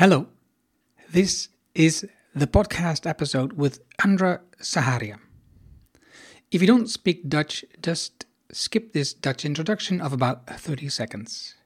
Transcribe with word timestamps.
Hello, 0.00 0.26
this 1.12 1.50
is 1.72 2.06
the 2.34 2.46
podcast 2.46 3.06
episode 3.06 3.52
with 3.56 3.80
Andra 4.02 4.40
Saharia. 4.58 5.18
If 6.48 6.62
you 6.62 6.66
don't 6.66 6.90
speak 6.90 7.28
Dutch, 7.28 7.64
just 7.82 8.26
skip 8.48 8.92
this 8.92 9.12
Dutch 9.20 9.44
introduction 9.44 10.00
of 10.00 10.12
about 10.12 10.46
30 10.46 10.88
seconds. 10.88 11.56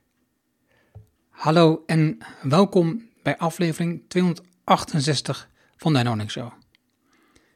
Hallo 1.31 1.83
en 1.87 2.19
welkom 2.43 3.09
bij 3.23 3.39
aflevering 3.39 4.03
268 4.08 5.48
van 5.76 5.92
de 5.92 5.98
Anoning 5.98 6.30
Show. 6.30 6.53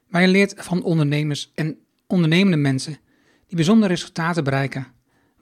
Waar 0.08 0.22
je 0.22 0.28
leert 0.28 0.54
van 0.56 0.82
ondernemers 0.82 1.52
en 1.54 1.78
ondernemende 2.06 2.56
mensen 2.56 2.98
die 3.46 3.56
bijzondere 3.56 3.92
resultaten 3.92 4.44
bereiken, 4.44 4.86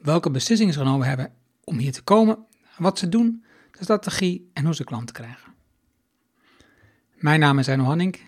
welke 0.02 0.30
beslissingen 0.30 0.72
ze 0.72 0.78
genomen 0.78 1.08
hebben 1.08 1.32
om 1.64 1.78
hier 1.78 1.92
te 1.92 2.02
komen, 2.02 2.46
wat 2.78 2.98
ze 2.98 3.08
doen 3.08 3.44
de 3.78 3.84
strategie 3.84 4.50
en 4.52 4.64
hoe 4.64 4.74
ze 4.74 4.84
klanten 4.84 5.14
krijgen. 5.14 5.54
Mijn 7.14 7.40
naam 7.40 7.58
is 7.58 7.68
Arno 7.68 7.84
Hanning 7.84 8.20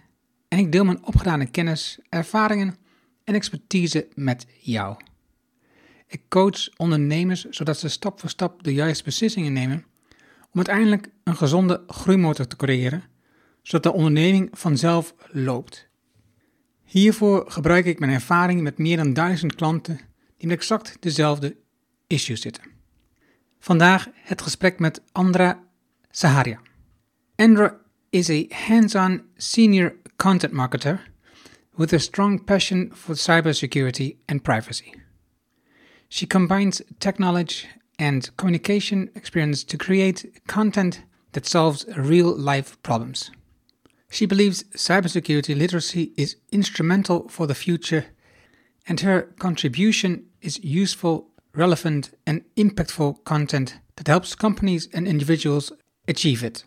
en 0.49 0.59
ik 0.59 0.73
deel 0.73 0.85
mijn 0.85 1.05
opgedane 1.05 1.51
kennis, 1.51 1.99
ervaringen 2.09 2.77
en 3.25 3.35
expertise 3.35 4.09
met 4.15 4.47
jou. 4.61 4.97
Ik 6.07 6.23
coach 6.29 6.69
ondernemers 6.77 7.45
zodat 7.45 7.79
ze 7.79 7.89
stap 7.89 8.21
voor 8.21 8.29
stap 8.29 8.63
de 8.63 8.75
juiste 8.75 9.05
beslissingen 9.05 9.53
nemen 9.53 9.85
om 10.51 10.55
uiteindelijk 10.55 11.11
een 11.25 11.37
gezonde 11.37 11.85
groeimotor 11.87 12.47
te 12.47 12.57
creëren, 12.57 13.03
zodat 13.63 13.93
de 13.93 13.99
onderneming 13.99 14.49
vanzelf 14.53 15.15
loopt. 15.31 15.89
Hiervoor 16.85 17.51
gebruik 17.51 17.85
ik 17.85 17.99
mijn 17.99 18.13
ervaring 18.13 18.61
met 18.61 18.79
meer 18.79 18.97
dan 18.97 19.13
duizend 19.13 19.55
klanten 19.55 20.01
die 20.37 20.49
met 20.49 20.57
exact 20.57 20.97
dezelfde 21.01 21.57
issues 22.07 22.41
zitten. 22.41 22.78
Vandaag 23.59 24.09
het 24.15 24.43
gesprek 24.43 24.79
met 24.79 25.03
Andra 25.13 25.65
Zaharia. 26.11 26.61
Andra 27.37 27.81
is 28.11 28.31
a 28.31 28.47
hands-on 28.49 29.23
senior 29.37 29.95
content 30.17 30.53
marketer 30.53 31.01
with 31.77 31.93
a 31.93 31.99
strong 31.99 32.45
passion 32.45 32.91
for 32.95 33.17
cybersecurity 33.17 34.17
and 34.27 34.43
privacy. 34.43 34.95
She 36.09 36.27
combines 36.27 36.83
tech 36.99 37.17
knowledge 37.17 37.67
and 37.97 38.35
communication 38.37 39.11
experience 39.15 39.65
to 39.65 39.77
create 39.77 40.43
content 40.47 41.05
that 41.33 41.47
solves 41.47 41.85
real 41.97 42.35
life 42.37 42.77
problems. 42.83 43.31
She 44.11 44.27
believes 44.27 44.65
cybersecurity 44.75 45.55
literacy 45.55 46.13
is 46.17 46.37
instrumental 46.51 47.29
for 47.29 47.47
the 47.47 47.55
future, 47.55 48.05
and 48.87 49.01
her 49.01 49.35
contribution 49.39 50.27
is 50.41 50.59
useful 50.65 51.28
relevant, 51.59 52.11
and 52.27 52.45
impactful 52.57 53.25
content 53.25 53.79
that 53.97 54.07
helps 54.07 54.35
companies 54.35 54.89
and 54.95 55.07
individuals 55.07 55.73
achieve 56.07 56.45
it. 56.45 56.65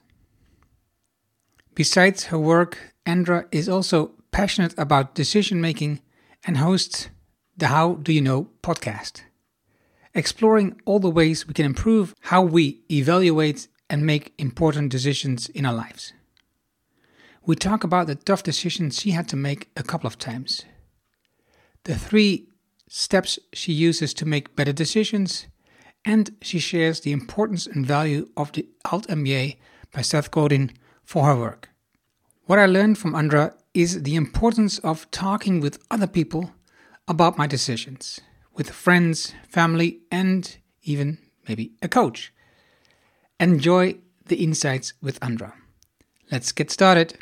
Besides 1.73 2.25
her 2.25 2.37
work, 2.37 2.77
Andra 3.05 3.45
is 3.51 3.69
also 3.69 4.11
passionate 4.31 4.73
about 4.77 5.15
decision 5.15 5.61
making 5.61 6.01
and 6.43 6.57
hosts 6.57 7.09
the 7.57 7.67
How 7.67 7.93
Do 7.95 8.11
You 8.11 8.21
Know 8.21 8.49
podcast, 8.61 9.21
exploring 10.13 10.79
all 10.85 10.99
the 10.99 11.09
ways 11.09 11.47
we 11.47 11.53
can 11.53 11.65
improve 11.65 12.13
how 12.21 12.41
we 12.41 12.81
evaluate 12.91 13.67
and 13.89 14.05
make 14.05 14.33
important 14.37 14.91
decisions 14.91 15.47
in 15.49 15.65
our 15.65 15.73
lives. 15.73 16.13
We 17.45 17.55
talk 17.55 17.83
about 17.83 18.07
the 18.07 18.15
tough 18.15 18.43
decisions 18.43 18.99
she 18.99 19.11
had 19.11 19.27
to 19.29 19.35
make 19.35 19.69
a 19.75 19.83
couple 19.83 20.07
of 20.07 20.17
times, 20.17 20.65
the 21.85 21.97
three 21.97 22.47
steps 22.93 23.39
she 23.53 23.71
uses 23.71 24.13
to 24.13 24.25
make 24.25 24.53
better 24.57 24.73
decisions, 24.73 25.47
and 26.03 26.35
she 26.41 26.59
shares 26.59 26.99
the 26.99 27.13
importance 27.13 27.65
and 27.65 27.85
value 27.85 28.27
of 28.35 28.51
the 28.51 28.67
Alt 28.91 29.07
MBA 29.07 29.55
by 29.93 30.01
Seth 30.01 30.29
Godin 30.29 30.71
for 31.05 31.23
her 31.23 31.35
work. 31.35 31.69
What 32.47 32.59
I 32.59 32.65
learned 32.65 32.97
from 32.97 33.15
Andra 33.15 33.53
is 33.73 34.03
the 34.03 34.17
importance 34.17 34.77
of 34.79 35.09
talking 35.09 35.61
with 35.61 35.81
other 35.89 36.07
people 36.07 36.51
about 37.07 37.37
my 37.37 37.47
decisions, 37.47 38.19
with 38.53 38.69
friends, 38.69 39.33
family, 39.47 40.01
and 40.11 40.57
even 40.83 41.17
maybe 41.47 41.71
a 41.81 41.87
coach. 41.87 42.33
Enjoy 43.39 43.95
the 44.25 44.43
insights 44.43 44.93
with 45.01 45.17
Andra. 45.23 45.53
Let's 46.29 46.51
get 46.51 46.69
started. 46.69 47.17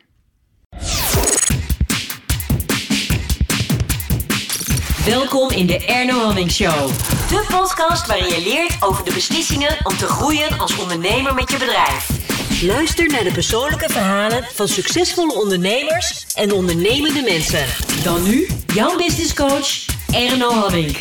Welkom 5.09 5.49
in 5.49 5.67
de 5.67 5.85
Erno 5.85 6.19
Hamming 6.19 6.51
Show. 6.51 6.87
De 7.29 7.45
podcast 7.47 8.07
waarin 8.07 8.27
je 8.27 8.41
leert 8.43 8.83
over 8.83 9.05
de 9.05 9.13
beslissingen 9.13 9.85
om 9.85 9.97
te 9.97 10.05
groeien 10.05 10.59
als 10.59 10.77
ondernemer 10.77 11.33
met 11.33 11.51
je 11.51 11.57
bedrijf. 11.57 12.09
Luister 12.63 13.07
naar 13.07 13.23
de 13.23 13.31
persoonlijke 13.31 13.89
verhalen 13.89 14.43
van 14.43 14.67
succesvolle 14.67 15.33
ondernemers 15.33 16.33
en 16.35 16.51
ondernemende 16.51 17.21
mensen. 17.21 17.65
Dan 18.03 18.23
nu 18.23 18.47
jouw 18.73 18.97
business 18.97 19.33
coach 19.33 19.85
Erno 20.13 20.49
Hamming. 20.49 20.95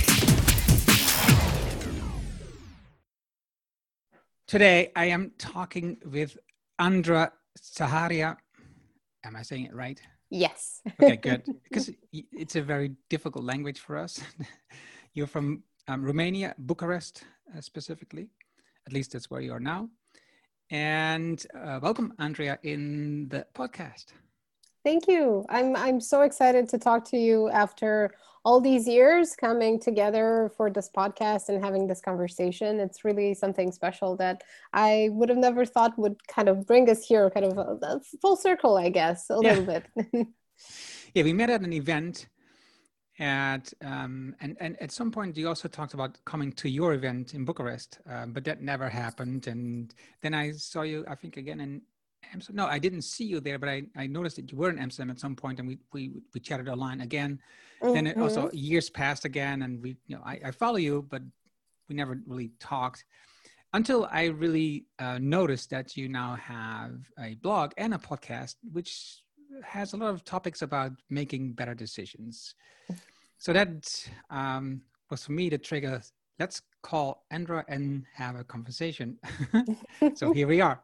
Today 4.44 4.90
I 4.96 5.12
am 5.12 5.32
talking 5.36 6.02
with 6.10 6.36
Andra 6.74 7.32
Saharia. 7.52 8.38
Am 9.20 9.36
I 9.36 9.42
saying 9.42 9.66
it 9.66 9.74
right? 9.74 10.17
Yes. 10.30 10.82
okay, 11.02 11.16
good. 11.16 11.42
Because 11.64 11.90
it's 12.12 12.56
a 12.56 12.62
very 12.62 12.92
difficult 13.08 13.44
language 13.44 13.80
for 13.80 13.96
us. 13.96 14.20
You're 15.14 15.26
from 15.26 15.62
um, 15.88 16.04
Romania, 16.04 16.54
Bucharest 16.58 17.24
uh, 17.56 17.60
specifically. 17.60 18.28
At 18.86 18.92
least 18.92 19.12
that's 19.12 19.30
where 19.30 19.40
you 19.40 19.52
are 19.52 19.60
now. 19.60 19.88
And 20.70 21.44
uh, 21.54 21.80
welcome, 21.82 22.12
Andrea, 22.18 22.58
in 22.62 23.28
the 23.28 23.46
podcast. 23.54 24.12
Thank 24.84 25.08
you. 25.08 25.44
I'm 25.48 25.76
I'm 25.76 26.00
so 26.00 26.22
excited 26.22 26.68
to 26.70 26.78
talk 26.78 27.04
to 27.10 27.16
you 27.16 27.48
after 27.48 28.14
all 28.44 28.60
these 28.60 28.86
years 28.86 29.34
coming 29.34 29.78
together 29.80 30.50
for 30.56 30.70
this 30.70 30.88
podcast 30.96 31.48
and 31.48 31.62
having 31.62 31.86
this 31.86 32.00
conversation. 32.00 32.80
It's 32.80 33.04
really 33.04 33.34
something 33.34 33.72
special 33.72 34.16
that 34.16 34.42
I 34.72 35.10
would 35.12 35.28
have 35.28 35.38
never 35.38 35.64
thought 35.64 35.98
would 35.98 36.26
kind 36.28 36.48
of 36.48 36.66
bring 36.66 36.88
us 36.88 37.04
here, 37.04 37.28
kind 37.30 37.46
of 37.46 37.58
a, 37.58 37.78
a 37.82 38.00
full 38.22 38.36
circle, 38.36 38.76
I 38.78 38.88
guess, 38.88 39.28
a 39.30 39.38
yeah. 39.42 39.54
little 39.54 39.66
bit. 39.66 39.84
yeah, 41.14 41.24
we 41.24 41.32
met 41.32 41.50
at 41.50 41.62
an 41.62 41.72
event 41.72 42.28
at 43.18 43.72
um, 43.82 44.34
and 44.40 44.56
and 44.60 44.80
at 44.80 44.92
some 44.92 45.10
point 45.10 45.36
you 45.36 45.48
also 45.48 45.68
talked 45.68 45.94
about 45.94 46.16
coming 46.24 46.52
to 46.52 46.68
your 46.68 46.94
event 46.94 47.34
in 47.34 47.44
Bucharest, 47.44 47.98
uh, 48.08 48.26
but 48.26 48.44
that 48.44 48.62
never 48.62 48.88
happened. 48.88 49.48
And 49.48 49.92
then 50.22 50.34
I 50.34 50.52
saw 50.52 50.82
you, 50.82 51.04
I 51.08 51.16
think, 51.16 51.36
again 51.36 51.60
in 51.60 51.82
Amsterdam. 52.32 52.56
No, 52.56 52.66
I 52.66 52.78
didn't 52.78 53.02
see 53.02 53.24
you 53.24 53.40
there, 53.40 53.58
but 53.58 53.68
I, 53.68 53.82
I 53.96 54.06
noticed 54.06 54.36
that 54.36 54.50
you 54.50 54.58
were 54.58 54.70
in 54.70 54.78
Amsterdam 54.78 55.10
at 55.10 55.20
some 55.20 55.36
point, 55.36 55.58
and 55.58 55.68
we 55.68 55.78
we 55.92 56.12
we 56.34 56.40
chatted 56.40 56.68
online 56.68 57.00
again. 57.00 57.40
Mm-hmm. 57.82 57.94
Then 57.94 58.06
it 58.06 58.18
also 58.18 58.50
years 58.52 58.90
passed 58.90 59.24
again, 59.24 59.62
and 59.62 59.82
we 59.82 59.96
you 60.06 60.16
know 60.16 60.22
I, 60.24 60.40
I 60.46 60.50
follow 60.50 60.76
you, 60.76 61.06
but 61.08 61.22
we 61.88 61.94
never 61.94 62.20
really 62.26 62.50
talked 62.60 63.04
until 63.74 64.08
I 64.10 64.26
really 64.26 64.86
uh, 64.98 65.18
noticed 65.20 65.70
that 65.70 65.96
you 65.96 66.08
now 66.08 66.36
have 66.36 66.92
a 67.18 67.34
blog 67.36 67.72
and 67.76 67.94
a 67.94 67.98
podcast, 67.98 68.56
which 68.72 69.22
has 69.62 69.92
a 69.92 69.96
lot 69.96 70.10
of 70.10 70.24
topics 70.24 70.62
about 70.62 70.92
making 71.10 71.52
better 71.52 71.74
decisions. 71.74 72.54
So 73.38 73.52
that 73.52 74.08
um, 74.30 74.82
was 75.10 75.24
for 75.24 75.32
me 75.32 75.48
the 75.48 75.58
trigger. 75.58 76.00
Let's 76.38 76.62
call 76.82 77.24
Andra 77.30 77.64
and 77.68 78.04
have 78.14 78.36
a 78.36 78.44
conversation. 78.44 79.18
so 80.14 80.32
here 80.32 80.46
we 80.46 80.60
are. 80.60 80.80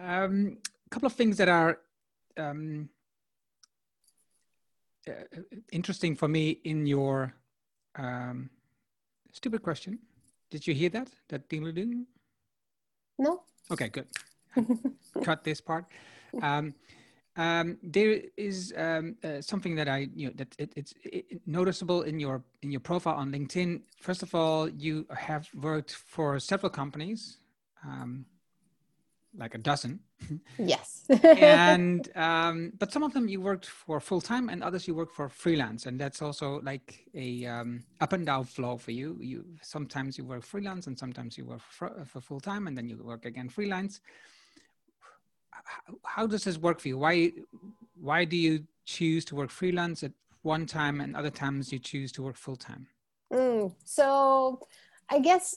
Um, 0.00 0.58
a 0.86 0.90
couple 0.90 1.06
of 1.06 1.12
things 1.14 1.36
that 1.38 1.48
are 1.48 1.80
um, 2.36 2.88
uh, 5.08 5.40
interesting 5.72 6.14
for 6.14 6.28
me 6.28 6.60
in 6.64 6.86
your 6.86 7.34
um, 7.96 8.50
stupid 9.32 9.62
question. 9.62 9.98
Did 10.50 10.66
you 10.66 10.74
hear 10.74 10.88
that? 10.90 11.08
That 11.28 11.48
ding 11.48 11.74
ding? 11.74 12.06
No. 13.18 13.42
Okay, 13.70 13.88
good. 13.88 14.06
Cut 15.24 15.44
this 15.44 15.60
part. 15.60 15.86
Um, 16.40 16.74
um, 17.36 17.78
there 17.82 18.22
is 18.36 18.72
um, 18.76 19.16
uh, 19.22 19.40
something 19.40 19.74
that 19.76 19.88
I, 19.88 20.08
you 20.14 20.28
know, 20.28 20.32
that 20.36 20.54
it, 20.58 20.72
it's 20.76 20.94
it, 21.04 21.40
noticeable 21.46 22.02
in 22.02 22.18
your 22.18 22.42
in 22.62 22.70
your 22.70 22.80
profile 22.80 23.14
on 23.14 23.30
LinkedIn. 23.30 23.82
First 24.00 24.22
of 24.22 24.34
all, 24.34 24.68
you 24.68 25.06
have 25.14 25.48
worked 25.54 25.92
for 25.92 26.38
several 26.40 26.70
companies. 26.70 27.38
Um, 27.84 28.26
like 29.38 29.54
a 29.54 29.58
dozen. 29.58 30.00
Yes. 30.58 31.04
and 31.08 32.10
um, 32.16 32.72
but 32.78 32.92
some 32.92 33.02
of 33.02 33.14
them 33.14 33.28
you 33.28 33.40
worked 33.40 33.66
for 33.66 34.00
full 34.00 34.20
time, 34.20 34.48
and 34.48 34.62
others 34.62 34.86
you 34.86 34.94
worked 34.94 35.14
for 35.14 35.28
freelance, 35.28 35.86
and 35.86 35.98
that's 35.98 36.20
also 36.20 36.60
like 36.62 37.06
a 37.14 37.46
um, 37.46 37.84
up 38.00 38.12
and 38.12 38.26
down 38.26 38.44
flow 38.44 38.76
for 38.76 38.90
you. 38.90 39.16
You 39.20 39.44
sometimes 39.62 40.18
you 40.18 40.24
work 40.24 40.42
freelance, 40.42 40.86
and 40.86 40.98
sometimes 40.98 41.38
you 41.38 41.46
work 41.46 41.62
for, 41.70 42.04
for 42.04 42.20
full 42.20 42.40
time, 42.40 42.66
and 42.66 42.76
then 42.76 42.88
you 42.88 42.96
work 43.02 43.24
again 43.24 43.48
freelance. 43.48 44.00
How, 45.50 45.94
how 46.04 46.26
does 46.26 46.44
this 46.44 46.58
work 46.58 46.80
for 46.80 46.88
you? 46.88 46.98
Why 46.98 47.32
why 48.00 48.24
do 48.24 48.36
you 48.36 48.64
choose 48.84 49.24
to 49.26 49.36
work 49.36 49.50
freelance 49.50 50.02
at 50.02 50.12
one 50.42 50.66
time, 50.66 51.00
and 51.00 51.16
other 51.16 51.30
times 51.30 51.72
you 51.72 51.78
choose 51.78 52.12
to 52.12 52.22
work 52.22 52.36
full 52.36 52.56
time? 52.56 52.88
Mm, 53.32 53.74
so, 53.84 54.60
I 55.10 55.18
guess 55.20 55.54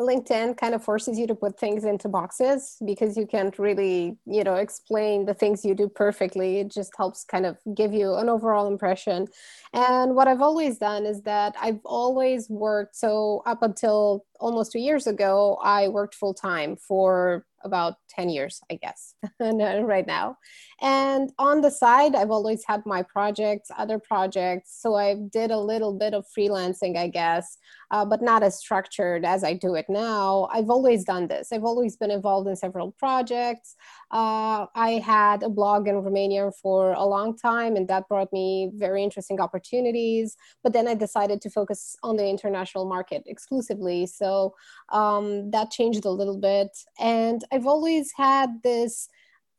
LinkedIn 0.00 0.56
kind 0.56 0.74
of 0.74 0.82
forces 0.82 1.18
you 1.18 1.26
to 1.28 1.34
put 1.34 1.58
things 1.58 1.84
into 1.84 2.08
boxes 2.08 2.76
because 2.84 3.16
you 3.16 3.26
can't 3.26 3.56
really, 3.58 4.16
you 4.26 4.42
know, 4.42 4.54
explain 4.54 5.24
the 5.24 5.34
things 5.34 5.64
you 5.64 5.74
do 5.74 5.88
perfectly. 5.88 6.58
It 6.58 6.72
just 6.72 6.92
helps 6.96 7.24
kind 7.24 7.46
of 7.46 7.58
give 7.76 7.92
you 7.94 8.14
an 8.14 8.28
overall 8.28 8.66
impression. 8.66 9.28
And 9.72 10.16
what 10.16 10.26
I've 10.26 10.42
always 10.42 10.78
done 10.78 11.06
is 11.06 11.22
that 11.22 11.54
I've 11.60 11.80
always 11.84 12.50
worked. 12.50 12.96
So 12.96 13.42
up 13.46 13.62
until 13.62 14.24
almost 14.40 14.72
two 14.72 14.80
years 14.80 15.06
ago, 15.06 15.58
I 15.62 15.88
worked 15.88 16.16
full 16.16 16.34
time 16.34 16.76
for 16.76 17.46
about 17.62 17.94
10 18.10 18.28
years, 18.28 18.60
I 18.70 18.74
guess, 18.74 19.14
right 19.40 20.06
now. 20.06 20.36
And 20.84 21.32
on 21.38 21.62
the 21.62 21.70
side, 21.70 22.14
I've 22.14 22.30
always 22.30 22.62
had 22.66 22.84
my 22.84 23.02
projects, 23.02 23.70
other 23.74 23.98
projects. 23.98 24.82
So 24.82 24.96
I 24.96 25.14
did 25.32 25.50
a 25.50 25.58
little 25.58 25.94
bit 25.94 26.12
of 26.12 26.26
freelancing, 26.36 26.98
I 26.98 27.08
guess, 27.08 27.56
uh, 27.90 28.04
but 28.04 28.20
not 28.20 28.42
as 28.42 28.58
structured 28.58 29.24
as 29.24 29.44
I 29.44 29.54
do 29.54 29.76
it 29.76 29.86
now. 29.88 30.46
I've 30.52 30.68
always 30.68 31.02
done 31.02 31.26
this. 31.26 31.52
I've 31.52 31.64
always 31.64 31.96
been 31.96 32.10
involved 32.10 32.48
in 32.48 32.56
several 32.56 32.92
projects. 32.92 33.76
Uh, 34.10 34.66
I 34.74 35.02
had 35.02 35.42
a 35.42 35.48
blog 35.48 35.88
in 35.88 35.96
Romania 35.96 36.50
for 36.60 36.92
a 36.92 37.06
long 37.06 37.34
time, 37.34 37.76
and 37.76 37.88
that 37.88 38.06
brought 38.06 38.30
me 38.30 38.70
very 38.74 39.02
interesting 39.02 39.40
opportunities. 39.40 40.36
But 40.62 40.74
then 40.74 40.86
I 40.86 40.96
decided 40.96 41.40
to 41.40 41.50
focus 41.50 41.96
on 42.02 42.18
the 42.18 42.28
international 42.28 42.84
market 42.84 43.22
exclusively. 43.24 44.04
So 44.04 44.54
um, 44.92 45.50
that 45.50 45.70
changed 45.70 46.04
a 46.04 46.10
little 46.10 46.38
bit. 46.38 46.76
And 47.00 47.42
I've 47.50 47.66
always 47.66 48.12
had 48.14 48.50
this 48.62 49.08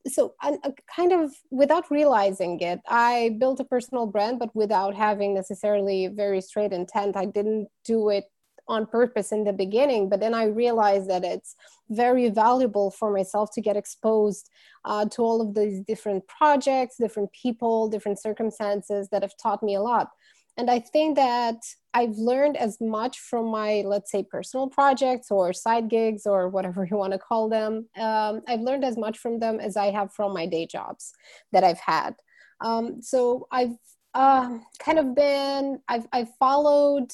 so 0.08 0.36
I, 0.42 0.58
kind 0.96 1.12
of 1.12 1.34
without 1.52 1.90
realizing 1.90 2.60
it 2.60 2.80
i 2.88 3.36
built 3.40 3.60
a 3.60 3.64
personal 3.64 4.06
brand 4.06 4.40
but 4.40 4.56
without 4.56 4.96
having 4.96 5.34
necessarily 5.34 6.08
very 6.08 6.42
straight 6.42 6.74
intent. 6.74 7.18
I 7.18 7.26
didn't 7.26 7.70
do 7.84 8.10
it 8.10 8.26
on 8.68 8.86
purpose 8.88 9.32
in 9.32 9.44
the 9.44 9.54
beginning 9.54 10.10
but 10.10 10.20
then 10.20 10.34
i 10.34 10.46
realized 10.46 11.08
that 11.10 11.24
it's 11.24 11.56
very 11.90 12.30
valuable 12.30 12.90
for 12.90 13.12
myself 13.12 13.50
to 13.54 13.62
get 13.62 13.78
exposed 13.78 14.50
uh, 14.86 15.06
to 15.06 15.22
all 15.22 15.40
of 15.40 15.54
these 15.54 15.82
different 15.82 16.28
projects 16.28 16.96
different 16.98 17.32
people 17.32 17.88
different 17.88 18.20
circumstances 18.20 19.08
that 19.12 19.22
have 19.22 19.38
taught 19.38 19.62
me 19.62 19.76
a 19.76 19.82
lot 19.82 20.10
and 20.58 20.70
I 20.70 20.80
think 20.80 21.18
that 21.18 21.58
I've 21.94 22.18
learned 22.18 22.58
as 22.58 22.80
much 22.80 23.20
from 23.20 23.48
my, 23.48 23.84
let's 23.86 24.12
say, 24.12 24.24
personal 24.24 24.68
projects 24.68 25.32
or 25.32 25.54
side 25.54 25.90
gigs 25.90 26.26
or 26.26 26.50
whatever 26.50 26.86
you 26.90 26.98
want 26.98 27.14
to 27.14 27.20
call 27.20 27.50
them. 27.50 27.88
Um, 27.98 28.42
I've 28.48 28.62
learned 28.62 28.86
as 28.86 28.98
much 28.98 29.18
from 29.18 29.40
them 29.40 29.60
as 29.60 29.78
I 29.78 29.92
have 29.92 30.14
from 30.14 30.34
my 30.34 30.46
day 30.46 30.66
jobs 30.66 31.14
that 31.52 31.64
I've 31.64 31.80
had. 31.80 32.16
Um, 32.62 33.02
so 33.02 33.48
I've 33.52 33.78
uh, 34.14 34.60
kind 34.80 35.00
of 35.00 35.14
been, 35.14 35.80
I've, 35.88 36.08
I've 36.14 36.34
followed 36.38 37.12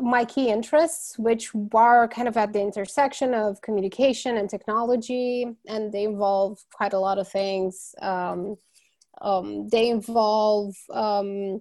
my 0.00 0.24
key 0.24 0.50
interests, 0.50 1.18
which 1.18 1.50
are 1.74 2.08
kind 2.08 2.28
of 2.28 2.36
at 2.36 2.52
the 2.52 2.60
intersection 2.60 3.32
of 3.34 3.60
communication 3.62 4.36
and 4.36 4.50
technology, 4.50 5.46
and 5.66 5.92
they 5.92 6.04
involve 6.04 6.58
quite 6.72 6.92
a 6.92 6.98
lot 6.98 7.18
of 7.18 7.28
things. 7.28 7.94
Um, 8.02 8.56
um, 9.20 9.68
they 9.68 9.88
involve 9.88 10.76
um, 10.92 11.60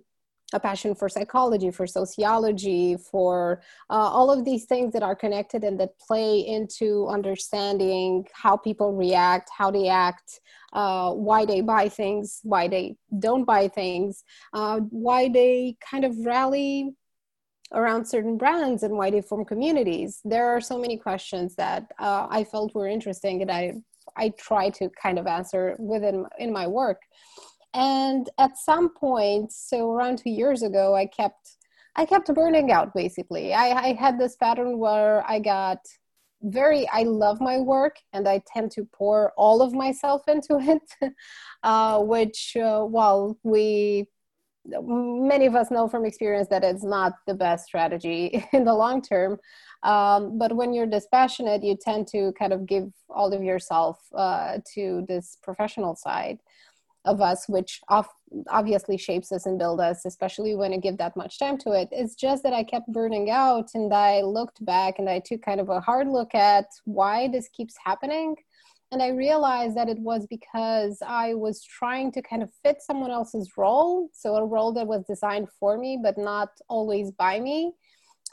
a 0.54 0.60
passion 0.60 0.96
for 0.96 1.10
psychology, 1.10 1.72
for 1.72 1.86
sociology, 1.86 2.96
for 2.96 3.62
uh, 3.90 3.94
all 3.94 4.32
of 4.32 4.46
these 4.46 4.66
things 4.66 4.94
that 4.94 5.04
are 5.04 5.16
connected 5.16 5.64
and 5.64 5.80
that 5.80 6.00
play 6.00 6.40
into 6.40 7.06
understanding 7.08 8.26
how 8.34 8.56
people 8.56 8.94
react, 8.94 9.50
how 9.56 9.70
they 9.70 9.90
act, 9.90 10.40
uh, 10.74 11.12
why 11.12 11.46
they 11.46 11.60
buy 11.60 11.90
things, 11.90 12.40
why 12.44 12.68
they 12.68 12.96
don't 13.20 13.44
buy 13.44 13.68
things, 13.68 14.24
uh, 14.54 14.80
why 14.90 15.28
they 15.28 15.76
kind 15.82 16.06
of 16.06 16.16
rally 16.26 16.92
around 17.74 18.06
certain 18.06 18.38
brands 18.38 18.84
and 18.84 18.98
why 18.98 19.10
they 19.10 19.22
form 19.22 19.44
communities. 19.44 20.22
There 20.24 20.48
are 20.48 20.62
so 20.62 20.80
many 20.80 20.98
questions 20.98 21.56
that 21.56 21.92
uh, 22.00 22.28
I 22.30 22.46
felt 22.46 22.74
were 22.74 22.88
interesting 22.88 23.42
and 23.42 23.52
I 23.52 23.74
I 24.16 24.30
try 24.30 24.70
to 24.72 24.90
kind 25.02 25.20
of 25.20 25.28
answer 25.28 25.76
within 25.78 26.26
in 26.40 26.52
my 26.52 26.66
work 26.66 27.02
and 27.74 28.30
at 28.38 28.58
some 28.58 28.90
point 28.90 29.52
so 29.52 29.92
around 29.92 30.18
two 30.18 30.30
years 30.30 30.64
ago 30.64 30.96
i 30.96 31.06
kept 31.06 31.58
i 31.96 32.06
kept 32.06 32.34
burning 32.34 32.72
out 32.72 32.94
basically. 32.94 33.54
I, 33.54 33.90
I 33.90 33.94
had 33.94 34.20
this 34.20 34.36
pattern 34.36 34.78
where 34.78 35.24
i 35.30 35.40
got 35.40 35.80
very 36.44 36.88
i 36.90 37.04
love 37.04 37.42
my 37.42 37.60
work 37.60 37.98
and 38.14 38.28
i 38.28 38.42
tend 38.46 38.72
to 38.72 38.86
pour 38.86 39.34
all 39.38 39.62
of 39.62 39.74
myself 39.74 40.28
into 40.28 40.60
it 40.60 41.14
uh, 41.64 42.00
which 42.00 42.56
uh, 42.58 42.82
while 42.82 43.38
we 43.44 44.08
many 44.84 45.46
of 45.46 45.56
us 45.56 45.72
know 45.72 45.88
from 45.88 46.06
experience 46.06 46.48
that 46.50 46.64
it's 46.64 46.84
not 46.84 47.14
the 47.26 47.34
best 47.34 47.66
strategy 47.66 48.44
in 48.54 48.66
the 48.66 48.74
long 48.74 49.02
term. 49.02 49.38
Um, 49.84 50.38
but 50.38 50.56
when 50.56 50.74
you're 50.74 50.88
dispassionate 50.88 51.64
you 51.64 51.78
tend 51.80 52.08
to 52.08 52.34
kind 52.38 52.52
of 52.52 52.66
give 52.66 52.92
all 53.10 53.32
of 53.32 53.44
yourself 53.44 54.00
uh, 54.14 54.58
to 54.74 55.06
this 55.08 55.38
professional 55.44 55.96
side 55.96 56.40
of 57.08 57.22
us, 57.22 57.46
which 57.48 57.82
obviously 58.50 58.98
shapes 58.98 59.32
us 59.32 59.46
and 59.46 59.58
builds 59.58 59.82
us, 59.82 60.06
especially 60.06 60.56
when 60.56 60.74
I 60.74 60.78
give 60.78 60.98
that 60.98 61.16
much 61.16 61.40
time 61.40 61.58
to 61.60 61.72
it. 61.72 61.88
It's 61.92 62.16
just 62.16 62.44
that 62.44 62.54
I 62.54 62.64
kept 62.64 62.92
burning 62.92 63.32
out 63.32 63.70
and 63.74 63.92
I 63.94 64.22
looked 64.22 64.64
back 64.66 65.00
and 65.00 65.10
I 65.10 65.20
took 65.20 65.42
kind 65.42 65.60
of 65.60 65.70
a 65.70 65.80
hard 65.80 66.08
look 66.08 66.36
at 66.36 66.66
why 66.84 67.30
this 67.30 67.48
keeps 67.48 67.76
happening. 67.84 68.36
And 68.92 69.02
I 69.02 69.10
realized 69.10 69.76
that 69.76 69.90
it 69.90 70.00
was 70.00 70.28
because 70.28 71.00
I 71.06 71.34
was 71.34 71.64
trying 71.64 72.12
to 72.14 72.22
kind 72.22 72.44
of 72.44 72.50
fit 72.64 72.78
someone 72.82 73.12
else's 73.12 73.52
role. 73.58 74.10
So, 74.14 74.36
a 74.36 74.46
role 74.46 74.72
that 74.74 74.88
was 74.88 75.04
designed 75.04 75.50
for 75.60 75.78
me, 75.78 76.00
but 76.02 76.18
not 76.18 76.50
always 76.70 77.12
by 77.12 77.40
me. 77.40 77.74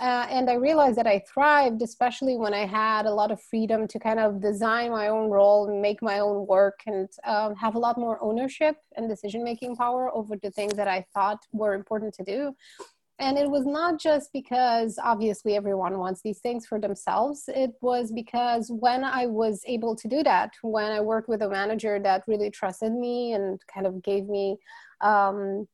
Uh, 0.00 0.26
and 0.28 0.50
I 0.50 0.54
realized 0.54 0.98
that 0.98 1.06
I 1.06 1.22
thrived, 1.32 1.80
especially 1.80 2.36
when 2.36 2.52
I 2.52 2.66
had 2.66 3.06
a 3.06 3.14
lot 3.14 3.30
of 3.30 3.40
freedom 3.40 3.86
to 3.88 3.98
kind 3.98 4.18
of 4.18 4.40
design 4.40 4.90
my 4.90 5.08
own 5.08 5.30
role 5.30 5.68
and 5.68 5.80
make 5.80 6.02
my 6.02 6.18
own 6.18 6.46
work 6.46 6.80
and 6.86 7.08
um, 7.24 7.54
have 7.54 7.76
a 7.76 7.78
lot 7.78 7.96
more 7.96 8.22
ownership 8.22 8.76
and 8.96 9.08
decision 9.08 9.44
making 9.44 9.76
power 9.76 10.12
over 10.12 10.36
the 10.36 10.50
things 10.50 10.74
that 10.74 10.88
I 10.88 11.06
thought 11.14 11.38
were 11.52 11.74
important 11.74 12.12
to 12.14 12.24
do. 12.24 12.56
And 13.20 13.38
it 13.38 13.48
was 13.48 13.64
not 13.64 14.00
just 14.00 14.32
because 14.32 14.98
obviously 15.02 15.54
everyone 15.54 15.98
wants 15.98 16.20
these 16.22 16.40
things 16.40 16.66
for 16.66 16.80
themselves. 16.80 17.44
It 17.46 17.70
was 17.80 18.10
because 18.10 18.72
when 18.72 19.04
I 19.04 19.26
was 19.26 19.62
able 19.66 19.94
to 19.94 20.08
do 20.08 20.24
that, 20.24 20.50
when 20.62 20.90
I 20.90 21.00
worked 21.00 21.28
with 21.28 21.42
a 21.42 21.48
manager 21.48 22.00
that 22.00 22.24
really 22.26 22.50
trusted 22.50 22.92
me 22.92 23.34
and 23.34 23.60
kind 23.72 23.86
of 23.86 24.02
gave 24.02 24.26
me 24.26 24.56
um, 25.00 25.68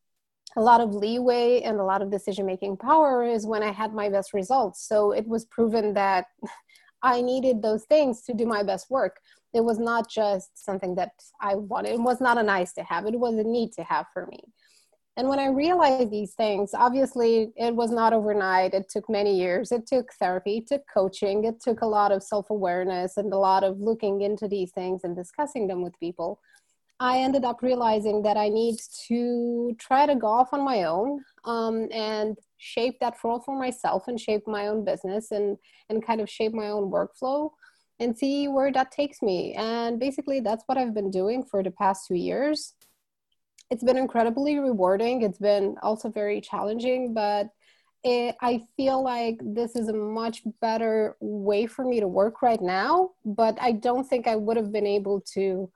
a 0.56 0.60
lot 0.60 0.80
of 0.80 0.94
leeway 0.94 1.62
and 1.62 1.78
a 1.78 1.84
lot 1.84 2.02
of 2.02 2.10
decision 2.10 2.46
making 2.46 2.76
power 2.76 3.24
is 3.24 3.46
when 3.46 3.62
I 3.62 3.70
had 3.70 3.94
my 3.94 4.08
best 4.08 4.34
results. 4.34 4.86
So 4.86 5.12
it 5.12 5.26
was 5.26 5.44
proven 5.44 5.94
that 5.94 6.26
I 7.02 7.22
needed 7.22 7.62
those 7.62 7.84
things 7.84 8.22
to 8.22 8.34
do 8.34 8.44
my 8.46 8.62
best 8.62 8.90
work. 8.90 9.20
It 9.54 9.64
was 9.64 9.78
not 9.78 10.10
just 10.10 10.50
something 10.54 10.94
that 10.96 11.12
I 11.40 11.54
wanted. 11.54 11.92
It 11.92 12.00
was 12.00 12.20
not 12.20 12.38
a 12.38 12.42
nice 12.42 12.72
to 12.74 12.82
have. 12.82 13.06
It 13.06 13.18
was 13.18 13.34
a 13.36 13.42
need 13.42 13.72
to 13.72 13.82
have 13.84 14.06
for 14.12 14.26
me. 14.26 14.40
And 15.16 15.28
when 15.28 15.38
I 15.38 15.48
realized 15.48 16.10
these 16.10 16.34
things, 16.34 16.70
obviously 16.72 17.52
it 17.56 17.74
was 17.74 17.90
not 17.90 18.12
overnight. 18.12 18.74
It 18.74 18.88
took 18.88 19.10
many 19.10 19.36
years. 19.38 19.72
It 19.72 19.86
took 19.86 20.12
therapy, 20.14 20.58
it 20.58 20.68
took 20.68 20.82
coaching, 20.92 21.44
it 21.44 21.60
took 21.60 21.82
a 21.82 21.86
lot 21.86 22.12
of 22.12 22.22
self 22.22 22.48
awareness 22.50 23.16
and 23.16 23.32
a 23.32 23.36
lot 23.36 23.64
of 23.64 23.80
looking 23.80 24.20
into 24.20 24.46
these 24.46 24.70
things 24.72 25.02
and 25.04 25.16
discussing 25.16 25.66
them 25.66 25.82
with 25.82 25.98
people. 26.00 26.40
I 27.02 27.20
ended 27.20 27.44
up 27.46 27.62
realizing 27.62 28.20
that 28.22 28.36
I 28.36 28.50
need 28.50 28.76
to 29.08 29.74
try 29.78 30.04
to 30.04 30.14
go 30.14 30.26
off 30.26 30.52
on 30.52 30.62
my 30.62 30.84
own 30.84 31.24
um, 31.46 31.88
and 31.90 32.36
shape 32.58 33.00
that 33.00 33.16
role 33.24 33.40
for 33.40 33.58
myself 33.58 34.06
and 34.06 34.20
shape 34.20 34.46
my 34.46 34.66
own 34.66 34.84
business 34.84 35.30
and, 35.30 35.56
and 35.88 36.04
kind 36.04 36.20
of 36.20 36.28
shape 36.28 36.52
my 36.52 36.68
own 36.68 36.90
workflow 36.90 37.50
and 38.00 38.16
see 38.16 38.48
where 38.48 38.70
that 38.72 38.90
takes 38.92 39.22
me. 39.22 39.54
And 39.54 39.98
basically, 39.98 40.40
that's 40.40 40.62
what 40.66 40.76
I've 40.76 40.92
been 40.92 41.10
doing 41.10 41.42
for 41.42 41.62
the 41.62 41.70
past 41.70 42.06
two 42.06 42.16
years. 42.16 42.74
It's 43.70 43.84
been 43.84 43.96
incredibly 43.96 44.58
rewarding. 44.58 45.22
It's 45.22 45.38
been 45.38 45.76
also 45.82 46.10
very 46.10 46.42
challenging, 46.42 47.14
but 47.14 47.48
it, 48.04 48.36
I 48.42 48.60
feel 48.76 49.02
like 49.02 49.38
this 49.42 49.74
is 49.74 49.88
a 49.88 49.94
much 49.94 50.42
better 50.60 51.16
way 51.20 51.66
for 51.66 51.84
me 51.84 52.00
to 52.00 52.08
work 52.08 52.42
right 52.42 52.60
now. 52.60 53.12
But 53.24 53.56
I 53.58 53.72
don't 53.72 54.06
think 54.06 54.26
I 54.26 54.36
would 54.36 54.58
have 54.58 54.70
been 54.70 54.86
able 54.86 55.22
to 55.32 55.70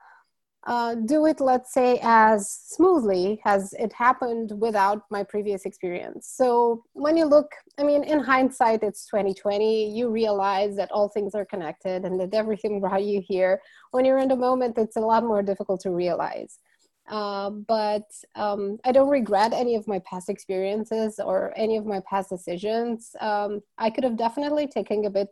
uh, 0.66 0.94
do 0.94 1.26
it, 1.26 1.40
let's 1.40 1.73
say, 1.75 1.99
as 2.02 2.50
smoothly 2.50 3.40
as 3.44 3.75
it 3.75 3.92
happened 3.92 4.52
without 4.59 5.02
my 5.11 5.23
previous 5.23 5.66
experience. 5.66 6.33
So 6.35 6.85
when 6.94 7.16
you 7.16 7.26
look, 7.26 7.52
I 7.78 7.83
mean, 7.83 8.02
in 8.02 8.18
hindsight, 8.21 8.83
it's 8.83 9.06
2020. 9.06 9.94
You 9.94 10.09
realize 10.09 10.76
that 10.76 10.90
all 10.90 11.09
things 11.09 11.35
are 11.35 11.44
connected 11.44 12.04
and 12.04 12.18
that 12.18 12.33
everything 12.35 12.80
brought 12.80 13.04
you 13.04 13.23
here. 13.26 13.61
When 13.90 14.04
you're 14.04 14.18
in 14.18 14.28
the 14.28 14.37
moment, 14.37 14.78
it's 14.78 14.97
a 14.97 15.00
lot 15.00 15.23
more 15.23 15.42
difficult 15.42 15.80
to 15.83 15.90
realize. 15.90 16.59
Uh, 17.09 17.50
but 17.50 18.09
um, 18.35 18.78
I 18.85 18.92
don't 18.92 19.11
regret 19.11 19.52
any 19.52 19.75
of 19.75 19.87
my 19.87 19.99
past 20.11 20.30
experiences 20.30 21.21
or 21.23 21.52
any 21.56 21.76
of 21.76 21.85
my 21.85 22.00
past 22.09 22.30
decisions. 22.30 23.14
Um, 23.21 23.61
I 23.76 23.90
could 23.90 24.04
have 24.04 24.16
definitely 24.16 24.66
taken 24.66 25.04
a 25.04 25.11
bit 25.11 25.28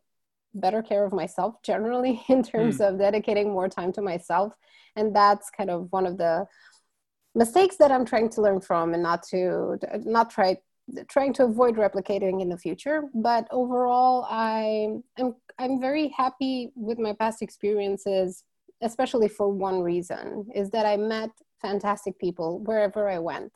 better 0.55 0.83
care 0.83 1.05
of 1.05 1.13
myself 1.13 1.55
generally 1.63 2.23
in 2.29 2.43
terms 2.43 2.79
mm. 2.79 2.89
of 2.89 2.99
dedicating 2.99 3.51
more 3.51 3.69
time 3.69 3.93
to 3.93 4.03
myself 4.03 4.55
and 4.97 5.15
that's 5.15 5.51
kind 5.51 5.71
of 5.71 5.89
one 5.91 6.07
of 6.07 6.19
the 6.19 6.47
mistakes 7.35 7.77
that 7.77 7.91
i'm 7.91 8.05
trying 8.05 8.29
to 8.29 8.43
learn 8.43 8.61
from 8.61 8.95
and 8.95 9.03
not 9.03 9.23
to 9.23 9.79
not 10.05 10.31
try 10.31 10.57
trying 11.09 11.33
to 11.35 11.45
avoid 11.45 11.77
replicating 11.77 12.41
in 12.41 12.49
the 12.49 12.59
future. 12.59 13.05
But 13.15 13.47
overall, 13.51 14.27
I 14.29 14.89
am 15.19 15.35
I'm 15.59 15.81
very 15.81 16.09
happy 16.17 16.73
with 16.75 16.99
my 16.99 17.13
past 17.13 17.43
experiences, 17.43 18.45
especially 18.81 19.29
for 19.29 19.49
one 19.49 19.81
reason: 19.81 20.47
is 20.55 20.71
that 20.71 20.87
I 20.87 20.97
met 20.97 21.31
fantastic 21.61 22.19
people 22.19 22.61
wherever 22.61 23.09
I 23.09 23.19
went. 23.19 23.53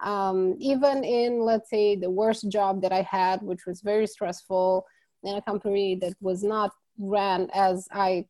Um, 0.00 0.56
even 0.58 1.04
in 1.04 1.40
let's 1.40 1.70
say 1.70 1.96
the 1.96 2.10
worst 2.10 2.48
job 2.50 2.82
that 2.82 2.92
I 2.92 3.02
had, 3.02 3.42
which 3.42 3.66
was 3.66 3.80
very 3.80 4.06
stressful 4.06 4.84
in 5.24 5.36
a 5.36 5.42
company 5.42 5.96
that 5.96 6.14
was 6.20 6.42
not 6.42 6.72
ran 6.98 7.50
as 7.54 7.88
I 7.92 8.26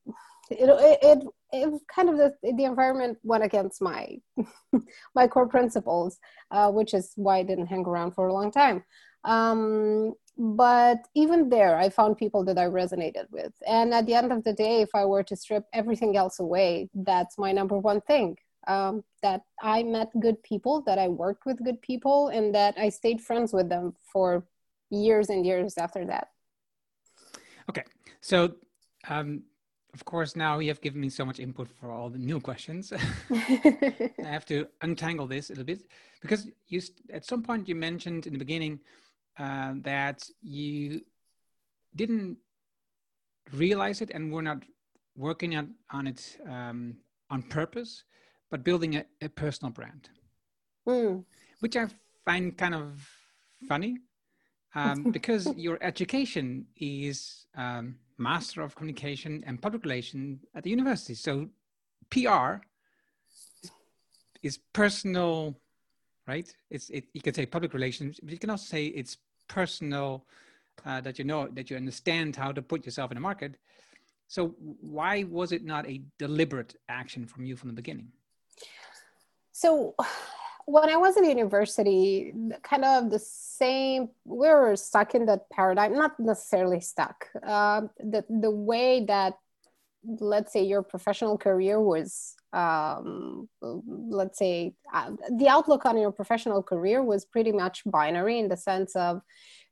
it, 0.51 0.69
it, 1.03 1.25
it 1.53 1.81
kind 1.89 2.09
of 2.09 2.17
the, 2.17 2.35
the 2.43 2.65
environment 2.65 3.19
went 3.23 3.45
against 3.45 3.81
my 3.81 4.19
my 5.15 5.27
core 5.27 5.49
principles, 5.49 6.19
uh, 6.51 6.71
which 6.71 6.95
is 6.95 7.13
why 7.17 7.39
I 7.39 7.43
didn't 7.43 7.67
hang 7.67 7.85
around 7.85 8.13
for 8.13 8.29
a 8.29 8.33
long 8.33 8.51
time. 8.51 8.85
Um, 9.25 10.15
but 10.37 10.99
even 11.15 11.49
there, 11.49 11.79
I 11.79 11.89
found 11.89 12.19
people 12.19 12.45
that 12.45 12.59
I 12.59 12.67
resonated 12.67 13.31
with. 13.31 13.53
And 13.67 13.95
at 13.95 14.07
the 14.07 14.15
end 14.15 14.33
of 14.33 14.43
the 14.43 14.53
day, 14.53 14.83
if 14.83 14.91
I 14.95 15.05
were 15.05 15.23
to 15.23 15.37
strip 15.37 15.65
everything 15.73 16.17
else 16.17 16.41
away, 16.41 16.91
that's 16.95 17.39
my 17.39 17.53
number 17.53 17.79
one 17.79 18.01
thing. 18.01 18.37
Um, 18.67 19.05
that 19.23 19.43
I 19.63 19.83
met 19.83 20.09
good 20.21 20.43
people, 20.43 20.83
that 20.87 20.99
I 20.99 21.09
worked 21.09 21.45
with 21.45 21.63
good 21.63 21.81
people, 21.83 22.29
and 22.29 22.55
that 22.55 22.75
I 22.79 22.89
stayed 22.89 23.21
friends 23.21 23.53
with 23.53 23.69
them 23.69 23.95
for 24.13 24.47
years 24.91 25.29
and 25.29 25.45
years 25.45 25.77
after 25.77 26.05
that. 26.07 26.29
Okay, 27.69 27.85
so 28.21 28.55
um, 29.09 29.43
of 29.95 30.05
course, 30.05 30.35
now 30.35 30.59
you 30.59 30.69
have 30.69 30.81
given 30.81 31.01
me 31.01 31.09
so 31.09 31.25
much 31.25 31.39
input 31.39 31.69
for 31.81 31.91
all 31.91 32.11
the 32.11 32.19
new 32.19 32.41
questions. 32.41 32.93
I 33.31 34.11
have 34.25 34.45
to 34.47 34.67
untangle 34.83 35.27
this 35.27 35.51
a 35.51 35.53
little 35.53 35.65
bit 35.65 35.85
because 36.21 36.49
you 36.67 36.83
at 37.13 37.25
some 37.25 37.43
point 37.43 37.69
you 37.69 37.77
mentioned 37.77 38.27
in 38.27 38.33
the 38.33 38.39
beginning 38.39 38.81
uh, 39.39 39.75
that 39.83 40.29
you 40.43 41.01
didn't 41.95 42.39
realize 43.53 44.01
it 44.01 44.11
and 44.13 44.33
were 44.33 44.43
not 44.43 44.63
working 45.17 45.57
on, 45.57 45.75
on 45.91 46.09
it 46.09 46.39
um, 46.49 46.97
on 47.31 47.43
purpose, 47.43 48.03
but 48.51 48.65
building 48.65 48.97
a, 48.97 49.05
a 49.23 49.29
personal 49.29 49.71
brand, 49.71 50.09
mm. 50.89 51.25
which 51.61 51.77
I 51.77 51.87
find 52.25 52.57
kind 52.57 52.75
of 52.75 53.09
funny 53.69 53.99
um, 54.75 55.03
because 55.13 55.47
your 55.57 55.79
education 55.81 56.67
is 56.77 57.47
um, 57.57 57.97
Master 58.19 58.63
of 58.63 58.75
Communication 58.75 59.45
and 59.47 59.61
Public 59.61 59.85
Relations 59.85 60.41
at 60.55 60.63
the 60.65 60.71
university. 60.71 61.15
So 61.15 61.49
PR 62.11 62.57
is 64.43 64.59
personal, 64.73 65.59
right? 66.27 66.55
It's 66.71 66.91
it. 66.91 67.05
You 67.13 67.23
can 67.23 67.35
say 67.35 67.47
public 67.47 67.75
relations, 67.75 68.21
but 68.23 68.33
you 68.33 68.39
can 68.39 68.51
also 68.51 68.67
say 68.67 68.87
it's 68.87 69.19
personal. 69.49 70.27
Uh, 70.85 71.01
that 71.01 71.21
you 71.21 71.25
know 71.25 71.47
that 71.53 71.71
you 71.71 71.77
understand 71.77 72.35
how 72.35 72.51
to 72.51 72.61
put 72.61 72.85
yourself 72.85 73.13
in 73.13 73.15
the 73.15 73.21
market. 73.21 73.57
So 74.27 74.49
why 74.81 75.23
was 75.23 75.53
it 75.53 75.65
not 75.65 75.87
a 75.87 76.03
deliberate 76.19 76.75
action 76.89 77.27
from 77.27 77.45
you 77.45 77.55
from 77.55 77.69
the 77.69 77.75
beginning? 77.75 78.09
So 79.53 79.95
when 80.67 80.89
I 80.89 80.97
was 80.97 81.17
at 81.17 81.25
university, 81.25 82.33
kind 82.63 82.85
of 82.85 83.11
the 83.11 83.19
same, 83.19 84.09
we 84.25 84.49
were 84.49 84.77
stuck 84.77 85.15
in 85.15 85.27
that 85.27 85.51
paradigm, 85.51 85.95
not 85.95 86.19
necessarily 86.19 86.81
stuck. 86.81 87.27
Uh, 87.43 87.83
the, 87.99 88.25
the 88.29 88.51
way 88.51 89.05
that, 89.07 89.35
let's 90.21 90.53
say, 90.53 90.63
your 90.63 90.83
professional 90.83 91.37
career 91.39 91.81
was, 91.81 92.35
um, 92.53 93.49
let's 93.61 94.39
say, 94.39 94.75
uh, 94.93 95.13
the 95.39 95.49
outlook 95.49 95.85
on 95.87 95.99
your 95.99 96.13
professional 96.13 96.63
career 96.63 97.03
was 97.03 97.25
pretty 97.25 97.53
much 97.53 97.83
binary 97.87 98.39
in 98.39 98.49
the 98.49 98.57
sense 98.57 98.95
of 98.97 99.23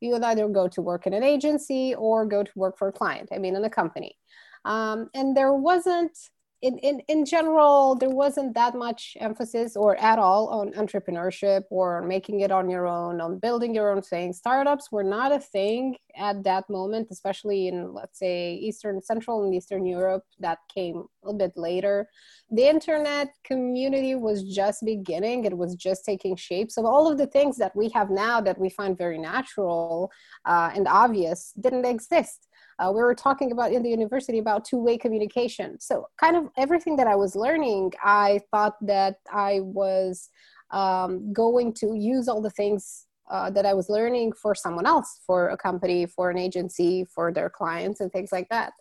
you 0.01 0.11
would 0.11 0.23
either 0.23 0.49
go 0.49 0.69
to 0.69 0.83
work 0.83 1.07
in 1.07 1.15
an 1.15 1.23
agency 1.23 1.95
or 1.95 2.27
go 2.27 2.43
to 2.43 2.53
work 2.55 2.79
for 2.79 2.89
a 2.89 2.93
client, 2.93 3.29
I 3.33 3.39
mean, 3.39 3.57
in 3.57 3.65
a 3.65 3.71
company. 3.71 4.17
Um, 4.65 5.11
and 5.15 5.37
there 5.37 5.53
wasn't 5.55 6.17
in, 6.63 6.79
in, 6.79 7.01
in 7.09 7.25
general, 7.25 7.97
there 7.97 8.09
wasn't 8.09 8.55
that 8.55 8.77
much 8.77 9.17
emphasis 9.19 9.75
or 9.75 9.97
at 9.97 10.21
all 10.21 10.47
on 10.49 10.73
entrepreneurship 10.75 11.63
or 11.71 12.03
making 12.03 12.41
it 12.41 12.53
on 12.53 12.71
your 12.71 12.87
own, 12.87 13.21
on 13.21 13.41
building 13.41 13.75
your 13.75 13.91
own 13.91 14.01
thing. 14.01 14.33
Startups 14.33 14.93
were 14.93 15.03
not 15.03 15.33
a 15.33 15.41
thing 15.41 15.97
at 16.17 16.45
that 16.45 16.71
moment, 16.71 17.09
especially 17.11 17.67
in, 17.67 17.93
let's 17.93 18.17
say, 18.17 18.55
Eastern, 18.55 19.03
Central, 19.03 19.43
and 19.43 19.53
Eastern 19.53 19.85
Europe. 19.85 20.23
That 20.39 20.59
came 20.73 20.99
a 20.99 21.27
little 21.27 21.39
bit 21.39 21.57
later. 21.57 22.09
The 22.53 22.69
internet 22.69 23.31
community 23.43 24.15
was 24.15 24.45
just 24.45 24.85
beginning, 24.85 25.45
it 25.45 25.59
was 25.59 25.75
just 25.75 26.05
taking 26.05 26.37
shape. 26.37 26.71
So, 26.71 26.87
all 26.87 27.11
of 27.11 27.19
the 27.19 27.27
things 27.27 27.57
that 27.57 27.75
we 27.75 27.89
have 27.89 28.09
now 28.09 28.41
that 28.41 28.59
we 28.59 28.71
find 28.71 28.97
very 28.97 29.19
natural 29.19 30.13
uh, 30.45 30.71
and 30.77 30.87
obvious 30.87 31.53
didn't 31.61 31.87
exist 31.87 32.47
uh, 32.83 32.91
we 32.91 33.01
were 33.01 33.15
talking 33.15 33.53
about 33.53 33.73
in 33.73 33.83
the 33.83 33.89
university 33.89 34.39
about 34.39 34.65
two-way 34.65 34.99
communication. 34.99 35.79
So 35.81 36.09
kind 36.19 36.37
of 36.37 36.49
everything 36.57 36.97
that 36.97 37.07
i 37.07 37.15
was 37.15 37.37
learning 37.37 37.93
i 38.03 38.41
thought 38.51 38.75
that 38.83 39.17
i 39.33 39.61
was 39.61 40.29
um, 40.71 41.33
going 41.33 41.73
to 41.75 41.95
use 41.95 42.29
all 42.29 42.43
the 42.43 42.51
things 42.51 43.07
uh, 43.31 43.51
that 43.51 43.67
i 43.67 43.75
was 43.75 43.89
learning 43.89 44.33
for 44.33 44.55
someone 44.55 44.87
else 44.87 45.21
for 45.27 45.51
a 45.51 45.57
company 45.57 46.07
for 46.07 46.31
an 46.31 46.39
agency 46.39 47.07
for 47.15 47.33
their 47.33 47.51
clients 47.51 48.01
and 48.01 48.11
things 48.13 48.33
like 48.33 48.49
that. 48.51 48.73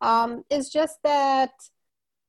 Um, 0.00 0.44
it's 0.50 0.70
just 0.70 0.98
that 1.04 1.50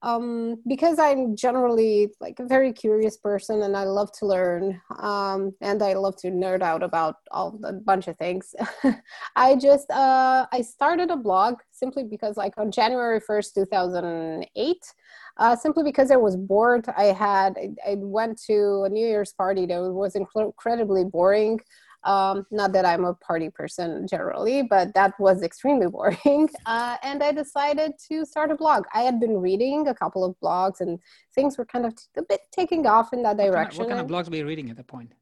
um, 0.01 0.57
because 0.67 0.97
I'm 0.97 1.35
generally 1.35 2.09
like 2.21 2.39
a 2.39 2.45
very 2.45 2.71
curious 2.71 3.17
person 3.17 3.61
and 3.63 3.75
I 3.75 3.83
love 3.83 4.11
to 4.19 4.25
learn 4.25 4.79
um, 4.97 5.53
and 5.61 5.81
I 5.83 5.93
love 5.93 6.15
to 6.21 6.29
nerd 6.29 6.61
out 6.61 6.83
about 6.83 7.15
all 7.31 7.59
a 7.63 7.73
bunch 7.73 8.07
of 8.07 8.17
things. 8.17 8.55
I 9.35 9.55
just 9.55 9.89
uh, 9.91 10.45
I 10.51 10.61
started 10.61 11.11
a 11.11 11.17
blog 11.17 11.55
simply 11.71 12.03
because 12.03 12.37
like 12.37 12.53
on 12.57 12.71
January 12.71 13.19
1st, 13.19 13.53
2008, 13.55 14.77
uh, 15.37 15.55
simply 15.55 15.83
because 15.83 16.11
I 16.11 16.17
was 16.17 16.37
bored. 16.37 16.85
I 16.95 17.05
had 17.05 17.57
I, 17.57 17.91
I 17.91 17.95
went 17.95 18.41
to 18.47 18.83
a 18.83 18.89
New 18.89 19.05
Year's 19.05 19.33
party 19.33 19.65
that 19.65 19.81
was 19.81 20.15
incredibly 20.15 21.03
boring. 21.03 21.59
Um, 22.03 22.45
not 22.49 22.71
that 22.73 22.85
I'm 22.85 23.03
a 23.03 23.13
party 23.13 23.49
person 23.49 24.07
generally, 24.07 24.63
but 24.63 24.93
that 24.93 25.13
was 25.19 25.43
extremely 25.43 25.87
boring. 25.95 26.49
Uh, 26.65 26.97
and 27.03 27.21
I 27.21 27.31
decided 27.31 27.93
to 28.09 28.25
start 28.25 28.51
a 28.51 28.55
blog. 28.55 28.85
I 28.93 29.01
had 29.01 29.19
been 29.19 29.37
reading 29.37 29.87
a 29.87 29.93
couple 29.93 30.23
of 30.23 30.35
blogs, 30.41 30.81
and 30.81 30.99
things 31.35 31.57
were 31.57 31.65
kind 31.65 31.85
of 31.85 31.93
a 32.17 32.23
bit 32.23 32.41
taking 32.51 32.85
off 32.85 33.13
in 33.13 33.23
that 33.23 33.37
direction. 33.37 33.79
What 33.79 33.89
kind 33.89 33.99
of, 33.99 34.09
what 34.09 34.13
kind 34.13 34.25
of 34.25 34.27
blogs 34.27 34.31
were 34.31 34.37
you 34.37 34.47
reading 34.47 34.69
at 34.69 34.77
that 34.77 34.87
point? 34.87 35.13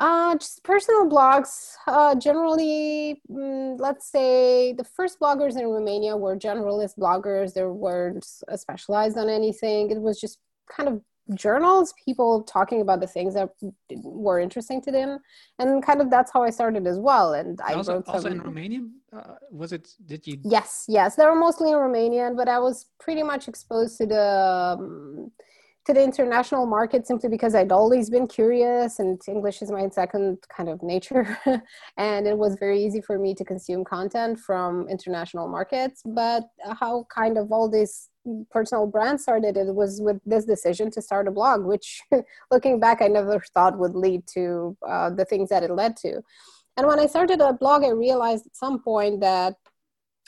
Uh, 0.00 0.34
just 0.34 0.64
personal 0.64 1.06
blogs. 1.10 1.74
Uh, 1.86 2.14
generally, 2.14 3.20
mm, 3.30 3.78
let's 3.78 4.10
say 4.10 4.72
the 4.72 4.84
first 4.84 5.20
bloggers 5.20 5.58
in 5.58 5.66
Romania 5.66 6.16
were 6.16 6.38
generalist 6.38 6.96
bloggers. 6.98 7.52
They 7.52 7.64
weren't 7.64 8.24
specialized 8.56 9.18
on 9.18 9.28
anything. 9.28 9.90
It 9.90 10.00
was 10.00 10.18
just 10.18 10.38
kind 10.74 10.88
of 10.88 11.02
journals, 11.34 11.94
people 12.04 12.42
talking 12.42 12.80
about 12.80 13.00
the 13.00 13.06
things 13.06 13.34
that 13.34 13.50
were 14.02 14.40
interesting 14.40 14.80
to 14.82 14.90
them, 14.90 15.18
and 15.58 15.84
kind 15.84 16.00
of 16.00 16.10
that's 16.10 16.32
how 16.32 16.42
I 16.42 16.50
started 16.50 16.86
as 16.86 16.98
well. 16.98 17.34
And 17.34 17.60
I 17.60 17.74
also, 17.74 17.94
wrote 17.94 18.06
some, 18.06 18.14
also 18.14 18.28
in 18.28 18.40
Romanian. 18.40 18.90
Uh, 19.12 19.34
was 19.50 19.72
it? 19.72 19.88
Did 20.06 20.26
you? 20.26 20.38
Yes, 20.44 20.84
yes, 20.88 21.16
they 21.16 21.24
were 21.24 21.34
mostly 21.34 21.70
in 21.70 21.76
Romanian, 21.76 22.36
but 22.36 22.48
I 22.48 22.58
was 22.58 22.86
pretty 22.98 23.22
much 23.22 23.48
exposed 23.48 23.98
to 23.98 24.06
the. 24.06 24.76
Um, 24.78 25.32
to 25.86 25.94
the 25.94 26.02
international 26.02 26.66
market 26.66 27.06
simply 27.06 27.30
because 27.30 27.54
I'd 27.54 27.72
always 27.72 28.10
been 28.10 28.26
curious 28.26 28.98
and 28.98 29.18
English 29.26 29.62
is 29.62 29.70
my 29.70 29.88
second 29.88 30.38
kind 30.54 30.68
of 30.68 30.82
nature. 30.82 31.38
and 31.96 32.26
it 32.26 32.36
was 32.36 32.56
very 32.60 32.84
easy 32.84 33.00
for 33.00 33.18
me 33.18 33.34
to 33.34 33.44
consume 33.44 33.84
content 33.84 34.38
from 34.38 34.86
international 34.88 35.48
markets. 35.48 36.02
But 36.04 36.44
how 36.78 37.06
kind 37.12 37.38
of 37.38 37.50
all 37.50 37.68
this 37.68 38.09
personal 38.50 38.86
brand 38.86 39.20
started 39.20 39.56
it 39.56 39.74
was 39.74 40.00
with 40.00 40.20
this 40.26 40.44
decision 40.44 40.90
to 40.90 41.00
start 41.00 41.26
a 41.26 41.30
blog 41.30 41.64
which 41.64 42.02
looking 42.50 42.78
back 42.78 43.00
i 43.00 43.08
never 43.08 43.42
thought 43.54 43.78
would 43.78 43.94
lead 43.94 44.26
to 44.26 44.76
uh, 44.86 45.10
the 45.10 45.24
things 45.24 45.48
that 45.48 45.62
it 45.62 45.70
led 45.70 45.96
to. 45.96 46.20
And 46.76 46.86
when 46.86 47.00
i 47.00 47.06
started 47.06 47.40
a 47.40 47.52
blog 47.52 47.84
i 47.84 47.88
realized 47.88 48.46
at 48.46 48.56
some 48.56 48.82
point 48.82 49.20
that 49.20 49.54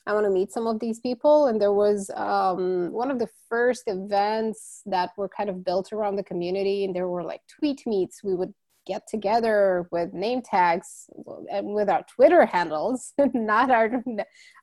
i 0.07 0.13
want 0.13 0.25
to 0.25 0.31
meet 0.31 0.53
some 0.53 0.67
of 0.67 0.81
these 0.81 1.01
people 1.01 1.47
and 1.47 1.61
there 1.61 1.73
was 1.73 2.11
um, 2.17 2.91
one 2.93 3.11
of 3.11 3.19
the 3.19 3.29
first 3.53 3.83
events 3.87 4.81
that 4.87 5.11
were 5.19 5.29
kind 5.29 5.51
of 5.51 5.63
built 5.63 5.93
around 5.93 6.17
the 6.17 6.25
community 6.25 6.87
and 6.87 6.97
there 6.97 7.07
were 7.07 7.23
like 7.23 7.43
tweet 7.47 7.83
meets. 7.87 8.25
We 8.25 8.35
would 8.35 8.55
get 8.87 9.03
together 9.09 9.89
with 9.91 10.13
name 10.13 10.43
tags 10.43 11.09
and 11.51 11.75
with 11.75 11.89
our 11.89 12.05
twitter 12.15 12.45
handles 12.45 13.13
not 13.35 13.71
our 13.71 14.03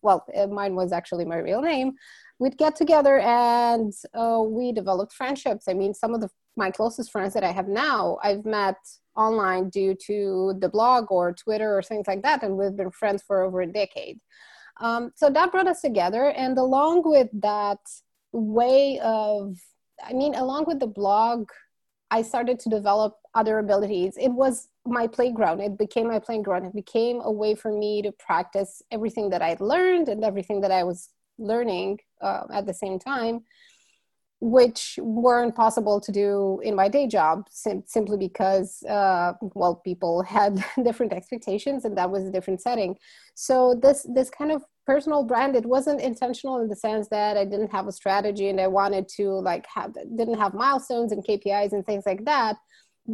well 0.02 0.26
mine 0.50 0.76
was 0.76 0.92
actually 0.92 1.26
my 1.26 1.38
real 1.38 1.62
name 1.62 1.94
we'd 2.40 2.58
get 2.58 2.76
together 2.76 3.20
and 3.20 3.94
uh, 4.14 4.42
we 4.46 4.72
developed 4.72 5.14
friendships. 5.14 5.68
I 5.68 5.74
mean, 5.74 5.94
some 5.94 6.14
of 6.14 6.22
the, 6.22 6.30
my 6.56 6.72
closest 6.72 7.12
friends 7.12 7.34
that 7.34 7.44
I 7.44 7.52
have 7.52 7.68
now, 7.68 8.18
I've 8.24 8.46
met 8.46 8.78
online 9.16 9.70
due 9.70 9.96
to 10.08 10.56
the 10.60 10.70
blog 10.70 11.12
or 11.12 11.34
Twitter 11.34 11.78
or 11.78 11.84
things 11.84 12.08
like 12.08 12.24
that, 12.24 12.42
and 12.42 12.58
we've 12.58 12.76
been 12.76 12.92
friends 12.92 13.22
for 13.22 13.44
over 13.44 13.62
a 13.62 13.68
decade. 13.68 14.20
Um, 14.80 15.12
so 15.16 15.30
that 15.30 15.52
brought 15.52 15.68
us 15.68 15.82
together, 15.82 16.30
and 16.30 16.58
along 16.58 17.02
with 17.04 17.28
that 17.42 17.80
way 18.32 19.00
of, 19.04 19.58
I 20.04 20.14
mean, 20.14 20.36
along 20.36 20.66
with 20.66 20.80
the 20.80 20.88
blog 20.88 21.50
I 22.12 22.22
started 22.22 22.60
to 22.62 22.70
develop 22.70 23.18
other 23.36 23.60
abilities. 23.60 24.18
It 24.18 24.30
was 24.30 24.70
my 24.86 25.08
playground. 25.08 25.62
It 25.62 25.78
became 25.78 26.08
my 26.08 26.20
playground. 26.20 26.66
It 26.66 26.74
became 26.74 27.22
a 27.22 27.32
way 27.32 27.54
for 27.56 27.72
me 27.72 28.02
to 28.02 28.12
practice 28.12 28.82
everything 28.92 29.30
that 29.30 29.42
I'd 29.42 29.62
learned 29.62 30.10
and 30.10 30.24
everything 30.24 30.62
that 30.62 30.72
I 30.72 30.84
was 30.84 31.10
learning 31.38 32.00
uh, 32.22 32.44
at 32.52 32.66
the 32.66 32.74
same 32.74 33.00
time 33.00 33.44
which 34.42 34.98
weren't 35.02 35.54
possible 35.54 36.00
to 36.00 36.12
do 36.12 36.62
in 36.64 36.74
my 36.74 36.88
day 36.88 37.08
job 37.08 37.46
sim- 37.50 37.84
simply 37.86 38.18
because 38.18 38.84
uh, 38.84 39.34
well 39.54 39.76
people 39.76 40.24
had 40.38 40.64
different 40.84 41.12
expectations 41.12 41.86
and 41.86 41.98
that 41.98 42.10
was 42.10 42.24
a 42.24 42.32
different 42.32 42.62
setting 42.62 42.96
so 43.36 43.78
this 43.82 44.06
this 44.14 44.30
kind 44.30 44.52
of 44.52 44.64
personal 44.92 45.24
brand 45.32 45.56
it 45.56 45.68
wasn't 45.76 46.02
intentional 46.02 46.60
in 46.62 46.68
the 46.68 46.76
sense 46.88 47.08
that 47.10 47.38
i 47.38 47.46
didn't 47.46 47.72
have 47.78 47.88
a 47.88 47.98
strategy 48.02 48.48
and 48.50 48.60
i 48.60 48.70
wanted 48.80 49.06
to 49.08 49.26
like 49.50 49.66
have 49.76 49.94
didn't 50.20 50.40
have 50.44 50.54
milestones 50.66 51.12
and 51.12 51.26
kpis 51.26 51.74
and 51.74 51.86
things 51.86 52.06
like 52.12 52.24
that 52.26 52.56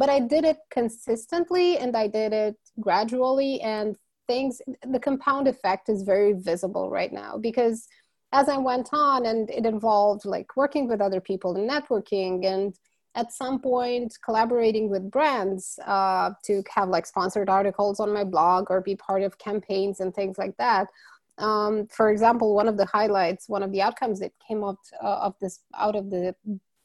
but 0.00 0.08
i 0.08 0.18
did 0.34 0.44
it 0.52 0.58
consistently 0.78 1.76
and 1.82 1.92
i 1.94 2.06
did 2.06 2.32
it 2.32 2.56
gradually 2.80 3.60
and 3.60 3.96
things 4.26 4.60
the 4.94 4.98
compound 5.08 5.46
effect 5.46 5.88
is 5.88 6.02
very 6.02 6.32
visible 6.32 6.88
right 6.98 7.12
now 7.12 7.36
because 7.48 7.86
as 8.32 8.48
I 8.48 8.58
went 8.58 8.90
on, 8.92 9.26
and 9.26 9.48
it 9.50 9.66
involved 9.66 10.24
like 10.24 10.56
working 10.56 10.88
with 10.88 11.00
other 11.00 11.20
people 11.20 11.56
and 11.56 11.68
networking, 11.70 12.44
and 12.44 12.74
at 13.14 13.32
some 13.32 13.60
point 13.60 14.14
collaborating 14.22 14.90
with 14.90 15.10
brands 15.10 15.78
uh, 15.86 16.30
to 16.44 16.62
have 16.74 16.88
like 16.90 17.06
sponsored 17.06 17.48
articles 17.48 17.98
on 17.98 18.12
my 18.12 18.24
blog 18.24 18.70
or 18.70 18.80
be 18.82 18.94
part 18.94 19.22
of 19.22 19.38
campaigns 19.38 20.00
and 20.00 20.14
things 20.14 20.36
like 20.36 20.54
that. 20.58 20.88
Um, 21.38 21.86
for 21.88 22.10
example, 22.10 22.54
one 22.54 22.68
of 22.68 22.76
the 22.76 22.86
highlights, 22.86 23.48
one 23.48 23.62
of 23.62 23.72
the 23.72 23.82
outcomes 23.82 24.20
that 24.20 24.32
came 24.46 24.64
out 24.64 24.78
uh, 25.02 25.18
of 25.18 25.34
this 25.40 25.60
out 25.78 25.96
of 25.96 26.10
the 26.10 26.34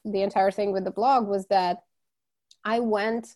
the 0.04 0.22
entire 0.22 0.52
thing 0.52 0.72
with 0.72 0.84
the 0.84 0.92
blog 0.92 1.28
was 1.28 1.46
that 1.48 1.84
I 2.66 2.80
went 2.80 3.36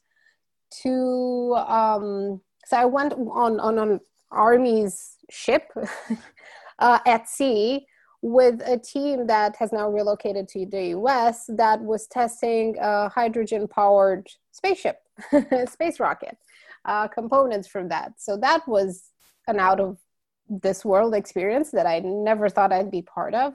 to 0.84 1.55
um, 1.67 2.41
so 2.65 2.77
I 2.77 2.86
went 2.86 3.13
on 3.13 3.60
on 3.60 3.77
an 3.77 4.00
army's 4.31 5.17
ship 5.29 5.72
uh, 6.79 7.00
at 7.05 7.29
sea 7.29 7.86
with 8.22 8.60
a 8.65 8.77
team 8.79 9.27
that 9.27 9.55
has 9.55 9.72
now 9.72 9.88
relocated 9.88 10.48
to 10.48 10.65
the 10.65 10.88
US 10.98 11.45
that 11.48 11.79
was 11.79 12.07
testing 12.07 12.75
a 12.81 13.07
hydrogen 13.07 13.67
powered 13.67 14.27
spaceship, 14.51 14.98
space 15.69 16.00
rocket, 16.00 16.36
uh, 16.86 17.07
components 17.07 17.67
from 17.67 17.88
that. 17.89 18.13
So 18.17 18.36
that 18.38 18.67
was 18.67 19.12
an 19.48 19.60
out 19.60 19.79
of 19.79 20.00
this 20.50 20.86
world 20.86 21.14
experience 21.14 21.72
that 21.72 21.86
I 21.86 22.00
never 22.00 22.50
thought 22.50 22.72
I'd 22.72 22.92
be 22.92 23.02
part 23.02 23.34
of. 23.34 23.54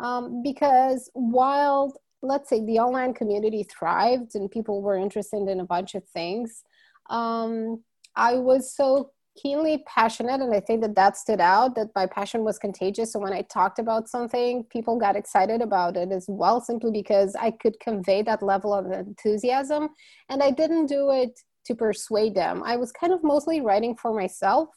Um, 0.00 0.42
because 0.42 1.10
while, 1.14 1.94
let's 2.22 2.50
say, 2.50 2.64
the 2.64 2.78
online 2.78 3.14
community 3.14 3.64
thrived 3.64 4.34
and 4.34 4.50
people 4.50 4.82
were 4.82 4.96
interested 4.96 5.48
in 5.48 5.60
a 5.60 5.64
bunch 5.64 5.94
of 5.94 6.04
things, 6.04 6.64
um, 7.08 7.82
I 8.14 8.34
was 8.34 8.74
so 8.74 9.10
keenly 9.36 9.84
passionate 9.86 10.40
and 10.40 10.54
i 10.54 10.60
think 10.60 10.80
that 10.80 10.94
that 10.94 11.16
stood 11.16 11.40
out 11.40 11.74
that 11.74 11.88
my 11.94 12.06
passion 12.06 12.42
was 12.42 12.58
contagious 12.58 13.12
so 13.12 13.18
when 13.18 13.32
i 13.32 13.42
talked 13.42 13.78
about 13.78 14.08
something 14.08 14.64
people 14.70 14.98
got 14.98 15.16
excited 15.16 15.60
about 15.60 15.96
it 15.96 16.10
as 16.10 16.26
well 16.28 16.60
simply 16.60 16.90
because 16.90 17.36
i 17.36 17.50
could 17.50 17.78
convey 17.80 18.22
that 18.22 18.42
level 18.42 18.72
of 18.72 18.90
enthusiasm 18.90 19.88
and 20.30 20.42
i 20.42 20.50
didn't 20.50 20.86
do 20.86 21.10
it 21.10 21.38
to 21.64 21.74
persuade 21.74 22.34
them 22.34 22.62
i 22.64 22.76
was 22.76 22.92
kind 22.92 23.12
of 23.12 23.22
mostly 23.22 23.60
writing 23.60 23.94
for 23.94 24.14
myself 24.14 24.68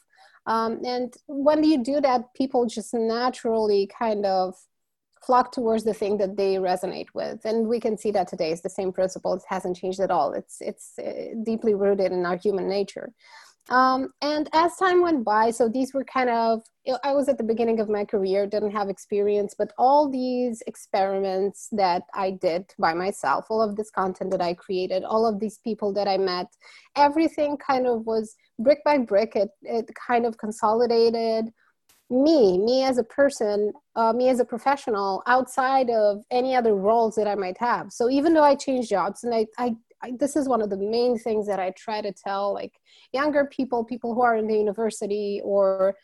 um, 0.46 0.82
and 0.86 1.14
when 1.28 1.64
you 1.64 1.84
do 1.84 2.02
that 2.02 2.34
people 2.34 2.66
just 2.66 2.94
naturally 2.94 3.90
kind 3.98 4.26
of 4.26 4.56
flock 5.22 5.52
towards 5.52 5.84
the 5.84 5.94
thing 5.94 6.18
that 6.18 6.38
they 6.38 6.56
resonate 6.56 7.08
with. 7.14 7.44
And 7.46 7.68
we 7.68 7.80
can 7.80 7.98
see 7.98 8.12
that 8.12 8.28
today. 8.28 8.52
Is 8.52 8.62
the 8.62 8.70
same 8.70 8.92
principle. 8.92 9.34
It 9.34 9.44
hasn't 9.48 9.78
changed 9.78 10.00
at 10.00 10.12
all. 10.12 10.34
It's 10.34 10.58
it's 10.62 10.98
uh, 10.98 11.36
deeply 11.44 11.74
rooted 11.74 12.12
in 12.12 12.26
our 12.26 12.38
human 12.38 12.68
nature 12.68 13.12
um, 13.70 14.10
and 14.22 14.50
as 14.54 14.76
time 14.78 15.02
went 15.02 15.24
by, 15.24 15.52
so 15.52 15.70
these 15.70 15.94
were 15.94 16.04
kind 16.04 16.30
of, 16.30 16.62
I 17.04 17.14
was 17.14 17.30
at 17.30 17.38
the 17.38 17.44
beginning 17.44 17.80
of 17.80 17.88
my 17.88 18.04
career, 18.04 18.48
didn't 18.48 18.72
have 18.72 18.90
experience, 18.90 19.54
but 19.58 19.72
all 19.78 20.10
these 20.10 20.64
experiments 20.66 21.68
that 21.74 22.04
I 22.14 22.32
did 22.32 22.74
by 22.80 22.94
myself, 22.94 23.46
all 23.50 23.62
of 23.62 23.76
this 23.76 23.92
content 23.92 24.32
that 24.32 24.42
I 24.42 24.56
created, 24.56 25.04
all 25.04 25.26
of 25.26 25.40
these 25.40 25.60
people 25.60 25.94
that 25.94 26.08
I 26.08 26.18
met, 26.18 26.48
everything 26.96 27.58
kind 27.58 27.86
of 27.86 28.06
was 28.08 28.36
brick 28.58 28.84
by 28.84 28.98
brick, 28.98 29.36
it, 29.36 29.50
it 29.62 29.90
kind 30.08 30.26
of 30.26 30.38
consolidated 30.38 31.54
me, 32.10 32.58
me 32.58 32.84
as 32.84 32.98
a 32.98 33.04
person, 33.04 33.72
uh, 33.96 34.12
me 34.14 34.30
as 34.30 34.40
a 34.40 34.46
professional 34.46 35.22
outside 35.28 35.92
of 35.92 36.24
any 36.32 36.56
other 36.56 36.76
roles 36.76 37.16
that 37.16 37.28
I 37.28 37.36
might 37.36 37.58
have. 37.60 37.92
So 37.92 38.10
even 38.10 38.34
though 38.34 38.44
I 38.44 38.56
changed 38.56 38.90
jobs 38.90 39.24
and 39.24 39.34
I, 39.34 39.46
I 39.60 39.76
I, 40.02 40.14
this 40.20 40.36
is 40.36 40.48
one 40.48 40.62
of 40.62 40.70
the 40.70 40.78
main 40.78 41.18
things 41.18 41.48
that 41.48 41.60
I 41.60 41.72
try 41.72 42.02
to 42.02 42.12
tell 42.12 42.54
like 42.54 42.74
younger 43.14 43.46
people, 43.46 43.84
people 43.84 44.14
who 44.14 44.22
are 44.22 44.38
in 44.38 44.48
the 44.48 44.58
university 44.58 45.42
or 45.44 45.96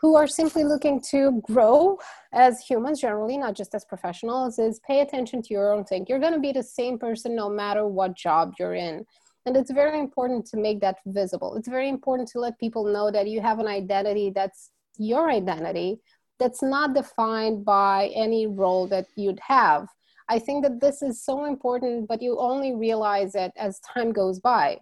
who 0.00 0.16
are 0.16 0.26
simply 0.26 0.64
looking 0.64 1.00
to 1.10 1.42
grow 1.42 1.98
as 2.32 2.60
humans 2.60 3.00
generally, 3.00 3.36
not 3.36 3.54
just 3.54 3.74
as 3.74 3.84
professionals, 3.84 4.58
is 4.58 4.80
pay 4.86 5.00
attention 5.00 5.42
to 5.42 5.52
your 5.52 5.72
own 5.72 5.84
thing. 5.84 6.06
You're 6.08 6.18
going 6.18 6.32
to 6.32 6.40
be 6.40 6.52
the 6.52 6.62
same 6.62 6.98
person 6.98 7.36
no 7.36 7.50
matter 7.50 7.86
what 7.86 8.16
job 8.16 8.54
you're 8.58 8.74
in. 8.74 9.04
And 9.44 9.56
it's 9.56 9.70
very 9.70 9.98
important 9.98 10.46
to 10.46 10.56
make 10.56 10.80
that 10.80 10.96
visible. 11.06 11.56
It's 11.56 11.68
very 11.68 11.88
important 11.88 12.28
to 12.30 12.40
let 12.40 12.58
people 12.58 12.84
know 12.84 13.10
that 13.10 13.28
you 13.28 13.40
have 13.40 13.58
an 13.58 13.66
identity 13.66 14.32
that's 14.34 14.70
your 14.96 15.30
identity, 15.30 15.98
that's 16.38 16.62
not 16.62 16.94
defined 16.94 17.64
by 17.64 18.10
any 18.14 18.46
role 18.46 18.86
that 18.88 19.06
you'd 19.16 19.40
have. 19.40 19.86
I 20.30 20.38
think 20.38 20.62
that 20.62 20.80
this 20.80 21.02
is 21.02 21.20
so 21.20 21.44
important, 21.44 22.06
but 22.06 22.22
you 22.22 22.38
only 22.38 22.72
realize 22.72 23.34
it 23.34 23.52
as 23.56 23.80
time 23.80 24.12
goes 24.12 24.38
by. 24.38 24.78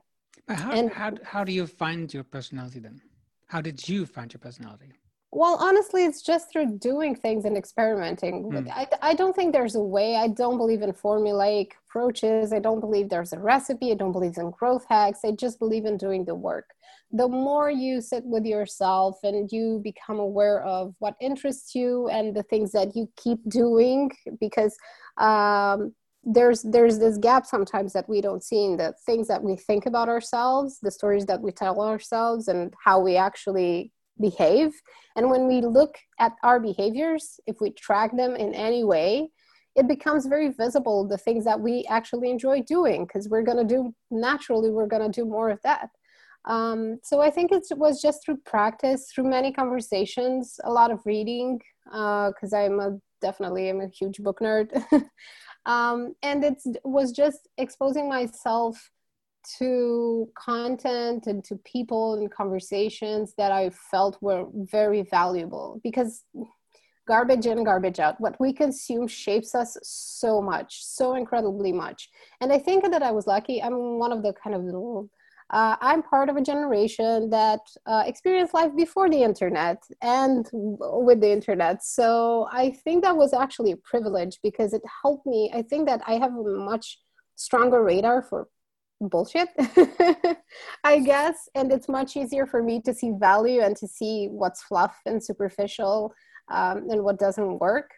But 0.46 0.58
how, 0.58 0.72
and, 0.72 0.90
how, 0.92 1.12
how 1.24 1.42
do 1.42 1.52
you 1.52 1.66
find 1.66 2.12
your 2.12 2.22
personality 2.22 2.80
then? 2.80 3.00
How 3.46 3.62
did 3.62 3.88
you 3.88 4.04
find 4.04 4.30
your 4.30 4.40
personality? 4.40 4.92
Well, 5.30 5.58
honestly, 5.60 6.04
it's 6.04 6.22
just 6.22 6.50
through 6.50 6.78
doing 6.78 7.14
things 7.14 7.44
and 7.44 7.56
experimenting. 7.56 8.50
Mm. 8.50 8.70
I, 8.70 8.86
I 9.02 9.14
don't 9.14 9.36
think 9.36 9.52
there's 9.52 9.74
a 9.74 9.80
way. 9.80 10.16
I 10.16 10.28
don't 10.28 10.56
believe 10.56 10.80
in 10.80 10.90
formulaic 10.92 11.72
approaches. 11.86 12.52
I 12.52 12.60
don't 12.60 12.80
believe 12.80 13.10
there's 13.10 13.34
a 13.34 13.38
recipe. 13.38 13.92
I 13.92 13.94
don't 13.94 14.12
believe 14.12 14.38
in 14.38 14.50
growth 14.50 14.86
hacks. 14.88 15.20
I 15.24 15.32
just 15.32 15.58
believe 15.58 15.84
in 15.84 15.98
doing 15.98 16.24
the 16.24 16.34
work. 16.34 16.70
The 17.12 17.28
more 17.28 17.70
you 17.70 18.00
sit 18.00 18.24
with 18.24 18.46
yourself 18.46 19.18
and 19.22 19.50
you 19.52 19.82
become 19.84 20.18
aware 20.18 20.62
of 20.62 20.94
what 20.98 21.16
interests 21.20 21.74
you 21.74 22.08
and 22.08 22.34
the 22.34 22.42
things 22.42 22.72
that 22.72 22.96
you 22.96 23.10
keep 23.16 23.38
doing, 23.48 24.10
because 24.40 24.76
um, 25.18 25.94
there's 26.24 26.62
there's 26.62 26.98
this 26.98 27.18
gap 27.18 27.46
sometimes 27.46 27.92
that 27.92 28.08
we 28.08 28.20
don't 28.20 28.42
see 28.42 28.64
in 28.64 28.76
the 28.76 28.94
things 29.06 29.28
that 29.28 29.42
we 29.42 29.56
think 29.56 29.86
about 29.86 30.08
ourselves 30.08 30.78
the 30.82 30.90
stories 30.90 31.24
that 31.26 31.40
we 31.40 31.52
tell 31.52 31.80
ourselves 31.80 32.48
and 32.48 32.74
how 32.84 33.00
we 33.00 33.16
actually 33.16 33.92
behave. 34.20 34.72
And 35.16 35.30
when 35.30 35.46
we 35.46 35.60
look 35.60 35.96
at 36.18 36.32
our 36.42 36.60
behaviors 36.60 37.40
if 37.46 37.60
we 37.60 37.70
track 37.70 38.16
them 38.16 38.36
in 38.36 38.54
any 38.54 38.84
way 38.84 39.30
it 39.76 39.86
becomes 39.86 40.26
very 40.26 40.48
visible 40.48 41.06
the 41.06 41.18
things 41.18 41.44
that 41.44 41.60
we 41.60 41.84
actually 41.88 42.30
enjoy 42.30 42.60
doing 42.62 43.06
because 43.06 43.28
we're 43.28 43.42
going 43.42 43.58
to 43.58 43.74
do 43.74 43.94
naturally 44.10 44.70
we're 44.70 44.86
going 44.86 45.10
to 45.10 45.20
do 45.20 45.24
more 45.24 45.50
of 45.50 45.60
that. 45.62 45.90
Um, 46.44 46.98
so 47.02 47.20
i 47.20 47.30
think 47.30 47.52
it 47.52 47.64
was 47.76 48.00
just 48.00 48.24
through 48.24 48.38
practice 48.46 49.10
through 49.12 49.28
many 49.28 49.52
conversations 49.52 50.58
a 50.64 50.72
lot 50.72 50.90
of 50.90 51.04
reading 51.04 51.60
because 51.84 52.52
uh, 52.52 52.58
i'm 52.58 52.80
a 52.80 52.98
definitely 53.20 53.68
i'm 53.68 53.80
a 53.80 53.88
huge 53.88 54.18
book 54.18 54.38
nerd. 54.40 54.70
Um, 55.68 56.14
and 56.22 56.44
it 56.44 56.62
was 56.82 57.12
just 57.12 57.46
exposing 57.58 58.08
myself 58.08 58.90
to 59.58 60.28
content 60.36 61.26
and 61.26 61.44
to 61.44 61.56
people 61.64 62.14
and 62.14 62.30
conversations 62.30 63.34
that 63.38 63.52
I 63.52 63.70
felt 63.70 64.18
were 64.20 64.46
very 64.54 65.02
valuable 65.02 65.80
because 65.82 66.24
garbage 67.06 67.46
in, 67.46 67.64
garbage 67.64 67.98
out. 67.98 68.20
What 68.20 68.38
we 68.38 68.52
consume 68.52 69.08
shapes 69.08 69.54
us 69.54 69.76
so 69.82 70.42
much, 70.42 70.84
so 70.84 71.14
incredibly 71.14 71.72
much. 71.72 72.08
And 72.40 72.52
I 72.52 72.58
think 72.58 72.90
that 72.90 73.02
I 73.02 73.10
was 73.10 73.26
lucky. 73.26 73.62
I'm 73.62 73.98
one 73.98 74.12
of 74.12 74.22
the 74.22 74.34
kind 74.34 74.54
of 74.54 74.62
little 74.62 75.08
uh, 75.50 75.76
I'm 75.80 76.02
part 76.02 76.28
of 76.28 76.36
a 76.36 76.42
generation 76.42 77.30
that 77.30 77.60
uh, 77.86 78.02
experienced 78.06 78.52
life 78.52 78.76
before 78.76 79.08
the 79.08 79.22
internet 79.22 79.82
and 80.02 80.46
with 80.52 81.20
the 81.22 81.32
internet. 81.32 81.82
So 81.82 82.48
I 82.52 82.70
think 82.70 83.02
that 83.02 83.16
was 83.16 83.32
actually 83.32 83.72
a 83.72 83.76
privilege 83.78 84.38
because 84.42 84.74
it 84.74 84.82
helped 85.02 85.26
me. 85.26 85.50
I 85.54 85.62
think 85.62 85.86
that 85.88 86.02
I 86.06 86.14
have 86.14 86.32
a 86.32 86.42
much 86.42 86.98
stronger 87.36 87.82
radar 87.82 88.20
for 88.20 88.48
bullshit, 89.00 89.48
I 90.84 90.98
guess. 91.00 91.48
And 91.54 91.72
it's 91.72 91.88
much 91.88 92.16
easier 92.16 92.46
for 92.46 92.62
me 92.62 92.80
to 92.82 92.94
see 92.94 93.12
value 93.18 93.60
and 93.60 93.76
to 93.76 93.86
see 93.86 94.28
what's 94.30 94.62
fluff 94.62 94.96
and 95.06 95.22
superficial 95.22 96.12
um, 96.50 96.88
and 96.90 97.02
what 97.04 97.18
doesn't 97.18 97.58
work. 97.58 97.90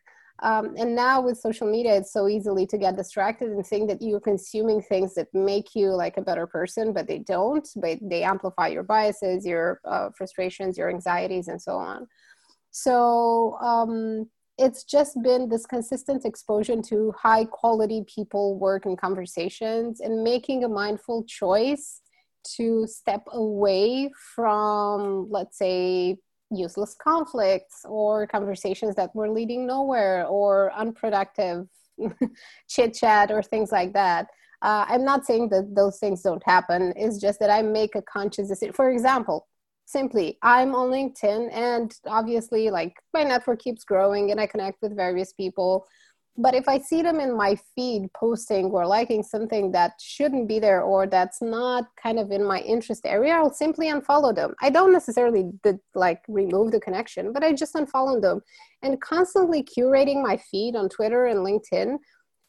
Um, 0.42 0.74
and 0.78 0.94
now 0.94 1.20
with 1.20 1.38
social 1.38 1.70
media, 1.70 1.96
it's 1.96 2.12
so 2.12 2.26
easily 2.26 2.66
to 2.68 2.78
get 2.78 2.96
distracted 2.96 3.50
and 3.50 3.66
think 3.66 3.88
that 3.90 4.00
you're 4.00 4.20
consuming 4.20 4.80
things 4.80 5.14
that 5.14 5.28
make 5.34 5.74
you 5.74 5.90
like 5.90 6.16
a 6.16 6.22
better 6.22 6.46
person, 6.46 6.92
but 6.92 7.06
they 7.06 7.18
don't. 7.18 7.68
But 7.76 7.98
they 8.00 8.22
amplify 8.22 8.68
your 8.68 8.82
biases, 8.82 9.44
your 9.44 9.80
uh, 9.84 10.10
frustrations, 10.16 10.78
your 10.78 10.88
anxieties, 10.88 11.48
and 11.48 11.60
so 11.60 11.72
on. 11.72 12.06
So 12.70 13.58
um, 13.60 14.30
it's 14.60 14.84
just 14.84 15.20
been 15.22 15.48
this 15.48 15.64
consistent 15.64 16.26
exposure 16.26 16.82
to 16.82 17.14
high 17.18 17.46
quality 17.46 18.04
people 18.14 18.58
work 18.58 18.84
and 18.84 19.00
conversations 19.00 20.00
and 20.00 20.22
making 20.22 20.64
a 20.64 20.68
mindful 20.68 21.24
choice 21.24 22.02
to 22.56 22.86
step 22.86 23.22
away 23.32 24.10
from 24.34 25.28
let's 25.30 25.56
say 25.56 26.18
useless 26.50 26.94
conflicts 27.02 27.86
or 27.86 28.26
conversations 28.26 28.94
that 28.96 29.14
were 29.14 29.30
leading 29.30 29.66
nowhere 29.66 30.26
or 30.26 30.70
unproductive 30.74 31.66
chit 32.68 32.92
chat 32.92 33.30
or 33.30 33.42
things 33.42 33.72
like 33.72 33.94
that. 33.94 34.26
Uh, 34.62 34.84
i'm 34.88 35.04
not 35.06 35.24
saying 35.24 35.48
that 35.48 35.74
those 35.74 35.98
things 35.98 36.20
don't 36.20 36.42
happen. 36.44 36.92
It's 36.96 37.18
just 37.18 37.40
that 37.40 37.50
i 37.50 37.62
make 37.62 37.94
a 37.94 38.02
conscious 38.02 38.48
decision 38.48 38.74
for 38.74 38.90
example 38.90 39.46
simply 39.90 40.38
i'm 40.42 40.74
on 40.74 40.90
linkedin 40.90 41.50
and 41.52 41.94
obviously 42.06 42.70
like 42.70 42.94
my 43.12 43.24
network 43.24 43.60
keeps 43.60 43.84
growing 43.84 44.30
and 44.30 44.40
i 44.40 44.46
connect 44.46 44.80
with 44.82 44.96
various 44.96 45.32
people. 45.32 45.86
But 46.36 46.54
if 46.54 46.68
i 46.68 46.78
see 46.78 47.02
them 47.02 47.18
in 47.20 47.36
my 47.36 47.58
feed 47.74 48.02
posting 48.14 48.66
or 48.66 48.86
liking 48.86 49.22
something 49.22 49.72
that 49.72 49.92
shouldn't 50.00 50.48
be 50.48 50.58
there 50.60 50.82
or 50.82 51.06
that's 51.06 51.42
not 51.42 51.84
kind 52.02 52.18
of 52.18 52.30
in 52.30 52.44
my 52.46 52.60
interest 52.60 53.02
area 53.04 53.34
i'll 53.34 53.52
simply 53.52 53.86
unfollow 53.88 54.32
them. 54.34 54.54
I 54.62 54.70
don't 54.70 54.92
necessarily 54.92 55.50
did, 55.64 55.78
like 55.94 56.22
remove 56.28 56.70
the 56.70 56.80
connection 56.80 57.32
but 57.32 57.42
i 57.42 57.52
just 57.52 57.74
unfollow 57.74 58.22
them. 58.22 58.40
And 58.82 59.00
constantly 59.00 59.62
curating 59.62 60.22
my 60.22 60.36
feed 60.36 60.76
on 60.76 60.88
twitter 60.88 61.26
and 61.26 61.40
linkedin 61.40 61.98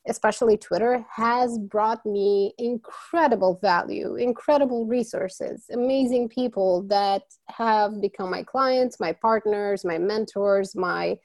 especially 0.08 0.58
Twitter, 0.58 1.06
has 1.14 1.58
brought 1.60 2.06
me 2.06 2.54
incredible 2.58 3.60
value, 3.62 4.16
incredible 4.16 4.86
resources, 4.86 5.66
amazing 5.72 6.28
people 6.30 6.84
that 6.84 7.24
have 7.50 8.02
become 8.02 8.32
my 8.32 8.44
clients, 8.44 9.00
my 9.00 9.14
partners, 9.14 9.86
my 9.86 9.98
mentors, 9.98 10.76
my 10.76 11.16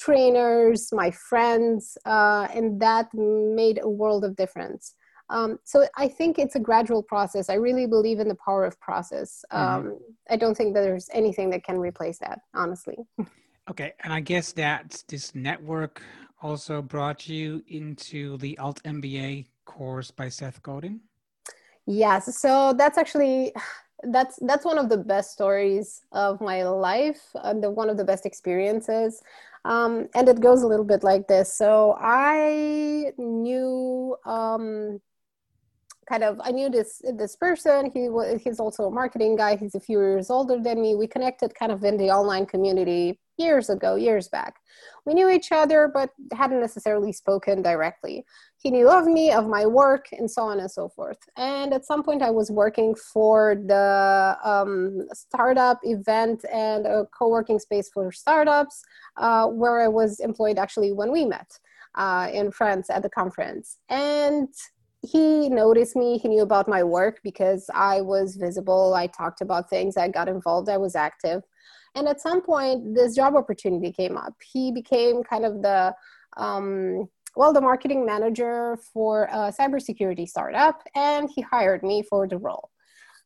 trainers, 0.00 0.88
my 0.92 1.10
friends, 1.10 1.96
uh, 2.04 2.48
and 2.52 2.80
that 2.80 3.06
made 3.14 3.78
a 3.82 3.88
world 3.88 4.24
of 4.24 4.34
difference. 4.36 4.94
Um, 5.30 5.58
so 5.64 5.86
I 5.96 6.08
think 6.08 6.38
it's 6.38 6.54
a 6.54 6.60
gradual 6.60 7.02
process. 7.02 7.48
I 7.48 7.54
really 7.54 7.86
believe 7.86 8.20
in 8.20 8.28
the 8.28 8.36
power 8.44 8.64
of 8.64 8.78
process. 8.80 9.44
Mm-hmm. 9.52 9.74
Um, 9.74 9.84
mm-hmm. 9.84 9.94
I 10.30 10.36
don't 10.36 10.56
think 10.56 10.74
that 10.74 10.82
there's 10.82 11.08
anything 11.12 11.50
that 11.50 11.64
can 11.64 11.78
replace 11.78 12.18
that, 12.18 12.40
honestly. 12.54 12.96
Okay, 13.70 13.94
and 14.02 14.12
I 14.12 14.20
guess 14.20 14.52
that 14.52 15.02
this 15.08 15.34
network 15.34 16.02
also 16.44 16.82
brought 16.82 17.26
you 17.26 17.64
into 17.68 18.36
the 18.36 18.56
Alt 18.58 18.82
MBA 18.84 19.46
course 19.64 20.10
by 20.10 20.28
Seth 20.28 20.62
Godin? 20.62 21.00
Yes. 21.86 22.38
So 22.38 22.74
that's 22.76 22.98
actually 22.98 23.52
that's 24.02 24.38
that's 24.42 24.64
one 24.64 24.78
of 24.78 24.90
the 24.90 24.98
best 24.98 25.32
stories 25.32 26.02
of 26.12 26.40
my 26.42 26.62
life 26.62 27.22
and 27.42 27.62
the 27.62 27.70
one 27.70 27.88
of 27.88 27.96
the 27.96 28.04
best 28.04 28.26
experiences. 28.26 29.22
Um, 29.64 30.08
and 30.14 30.28
it 30.28 30.40
goes 30.40 30.62
a 30.62 30.66
little 30.66 30.84
bit 30.84 31.02
like 31.02 31.26
this. 31.26 31.54
So 31.56 31.96
I 31.98 33.12
knew 33.16 34.14
um, 34.26 35.00
kind 36.06 36.22
of 36.22 36.38
I 36.44 36.50
knew 36.50 36.68
this 36.68 37.00
this 37.16 37.36
person. 37.36 37.90
He 37.90 38.10
was 38.10 38.42
he's 38.42 38.60
also 38.60 38.84
a 38.84 38.90
marketing 38.90 39.36
guy. 39.36 39.56
He's 39.56 39.74
a 39.74 39.80
few 39.80 39.98
years 39.98 40.28
older 40.28 40.60
than 40.60 40.82
me. 40.82 40.94
We 40.94 41.06
connected 41.06 41.54
kind 41.54 41.72
of 41.72 41.82
in 41.84 41.96
the 41.96 42.10
online 42.10 42.44
community 42.44 43.18
years 43.36 43.70
ago, 43.70 43.96
years 43.96 44.28
back. 44.28 44.56
We 45.06 45.14
knew 45.14 45.28
each 45.28 45.52
other, 45.52 45.90
but 45.92 46.10
hadn't 46.32 46.60
necessarily 46.60 47.12
spoken 47.12 47.62
directly. 47.62 48.24
He 48.56 48.70
knew 48.70 48.88
of 48.88 49.06
me, 49.06 49.32
of 49.32 49.46
my 49.46 49.66
work, 49.66 50.06
and 50.12 50.30
so 50.30 50.42
on 50.42 50.60
and 50.60 50.70
so 50.70 50.88
forth. 50.88 51.18
And 51.36 51.74
at 51.74 51.84
some 51.84 52.02
point, 52.02 52.22
I 52.22 52.30
was 52.30 52.50
working 52.50 52.94
for 52.94 53.56
the 53.56 54.38
um, 54.42 55.06
startup 55.12 55.80
event 55.82 56.44
and 56.52 56.86
a 56.86 57.06
co 57.16 57.28
working 57.28 57.58
space 57.58 57.90
for 57.92 58.10
startups, 58.12 58.82
uh, 59.16 59.46
where 59.48 59.80
I 59.80 59.88
was 59.88 60.20
employed 60.20 60.58
actually 60.58 60.92
when 60.92 61.12
we 61.12 61.24
met 61.24 61.58
uh, 61.96 62.30
in 62.32 62.50
France 62.50 62.88
at 62.90 63.02
the 63.02 63.10
conference. 63.10 63.78
And 63.88 64.48
he 65.02 65.48
noticed 65.50 65.96
me 65.96 66.16
he 66.16 66.28
knew 66.28 66.42
about 66.42 66.66
my 66.66 66.82
work 66.82 67.20
because 67.22 67.68
i 67.74 68.00
was 68.00 68.36
visible 68.36 68.94
i 68.94 69.06
talked 69.06 69.42
about 69.42 69.68
things 69.68 69.96
i 69.96 70.08
got 70.08 70.28
involved 70.28 70.68
i 70.68 70.78
was 70.78 70.96
active 70.96 71.42
and 71.94 72.08
at 72.08 72.20
some 72.20 72.42
point, 72.42 72.94
this 72.94 73.14
job 73.14 73.34
opportunity 73.34 73.92
came 73.92 74.16
up. 74.16 74.34
He 74.52 74.72
became 74.72 75.22
kind 75.22 75.44
of 75.44 75.62
the 75.62 75.94
um, 76.36 77.08
well, 77.36 77.52
the 77.52 77.60
marketing 77.60 78.06
manager 78.06 78.78
for 78.92 79.24
a 79.24 79.52
cybersecurity 79.52 80.28
startup, 80.28 80.82
and 80.94 81.28
he 81.34 81.42
hired 81.42 81.82
me 81.82 82.02
for 82.02 82.28
the 82.28 82.38
role, 82.38 82.70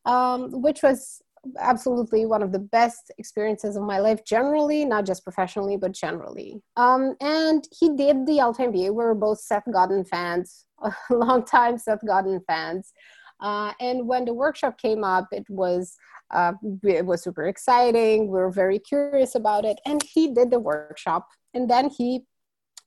um, 0.06 0.62
which 0.62 0.82
was 0.82 1.22
absolutely 1.58 2.26
one 2.26 2.42
of 2.42 2.52
the 2.52 2.58
best 2.58 3.12
experiences 3.18 3.76
of 3.76 3.82
my 3.82 3.98
life 4.00 4.24
generally 4.24 4.84
not 4.84 5.06
just 5.06 5.24
professionally 5.24 5.76
but 5.76 5.92
generally. 5.92 6.60
Um, 6.76 7.14
and 7.20 7.66
he 7.78 7.94
did 7.96 8.26
the 8.26 8.40
alt 8.40 8.58
mba 8.58 8.72
we 8.72 8.90
were 8.90 9.14
both 9.14 9.40
seth 9.40 9.62
godin 9.72 10.04
fans 10.04 10.66
long 11.10 11.44
time 11.44 11.78
seth 11.78 12.04
godin 12.06 12.40
fans. 12.46 12.92
Uh, 13.40 13.72
and 13.78 14.08
when 14.08 14.24
the 14.24 14.34
workshop 14.34 14.78
came 14.78 15.04
up 15.04 15.28
it 15.32 15.48
was 15.48 15.96
uh, 16.30 16.52
it 16.82 17.06
was 17.06 17.22
super 17.22 17.46
exciting. 17.46 18.28
We 18.28 18.38
were 18.38 18.50
very 18.50 18.78
curious 18.78 19.34
about 19.34 19.64
it. 19.64 19.78
And 19.86 20.02
he 20.02 20.32
did 20.32 20.50
the 20.50 20.60
workshop. 20.60 21.26
And 21.54 21.68
then 21.68 21.90
he 21.90 22.24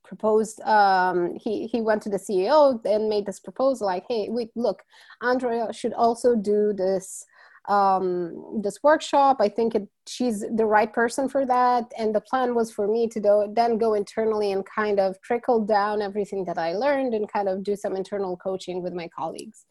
proposed, 0.04 0.60
um, 0.62 1.36
he, 1.42 1.66
he 1.66 1.80
went 1.80 2.02
to 2.02 2.10
the 2.10 2.18
CEO 2.18 2.84
and 2.84 3.08
made 3.08 3.26
this 3.26 3.40
proposal 3.40 3.86
like, 3.86 4.04
hey, 4.08 4.28
look, 4.54 4.82
Andrea 5.22 5.72
should 5.72 5.92
also 5.92 6.36
do 6.36 6.72
this 6.72 7.24
um, 7.68 8.60
this 8.62 8.82
workshop. 8.82 9.36
I 9.40 9.48
think 9.48 9.74
it, 9.74 9.88
she's 10.08 10.40
the 10.40 10.66
right 10.66 10.92
person 10.92 11.28
for 11.28 11.46
that. 11.46 11.92
And 11.96 12.14
the 12.14 12.20
plan 12.20 12.54
was 12.54 12.72
for 12.72 12.88
me 12.88 13.08
to 13.08 13.20
do, 13.20 13.52
then 13.54 13.78
go 13.78 13.94
internally 13.94 14.52
and 14.52 14.66
kind 14.66 14.98
of 14.98 15.20
trickle 15.22 15.64
down 15.64 16.02
everything 16.02 16.44
that 16.46 16.58
I 16.58 16.72
learned 16.72 17.14
and 17.14 17.32
kind 17.32 17.48
of 17.48 17.62
do 17.62 17.76
some 17.76 17.94
internal 17.94 18.36
coaching 18.36 18.82
with 18.82 18.92
my 18.92 19.08
colleagues. 19.08 19.64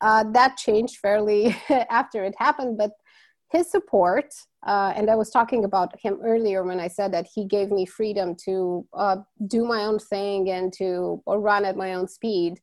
Uh, 0.00 0.24
that 0.32 0.56
changed 0.56 0.96
fairly 0.96 1.56
after 1.90 2.24
it 2.24 2.34
happened, 2.38 2.76
but 2.76 2.90
his 3.52 3.70
support, 3.70 4.34
uh, 4.66 4.92
and 4.96 5.10
I 5.10 5.14
was 5.14 5.30
talking 5.30 5.64
about 5.64 5.98
him 6.00 6.18
earlier 6.24 6.64
when 6.64 6.80
I 6.80 6.88
said 6.88 7.12
that 7.12 7.28
he 7.32 7.44
gave 7.44 7.70
me 7.70 7.84
freedom 7.84 8.34
to 8.46 8.86
uh, 8.94 9.16
do 9.46 9.64
my 9.64 9.84
own 9.84 9.98
thing 9.98 10.50
and 10.50 10.72
to 10.74 11.22
run 11.26 11.64
at 11.64 11.76
my 11.76 11.94
own 11.94 12.08
speed. 12.08 12.60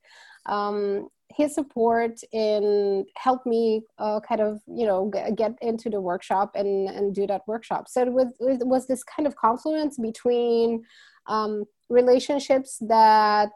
Um, 0.47 1.09
his 1.31 1.53
support 1.53 2.19
in 2.31 3.05
helped 3.15 3.45
me 3.45 3.83
uh, 3.99 4.19
kind 4.19 4.41
of 4.41 4.61
you 4.65 4.87
know 4.87 5.11
g- 5.13 5.35
get 5.35 5.53
into 5.61 5.89
the 5.89 6.01
workshop 6.01 6.51
and 6.55 6.89
and 6.89 7.13
do 7.13 7.27
that 7.27 7.47
workshop. 7.47 7.87
So 7.87 8.01
it 8.01 8.11
was 8.11 8.33
it 8.39 8.65
was 8.65 8.87
this 8.87 9.03
kind 9.03 9.27
of 9.27 9.35
confluence 9.35 9.99
between 9.99 10.83
um, 11.27 11.65
relationships 11.89 12.77
that 12.87 13.51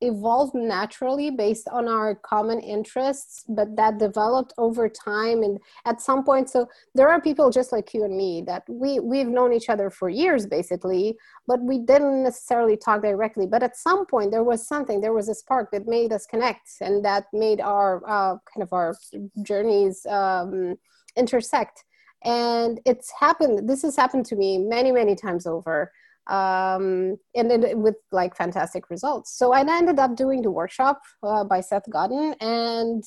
evolved 0.00 0.54
naturally 0.54 1.30
based 1.30 1.68
on 1.68 1.86
our 1.86 2.14
common 2.14 2.58
interests 2.60 3.44
but 3.48 3.76
that 3.76 3.98
developed 3.98 4.52
over 4.58 4.88
time. 4.88 5.42
And 5.42 5.58
at 5.84 6.00
some 6.00 6.24
point 6.24 6.48
so 6.48 6.66
there 6.94 7.08
are 7.08 7.20
people 7.20 7.50
just 7.50 7.72
like 7.72 7.92
you 7.92 8.04
and 8.04 8.16
me 8.16 8.42
that 8.46 8.64
we 8.68 9.00
we've 9.00 9.28
known 9.28 9.52
each 9.52 9.68
other 9.68 9.90
for 9.90 10.08
years 10.08 10.46
basically 10.46 11.16
but 11.46 11.60
we 11.62 11.78
didn't 11.78 12.22
necessarily 12.22 12.76
talk 12.76 13.02
directly. 13.02 13.46
But 13.46 13.62
at 13.62 13.76
some 13.76 14.06
point 14.06 14.30
there 14.30 14.44
was 14.44 14.66
something 14.66 15.00
there 15.00 15.12
was 15.12 15.28
a 15.28 15.34
spark 15.34 15.70
that 15.72 15.86
made 15.86 16.12
us 16.12 16.26
connect 16.26 16.68
and 16.80 17.04
that 17.04 17.26
made 17.32 17.60
our 17.60 18.02
uh, 18.08 18.36
kind 18.52 18.62
of 18.62 18.72
our 18.72 18.96
journeys 19.42 20.06
um, 20.06 20.76
intersect. 21.16 21.84
And 22.24 22.80
it's 22.84 23.10
happened 23.18 23.68
this 23.68 23.82
has 23.82 23.96
happened 23.96 24.26
to 24.26 24.36
me 24.36 24.58
many 24.58 24.92
many 24.92 25.14
times 25.14 25.46
over 25.46 25.90
um, 26.30 27.16
and 27.34 27.50
then 27.50 27.82
with 27.82 27.96
like 28.12 28.36
fantastic 28.36 28.88
results. 28.88 29.36
So 29.36 29.52
I 29.52 29.60
ended 29.60 29.98
up 29.98 30.16
doing 30.16 30.42
the 30.42 30.50
workshop 30.50 31.02
uh, 31.22 31.44
by 31.44 31.60
Seth 31.60 31.90
Godin, 31.90 32.34
and 32.40 33.04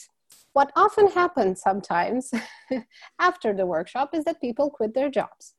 what 0.52 0.72
often 0.76 1.08
happens 1.08 1.62
sometimes 1.62 2.32
after 3.20 3.54
the 3.54 3.66
workshop 3.66 4.10
is 4.14 4.24
that 4.26 4.42
people 4.42 4.70
quit 4.70 4.94
their 4.94 5.10
jobs. 5.10 5.56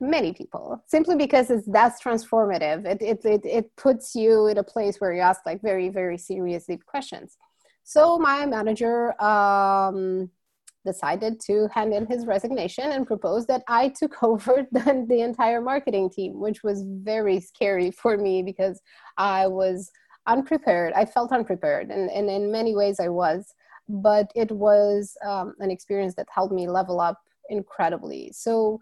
Many 0.00 0.32
people, 0.32 0.82
simply 0.88 1.14
because 1.14 1.50
it's 1.50 1.66
that's 1.70 2.02
transformative. 2.02 2.84
It, 2.84 3.00
it, 3.00 3.24
it, 3.24 3.40
it 3.44 3.76
puts 3.76 4.14
you 4.14 4.48
in 4.48 4.58
a 4.58 4.64
place 4.64 4.96
where 4.98 5.12
you 5.12 5.20
ask 5.20 5.42
like 5.46 5.62
very, 5.62 5.88
very 5.88 6.18
serious, 6.18 6.66
deep 6.66 6.84
questions. 6.84 7.36
So 7.84 8.18
my 8.18 8.44
manager 8.46 9.20
um, 9.22 10.30
decided 10.84 11.40
to 11.46 11.68
hand 11.72 11.92
in 11.92 12.06
his 12.06 12.26
resignation 12.26 12.92
and 12.92 13.06
proposed 13.06 13.48
that 13.48 13.62
I 13.68 13.88
took 13.88 14.22
over 14.22 14.66
the, 14.72 15.06
the 15.08 15.20
entire 15.20 15.60
marketing 15.60 16.10
team, 16.10 16.40
which 16.40 16.62
was 16.62 16.84
very 16.86 17.40
scary 17.40 17.90
for 17.90 18.16
me 18.16 18.42
because 18.42 18.80
I 19.16 19.46
was 19.46 19.90
unprepared. 20.26 20.92
I 20.94 21.04
felt 21.04 21.32
unprepared, 21.32 21.90
and, 21.90 22.10
and 22.10 22.30
in 22.30 22.50
many 22.50 22.74
ways 22.74 23.00
I 23.00 23.08
was. 23.08 23.54
But 23.88 24.30
it 24.34 24.50
was 24.50 25.14
um, 25.26 25.54
an 25.58 25.70
experience 25.70 26.14
that 26.14 26.28
helped 26.34 26.54
me 26.54 26.66
level 26.68 27.00
up 27.00 27.20
incredibly. 27.50 28.32
So 28.32 28.80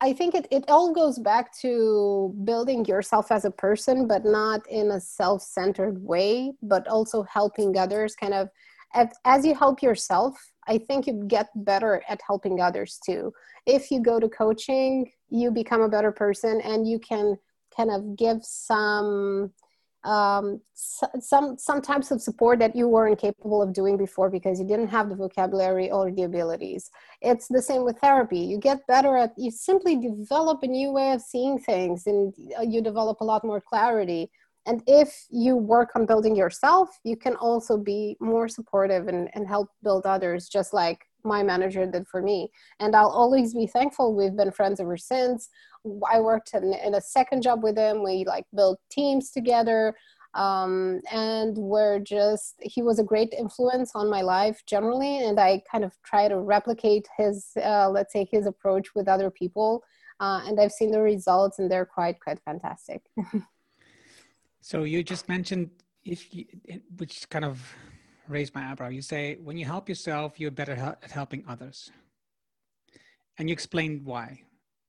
I 0.00 0.14
think 0.14 0.34
it, 0.34 0.46
it 0.50 0.64
all 0.68 0.94
goes 0.94 1.18
back 1.18 1.54
to 1.60 2.34
building 2.44 2.86
yourself 2.86 3.30
as 3.30 3.44
a 3.44 3.50
person, 3.50 4.06
but 4.06 4.24
not 4.24 4.66
in 4.68 4.92
a 4.92 5.00
self 5.00 5.42
centered 5.42 6.02
way, 6.02 6.52
but 6.62 6.88
also 6.88 7.22
helping 7.24 7.76
others 7.76 8.14
kind 8.14 8.32
of 8.32 8.48
as 8.94 9.44
you 9.44 9.54
help 9.54 9.82
yourself 9.82 10.52
i 10.66 10.76
think 10.76 11.06
you 11.06 11.24
get 11.26 11.48
better 11.54 12.02
at 12.08 12.20
helping 12.26 12.60
others 12.60 12.98
too 13.04 13.32
if 13.66 13.90
you 13.90 14.00
go 14.00 14.18
to 14.18 14.28
coaching 14.28 15.10
you 15.28 15.50
become 15.50 15.82
a 15.82 15.88
better 15.88 16.12
person 16.12 16.60
and 16.62 16.88
you 16.88 16.98
can 16.98 17.36
kind 17.76 17.90
of 17.90 18.16
give 18.16 18.38
some 18.42 19.52
um, 20.04 20.60
some 20.74 21.58
some 21.58 21.82
types 21.82 22.10
of 22.10 22.22
support 22.22 22.58
that 22.60 22.74
you 22.74 22.88
weren't 22.88 23.18
capable 23.18 23.60
of 23.60 23.74
doing 23.74 23.98
before 23.98 24.30
because 24.30 24.58
you 24.58 24.66
didn't 24.66 24.88
have 24.88 25.10
the 25.10 25.14
vocabulary 25.14 25.90
or 25.90 26.10
the 26.10 26.22
abilities. 26.22 26.90
It's 27.20 27.48
the 27.48 27.60
same 27.60 27.84
with 27.84 27.98
therapy. 27.98 28.38
You 28.38 28.58
get 28.58 28.86
better 28.86 29.16
at 29.16 29.34
you 29.36 29.50
simply 29.50 29.96
develop 29.96 30.62
a 30.62 30.66
new 30.66 30.90
way 30.90 31.12
of 31.12 31.20
seeing 31.20 31.58
things 31.58 32.06
and 32.06 32.34
uh, 32.58 32.62
you 32.62 32.80
develop 32.80 33.20
a 33.20 33.24
lot 33.24 33.44
more 33.44 33.60
clarity. 33.60 34.30
And 34.70 34.84
if 34.86 35.26
you 35.30 35.56
work 35.56 35.90
on 35.96 36.06
building 36.06 36.36
yourself, 36.36 36.90
you 37.02 37.16
can 37.16 37.34
also 37.34 37.76
be 37.76 38.16
more 38.20 38.46
supportive 38.46 39.08
and, 39.08 39.28
and 39.34 39.48
help 39.48 39.68
build 39.82 40.06
others, 40.06 40.48
just 40.48 40.72
like 40.72 41.06
my 41.24 41.42
manager 41.42 41.84
did 41.86 42.06
for 42.06 42.22
me. 42.22 42.52
And 42.78 42.94
I'll 42.94 43.10
always 43.10 43.52
be 43.52 43.66
thankful. 43.66 44.14
We've 44.14 44.36
been 44.36 44.52
friends 44.52 44.78
ever 44.78 44.96
since. 44.96 45.48
I 46.08 46.20
worked 46.20 46.54
in, 46.54 46.72
in 46.72 46.94
a 46.94 47.00
second 47.00 47.42
job 47.42 47.64
with 47.64 47.76
him. 47.76 48.04
We 48.04 48.24
like 48.24 48.46
built 48.54 48.78
teams 48.92 49.32
together. 49.32 49.96
Um, 50.34 51.00
and 51.10 51.58
we're 51.58 51.98
just, 51.98 52.54
he 52.60 52.80
was 52.80 53.00
a 53.00 53.04
great 53.04 53.34
influence 53.36 53.90
on 53.96 54.08
my 54.08 54.22
life 54.22 54.62
generally. 54.66 55.24
And 55.24 55.40
I 55.40 55.64
kind 55.68 55.82
of 55.82 56.00
try 56.04 56.28
to 56.28 56.38
replicate 56.38 57.08
his, 57.16 57.48
uh, 57.56 57.90
let's 57.90 58.12
say, 58.12 58.28
his 58.30 58.46
approach 58.46 58.94
with 58.94 59.08
other 59.08 59.32
people. 59.32 59.82
Uh, 60.20 60.42
and 60.46 60.60
I've 60.60 60.70
seen 60.70 60.92
the 60.92 61.00
results, 61.00 61.58
and 61.58 61.68
they're 61.68 61.86
quite, 61.86 62.20
quite 62.20 62.38
fantastic. 62.44 63.02
so 64.60 64.84
you 64.84 65.02
just 65.02 65.28
mentioned 65.28 65.70
if 66.04 66.34
you, 66.34 66.44
which 66.98 67.28
kind 67.28 67.44
of 67.44 67.60
raised 68.28 68.54
my 68.54 68.70
eyebrow. 68.70 68.88
You 68.88 69.02
say 69.02 69.36
when 69.42 69.56
you 69.56 69.66
help 69.66 69.88
yourself, 69.88 70.38
you're 70.38 70.50
better 70.50 70.72
at 70.72 71.10
helping 71.10 71.44
others, 71.48 71.90
and 73.38 73.48
you 73.48 73.52
explained 73.52 74.04
why. 74.04 74.42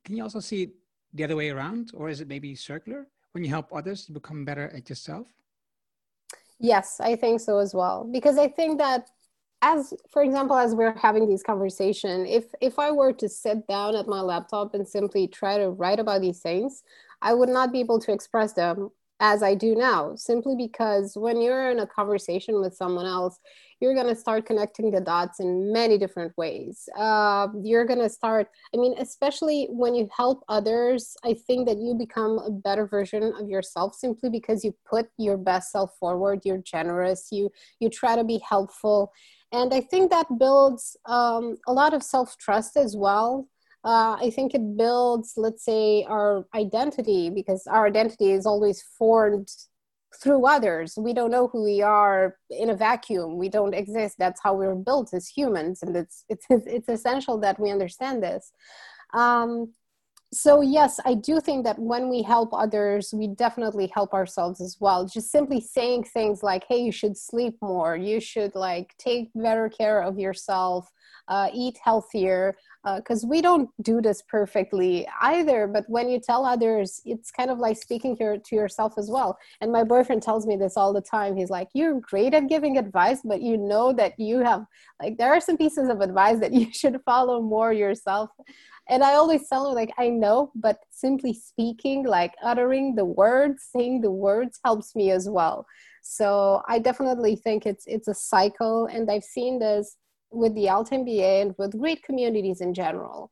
Can 0.06 0.16
you 0.16 0.24
also 0.24 0.40
see 0.40 0.64
it 0.64 0.72
the 1.14 1.24
other 1.24 1.36
way 1.36 1.50
around, 1.50 1.92
or 1.94 2.10
is 2.10 2.22
it 2.22 2.28
maybe 2.28 2.56
circular? 2.56 3.08
When 3.34 3.44
you 3.44 3.50
help 3.50 3.74
others, 3.74 4.06
you 4.08 4.14
become 4.14 4.44
better 4.46 4.70
at 4.76 4.90
yourself. 4.90 5.28
Yes, 6.60 7.00
I 7.00 7.16
think 7.16 7.40
so 7.40 7.60
as 7.60 7.74
well. 7.74 8.08
Because 8.12 8.38
I 8.38 8.48
think 8.48 8.78
that 8.78 9.10
as 9.62 9.94
for 10.10 10.24
example 10.24 10.58
as 10.58 10.74
we're 10.74 10.98
having 10.98 11.28
these 11.30 11.44
conversation 11.44 12.26
if 12.26 12.46
if 12.62 12.80
i 12.80 12.90
were 12.90 13.14
to 13.14 13.30
sit 13.30 13.68
down 13.68 13.96
at 13.96 14.08
my 14.08 14.20
laptop 14.20 14.74
and 14.74 14.88
simply 14.88 15.28
try 15.28 15.58
to 15.58 15.70
write 15.70 16.00
about 16.00 16.22
these 16.22 16.40
things 16.40 16.84
i 17.22 17.34
would 17.34 17.50
not 17.50 17.72
be 17.72 17.80
able 17.80 18.00
to 18.00 18.12
express 18.12 18.54
them 18.54 18.90
as 19.22 19.44
I 19.44 19.54
do 19.54 19.76
now, 19.76 20.16
simply 20.16 20.56
because 20.56 21.16
when 21.16 21.40
you're 21.40 21.70
in 21.70 21.80
a 21.80 21.86
conversation 21.86 22.60
with 22.60 22.76
someone 22.76 23.06
else, 23.06 23.40
you're 23.80 23.94
going 23.94 24.08
to 24.08 24.16
start 24.16 24.48
connecting 24.48 24.90
the 24.90 25.00
dots 25.00 25.40
in 25.40 25.72
many 25.72 26.00
different 26.00 26.36
ways. 26.38 26.90
Uh, 26.98 27.48
you're 27.64 27.86
going 27.86 28.00
to 28.00 28.10
start, 28.10 28.50
I 28.74 28.78
mean, 28.78 28.96
especially 28.98 29.68
when 29.70 29.94
you 29.94 30.10
help 30.16 30.44
others, 30.50 31.16
I 31.24 31.36
think 31.36 31.68
that 31.68 31.78
you 31.78 31.94
become 31.94 32.40
a 32.40 32.50
better 32.50 32.88
version 32.88 33.32
of 33.40 33.48
yourself 33.48 33.94
simply 33.94 34.30
because 34.32 34.66
you 34.66 34.74
put 34.90 35.08
your 35.18 35.38
best 35.38 35.72
self 35.72 35.96
forward, 36.00 36.42
you're 36.44 36.58
generous, 36.58 37.28
you, 37.32 37.52
you 37.80 37.90
try 37.90 38.16
to 38.16 38.24
be 38.24 38.40
helpful. 38.48 39.14
And 39.52 39.72
I 39.72 39.82
think 39.82 40.10
that 40.10 40.40
builds 40.40 40.98
um, 41.06 41.58
a 41.68 41.74
lot 41.74 41.94
of 41.94 42.02
self 42.02 42.38
trust 42.40 42.76
as 42.76 42.98
well 42.98 43.48
uh, 43.84 44.18
I 44.20 44.32
think 44.34 44.54
it 44.54 44.78
builds, 44.78 45.34
let's 45.38 45.66
say, 45.66 46.04
our 46.08 46.46
identity 46.54 47.30
because 47.30 47.66
our 47.68 47.88
identity 47.88 48.32
is 48.32 48.46
always 48.46 48.84
formed 48.98 49.50
through 50.22 50.46
others. 50.46 50.96
We 50.98 51.14
don't 51.14 51.32
know 51.32 51.48
who 51.48 51.64
we 51.64 51.82
are 51.82 52.38
in 52.50 52.70
a 52.70 52.76
vacuum. 52.76 53.38
We 53.38 53.50
don't 53.50 53.74
exist. 53.74 54.18
That's 54.20 54.42
how 54.44 54.54
we're 54.56 54.76
built 54.76 55.14
as 55.14 55.28
humans, 55.28 55.82
and 55.82 55.96
it's 55.96 56.26
it's 56.30 56.46
it's 56.50 56.90
essential 56.90 57.40
that 57.40 57.60
we 57.60 57.72
understand 57.72 58.22
this. 58.22 58.52
Um, 59.14 59.74
so 60.34 60.62
yes 60.62 60.98
i 61.04 61.14
do 61.14 61.42
think 61.42 61.66
that 61.66 61.78
when 61.78 62.08
we 62.08 62.22
help 62.22 62.54
others 62.54 63.14
we 63.14 63.28
definitely 63.28 63.92
help 63.94 64.14
ourselves 64.14 64.62
as 64.62 64.78
well 64.80 65.06
just 65.06 65.30
simply 65.30 65.60
saying 65.60 66.04
things 66.04 66.42
like 66.42 66.64
hey 66.70 66.78
you 66.78 66.92
should 66.92 67.18
sleep 67.18 67.58
more 67.62 67.98
you 67.98 68.20
should 68.22 68.56
like 68.56 68.96
take 68.98 69.30
better 69.36 69.68
care 69.68 70.02
of 70.02 70.18
yourself 70.18 70.90
uh, 71.28 71.50
eat 71.54 71.78
healthier 71.84 72.56
because 72.84 73.24
uh, 73.24 73.28
we 73.28 73.42
don't 73.42 73.70
do 73.82 74.02
this 74.02 74.24
perfectly 74.24 75.08
either 75.22 75.68
but 75.68 75.84
when 75.88 76.10
you 76.10 76.20
tell 76.20 76.46
others 76.46 77.02
it's 77.06 77.30
kind 77.30 77.52
of 77.52 77.60
like 77.60 77.78
speaking 77.78 78.16
to, 78.18 78.40
to 78.40 78.56
yourself 78.56 78.94
as 78.98 79.10
well. 79.10 79.38
And 79.62 79.72
my 79.72 79.84
boyfriend 79.84 80.24
tells 80.24 80.48
me 80.48 80.56
this 80.56 80.78
all 80.78 80.94
the 80.94 81.02
time. 81.02 81.36
He's 81.36 81.50
like 81.50 81.70
you're 81.74 82.00
great 82.00 82.34
at 82.34 82.50
giving 82.50 82.78
advice 82.78 83.20
but 83.24 83.42
you 83.42 83.58
know 83.58 83.94
that 83.94 84.20
you 84.20 84.40
have 84.40 84.66
like 85.02 85.18
there 85.18 85.32
are 85.32 85.42
some 85.42 85.58
pieces 85.58 85.90
of 85.90 86.02
advice 86.02 86.40
that 86.40 86.54
you 86.62 86.72
should 86.74 87.00
follow 87.06 87.42
more 87.42 87.72
yourself. 87.72 88.32
And 88.90 89.04
i 89.04 89.14
always 89.14 89.48
tell 89.48 89.70
him 89.70 89.76
like 89.76 89.94
i 90.00 90.10
know 90.10 90.52
but 90.56 90.80
simply 90.90 91.34
speaking 91.34 92.04
like 92.06 92.34
uttering 92.44 92.96
the 92.96 93.06
words 93.06 93.70
saying 93.76 94.02
the 94.02 94.12
words 94.12 94.60
helps 94.66 94.96
me 94.96 95.12
as 95.12 95.30
well. 95.30 95.66
So 96.02 96.64
i 96.68 96.80
definitely 96.80 97.36
think 97.36 97.68
it's 97.68 97.86
it's 97.86 98.08
a 98.08 98.16
cycle 98.16 98.88
and 98.88 99.10
i've 99.12 99.24
seen 99.24 99.60
this 99.60 99.98
with 100.32 100.54
the 100.56 100.70
alt 100.70 100.90
mba 100.92 101.42
and 101.42 101.56
with 101.58 101.78
great 101.78 102.02
communities 102.04 102.62
in 102.62 102.74
general 102.74 103.32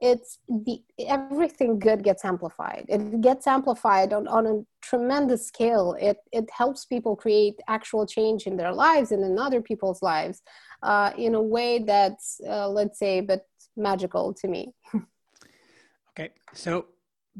it's 0.00 0.38
the 0.48 0.82
everything 0.98 1.78
good 1.78 2.02
gets 2.02 2.24
amplified. 2.24 2.84
It 2.88 3.20
gets 3.20 3.46
amplified 3.46 4.12
on, 4.12 4.26
on 4.28 4.46
a 4.46 4.62
tremendous 4.82 5.46
scale. 5.46 5.96
It 5.98 6.18
it 6.32 6.50
helps 6.50 6.84
people 6.84 7.16
create 7.16 7.54
actual 7.68 8.06
change 8.06 8.46
in 8.46 8.56
their 8.56 8.72
lives 8.72 9.12
and 9.12 9.22
in 9.24 9.38
other 9.38 9.62
people's 9.62 10.02
lives 10.02 10.42
uh, 10.82 11.12
in 11.16 11.34
a 11.34 11.42
way 11.42 11.78
that's 11.78 12.40
uh, 12.46 12.68
let's 12.68 12.98
say 12.98 13.20
but 13.20 13.46
magical 13.76 14.34
to 14.34 14.48
me. 14.48 14.72
Okay 16.16 16.30
so 16.52 16.86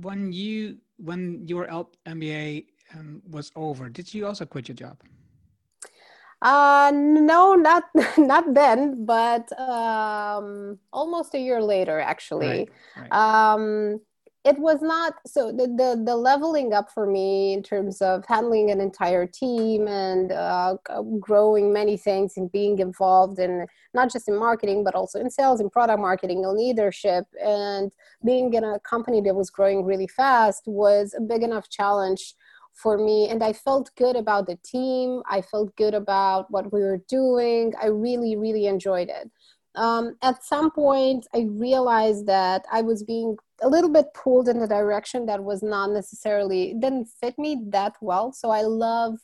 when 0.03 0.33
you 0.33 0.79
when 0.97 1.47
your 1.47 1.69
mba 2.07 2.67
um, 2.93 3.23
was 3.31 3.53
over 3.55 3.89
did 3.89 4.13
you 4.13 4.27
also 4.27 4.45
quit 4.45 4.67
your 4.67 4.75
job 4.75 4.97
uh, 6.45 6.93
no, 6.95 7.55
not 7.55 7.85
not 8.19 8.53
then, 8.53 9.05
but 9.05 9.51
um, 9.59 10.79
almost 10.93 11.35
a 11.35 11.39
year 11.39 11.63
later, 11.63 11.99
actually. 11.99 12.69
Right, 12.97 13.11
right. 13.11 13.13
Um, 13.13 14.01
it 14.45 14.59
was 14.59 14.83
not 14.83 15.15
so 15.27 15.51
the, 15.51 15.67
the, 15.67 16.03
the 16.05 16.15
leveling 16.15 16.75
up 16.75 16.91
for 16.91 17.07
me 17.07 17.55
in 17.55 17.63
terms 17.63 18.03
of 18.03 18.25
handling 18.27 18.71
an 18.71 18.79
entire 18.79 19.27
team 19.27 19.89
and 19.89 20.33
uh, 20.33 20.77
growing 21.19 21.73
many 21.73 21.97
things 21.97 22.37
and 22.37 22.53
being 22.53 22.79
involved 22.79 23.39
in 23.39 23.67
not 23.95 24.13
just 24.13 24.29
in 24.29 24.37
marketing 24.37 24.85
but 24.85 24.95
also 24.95 25.19
in 25.19 25.31
sales 25.31 25.61
and 25.61 25.73
product 25.73 25.99
marketing 25.99 26.45
and 26.45 26.59
leadership 26.59 27.25
and 27.43 27.93
being 28.23 28.53
in 28.53 28.65
a 28.65 28.79
company 28.81 29.23
that 29.23 29.35
was 29.35 29.49
growing 29.49 29.83
really 29.83 30.09
fast 30.09 30.65
was 30.67 31.15
a 31.17 31.23
big 31.23 31.43
enough 31.43 31.71
challenge 31.71 32.35
for 32.75 32.99
me 32.99 33.29
and 33.29 33.43
i 33.43 33.53
felt 33.53 33.91
good 33.97 34.17
about 34.17 34.47
the 34.47 34.59
team 34.65 35.23
i 35.31 35.41
felt 35.41 35.75
good 35.77 35.95
about 35.95 36.51
what 36.51 36.73
we 36.73 36.81
were 36.81 37.01
doing 37.09 37.73
i 37.81 37.87
really 37.87 38.37
really 38.37 38.67
enjoyed 38.67 39.09
it 39.09 39.31
um, 39.77 40.17
at 40.23 40.45
some 40.45 40.71
point 40.71 41.27
i 41.35 41.47
realized 41.51 42.27
that 42.27 42.65
i 42.73 42.81
was 42.83 43.03
being 43.03 43.37
a 43.63 43.69
little 43.69 43.91
bit 43.91 44.07
pulled 44.15 44.49
in 44.49 44.63
a 44.63 44.69
direction 44.69 45.25
that 45.27 45.43
was 45.43 45.63
not 45.63 45.91
necessarily 45.91 46.75
didn't 46.81 47.07
fit 47.21 47.39
me 47.39 47.63
that 47.69 47.95
well 48.01 48.33
so 48.33 48.51
i 48.51 48.63
love 48.63 49.15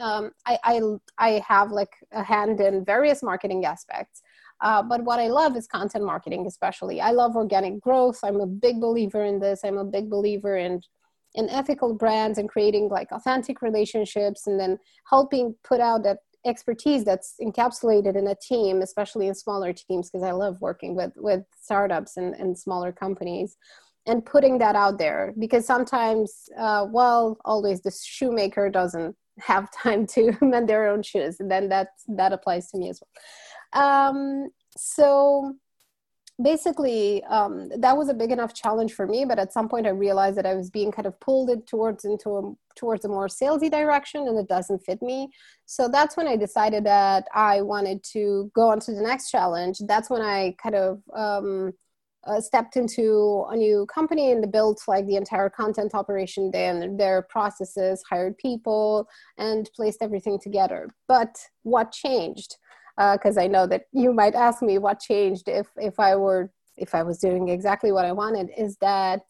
um, 0.00 0.30
I, 0.46 0.58
I 0.64 0.80
i 1.18 1.44
have 1.46 1.70
like 1.70 1.92
a 2.12 2.22
hand 2.22 2.60
in 2.60 2.84
various 2.84 3.22
marketing 3.22 3.64
aspects 3.64 4.22
uh, 4.60 4.82
but 4.82 5.02
what 5.04 5.18
I 5.18 5.28
love 5.28 5.56
is 5.56 5.66
content 5.66 6.04
marketing, 6.04 6.46
especially. 6.46 7.00
I 7.00 7.10
love 7.10 7.36
organic 7.36 7.80
growth. 7.80 8.20
I'm 8.22 8.40
a 8.40 8.46
big 8.46 8.80
believer 8.80 9.24
in 9.24 9.38
this. 9.38 9.60
I'm 9.64 9.78
a 9.78 9.84
big 9.84 10.08
believer 10.08 10.56
in 10.56 10.80
in 11.34 11.48
ethical 11.50 11.94
brands 11.94 12.38
and 12.38 12.48
creating 12.48 12.88
like 12.88 13.10
authentic 13.12 13.62
relationships 13.62 14.46
and 14.46 14.58
then 14.58 14.78
helping 15.08 15.54
put 15.64 15.80
out 15.80 16.02
that 16.02 16.18
expertise 16.46 17.04
that's 17.04 17.36
encapsulated 17.40 18.16
in 18.16 18.26
a 18.26 18.34
team 18.34 18.82
especially 18.82 19.28
in 19.28 19.34
smaller 19.34 19.72
teams 19.72 20.10
because 20.10 20.22
i 20.22 20.30
love 20.30 20.60
working 20.60 20.94
with 20.94 21.10
with 21.16 21.42
startups 21.58 22.18
and, 22.18 22.34
and 22.34 22.58
smaller 22.58 22.92
companies 22.92 23.56
and 24.06 24.24
putting 24.24 24.58
that 24.58 24.76
out 24.76 24.98
there. 24.98 25.32
Because 25.38 25.66
sometimes 25.66 26.48
uh, 26.58 26.86
well 26.90 27.38
always 27.44 27.80
the 27.80 27.92
shoemaker 28.04 28.70
doesn't 28.70 29.16
have 29.40 29.68
time 29.82 30.06
to 30.08 30.32
mend 30.40 30.68
their 30.68 30.88
own 30.88 31.02
shoes 31.02 31.40
and 31.40 31.50
then 31.50 31.68
that 31.68 31.88
that 32.08 32.32
applies 32.32 32.70
to 32.70 32.78
me 32.78 32.90
as 32.90 33.00
well. 33.00 33.84
Um, 33.84 34.48
so 34.76 35.54
basically 36.42 37.22
um, 37.24 37.70
that 37.78 37.96
was 37.96 38.08
a 38.08 38.14
big 38.14 38.32
enough 38.32 38.52
challenge 38.52 38.92
for 38.92 39.06
me 39.06 39.24
but 39.24 39.38
at 39.38 39.52
some 39.52 39.68
point 39.68 39.86
i 39.86 39.90
realized 39.90 40.36
that 40.36 40.46
i 40.46 40.54
was 40.54 40.68
being 40.68 40.90
kind 40.90 41.06
of 41.06 41.18
pulled 41.20 41.48
it 41.48 41.66
towards 41.66 42.04
into 42.04 42.30
a 42.36 42.52
towards 42.74 43.04
a 43.04 43.08
more 43.08 43.28
salesy 43.28 43.70
direction 43.70 44.26
and 44.26 44.38
it 44.38 44.48
doesn't 44.48 44.84
fit 44.84 45.00
me. 45.02 45.30
So 45.66 45.88
that's 45.88 46.16
when 46.16 46.28
i 46.28 46.36
decided 46.36 46.84
that 46.84 47.26
i 47.34 47.60
wanted 47.60 48.02
to 48.12 48.50
go 48.54 48.70
on 48.70 48.80
to 48.80 48.92
the 48.92 49.02
next 49.02 49.30
challenge. 49.30 49.78
That's 49.86 50.10
when 50.10 50.22
i 50.22 50.54
kind 50.62 50.74
of 50.74 51.02
um, 51.14 51.72
uh, 52.26 52.40
stepped 52.40 52.76
into 52.76 53.44
a 53.50 53.56
new 53.56 53.86
company 53.86 54.32
and 54.32 54.50
built 54.50 54.82
like 54.88 55.06
the 55.06 55.16
entire 55.16 55.50
content 55.50 55.94
operation 55.94 56.50
and 56.54 56.98
their 56.98 57.22
processes 57.22 58.02
hired 58.08 58.36
people 58.38 59.06
and 59.36 59.70
placed 59.76 60.00
everything 60.00 60.38
together. 60.42 60.88
But 61.06 61.36
what 61.62 61.92
changed 61.92 62.56
because 62.96 63.36
uh, 63.36 63.42
I 63.42 63.46
know 63.46 63.66
that 63.66 63.84
you 63.92 64.12
might 64.12 64.34
ask 64.34 64.62
me 64.62 64.78
what 64.78 65.00
changed 65.00 65.48
if 65.48 65.66
if 65.76 65.98
I 65.98 66.16
were 66.16 66.50
if 66.76 66.94
I 66.94 67.02
was 67.02 67.18
doing 67.18 67.48
exactly 67.48 67.92
what 67.92 68.04
I 68.04 68.12
wanted 68.12 68.50
is 68.56 68.76
that 68.80 69.22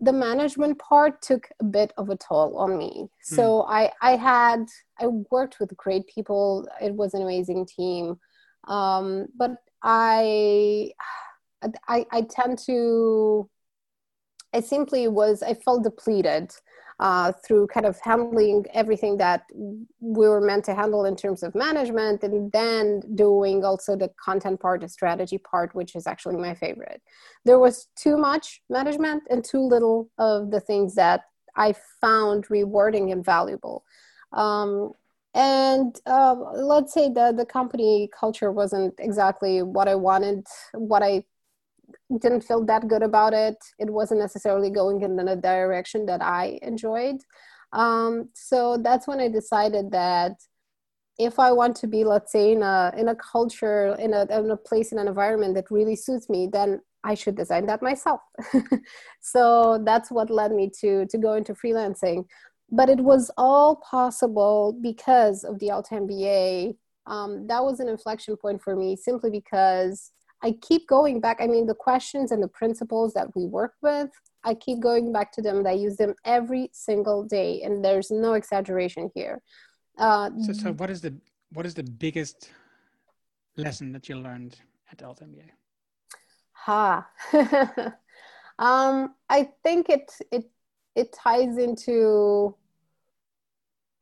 the 0.00 0.12
management 0.12 0.78
part 0.78 1.20
took 1.22 1.48
a 1.60 1.64
bit 1.64 1.92
of 1.96 2.08
a 2.08 2.16
toll 2.16 2.56
on 2.56 2.78
me. 2.78 3.08
So 3.22 3.42
mm. 3.42 3.66
I 3.68 3.90
I 4.00 4.16
had 4.16 4.66
I 5.00 5.06
worked 5.30 5.58
with 5.60 5.76
great 5.76 6.06
people. 6.06 6.68
It 6.80 6.94
was 6.94 7.14
an 7.14 7.22
amazing 7.22 7.66
team, 7.66 8.18
um, 8.66 9.26
but 9.36 9.56
I, 9.82 10.92
I 11.88 12.06
I 12.10 12.22
tend 12.28 12.58
to 12.66 13.48
I 14.52 14.60
simply 14.60 15.08
was 15.08 15.42
I 15.42 15.54
felt 15.54 15.84
depleted 15.84 16.52
uh, 17.00 17.32
through 17.44 17.66
kind 17.68 17.86
of 17.86 17.98
handling 18.00 18.64
everything 18.74 19.16
that 19.18 19.44
we 20.00 20.28
were 20.28 20.40
meant 20.40 20.64
to 20.64 20.74
handle 20.74 21.04
in 21.04 21.14
terms 21.14 21.42
of 21.42 21.54
management 21.54 22.22
and 22.24 22.50
then 22.50 23.00
doing 23.14 23.64
also 23.64 23.94
the 23.94 24.10
content 24.22 24.58
part 24.58 24.80
the 24.80 24.88
strategy 24.88 25.38
part 25.38 25.74
which 25.74 25.94
is 25.94 26.06
actually 26.06 26.36
my 26.36 26.54
favorite. 26.54 27.00
There 27.44 27.58
was 27.58 27.88
too 27.94 28.16
much 28.16 28.62
management 28.68 29.22
and 29.30 29.44
too 29.44 29.60
little 29.60 30.10
of 30.18 30.50
the 30.50 30.60
things 30.60 30.94
that 30.96 31.22
i 31.56 31.74
found 32.00 32.50
rewarding 32.50 33.12
and 33.12 33.24
valuable. 33.24 33.84
Um, 34.32 34.92
and 35.34 35.94
uh, 36.06 36.34
let's 36.54 36.92
say 36.92 37.10
that 37.10 37.36
the 37.36 37.44
company 37.44 38.10
culture 38.18 38.50
wasn't 38.50 38.94
exactly 38.98 39.62
what 39.62 39.86
i 39.86 39.94
wanted 39.94 40.46
what 40.72 41.02
i 41.02 41.22
didn't 42.20 42.42
feel 42.42 42.64
that 42.64 42.88
good 42.88 43.02
about 43.02 43.34
it. 43.34 43.56
It 43.78 43.90
wasn't 43.90 44.20
necessarily 44.20 44.70
going 44.70 45.02
in 45.02 45.16
the 45.16 45.36
direction 45.36 46.06
that 46.06 46.22
I 46.22 46.58
enjoyed. 46.62 47.16
Um, 47.72 48.30
so 48.34 48.78
that's 48.78 49.06
when 49.06 49.20
I 49.20 49.28
decided 49.28 49.90
that 49.90 50.32
if 51.18 51.38
I 51.38 51.52
want 51.52 51.76
to 51.76 51.86
be, 51.86 52.04
let's 52.04 52.32
say, 52.32 52.52
in 52.52 52.62
a 52.62 52.92
in 52.96 53.08
a 53.08 53.14
culture, 53.14 53.94
in 53.98 54.14
a 54.14 54.22
in 54.30 54.50
a 54.50 54.56
place, 54.56 54.92
in 54.92 54.98
an 54.98 55.08
environment 55.08 55.54
that 55.54 55.70
really 55.70 55.96
suits 55.96 56.28
me, 56.28 56.48
then 56.50 56.80
I 57.04 57.14
should 57.14 57.36
design 57.36 57.66
that 57.66 57.82
myself. 57.82 58.20
so 59.20 59.82
that's 59.84 60.10
what 60.10 60.30
led 60.30 60.52
me 60.52 60.70
to 60.80 61.06
to 61.06 61.18
go 61.18 61.34
into 61.34 61.54
freelancing. 61.54 62.24
But 62.70 62.88
it 62.88 63.00
was 63.00 63.30
all 63.36 63.76
possible 63.76 64.78
because 64.80 65.42
of 65.44 65.58
the 65.58 65.68
altMBA. 65.68 66.76
Um, 67.06 67.46
that 67.46 67.64
was 67.64 67.80
an 67.80 67.88
inflection 67.88 68.36
point 68.36 68.62
for 68.62 68.76
me, 68.76 68.94
simply 68.94 69.30
because 69.30 70.12
I 70.42 70.52
keep 70.62 70.86
going 70.86 71.20
back. 71.20 71.38
I 71.40 71.46
mean, 71.46 71.66
the 71.66 71.74
questions 71.74 72.30
and 72.30 72.42
the 72.42 72.48
principles 72.48 73.12
that 73.14 73.34
we 73.34 73.46
work 73.46 73.74
with, 73.82 74.10
I 74.44 74.54
keep 74.54 74.80
going 74.80 75.12
back 75.12 75.32
to 75.32 75.42
them. 75.42 75.66
I 75.66 75.72
use 75.72 75.96
them 75.96 76.14
every 76.24 76.70
single 76.72 77.24
day, 77.24 77.62
and 77.62 77.84
there's 77.84 78.10
no 78.10 78.34
exaggeration 78.34 79.10
here. 79.14 79.42
Uh, 79.98 80.30
so, 80.46 80.52
so 80.52 80.72
what 80.74 80.90
is 80.90 81.00
the 81.00 81.14
what 81.52 81.66
is 81.66 81.74
the 81.74 81.82
biggest 81.82 82.50
lesson 83.56 83.92
that 83.92 84.08
you 84.08 84.16
learned 84.16 84.56
at 84.92 84.98
altMBA? 84.98 85.50
Ha. 86.52 87.08
um, 88.58 89.14
I 89.28 89.48
think 89.64 89.88
it 89.88 90.12
it 90.30 90.50
it 90.94 91.12
ties 91.12 91.56
into 91.58 92.54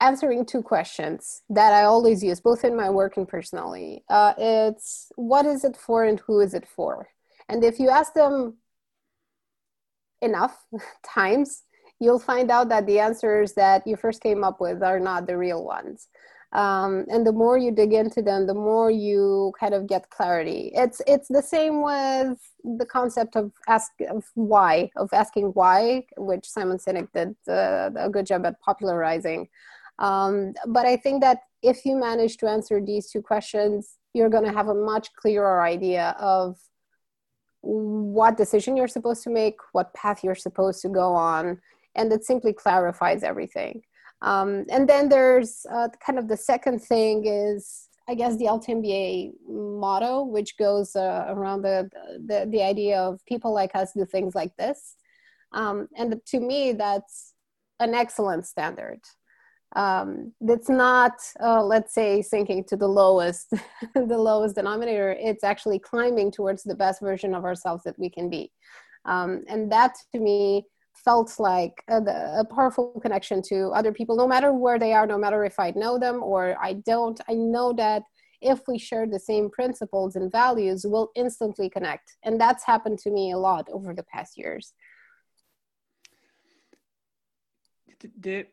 answering 0.00 0.44
two 0.44 0.62
questions 0.62 1.42
that 1.48 1.72
I 1.72 1.84
always 1.84 2.22
use, 2.22 2.40
both 2.40 2.64
in 2.64 2.76
my 2.76 2.90
work 2.90 3.16
and 3.16 3.26
personally. 3.26 4.04
Uh, 4.08 4.34
it's 4.36 5.10
what 5.16 5.46
is 5.46 5.64
it 5.64 5.76
for 5.76 6.04
and 6.04 6.20
who 6.20 6.40
is 6.40 6.54
it 6.54 6.66
for? 6.68 7.08
And 7.48 7.64
if 7.64 7.78
you 7.78 7.90
ask 7.90 8.12
them 8.14 8.58
enough 10.20 10.64
times, 11.06 11.62
you'll 12.00 12.18
find 12.18 12.50
out 12.50 12.68
that 12.68 12.86
the 12.86 12.98
answers 12.98 13.54
that 13.54 13.86
you 13.86 13.96
first 13.96 14.22
came 14.22 14.44
up 14.44 14.60
with 14.60 14.82
are 14.82 15.00
not 15.00 15.26
the 15.26 15.36
real 15.36 15.64
ones. 15.64 16.08
Um, 16.52 17.04
and 17.08 17.26
the 17.26 17.32
more 17.32 17.58
you 17.58 17.72
dig 17.72 17.92
into 17.92 18.22
them, 18.22 18.46
the 18.46 18.54
more 18.54 18.90
you 18.90 19.52
kind 19.58 19.74
of 19.74 19.86
get 19.86 20.10
clarity. 20.10 20.70
It's 20.74 21.02
it's 21.06 21.28
the 21.28 21.42
same 21.42 21.82
with 21.82 22.38
the 22.64 22.86
concept 22.86 23.36
of 23.36 23.50
ask 23.66 23.90
of 24.08 24.24
why 24.34 24.90
of 24.96 25.12
asking 25.12 25.46
why, 25.48 26.06
which 26.16 26.48
Simon 26.48 26.78
Sinek 26.78 27.08
did 27.12 27.34
uh, 27.48 27.90
a 27.96 28.08
good 28.08 28.26
job 28.26 28.46
at 28.46 28.60
popularizing. 28.60 29.48
Um, 29.98 30.52
but 30.66 30.86
I 30.86 30.96
think 30.96 31.22
that 31.22 31.40
if 31.62 31.84
you 31.84 31.96
manage 31.96 32.36
to 32.38 32.48
answer 32.48 32.80
these 32.80 33.10
two 33.10 33.22
questions, 33.22 33.96
you're 34.14 34.28
going 34.30 34.44
to 34.44 34.52
have 34.52 34.68
a 34.68 34.74
much 34.74 35.12
clearer 35.14 35.62
idea 35.62 36.14
of 36.18 36.56
what 37.62 38.36
decision 38.36 38.76
you're 38.76 38.88
supposed 38.88 39.22
to 39.24 39.30
make, 39.30 39.56
what 39.72 39.92
path 39.94 40.22
you're 40.22 40.34
supposed 40.34 40.82
to 40.82 40.88
go 40.88 41.12
on, 41.14 41.60
and 41.94 42.12
it 42.12 42.24
simply 42.24 42.52
clarifies 42.52 43.22
everything. 43.22 43.82
Um, 44.22 44.64
and 44.70 44.88
then 44.88 45.08
there's 45.08 45.66
uh, 45.70 45.88
kind 46.04 46.18
of 46.18 46.28
the 46.28 46.36
second 46.36 46.80
thing 46.80 47.26
is, 47.26 47.88
I 48.08 48.14
guess, 48.14 48.36
the 48.36 48.44
altMBA 48.44 49.32
motto, 49.48 50.22
which 50.22 50.56
goes 50.56 50.94
uh, 50.94 51.24
around 51.28 51.62
the, 51.62 51.90
the, 52.24 52.46
the 52.50 52.62
idea 52.62 53.00
of 53.00 53.24
people 53.26 53.52
like 53.52 53.74
us 53.74 53.92
do 53.92 54.04
things 54.04 54.34
like 54.34 54.56
this. 54.56 54.94
Um, 55.52 55.88
and 55.96 56.20
to 56.26 56.40
me, 56.40 56.72
that's 56.72 57.34
an 57.80 57.94
excellent 57.94 58.46
standard 58.46 59.00
um, 59.74 60.32
that's 60.40 60.68
not 60.68 61.12
uh, 61.42 61.62
let's 61.62 61.92
say 61.92 62.22
sinking 62.22 62.64
to 62.64 62.76
the 62.76 62.86
lowest 62.86 63.50
the 63.94 64.18
lowest 64.18 64.54
denominator. 64.54 65.16
It's 65.18 65.44
actually 65.44 65.78
climbing 65.78 66.30
towards 66.30 66.62
the 66.62 66.74
best 66.74 67.00
version 67.00 67.34
of 67.34 67.44
ourselves 67.44 67.82
that 67.84 67.98
we 67.98 68.08
can 68.08 68.30
be. 68.30 68.52
Um, 69.04 69.44
and 69.48 69.70
that 69.72 69.94
to 70.12 70.20
me 70.20 70.66
felt 70.94 71.38
like 71.38 71.82
a, 71.88 71.98
a, 71.98 72.44
powerful 72.44 72.98
connection 73.02 73.42
to 73.42 73.68
other 73.68 73.92
people 73.92 74.16
no 74.16 74.26
matter 74.26 74.52
where 74.52 74.78
they 74.78 74.94
are 74.94 75.06
no 75.06 75.18
matter 75.18 75.44
if 75.44 75.60
i 75.60 75.70
know 75.76 75.98
them 75.98 76.22
or 76.22 76.56
i 76.60 76.72
don't. 76.72 77.20
I 77.28 77.34
know 77.34 77.74
that 77.74 78.02
if 78.40 78.60
we 78.66 78.78
share 78.78 79.06
the 79.06 79.20
same 79.20 79.50
principles 79.50 80.16
and 80.16 80.32
values 80.32 80.86
we'll 80.88 81.10
instantly 81.14 81.68
connect. 81.68 82.16
And 82.22 82.40
that's 82.40 82.64
happened 82.64 82.98
to 83.00 83.10
me 83.10 83.32
a 83.32 83.38
lot 83.38 83.68
over 83.70 83.94
the 83.94 84.04
past 84.04 84.38
years. 84.38 84.72
The, 88.18 88.46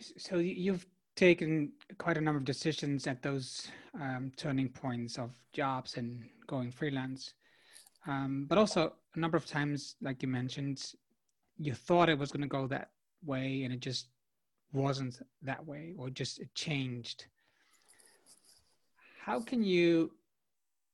so 0.00 0.38
you've 0.38 0.86
taken 1.16 1.72
quite 1.98 2.18
a 2.18 2.20
number 2.20 2.38
of 2.38 2.44
decisions 2.44 3.06
at 3.06 3.22
those 3.22 3.68
um, 4.00 4.32
turning 4.36 4.68
points 4.68 5.18
of 5.18 5.30
jobs 5.52 5.96
and 5.96 6.24
going 6.46 6.70
freelance, 6.72 7.34
um, 8.06 8.46
but 8.48 8.58
also 8.58 8.92
a 9.14 9.18
number 9.18 9.36
of 9.36 9.46
times, 9.46 9.96
like 10.02 10.22
you 10.22 10.28
mentioned, 10.28 10.92
you 11.58 11.72
thought 11.72 12.08
it 12.08 12.18
was 12.18 12.32
going 12.32 12.42
to 12.42 12.48
go 12.48 12.66
that 12.66 12.90
way, 13.24 13.62
and 13.62 13.72
it 13.72 13.80
just 13.80 14.08
wasn't 14.72 15.20
that 15.42 15.64
way, 15.64 15.94
or 15.96 16.10
just 16.10 16.40
it 16.40 16.52
changed. 16.54 17.26
How 19.24 19.40
can 19.40 19.62
you, 19.62 20.10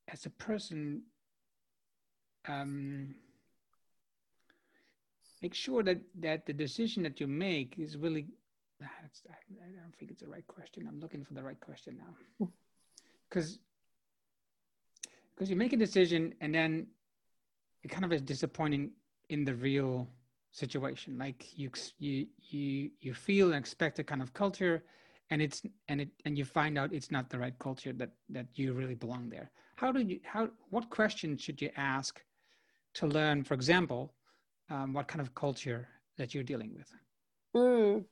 as 0.08 0.26
a 0.26 0.30
person, 0.30 1.02
um, 2.46 3.14
make 5.42 5.54
sure 5.54 5.82
that 5.82 6.00
that 6.20 6.46
the 6.46 6.52
decision 6.52 7.02
that 7.02 7.18
you 7.20 7.26
make 7.26 7.78
is 7.78 7.96
really 7.96 8.26
that's, 9.02 9.22
I, 9.28 9.34
I 9.64 9.82
don't 9.82 9.94
think 9.96 10.10
it's 10.10 10.22
the 10.22 10.28
right 10.28 10.46
question. 10.46 10.86
I'm 10.88 11.00
looking 11.00 11.24
for 11.24 11.34
the 11.34 11.42
right 11.42 11.60
question 11.60 11.98
now. 11.98 12.48
Because 13.28 13.58
because 15.34 15.48
you 15.48 15.56
make 15.56 15.72
a 15.72 15.76
decision 15.76 16.34
and 16.40 16.54
then 16.54 16.86
it 17.82 17.88
kind 17.88 18.04
of 18.04 18.12
is 18.12 18.20
disappointing 18.20 18.90
in 19.30 19.44
the 19.44 19.54
real 19.54 20.08
situation. 20.52 21.16
Like 21.18 21.46
you 21.56 21.70
you 21.98 22.26
you 22.50 22.90
you 23.00 23.14
feel 23.14 23.46
and 23.46 23.56
expect 23.56 23.98
a 23.98 24.04
kind 24.04 24.20
of 24.20 24.34
culture 24.34 24.84
and 25.30 25.40
it's 25.40 25.62
and 25.88 26.02
it 26.02 26.08
and 26.24 26.36
you 26.36 26.44
find 26.44 26.76
out 26.76 26.92
it's 26.92 27.10
not 27.10 27.30
the 27.30 27.38
right 27.38 27.58
culture 27.58 27.92
that 27.94 28.10
that 28.28 28.46
you 28.54 28.74
really 28.74 28.96
belong 28.96 29.30
there. 29.30 29.50
How 29.76 29.92
do 29.92 30.00
you 30.00 30.20
how 30.24 30.50
what 30.70 30.90
questions 30.90 31.40
should 31.40 31.62
you 31.62 31.70
ask 31.76 32.20
to 32.94 33.06
learn, 33.06 33.44
for 33.44 33.54
example, 33.54 34.12
um, 34.68 34.92
what 34.92 35.06
kind 35.08 35.20
of 35.20 35.34
culture 35.34 35.88
that 36.18 36.34
you're 36.34 36.44
dealing 36.44 36.74
with? 36.74 36.92
Mm 37.54 38.04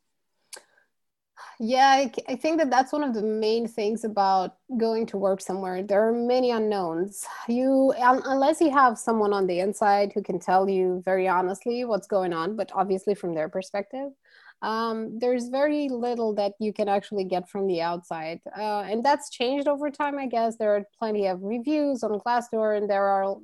yeah 1.60 1.88
I, 1.88 2.12
I, 2.28 2.36
think 2.36 2.58
that 2.58 2.70
that's 2.70 2.92
one 2.92 3.04
of 3.04 3.14
the 3.14 3.22
main 3.22 3.66
things 3.66 4.04
about 4.04 4.56
going 4.76 5.06
to 5.06 5.16
work 5.16 5.40
somewhere. 5.40 5.82
There 5.82 6.06
are 6.06 6.12
many 6.12 6.50
unknowns. 6.50 7.26
You 7.48 7.94
unless 7.98 8.60
you 8.60 8.70
have 8.70 8.98
someone 8.98 9.32
on 9.32 9.46
the 9.46 9.60
inside 9.60 10.12
who 10.12 10.22
can 10.22 10.38
tell 10.38 10.68
you 10.68 11.02
very 11.04 11.28
honestly 11.28 11.84
what's 11.84 12.06
going 12.06 12.32
on 12.32 12.56
but 12.56 12.70
obviously 12.74 13.14
from 13.14 13.34
their 13.34 13.48
perspective 13.48 14.10
um, 14.60 15.18
there's 15.20 15.48
very 15.48 15.88
little 15.88 16.34
that 16.34 16.54
you 16.58 16.72
can 16.72 16.88
actually 16.88 17.24
get 17.24 17.48
from 17.48 17.66
the 17.66 17.80
outside. 17.80 18.40
Uh, 18.56 18.80
and 18.80 19.04
that's 19.04 19.30
changed 19.30 19.68
over 19.68 19.90
time 19.90 20.18
i 20.18 20.26
guess. 20.26 20.56
There 20.56 20.74
are 20.74 20.84
plenty 20.98 21.26
of 21.26 21.42
reviews 21.42 22.02
on 22.02 22.18
glassdoor 22.18 22.76
and 22.76 22.90
there 22.90 23.04
are 23.04 23.36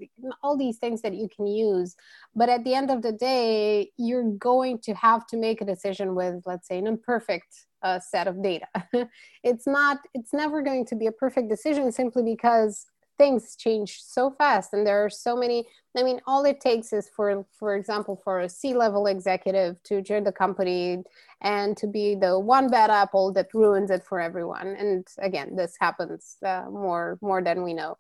all 0.42 0.56
these 0.56 0.78
things 0.78 1.02
that 1.02 1.14
you 1.14 1.28
can 1.34 1.46
use. 1.46 1.94
But 2.34 2.48
at 2.48 2.64
the 2.64 2.74
end 2.74 2.90
of 2.90 3.02
the 3.02 3.12
day 3.12 3.90
you're 3.96 4.30
going 4.32 4.78
to 4.80 4.94
have 4.94 5.26
to 5.28 5.36
make 5.36 5.60
a 5.60 5.64
decision 5.64 6.14
with 6.14 6.42
let's 6.46 6.66
say 6.66 6.78
an 6.78 6.86
imperfect 6.86 7.66
uh, 7.84 8.00
set 8.00 8.26
of 8.26 8.42
data. 8.42 8.66
It's 9.44 9.66
not 9.66 9.98
it's 10.14 10.32
never 10.32 10.62
going 10.62 10.86
to 10.86 10.96
be 10.96 11.06
a 11.06 11.12
perfect 11.12 11.48
decision 11.48 11.92
simply 11.92 12.22
because 12.22 12.86
things 13.18 13.54
change 13.56 14.00
so 14.02 14.30
fast 14.30 14.72
and 14.72 14.84
there 14.84 15.04
are 15.04 15.10
so 15.10 15.36
many 15.36 15.64
i 15.96 16.02
mean 16.02 16.20
all 16.26 16.44
it 16.44 16.60
takes 16.60 16.92
is 16.92 17.08
for 17.14 17.46
for 17.52 17.76
example 17.76 18.20
for 18.24 18.40
a 18.40 18.48
c-level 18.48 19.06
executive 19.06 19.80
to 19.84 20.02
join 20.02 20.24
the 20.24 20.32
company 20.32 21.02
and 21.40 21.76
to 21.76 21.86
be 21.86 22.16
the 22.16 22.38
one 22.38 22.68
bad 22.68 22.90
apple 22.90 23.32
that 23.32 23.54
ruins 23.54 23.90
it 23.90 24.02
for 24.02 24.18
everyone. 24.20 24.68
And 24.78 25.06
again 25.18 25.54
this 25.54 25.76
happens 25.80 26.36
uh, 26.44 26.64
more 26.70 27.18
more 27.20 27.42
than 27.42 27.62
we 27.62 27.74
know 27.74 27.98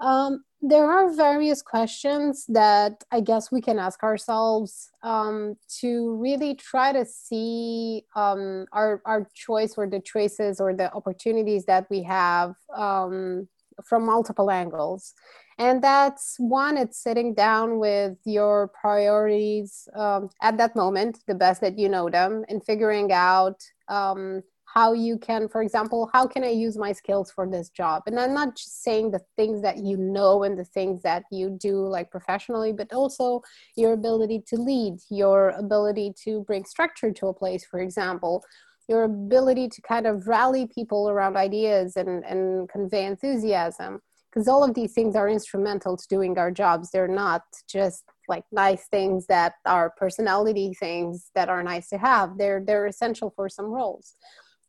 Um, 0.00 0.44
there 0.66 0.90
are 0.90 1.14
various 1.14 1.60
questions 1.60 2.46
that 2.48 3.04
I 3.10 3.20
guess 3.20 3.52
we 3.52 3.60
can 3.60 3.78
ask 3.78 4.02
ourselves 4.02 4.90
um, 5.02 5.56
to 5.80 6.16
really 6.16 6.54
try 6.54 6.92
to 6.92 7.04
see 7.04 8.04
um, 8.16 8.64
our, 8.72 9.02
our 9.04 9.28
choice 9.34 9.74
or 9.76 9.86
the 9.86 10.00
choices 10.00 10.60
or 10.60 10.74
the 10.74 10.92
opportunities 10.94 11.66
that 11.66 11.86
we 11.90 12.02
have 12.04 12.54
um, 12.74 13.46
from 13.84 14.06
multiple 14.06 14.50
angles. 14.50 15.12
And 15.58 15.82
that's 15.82 16.36
one, 16.38 16.76
it's 16.76 17.02
sitting 17.02 17.34
down 17.34 17.78
with 17.78 18.16
your 18.24 18.72
priorities 18.80 19.86
um, 19.94 20.30
at 20.42 20.56
that 20.58 20.74
moment, 20.74 21.20
the 21.28 21.34
best 21.34 21.60
that 21.60 21.78
you 21.78 21.88
know 21.88 22.08
them, 22.08 22.44
and 22.48 22.64
figuring 22.64 23.12
out 23.12 23.60
um, 23.88 24.42
how 24.74 24.92
you 24.92 25.16
can 25.16 25.48
for 25.48 25.62
example 25.62 26.10
how 26.12 26.26
can 26.26 26.42
i 26.42 26.50
use 26.50 26.76
my 26.76 26.92
skills 26.92 27.30
for 27.30 27.48
this 27.48 27.68
job? 27.70 28.02
And 28.06 28.18
i'm 28.18 28.34
not 28.34 28.56
just 28.56 28.82
saying 28.82 29.12
the 29.12 29.20
things 29.36 29.62
that 29.62 29.78
you 29.78 29.96
know 29.96 30.42
and 30.42 30.58
the 30.58 30.64
things 30.64 31.02
that 31.02 31.22
you 31.30 31.56
do 31.60 31.86
like 31.86 32.10
professionally 32.10 32.72
but 32.72 32.92
also 32.92 33.40
your 33.76 33.92
ability 33.92 34.42
to 34.48 34.56
lead 34.56 34.94
your 35.10 35.50
ability 35.50 36.12
to 36.24 36.42
bring 36.48 36.64
structure 36.64 37.12
to 37.12 37.28
a 37.28 37.34
place 37.34 37.64
for 37.64 37.80
example 37.80 38.44
your 38.88 39.04
ability 39.04 39.68
to 39.68 39.80
kind 39.82 40.06
of 40.06 40.26
rally 40.26 40.66
people 40.66 41.08
around 41.08 41.36
ideas 41.36 41.96
and, 41.96 42.24
and 42.24 42.68
convey 42.68 43.06
enthusiasm. 43.06 44.00
Because 44.30 44.48
all 44.48 44.64
of 44.64 44.74
these 44.74 44.92
things 44.92 45.14
are 45.14 45.28
instrumental 45.28 45.96
to 45.96 46.06
doing 46.08 46.36
our 46.38 46.50
jobs. 46.50 46.90
They're 46.90 47.06
not 47.06 47.42
just 47.68 48.02
like 48.28 48.44
nice 48.50 48.88
things 48.88 49.26
that 49.28 49.54
are 49.64 49.94
personality 49.96 50.74
things 50.78 51.30
that 51.36 51.48
are 51.48 51.62
nice 51.62 51.88
to 51.90 51.98
have. 51.98 52.36
They're 52.36 52.60
they're 52.66 52.86
essential 52.86 53.32
for 53.36 53.48
some 53.48 53.66
roles 53.66 54.16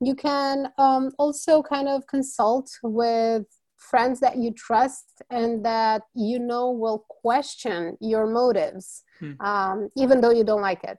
you 0.02 0.16
can 0.16 0.72
um, 0.78 1.12
also 1.18 1.62
kind 1.62 1.88
of 1.88 2.06
consult 2.08 2.70
with 2.84 3.46
friends 3.78 4.20
that 4.20 4.38
you 4.38 4.52
trust 4.52 5.22
and 5.30 5.66
that 5.66 6.02
you 6.14 6.40
know 6.40 6.72
will 6.72 7.06
question 7.08 7.98
your 8.02 8.26
motives 8.26 9.04
hmm. 9.20 9.34
um, 9.40 9.90
even 9.96 10.22
though 10.22 10.32
you 10.32 10.44
don't 10.44 10.62
like 10.62 10.84
it 10.84 10.98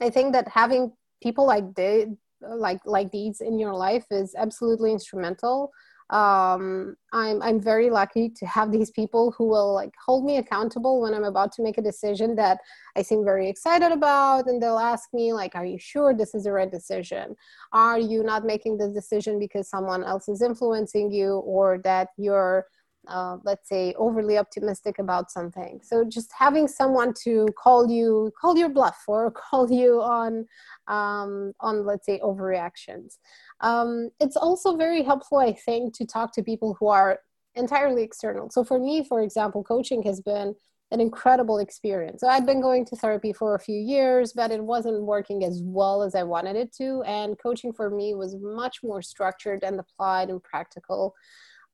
i 0.00 0.08
think 0.10 0.32
that 0.32 0.46
having 0.48 0.92
people 1.22 1.46
like 1.46 1.74
this 1.74 2.06
like 2.40 2.80
like 2.84 3.10
these 3.10 3.40
in 3.40 3.58
your 3.58 3.74
life 3.74 4.04
is 4.10 4.34
absolutely 4.36 4.92
instrumental 4.92 5.70
um, 6.10 6.96
I'm 7.12 7.40
I'm 7.42 7.60
very 7.60 7.88
lucky 7.88 8.28
to 8.28 8.46
have 8.46 8.70
these 8.70 8.90
people 8.90 9.32
who 9.36 9.48
will 9.48 9.72
like 9.72 9.94
hold 10.04 10.24
me 10.24 10.36
accountable 10.36 11.00
when 11.00 11.14
I'm 11.14 11.24
about 11.24 11.52
to 11.52 11.62
make 11.62 11.78
a 11.78 11.82
decision 11.82 12.36
that 12.36 12.58
I 12.96 13.02
seem 13.02 13.24
very 13.24 13.48
excited 13.48 13.90
about, 13.90 14.46
and 14.46 14.62
they'll 14.62 14.78
ask 14.78 15.08
me 15.14 15.32
like, 15.32 15.54
"Are 15.54 15.64
you 15.64 15.78
sure 15.78 16.14
this 16.14 16.34
is 16.34 16.44
the 16.44 16.52
right 16.52 16.70
decision? 16.70 17.36
Are 17.72 17.98
you 17.98 18.22
not 18.22 18.44
making 18.44 18.76
this 18.78 18.92
decision 18.92 19.38
because 19.38 19.68
someone 19.68 20.04
else 20.04 20.28
is 20.28 20.42
influencing 20.42 21.10
you, 21.10 21.38
or 21.38 21.78
that 21.84 22.08
you're 22.18 22.66
uh, 23.08 23.36
let's 23.44 23.68
say 23.68 23.94
overly 23.96 24.38
optimistic 24.38 24.98
about 24.98 25.30
something 25.30 25.80
so 25.82 26.04
just 26.04 26.30
having 26.36 26.66
someone 26.66 27.12
to 27.12 27.46
call 27.58 27.90
you 27.90 28.32
call 28.40 28.56
your 28.56 28.68
bluff 28.68 29.02
or 29.08 29.30
call 29.50 29.70
you 29.70 30.00
on 30.00 30.46
um, 30.88 31.52
on 31.60 31.84
let's 31.84 32.06
say 32.06 32.18
overreactions 32.20 33.18
um, 33.60 34.10
it's 34.20 34.36
also 34.36 34.76
very 34.76 35.02
helpful 35.02 35.38
i 35.38 35.52
think 35.52 35.94
to 35.94 36.06
talk 36.06 36.32
to 36.32 36.42
people 36.42 36.76
who 36.78 36.88
are 36.88 37.18
entirely 37.54 38.02
external 38.02 38.50
so 38.50 38.64
for 38.64 38.78
me 38.78 39.04
for 39.04 39.22
example 39.22 39.62
coaching 39.62 40.02
has 40.02 40.20
been 40.20 40.54
an 40.94 41.00
incredible 41.00 41.58
experience. 41.58 42.20
So 42.20 42.28
I'd 42.28 42.46
been 42.46 42.60
going 42.60 42.84
to 42.86 42.96
therapy 42.96 43.32
for 43.32 43.54
a 43.54 43.58
few 43.58 43.78
years, 43.78 44.32
but 44.32 44.52
it 44.52 44.62
wasn't 44.62 45.02
working 45.02 45.44
as 45.44 45.60
well 45.64 46.02
as 46.02 46.14
I 46.14 46.22
wanted 46.22 46.54
it 46.56 46.72
to. 46.76 47.02
And 47.02 47.38
coaching 47.38 47.72
for 47.72 47.90
me 47.90 48.14
was 48.14 48.36
much 48.36 48.78
more 48.82 49.02
structured 49.02 49.64
and 49.64 49.80
applied 49.80 50.30
and 50.30 50.42
practical. 50.42 51.14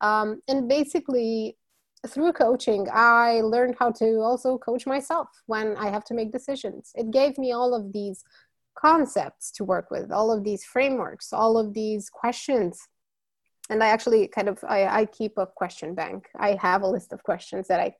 Um, 0.01 0.41
and 0.47 0.67
basically, 0.67 1.57
through 2.07 2.33
coaching, 2.33 2.87
I 2.91 3.41
learned 3.41 3.75
how 3.79 3.91
to 3.91 4.19
also 4.19 4.57
coach 4.57 4.85
myself 4.87 5.27
when 5.45 5.77
I 5.77 5.89
have 5.89 6.03
to 6.05 6.13
make 6.13 6.31
decisions. 6.31 6.91
It 6.95 7.11
gave 7.11 7.37
me 7.37 7.51
all 7.51 7.73
of 7.73 7.93
these 7.93 8.23
concepts 8.75 9.51
to 9.51 9.63
work 9.63 9.91
with, 9.91 10.11
all 10.11 10.31
of 10.31 10.43
these 10.43 10.63
frameworks, 10.63 11.31
all 11.31 11.57
of 11.57 11.73
these 11.73 12.09
questions. 12.09 12.87
And 13.69 13.83
I 13.83 13.87
actually 13.87 14.27
kind 14.27 14.49
of 14.49 14.63
I, 14.67 15.01
I 15.01 15.05
keep 15.05 15.37
a 15.37 15.45
question 15.45 15.93
bank. 15.93 16.27
I 16.37 16.57
have 16.59 16.81
a 16.81 16.87
list 16.87 17.13
of 17.13 17.23
questions 17.23 17.67
that 17.67 17.79
I 17.79 17.93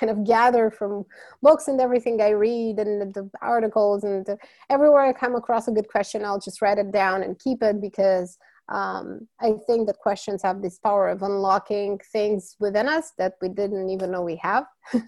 kind 0.00 0.10
of 0.10 0.24
gather 0.24 0.70
from 0.70 1.04
books 1.42 1.68
and 1.68 1.80
everything 1.80 2.20
I 2.22 2.30
read 2.30 2.78
and 2.78 3.12
the 3.12 3.30
articles 3.42 4.04
and 4.04 4.24
the, 4.24 4.38
everywhere 4.70 5.02
I 5.02 5.12
come 5.12 5.34
across 5.34 5.68
a 5.68 5.72
good 5.72 5.88
question, 5.88 6.24
I'll 6.24 6.40
just 6.40 6.62
write 6.62 6.78
it 6.78 6.92
down 6.92 7.22
and 7.22 7.38
keep 7.38 7.62
it 7.62 7.80
because 7.80 8.38
um, 8.68 9.28
I 9.40 9.52
think 9.66 9.86
that 9.86 9.98
questions 9.98 10.42
have 10.42 10.62
this 10.62 10.78
power 10.78 11.08
of 11.08 11.22
unlocking 11.22 12.00
things 12.12 12.56
within 12.60 12.88
us 12.88 13.12
that 13.18 13.34
we 13.40 13.48
didn't 13.48 13.90
even 13.90 14.10
know 14.10 14.22
we 14.22 14.36
have. 14.36 14.64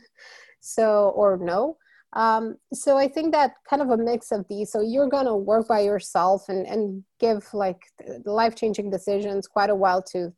so, 0.60 1.12
or 1.14 1.36
know. 1.36 1.76
Um, 2.14 2.56
so 2.72 2.96
I 2.96 3.08
think 3.08 3.32
that 3.32 3.54
kind 3.68 3.82
of 3.82 3.90
a 3.90 3.96
mix 3.96 4.30
of 4.30 4.46
these. 4.48 4.70
So 4.70 4.80
you're 4.80 5.08
going 5.08 5.26
to 5.26 5.34
work 5.34 5.68
by 5.68 5.80
yourself 5.80 6.48
and, 6.48 6.66
and 6.66 7.02
give 7.18 7.46
like 7.52 7.80
life 8.24 8.54
changing 8.54 8.90
decisions 8.90 9.48
quite 9.48 9.70
a 9.70 9.74
while 9.74 10.02
to 10.12 10.32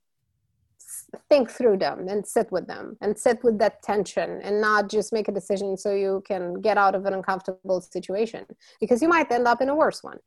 think 1.28 1.50
through 1.50 1.78
them 1.78 2.08
and 2.08 2.26
sit 2.26 2.50
with 2.50 2.66
them 2.66 2.96
and 3.00 3.18
sit 3.18 3.42
with 3.42 3.58
that 3.58 3.82
tension 3.82 4.40
and 4.42 4.60
not 4.60 4.88
just 4.88 5.12
make 5.12 5.28
a 5.28 5.32
decision 5.32 5.76
so 5.76 5.94
you 5.94 6.22
can 6.26 6.60
get 6.60 6.78
out 6.78 6.94
of 6.94 7.04
an 7.04 7.14
uncomfortable 7.14 7.80
situation 7.80 8.44
because 8.80 9.02
you 9.02 9.08
might 9.08 9.30
end 9.30 9.46
up 9.46 9.60
in 9.60 9.68
a 9.68 9.74
worse 9.74 10.02
one. 10.02 10.18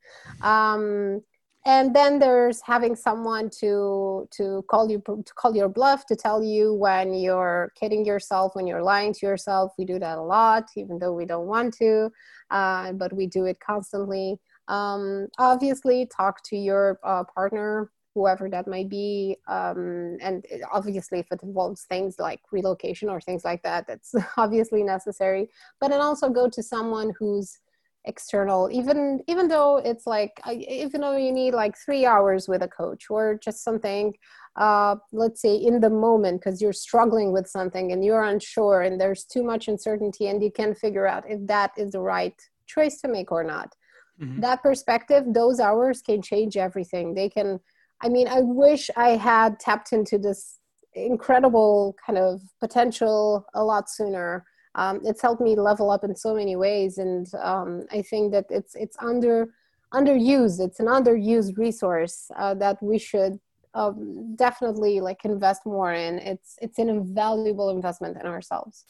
Um, 0.42 1.22
and 1.66 1.94
then 1.94 2.18
there's 2.18 2.62
having 2.62 2.96
someone 2.96 3.50
to 3.60 4.26
to 4.30 4.64
call 4.68 4.90
you 4.90 5.02
to 5.06 5.34
call 5.34 5.54
your 5.54 5.68
bluff 5.68 6.06
to 6.06 6.16
tell 6.16 6.42
you 6.42 6.72
when 6.72 7.12
you're 7.12 7.72
kidding 7.78 8.04
yourself 8.04 8.54
when 8.54 8.66
you're 8.66 8.82
lying 8.82 9.12
to 9.12 9.26
yourself. 9.26 9.72
We 9.78 9.84
do 9.84 9.98
that 9.98 10.18
a 10.18 10.22
lot 10.22 10.70
even 10.76 10.98
though 10.98 11.12
we 11.12 11.26
don't 11.26 11.46
want 11.46 11.74
to 11.78 12.10
uh, 12.50 12.92
but 12.92 13.12
we 13.12 13.26
do 13.26 13.44
it 13.44 13.58
constantly. 13.60 14.38
Um, 14.68 15.28
obviously 15.38 16.06
talk 16.06 16.42
to 16.44 16.56
your 16.56 16.98
uh, 17.04 17.24
partner 17.24 17.90
whoever 18.14 18.48
that 18.48 18.66
might 18.66 18.88
be 18.88 19.36
um, 19.46 20.16
and 20.20 20.44
obviously 20.72 21.20
if 21.20 21.26
it 21.30 21.42
involves 21.42 21.82
things 21.84 22.16
like 22.18 22.40
relocation 22.50 23.08
or 23.08 23.20
things 23.20 23.44
like 23.44 23.62
that 23.62 23.86
that's 23.86 24.14
obviously 24.38 24.82
necessary. 24.82 25.50
But 25.78 25.90
then 25.90 26.00
also 26.00 26.30
go 26.30 26.48
to 26.48 26.62
someone 26.62 27.12
who's 27.18 27.58
external 28.06 28.70
even 28.72 29.20
even 29.28 29.46
though 29.48 29.76
it's 29.76 30.06
like 30.06 30.40
even 30.50 31.02
though 31.02 31.16
you 31.16 31.30
need 31.30 31.52
like 31.52 31.76
three 31.76 32.06
hours 32.06 32.48
with 32.48 32.62
a 32.62 32.68
coach 32.68 33.10
or 33.10 33.38
just 33.42 33.62
something 33.62 34.14
uh, 34.56 34.96
let's 35.12 35.42
say 35.42 35.54
in 35.54 35.80
the 35.80 35.90
moment 35.90 36.40
because 36.40 36.60
you're 36.60 36.72
struggling 36.72 37.30
with 37.30 37.46
something 37.46 37.92
and 37.92 38.04
you're 38.04 38.24
unsure 38.24 38.82
and 38.82 39.00
there's 39.00 39.24
too 39.24 39.42
much 39.42 39.68
uncertainty 39.68 40.28
and 40.28 40.42
you 40.42 40.50
can't 40.50 40.76
figure 40.76 41.06
out 41.06 41.24
if 41.28 41.46
that 41.46 41.70
is 41.76 41.92
the 41.92 42.00
right 42.00 42.34
choice 42.66 43.00
to 43.00 43.08
make 43.08 43.30
or 43.32 43.44
not. 43.44 43.74
Mm-hmm. 44.20 44.40
that 44.40 44.62
perspective 44.62 45.24
those 45.28 45.60
hours 45.60 46.02
can 46.02 46.20
change 46.20 46.56
everything. 46.56 47.14
They 47.14 47.28
can 47.28 47.60
i 48.02 48.08
mean 48.08 48.28
i 48.28 48.40
wish 48.40 48.90
i 48.96 49.10
had 49.10 49.58
tapped 49.60 49.92
into 49.92 50.18
this 50.18 50.58
incredible 50.94 51.94
kind 52.04 52.18
of 52.18 52.40
potential 52.60 53.44
a 53.54 53.62
lot 53.62 53.88
sooner 53.88 54.44
um, 54.74 55.00
it's 55.04 55.20
helped 55.20 55.40
me 55.40 55.56
level 55.56 55.90
up 55.90 56.04
in 56.04 56.14
so 56.14 56.34
many 56.34 56.56
ways. 56.56 56.98
And 56.98 57.26
um, 57.40 57.86
i 57.90 58.02
think 58.02 58.32
that 58.32 58.46
it's 58.50 58.74
it's 58.74 58.96
under 59.00 59.48
underused 59.92 60.60
it's 60.60 60.78
an 60.78 60.86
underused 60.86 61.56
resource 61.58 62.30
uh, 62.36 62.54
that 62.54 62.80
we 62.80 62.98
should 62.98 63.40
um, 63.74 64.34
definitely 64.36 65.00
like 65.00 65.24
invest 65.24 65.64
more 65.64 65.92
in. 65.92 66.18
It's 66.18 66.56
it's 66.60 66.78
an 66.78 66.88
invaluable 66.88 67.70
investment 67.70 68.16
in 68.20 68.26
ourselves. 68.26 68.84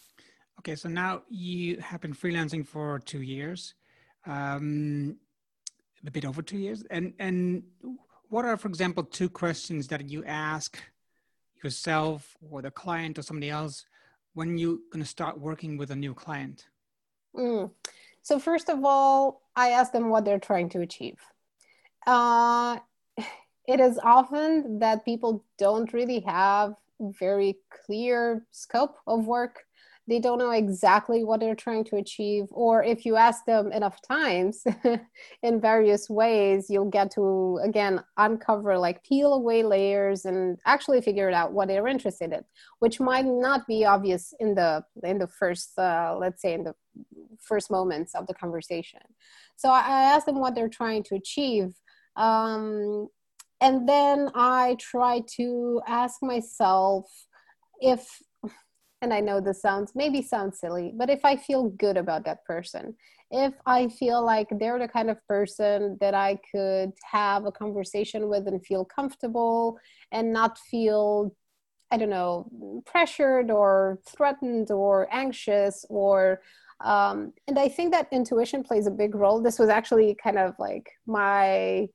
Okay 0.60 0.74
so 0.74 0.88
now 0.88 1.22
you 1.28 1.78
have 1.80 2.00
been 2.00 2.14
freelancing 2.14 2.66
for 2.66 2.98
two 2.98 3.22
years 3.22 3.74
um, 4.26 5.16
a 6.06 6.10
bit 6.10 6.24
over 6.24 6.42
two 6.42 6.58
years. 6.58 6.84
And 6.90 7.12
and 7.18 7.62
what 8.28 8.44
are 8.44 8.56
for 8.56 8.68
example 8.68 9.02
two 9.04 9.28
questions 9.28 9.88
that 9.88 10.08
you 10.08 10.24
ask 10.24 10.78
yourself 11.62 12.36
or 12.50 12.62
the 12.62 12.70
client 12.70 13.18
or 13.18 13.22
somebody 13.22 13.50
else 13.50 13.84
when 14.34 14.58
you're 14.58 14.78
going 14.92 15.02
to 15.02 15.08
start 15.08 15.38
working 15.38 15.76
with 15.76 15.90
a 15.90 15.96
new 15.96 16.14
client? 16.14 16.66
Mm. 17.34 17.70
So, 18.22 18.38
first 18.38 18.68
of 18.68 18.84
all, 18.84 19.42
I 19.56 19.70
ask 19.70 19.92
them 19.92 20.10
what 20.10 20.24
they're 20.24 20.38
trying 20.38 20.68
to 20.70 20.80
achieve. 20.80 21.18
Uh, 22.06 22.78
it 23.66 23.80
is 23.80 23.98
often 24.02 24.78
that 24.80 25.04
people 25.04 25.44
don't 25.58 25.92
really 25.92 26.20
have 26.20 26.74
very 27.00 27.56
clear 27.86 28.46
scope 28.50 28.96
of 29.06 29.26
work 29.26 29.64
they 30.10 30.18
don't 30.18 30.38
know 30.38 30.50
exactly 30.50 31.22
what 31.22 31.38
they're 31.38 31.54
trying 31.54 31.84
to 31.84 31.96
achieve 31.96 32.46
or 32.50 32.82
if 32.82 33.06
you 33.06 33.14
ask 33.14 33.44
them 33.44 33.70
enough 33.70 34.02
times 34.02 34.64
in 35.44 35.60
various 35.60 36.10
ways 36.10 36.66
you'll 36.68 36.90
get 36.90 37.12
to 37.12 37.60
again 37.62 38.02
uncover 38.16 38.76
like 38.76 39.02
peel 39.04 39.34
away 39.34 39.62
layers 39.62 40.24
and 40.24 40.58
actually 40.66 41.00
figure 41.00 41.30
out 41.30 41.52
what 41.52 41.68
they're 41.68 41.86
interested 41.86 42.32
in 42.32 42.42
which 42.80 42.98
might 42.98 43.24
not 43.24 43.66
be 43.68 43.84
obvious 43.84 44.34
in 44.40 44.54
the 44.54 44.82
in 45.04 45.16
the 45.18 45.28
first 45.28 45.78
uh, 45.78 46.16
let's 46.18 46.42
say 46.42 46.54
in 46.54 46.64
the 46.64 46.74
first 47.40 47.70
moments 47.70 48.14
of 48.14 48.26
the 48.26 48.34
conversation. 48.34 49.00
So 49.56 49.70
i 49.70 50.12
ask 50.12 50.26
them 50.26 50.40
what 50.40 50.54
they're 50.56 50.68
trying 50.68 51.04
to 51.04 51.14
achieve 51.14 51.72
um, 52.16 53.06
and 53.60 53.88
then 53.88 54.28
i 54.34 54.76
try 54.80 55.22
to 55.36 55.80
ask 55.86 56.16
myself 56.20 57.06
if 57.80 58.08
and 59.02 59.14
I 59.14 59.20
know 59.20 59.40
this 59.40 59.62
sounds 59.62 59.92
maybe 59.94 60.22
sounds 60.22 60.58
silly, 60.58 60.92
but 60.94 61.10
if 61.10 61.24
I 61.24 61.36
feel 61.36 61.70
good 61.70 61.96
about 61.96 62.24
that 62.24 62.44
person, 62.44 62.94
if 63.30 63.54
I 63.66 63.88
feel 63.88 64.24
like 64.24 64.48
they're 64.50 64.78
the 64.78 64.88
kind 64.88 65.10
of 65.10 65.24
person 65.26 65.96
that 66.00 66.14
I 66.14 66.38
could 66.50 66.92
have 67.10 67.46
a 67.46 67.52
conversation 67.52 68.28
with 68.28 68.46
and 68.46 68.64
feel 68.64 68.84
comfortable 68.84 69.78
and 70.12 70.32
not 70.32 70.58
feel, 70.58 71.34
I 71.90 71.96
don't 71.96 72.10
know, 72.10 72.82
pressured 72.86 73.50
or 73.50 74.00
threatened 74.06 74.70
or 74.70 75.08
anxious 75.12 75.86
or 75.88 76.40
um, 76.82 77.34
and 77.46 77.58
I 77.58 77.68
think 77.68 77.92
that 77.92 78.08
intuition 78.10 78.62
plays 78.62 78.86
a 78.86 78.90
big 78.90 79.14
role. 79.14 79.42
This 79.42 79.58
was 79.58 79.68
actually 79.68 80.16
kind 80.22 80.38
of 80.38 80.54
like 80.58 80.90
my 81.06 81.88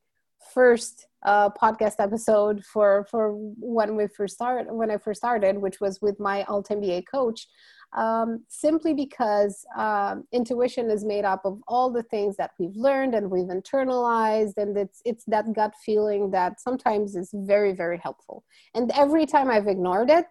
first 0.53 1.07
uh, 1.23 1.49
podcast 1.49 1.95
episode 1.99 2.63
for 2.63 3.05
for 3.09 3.33
when 3.33 3.95
we 3.95 4.07
first 4.07 4.35
started 4.35 4.71
when 4.71 4.91
I 4.91 4.97
first 4.97 5.19
started, 5.19 5.57
which 5.57 5.81
was 5.81 6.01
with 6.01 6.19
my 6.19 6.43
alt 6.43 6.67
MBA 6.69 7.05
coach. 7.09 7.47
Um, 7.93 8.43
simply 8.49 8.93
because 8.93 9.65
um, 9.77 10.25
intuition 10.33 10.91
is 10.91 11.05
made 11.05 11.23
up 11.23 11.45
of 11.45 11.61
all 11.65 11.89
the 11.89 12.03
things 12.03 12.35
that 12.35 12.51
we've 12.59 12.75
learned 12.75 13.15
and 13.15 13.31
we've 13.31 13.45
internalized, 13.45 14.57
and 14.57 14.77
it's 14.77 15.01
it's 15.05 15.23
that 15.25 15.53
gut 15.53 15.73
feeling 15.83 16.31
that 16.31 16.59
sometimes 16.59 17.15
is 17.15 17.29
very 17.33 17.73
very 17.73 17.97
helpful. 17.97 18.43
And 18.73 18.91
every 18.91 19.25
time 19.25 19.49
I've 19.49 19.67
ignored 19.67 20.09
it, 20.09 20.27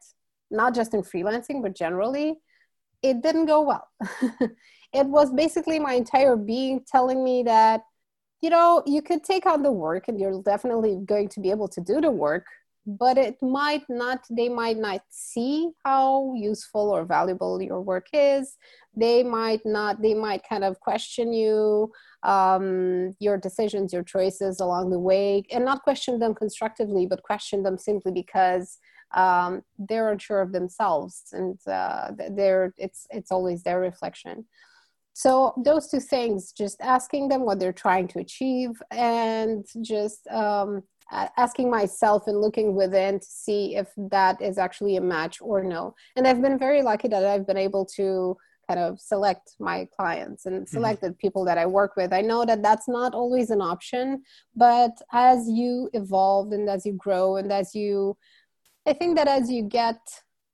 not 0.51 0.75
just 0.75 0.95
in 0.95 1.03
freelancing 1.03 1.63
but 1.63 1.75
generally, 1.75 2.37
it 3.03 3.23
didn't 3.23 3.47
go 3.47 3.63
well. 3.63 3.89
it 4.93 5.07
was 5.07 5.33
basically 5.33 5.79
my 5.79 5.95
entire 5.95 6.37
being 6.37 6.85
telling 6.87 7.25
me 7.25 7.43
that 7.45 7.83
you 8.45 8.51
know, 8.51 8.83
you 8.85 9.01
could 9.01 9.25
take 9.25 9.47
on 9.47 9.63
the 9.63 9.73
work 9.73 10.07
and 10.07 10.21
you're 10.21 10.43
definitely 10.43 10.99
going 11.07 11.29
to 11.31 11.41
be 11.41 11.51
able 11.51 11.67
to 11.67 11.81
do 11.81 11.99
the 11.99 12.11
work, 12.11 12.45
but 12.87 13.17
it 13.17 13.37
might 13.41 13.85
not, 13.89 14.21
they 14.29 14.51
might 14.51 14.77
not 14.77 15.01
see 15.09 15.71
how 15.83 16.35
useful 16.37 16.91
or 16.91 17.07
valuable 17.07 17.63
your 17.63 17.81
work 17.81 18.07
is. 18.13 18.59
They 18.95 19.23
might 19.23 19.63
not, 19.65 20.03
they 20.03 20.13
might 20.13 20.43
kind 20.47 20.63
of 20.63 20.79
question 20.79 21.33
you, 21.33 21.91
um, 22.23 23.15
your 23.19 23.39
decisions, 23.39 23.95
your 23.95 24.03
choices 24.03 24.61
along 24.61 24.91
the 24.91 24.99
way, 24.99 25.45
and 25.51 25.65
not 25.65 25.83
question 25.83 26.19
them 26.19 26.35
constructively, 26.35 27.07
but 27.07 27.23
question 27.23 27.63
them 27.63 27.79
simply 27.79 28.13
because 28.13 28.77
um, 29.15 29.63
they're 29.79 30.13
unsure 30.13 30.43
of 30.43 30.53
themselves 30.53 31.23
and 31.33 31.59
uh, 31.67 32.11
they're, 32.33 32.75
it's, 32.77 33.07
it's 33.09 33.33
always 33.33 33.63
their 33.63 33.81
reflection 33.81 34.45
so 35.15 35.55
those 35.65 35.89
two 35.89 36.01
things 36.01 36.53
just 36.53 36.81
asking 36.81 37.29
them 37.29 37.43
what 37.43 37.59
they're 37.61 37.73
trying 37.73 38.09
to 38.09 38.19
achieve 38.19 38.71
and 38.91 39.65
just 39.81 40.27
um, 40.27 40.83
asking 41.37 41.71
myself 41.71 42.27
and 42.27 42.41
looking 42.41 42.75
within 42.75 43.21
to 43.21 43.27
see 43.27 43.77
if 43.77 43.89
that 43.97 44.43
is 44.43 44.59
actually 44.59 44.97
a 44.97 45.01
match 45.01 45.39
or 45.41 45.63
no 45.63 45.95
and 46.17 46.27
i've 46.27 46.43
been 46.43 46.59
very 46.59 46.83
lucky 46.83 47.09
that 47.09 47.25
i've 47.25 47.47
been 47.47 47.57
able 47.57 47.85
to 47.85 48.37
kind 48.69 48.81
of 48.81 48.99
select 48.99 49.53
my 49.61 49.87
clients 49.97 50.47
and 50.47 50.57
mm-hmm. 50.57 50.75
select 50.75 51.01
the 51.01 51.13
people 51.13 51.45
that 51.45 51.59
i 51.59 51.67
work 51.67 51.93
with 51.97 52.13
i 52.13 52.21
know 52.21 52.45
that 52.45 52.63
that's 52.63 52.89
not 52.89 53.15
always 53.15 53.51
an 53.51 53.61
option 53.61 54.23
but 54.57 54.93
as 55.13 55.49
you 55.49 55.89
evolve 55.93 56.53
and 56.53 56.69
as 56.69 56.85
you 56.85 56.93
grow 56.93 57.37
and 57.37 57.53
as 57.53 57.75
you 57.75 58.17
i 58.87 58.93
think 58.93 59.17
that 59.17 59.29
as 59.29 59.51
you 59.51 59.63
get 59.63 59.99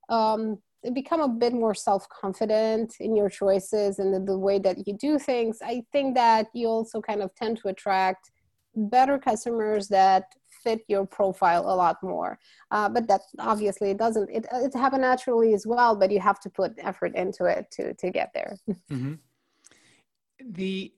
um, 0.09 0.57
become 0.93 1.21
a 1.21 1.27
bit 1.27 1.53
more 1.53 1.75
self-confident 1.75 2.95
in 2.99 3.15
your 3.15 3.29
choices 3.29 3.99
and 3.99 4.13
the, 4.13 4.19
the, 4.19 4.37
way 4.37 4.57
that 4.57 4.87
you 4.87 4.93
do 4.93 5.19
things 5.19 5.59
i 5.63 5.83
think 5.91 6.15
that 6.15 6.47
you 6.53 6.67
also 6.67 6.99
kind 6.99 7.21
of 7.21 7.33
tend 7.35 7.57
to 7.57 7.67
attract 7.67 8.31
better 8.75 9.19
customers 9.19 9.87
that 9.87 10.33
fit 10.63 10.81
your 10.87 11.05
profile 11.05 11.61
a 11.61 11.75
lot 11.75 11.97
more 12.01 12.39
uh, 12.71 12.89
but 12.89 13.07
that 13.07 13.21
obviously 13.39 13.91
it 13.91 13.97
doesn't 13.97 14.29
it, 14.29 14.45
it 14.53 14.73
happen 14.73 15.01
naturally 15.01 15.53
as 15.53 15.67
well 15.67 15.95
but 15.95 16.11
you 16.11 16.19
have 16.19 16.39
to 16.39 16.49
put 16.49 16.71
effort 16.79 17.13
into 17.15 17.45
it 17.45 17.69
to 17.71 17.93
to 17.93 18.09
get 18.09 18.31
there 18.33 18.57
mm-hmm. 18.91 19.13
the 20.39 20.91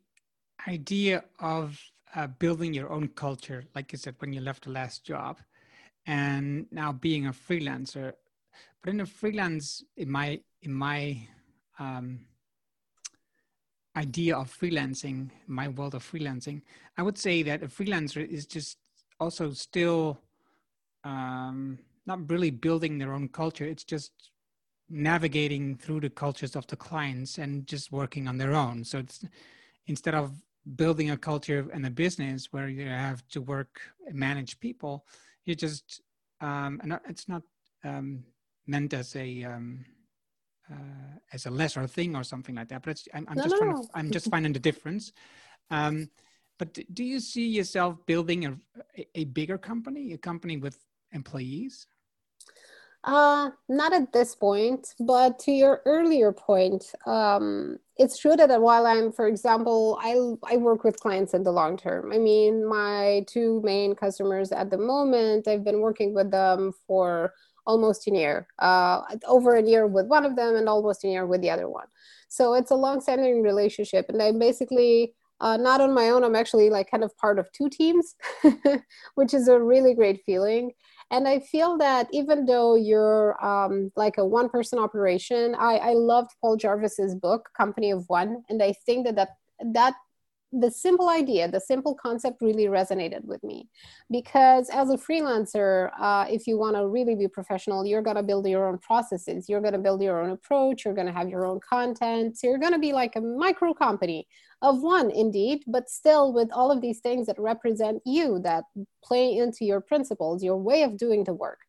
idea 0.67 1.23
of 1.39 1.79
uh, 2.15 2.27
building 2.27 2.73
your 2.73 2.89
own 2.89 3.07
culture 3.09 3.63
like 3.75 3.91
you 3.91 3.97
said 3.97 4.15
when 4.19 4.31
you 4.31 4.39
left 4.39 4.63
the 4.63 4.69
last 4.69 5.03
job 5.03 5.39
and 6.05 6.65
now 6.71 6.91
being 6.91 7.27
a 7.27 7.31
freelancer 7.31 8.13
but 8.83 8.93
in 8.93 8.99
a 8.99 9.05
freelance, 9.05 9.83
in 9.95 10.11
my 10.11 10.39
in 10.61 10.73
my 10.73 11.27
um, 11.79 12.19
idea 13.95 14.35
of 14.35 14.51
freelancing, 14.51 15.29
my 15.47 15.69
world 15.69 15.95
of 15.95 16.03
freelancing, 16.03 16.61
I 16.97 17.03
would 17.03 17.17
say 17.17 17.43
that 17.43 17.63
a 17.63 17.67
freelancer 17.67 18.27
is 18.27 18.45
just 18.45 18.77
also 19.19 19.51
still 19.51 20.19
um, 21.03 21.79
not 22.05 22.29
really 22.29 22.51
building 22.51 22.97
their 22.97 23.13
own 23.13 23.29
culture. 23.29 23.65
It's 23.65 23.85
just 23.85 24.11
navigating 24.89 25.77
through 25.77 26.01
the 26.01 26.09
cultures 26.09 26.55
of 26.55 26.67
the 26.67 26.75
clients 26.75 27.37
and 27.37 27.65
just 27.65 27.91
working 27.91 28.27
on 28.27 28.37
their 28.37 28.53
own. 28.53 28.83
So 28.83 28.99
it's 28.99 29.23
instead 29.87 30.13
of 30.13 30.31
building 30.75 31.11
a 31.11 31.17
culture 31.17 31.69
and 31.73 31.85
a 31.85 31.89
business 31.89 32.51
where 32.51 32.67
you 32.67 32.85
have 32.87 33.25
to 33.29 33.41
work 33.41 33.79
manage 34.11 34.59
people, 34.59 35.05
you 35.45 35.55
just 35.55 36.01
um, 36.41 36.81
and 36.83 36.99
it's 37.07 37.29
not 37.29 37.43
um, 37.85 38.23
meant 38.67 38.93
as 38.93 39.15
a 39.15 39.43
um, 39.43 39.85
uh, 40.71 41.17
as 41.31 41.45
a 41.45 41.51
lesser 41.51 41.87
thing 41.87 42.15
or 42.15 42.23
something 42.23 42.55
like 42.55 42.69
that. 42.69 42.83
But 42.83 43.01
I'm, 43.13 43.25
I'm 43.27 43.37
no, 43.37 43.43
just 43.43 43.55
no. 43.55 43.59
trying 43.59 43.75
to, 43.75 43.89
I'm 43.93 44.11
just 44.11 44.29
finding 44.31 44.53
the 44.53 44.59
difference. 44.59 45.11
Um, 45.69 46.09
but 46.59 46.77
do 46.93 47.03
you 47.03 47.19
see 47.19 47.47
yourself 47.47 47.97
building 48.05 48.45
a, 48.45 48.57
a 49.15 49.25
bigger 49.25 49.57
company, 49.57 50.13
a 50.13 50.17
company 50.17 50.57
with 50.57 50.77
employees? 51.11 51.87
Uh, 53.03 53.49
not 53.67 53.91
at 53.91 54.13
this 54.13 54.33
point, 54.33 54.95
but 54.97 55.37
to 55.37 55.51
your 55.51 55.81
earlier 55.85 56.31
point, 56.31 56.85
um, 57.05 57.77
it's 57.97 58.17
true 58.17 58.37
that 58.37 58.61
while 58.61 58.85
I'm, 58.85 59.11
for 59.11 59.27
example, 59.27 59.99
I, 60.01 60.15
I 60.49 60.55
work 60.55 60.85
with 60.85 61.01
clients 61.01 61.33
in 61.33 61.43
the 61.43 61.51
long 61.51 61.75
term. 61.75 62.13
I 62.13 62.17
mean, 62.17 62.65
my 62.65 63.25
two 63.27 63.61
main 63.61 63.93
customers 63.93 64.53
at 64.53 64.69
the 64.69 64.77
moment, 64.77 65.49
I've 65.49 65.65
been 65.65 65.81
working 65.81 66.13
with 66.13 66.31
them 66.31 66.71
for 66.87 67.33
almost 67.65 68.07
a 68.07 68.11
year, 68.11 68.47
uh, 68.59 69.01
over 69.27 69.55
a 69.55 69.63
year 69.63 69.87
with 69.87 70.07
one 70.07 70.25
of 70.25 70.35
them 70.35 70.55
and 70.55 70.67
almost 70.67 71.03
a 71.03 71.07
year 71.07 71.25
with 71.25 71.41
the 71.41 71.49
other 71.49 71.69
one. 71.69 71.87
So 72.29 72.53
it's 72.55 72.71
a 72.71 72.75
long-standing 72.75 73.41
relationship, 73.43 74.07
and 74.09 74.21
I'm 74.21 74.39
basically 74.39 75.13
uh, 75.39 75.57
not 75.57 75.81
on 75.81 75.93
my 75.93 76.09
own. 76.09 76.23
I'm 76.23 76.35
actually 76.35 76.69
like 76.69 76.89
kind 76.89 77.03
of 77.03 77.15
part 77.17 77.37
of 77.37 77.51
two 77.51 77.69
teams, 77.69 78.15
which 79.15 79.33
is 79.33 79.47
a 79.47 79.59
really 79.59 79.93
great 79.93 80.21
feeling. 80.25 80.71
And 81.11 81.27
I 81.27 81.39
feel 81.39 81.77
that 81.77 82.07
even 82.11 82.45
though 82.45 82.75
you're 82.75 83.43
um, 83.45 83.91
like 83.95 84.17
a 84.17 84.25
one-person 84.25 84.79
operation, 84.79 85.53
I, 85.53 85.75
I 85.75 85.93
loved 85.93 86.31
Paul 86.41 86.57
Jarvis's 86.57 87.13
book, 87.13 87.49
Company 87.55 87.91
of 87.91 88.05
One, 88.07 88.43
and 88.49 88.63
I 88.63 88.73
think 88.85 89.05
that 89.05 89.15
that 89.17 89.29
that 89.73 89.93
the 90.53 90.69
simple 90.69 91.09
idea, 91.09 91.49
the 91.49 91.59
simple 91.59 91.95
concept 91.95 92.41
really 92.41 92.65
resonated 92.65 93.25
with 93.25 93.43
me. 93.43 93.67
Because 94.11 94.69
as 94.69 94.89
a 94.89 94.97
freelancer, 94.97 95.89
uh, 95.99 96.25
if 96.29 96.45
you 96.45 96.57
want 96.57 96.75
to 96.75 96.87
really 96.87 97.15
be 97.15 97.27
professional, 97.27 97.85
you're 97.85 98.01
going 98.01 98.15
to 98.15 98.23
build 98.23 98.47
your 98.47 98.67
own 98.67 98.77
processes, 98.77 99.49
you're 99.49 99.61
going 99.61 99.73
to 99.73 99.79
build 99.79 100.01
your 100.01 100.21
own 100.21 100.29
approach, 100.29 100.85
you're 100.85 100.93
going 100.93 101.07
to 101.07 101.13
have 101.13 101.29
your 101.29 101.45
own 101.45 101.59
content. 101.67 102.37
So 102.37 102.47
you're 102.47 102.59
going 102.59 102.73
to 102.73 102.79
be 102.79 102.93
like 102.93 103.15
a 103.15 103.21
micro 103.21 103.73
company 103.73 104.27
of 104.61 104.81
one, 104.81 105.09
indeed, 105.11 105.63
but 105.67 105.89
still 105.89 106.31
with 106.31 106.49
all 106.53 106.71
of 106.71 106.81
these 106.81 106.99
things 106.99 107.27
that 107.27 107.39
represent 107.39 108.01
you, 108.05 108.39
that 108.43 108.63
play 109.03 109.35
into 109.35 109.65
your 109.65 109.81
principles, 109.81 110.43
your 110.43 110.57
way 110.57 110.83
of 110.83 110.97
doing 110.97 111.23
the 111.23 111.33
work. 111.33 111.59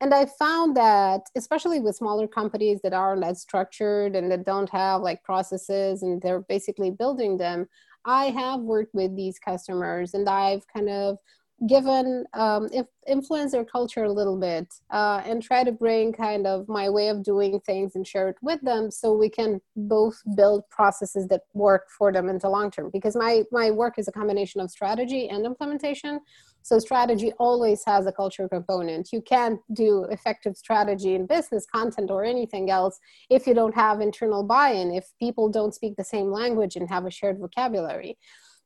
And 0.00 0.14
i 0.14 0.26
found 0.26 0.76
that 0.76 1.22
especially 1.36 1.80
with 1.80 1.96
smaller 1.96 2.28
companies 2.28 2.80
that 2.82 2.92
aren't 2.92 3.24
as 3.24 3.40
structured 3.40 4.14
and 4.14 4.30
that 4.30 4.44
don't 4.44 4.70
have 4.70 5.02
like 5.02 5.24
processes 5.24 6.02
and 6.02 6.22
they're 6.22 6.42
basically 6.42 6.90
building 6.90 7.36
them 7.36 7.66
I 8.04 8.26
have 8.26 8.60
worked 8.60 8.94
with 8.94 9.14
these 9.16 9.38
customers 9.38 10.14
and 10.14 10.28
I've 10.28 10.66
kind 10.68 10.88
of 10.88 11.18
given 11.66 12.24
um, 12.34 12.68
if 12.72 12.86
influence 13.06 13.52
their 13.52 13.64
culture 13.64 14.04
a 14.04 14.12
little 14.12 14.38
bit 14.38 14.72
uh, 14.90 15.22
and 15.24 15.42
try 15.42 15.64
to 15.64 15.72
bring 15.72 16.12
kind 16.12 16.46
of 16.46 16.68
my 16.68 16.88
way 16.88 17.08
of 17.08 17.24
doing 17.24 17.58
things 17.60 17.96
and 17.96 18.06
share 18.06 18.28
it 18.28 18.36
with 18.42 18.60
them 18.60 18.90
so 18.90 19.12
we 19.12 19.28
can 19.28 19.60
both 19.74 20.20
build 20.36 20.62
processes 20.70 21.26
that 21.26 21.42
work 21.54 21.86
for 21.96 22.12
them 22.12 22.28
in 22.28 22.38
the 22.38 22.48
long 22.48 22.70
term 22.70 22.90
because 22.92 23.16
my 23.16 23.42
my 23.50 23.70
work 23.70 23.98
is 23.98 24.06
a 24.06 24.12
combination 24.12 24.60
of 24.60 24.70
strategy 24.70 25.28
and 25.28 25.44
implementation 25.44 26.20
so 26.68 26.78
strategy 26.78 27.32
always 27.38 27.82
has 27.86 28.06
a 28.06 28.12
culture 28.12 28.46
component. 28.46 29.08
You 29.10 29.22
can't 29.22 29.58
do 29.72 30.04
effective 30.10 30.54
strategy 30.54 31.14
in 31.14 31.24
business 31.24 31.64
content 31.74 32.10
or 32.10 32.24
anything 32.24 32.70
else 32.70 32.98
if 33.30 33.46
you 33.46 33.54
don't 33.54 33.74
have 33.74 34.02
internal 34.02 34.42
buy-in, 34.42 34.92
if 34.92 35.06
people 35.18 35.48
don't 35.48 35.74
speak 35.74 35.96
the 35.96 36.04
same 36.04 36.30
language 36.30 36.76
and 36.76 36.86
have 36.90 37.06
a 37.06 37.10
shared 37.10 37.38
vocabulary. 37.38 38.18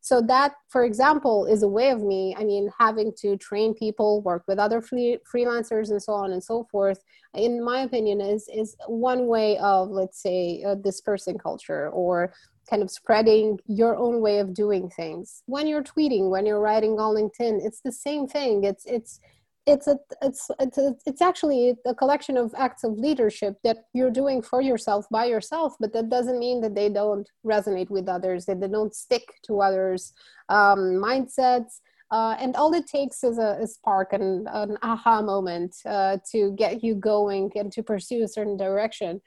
So 0.02 0.20
that, 0.22 0.54
for 0.68 0.84
example, 0.84 1.46
is 1.46 1.62
a 1.62 1.68
way 1.68 1.90
of 1.90 2.02
me, 2.02 2.34
I 2.36 2.42
mean, 2.42 2.68
having 2.78 3.12
to 3.18 3.36
train 3.36 3.72
people, 3.72 4.20
work 4.22 4.42
with 4.48 4.58
other 4.58 4.82
free, 4.82 5.18
freelancers 5.32 5.90
and 5.90 6.02
so 6.02 6.12
on 6.12 6.32
and 6.32 6.42
so 6.42 6.66
forth, 6.72 6.98
in 7.34 7.64
my 7.64 7.82
opinion, 7.82 8.20
is, 8.20 8.48
is 8.52 8.76
one 8.88 9.28
way 9.28 9.56
of, 9.58 9.90
let's 9.90 10.20
say, 10.20 10.64
uh, 10.66 10.74
dispersing 10.74 11.38
culture 11.38 11.88
or 11.90 12.34
kind 12.68 12.82
of 12.82 12.90
spreading 12.90 13.58
your 13.66 13.96
own 13.96 14.20
way 14.20 14.40
of 14.40 14.52
doing 14.52 14.90
things. 14.90 15.44
When 15.46 15.68
you're 15.68 15.84
tweeting 15.84 16.30
when 16.30 16.46
you're 16.46 16.60
writing 16.60 16.98
on 16.98 17.16
linkedin 17.16 17.64
it's 17.64 17.80
the 17.80 17.92
same 17.92 18.26
thing. 18.26 18.64
It's 18.64 18.84
it's 18.86 19.20
it's 19.64 19.86
a 19.86 19.96
it's 20.20 20.50
it's 20.58 20.78
a, 20.78 20.94
it's 21.06 21.22
actually 21.22 21.74
a 21.86 21.94
collection 21.94 22.36
of 22.36 22.52
acts 22.58 22.82
of 22.82 22.98
leadership 22.98 23.54
that 23.62 23.84
you're 23.92 24.10
doing 24.10 24.42
for 24.42 24.60
yourself 24.60 25.06
by 25.08 25.24
yourself 25.24 25.76
but 25.78 25.92
that 25.92 26.08
doesn't 26.08 26.40
mean 26.40 26.60
that 26.60 26.74
they 26.74 26.88
don't 26.88 27.28
resonate 27.46 27.88
with 27.88 28.08
others 28.08 28.44
that 28.44 28.60
they 28.60 28.66
don't 28.66 28.92
stick 28.92 29.34
to 29.44 29.60
others 29.60 30.12
um, 30.52 31.00
mindsets. 31.02 31.80
Uh, 32.10 32.36
and 32.38 32.54
all 32.56 32.74
it 32.74 32.86
takes 32.86 33.24
is 33.24 33.38
a, 33.38 33.58
a 33.62 33.66
spark 33.66 34.12
and 34.12 34.46
an 34.52 34.76
aha 34.82 35.22
moment 35.22 35.74
uh, 35.86 36.18
to 36.30 36.52
get 36.52 36.84
you 36.84 36.94
going 36.94 37.50
and 37.54 37.72
to 37.72 37.82
pursue 37.82 38.22
a 38.22 38.28
certain 38.28 38.56
direction. 38.56 39.20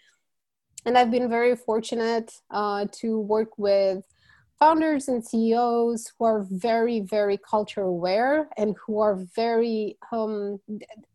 And 0.86 0.97
i've 0.97 1.09
been 1.09 1.27
very 1.27 1.55
fortunate 1.55 2.31
uh, 2.51 2.86
to 2.99 3.19
work 3.19 3.57
with 3.57 4.03
founders 4.59 5.07
and 5.09 5.25
CEOs 5.25 6.13
who 6.17 6.25
are 6.25 6.45
very, 6.49 7.01
very 7.01 7.37
culture 7.37 7.81
aware 7.81 8.47
and 8.57 8.75
who 8.85 8.99
are 8.99 9.15
very, 9.35 9.97
um, 10.11 10.59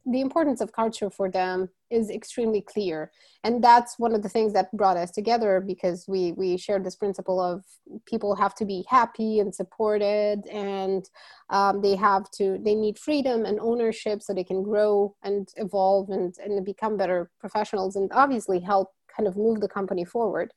the 0.04 0.20
importance 0.20 0.60
of 0.60 0.72
culture 0.72 1.08
for 1.08 1.30
them 1.30 1.68
is 1.90 2.10
extremely 2.10 2.60
clear. 2.60 3.10
And 3.42 3.64
that's 3.64 3.98
one 3.98 4.14
of 4.14 4.22
the 4.22 4.28
things 4.28 4.52
that 4.52 4.70
brought 4.72 4.98
us 4.98 5.10
together 5.10 5.62
because 5.66 6.04
we, 6.06 6.32
we 6.32 6.58
shared 6.58 6.84
this 6.84 6.96
principle 6.96 7.40
of 7.40 7.64
people 8.06 8.36
have 8.36 8.54
to 8.56 8.66
be 8.66 8.84
happy 8.88 9.40
and 9.40 9.54
supported 9.54 10.46
and 10.46 11.08
um, 11.48 11.80
they 11.80 11.96
have 11.96 12.30
to, 12.32 12.58
they 12.62 12.74
need 12.74 12.98
freedom 12.98 13.46
and 13.46 13.58
ownership 13.58 14.22
so 14.22 14.34
they 14.34 14.44
can 14.44 14.62
grow 14.62 15.14
and 15.22 15.48
evolve 15.56 16.10
and, 16.10 16.34
and 16.44 16.64
become 16.64 16.96
better 16.98 17.30
professionals 17.40 17.96
and 17.96 18.10
obviously 18.12 18.60
help 18.60 18.90
kind 19.14 19.26
of 19.26 19.36
move 19.36 19.60
the 19.60 19.68
company 19.68 20.04
forward. 20.04 20.52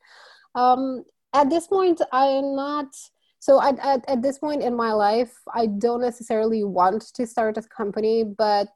Um, 0.54 1.04
at 1.34 1.50
this 1.50 1.66
point 1.66 2.00
i 2.12 2.26
am 2.26 2.56
not 2.56 2.86
so 3.40 3.60
at, 3.60 3.78
at, 3.80 4.02
at 4.08 4.22
this 4.22 4.38
point 4.38 4.62
in 4.62 4.74
my 4.74 4.92
life 4.92 5.32
i 5.54 5.66
don't 5.66 6.00
necessarily 6.00 6.64
want 6.64 7.02
to 7.14 7.26
start 7.26 7.58
a 7.58 7.62
company 7.62 8.24
but 8.24 8.70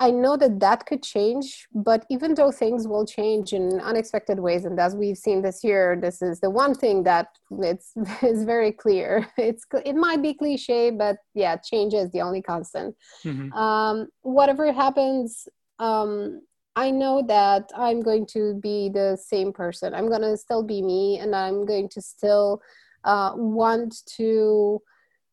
i 0.00 0.10
know 0.10 0.36
that 0.36 0.58
that 0.60 0.86
could 0.86 1.02
change 1.02 1.66
but 1.72 2.04
even 2.10 2.34
though 2.34 2.50
things 2.50 2.88
will 2.88 3.04
change 3.04 3.52
in 3.52 3.80
unexpected 3.80 4.40
ways 4.40 4.64
and 4.64 4.80
as 4.80 4.96
we've 4.96 5.18
seen 5.18 5.42
this 5.42 5.62
year 5.62 5.98
this 6.00 6.22
is 6.22 6.40
the 6.40 6.50
one 6.50 6.74
thing 6.74 7.02
that 7.02 7.28
it's 7.62 7.92
is 8.22 8.44
very 8.44 8.72
clear 8.72 9.28
it's 9.36 9.64
it 9.84 9.94
might 9.94 10.22
be 10.22 10.34
cliche 10.34 10.90
but 10.90 11.18
yeah 11.34 11.56
change 11.56 11.92
is 11.94 12.10
the 12.10 12.20
only 12.20 12.42
constant 12.42 12.96
mm-hmm. 13.24 13.52
um, 13.52 14.08
whatever 14.22 14.72
happens 14.72 15.46
um, 15.78 16.40
I 16.76 16.90
know 16.90 17.22
that 17.26 17.70
I'm 17.76 18.00
going 18.00 18.26
to 18.26 18.54
be 18.54 18.88
the 18.88 19.16
same 19.16 19.52
person. 19.52 19.94
I'm 19.94 20.08
going 20.08 20.22
to 20.22 20.36
still 20.36 20.62
be 20.62 20.80
me, 20.82 21.18
and 21.18 21.34
I'm 21.34 21.66
going 21.66 21.88
to 21.90 22.00
still 22.00 22.62
uh, 23.04 23.32
want 23.34 23.94
to 24.16 24.80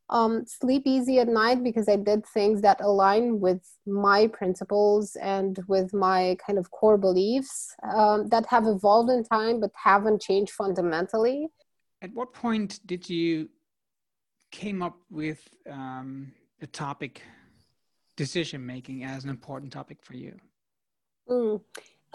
um, 0.09 0.45
sleep 0.45 0.83
easy 0.85 1.19
at 1.19 1.27
night 1.27 1.63
because 1.63 1.89
I 1.89 1.95
did 1.95 2.25
things 2.27 2.61
that 2.61 2.81
align 2.81 3.39
with 3.39 3.61
my 3.85 4.27
principles 4.27 5.15
and 5.15 5.59
with 5.67 5.93
my 5.93 6.37
kind 6.45 6.59
of 6.59 6.69
core 6.71 6.97
beliefs 6.97 7.73
um, 7.93 8.27
that 8.27 8.45
have 8.47 8.67
evolved 8.67 9.09
in 9.09 9.23
time 9.23 9.59
but 9.59 9.71
haven't 9.75 10.21
changed 10.21 10.53
fundamentally. 10.53 11.47
At 12.01 12.13
what 12.13 12.33
point 12.33 12.79
did 12.85 13.09
you 13.09 13.49
came 14.51 14.83
up 14.83 14.97
with 15.09 15.47
um, 15.69 16.31
the 16.59 16.67
topic 16.67 17.21
decision 18.15 18.65
making 18.65 19.03
as 19.03 19.23
an 19.23 19.29
important 19.29 19.73
topic 19.73 19.97
for 20.01 20.13
you? 20.13 20.35
Mm. 21.29 21.61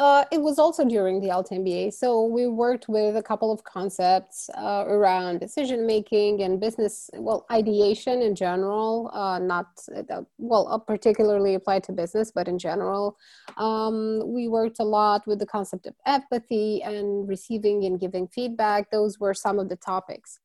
Uh, 0.00 0.24
it 0.32 0.40
was 0.40 0.58
also 0.58 0.82
during 0.82 1.20
the 1.20 1.28
altMBA. 1.28 1.92
So 1.92 2.24
we 2.24 2.46
worked 2.46 2.88
with 2.88 3.18
a 3.18 3.22
couple 3.22 3.52
of 3.52 3.62
concepts 3.64 4.48
uh, 4.56 4.84
around 4.88 5.40
decision 5.40 5.86
making 5.86 6.40
and 6.40 6.58
business, 6.58 7.10
well, 7.12 7.44
ideation 7.52 8.22
in 8.22 8.34
general, 8.34 9.10
uh, 9.12 9.38
not, 9.38 9.66
uh, 9.94 10.22
well, 10.38 10.68
uh, 10.68 10.78
particularly 10.78 11.54
applied 11.54 11.84
to 11.84 11.92
business, 11.92 12.32
but 12.34 12.48
in 12.48 12.58
general. 12.58 13.18
Um, 13.58 14.22
we 14.24 14.48
worked 14.48 14.80
a 14.80 14.84
lot 14.84 15.26
with 15.26 15.38
the 15.38 15.44
concept 15.44 15.84
of 15.84 15.94
empathy 16.06 16.82
and 16.82 17.28
receiving 17.28 17.84
and 17.84 18.00
giving 18.00 18.26
feedback. 18.26 18.90
Those 18.90 19.20
were 19.20 19.34
some 19.34 19.58
of 19.58 19.68
the 19.68 19.76
topics. 19.76 20.38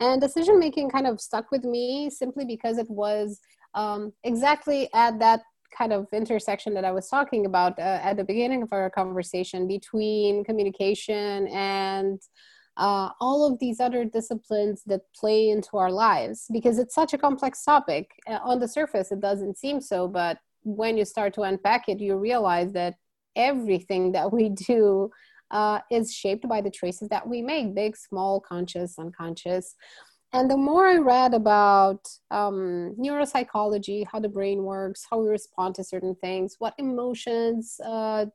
And 0.00 0.20
decision 0.20 0.58
making 0.58 0.90
kind 0.90 1.06
of 1.06 1.20
stuck 1.20 1.52
with 1.52 1.62
me 1.62 2.10
simply 2.10 2.44
because 2.44 2.76
it 2.76 2.90
was 2.90 3.40
um, 3.74 4.12
exactly 4.24 4.88
at 4.92 5.20
that 5.20 5.42
kind 5.76 5.92
of 5.92 6.06
intersection 6.12 6.74
that 6.74 6.84
I 6.84 6.92
was 6.92 7.08
talking 7.08 7.46
about 7.46 7.78
uh, 7.78 8.00
at 8.02 8.16
the 8.16 8.24
beginning 8.24 8.62
of 8.62 8.72
our 8.72 8.90
conversation 8.90 9.68
between 9.68 10.44
communication 10.44 11.48
and 11.48 12.20
uh, 12.76 13.10
all 13.20 13.50
of 13.50 13.58
these 13.58 13.80
other 13.80 14.04
disciplines 14.04 14.82
that 14.86 15.00
play 15.14 15.48
into 15.48 15.76
our 15.76 15.90
lives 15.90 16.46
because 16.52 16.78
it's 16.78 16.94
such 16.94 17.14
a 17.14 17.18
complex 17.18 17.64
topic. 17.64 18.10
Uh, 18.26 18.38
on 18.44 18.60
the 18.60 18.68
surface, 18.68 19.10
it 19.10 19.20
doesn't 19.20 19.56
seem 19.56 19.80
so, 19.80 20.06
but 20.06 20.38
when 20.62 20.96
you 20.96 21.04
start 21.04 21.32
to 21.34 21.42
unpack 21.42 21.88
it, 21.88 22.00
you 22.00 22.16
realize 22.16 22.72
that 22.72 22.94
everything 23.34 24.12
that 24.12 24.32
we 24.32 24.48
do 24.48 25.10
uh, 25.50 25.80
is 25.90 26.12
shaped 26.12 26.48
by 26.48 26.60
the 26.60 26.70
choices 26.70 27.08
that 27.08 27.26
we 27.26 27.40
make 27.40 27.74
big, 27.74 27.96
small, 27.96 28.40
conscious, 28.40 28.98
unconscious. 28.98 29.74
And 30.32 30.50
the 30.50 30.56
more 30.56 30.86
I 30.86 30.96
read 30.96 31.34
about 31.34 32.06
um, 32.30 32.94
neuropsychology, 32.98 34.06
how 34.10 34.20
the 34.20 34.28
brain 34.28 34.64
works, 34.64 35.06
how 35.08 35.20
we 35.20 35.28
respond 35.28 35.74
to 35.76 35.84
certain 35.84 36.14
things, 36.16 36.56
what 36.58 36.74
emotions, 36.78 37.80
uh, 37.84 38.26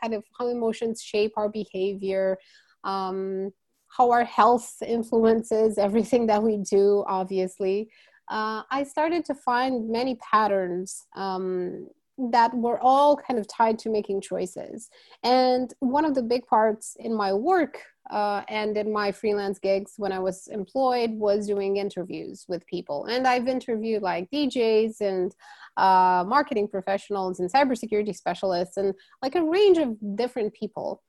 kind 0.00 0.14
of 0.14 0.24
how 0.38 0.48
emotions 0.48 1.02
shape 1.02 1.32
our 1.36 1.48
behavior, 1.48 2.38
um, 2.82 3.52
how 3.88 4.10
our 4.10 4.24
health 4.24 4.74
influences 4.84 5.78
everything 5.78 6.26
that 6.26 6.42
we 6.42 6.56
do, 6.56 7.04
obviously, 7.06 7.88
uh, 8.30 8.62
I 8.70 8.84
started 8.84 9.24
to 9.26 9.34
find 9.34 9.90
many 9.90 10.16
patterns 10.16 11.06
um, 11.14 11.88
that 12.16 12.54
were 12.54 12.80
all 12.80 13.16
kind 13.16 13.38
of 13.38 13.48
tied 13.48 13.78
to 13.80 13.90
making 13.90 14.20
choices. 14.20 14.90
And 15.22 15.72
one 15.80 16.04
of 16.04 16.14
the 16.14 16.22
big 16.22 16.46
parts 16.46 16.96
in 16.98 17.14
my 17.14 17.32
work 17.32 17.82
uh, 18.10 18.42
and 18.48 18.76
in 18.76 18.92
my 18.92 19.10
freelance 19.10 19.58
gigs 19.58 19.94
when 19.96 20.12
I 20.12 20.18
was 20.18 20.46
employed 20.48 21.12
was 21.12 21.46
doing 21.46 21.78
interviews 21.78 22.44
with 22.48 22.66
people. 22.66 23.06
And 23.06 23.26
I've 23.26 23.48
interviewed 23.48 24.02
like 24.02 24.30
DJs 24.30 25.00
and 25.00 25.34
uh, 25.76 26.24
marketing 26.26 26.68
professionals 26.68 27.40
and 27.40 27.50
cybersecurity 27.50 28.14
specialists 28.14 28.76
and 28.76 28.94
like 29.22 29.34
a 29.34 29.42
range 29.42 29.78
of 29.78 29.96
different 30.16 30.52
people. 30.52 31.02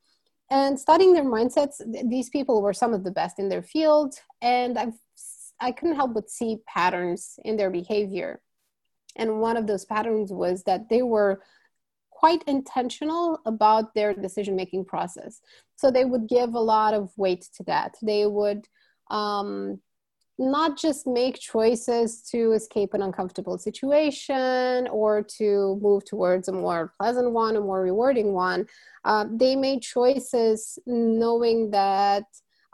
And 0.50 0.78
studying 0.78 1.12
their 1.12 1.24
mindsets, 1.24 1.82
these 2.08 2.30
people 2.30 2.62
were 2.62 2.72
some 2.72 2.94
of 2.94 3.04
the 3.04 3.10
best 3.10 3.38
in 3.38 3.48
their 3.48 3.62
field. 3.62 4.14
And 4.40 4.78
I've, 4.78 4.94
I 5.60 5.72
couldn't 5.72 5.96
help 5.96 6.14
but 6.14 6.30
see 6.30 6.58
patterns 6.66 7.38
in 7.44 7.56
their 7.56 7.70
behavior. 7.70 8.40
And 9.16 9.40
one 9.40 9.56
of 9.56 9.66
those 9.66 9.84
patterns 9.84 10.32
was 10.32 10.62
that 10.64 10.88
they 10.88 11.02
were 11.02 11.42
quite 12.10 12.42
intentional 12.46 13.40
about 13.44 13.94
their 13.94 14.14
decision 14.14 14.56
making 14.56 14.84
process. 14.84 15.40
So 15.76 15.90
they 15.90 16.04
would 16.04 16.28
give 16.28 16.54
a 16.54 16.60
lot 16.60 16.94
of 16.94 17.12
weight 17.16 17.46
to 17.56 17.62
that. 17.64 17.96
They 18.02 18.26
would 18.26 18.66
um, 19.10 19.80
not 20.38 20.78
just 20.78 21.06
make 21.06 21.38
choices 21.38 22.22
to 22.30 22.52
escape 22.52 22.94
an 22.94 23.02
uncomfortable 23.02 23.58
situation 23.58 24.88
or 24.88 25.22
to 25.38 25.78
move 25.82 26.04
towards 26.04 26.48
a 26.48 26.52
more 26.52 26.92
pleasant 26.98 27.32
one, 27.32 27.56
a 27.56 27.60
more 27.60 27.82
rewarding 27.82 28.32
one. 28.32 28.66
Uh, 29.04 29.26
they 29.30 29.56
made 29.56 29.82
choices 29.82 30.78
knowing 30.86 31.70
that 31.70 32.24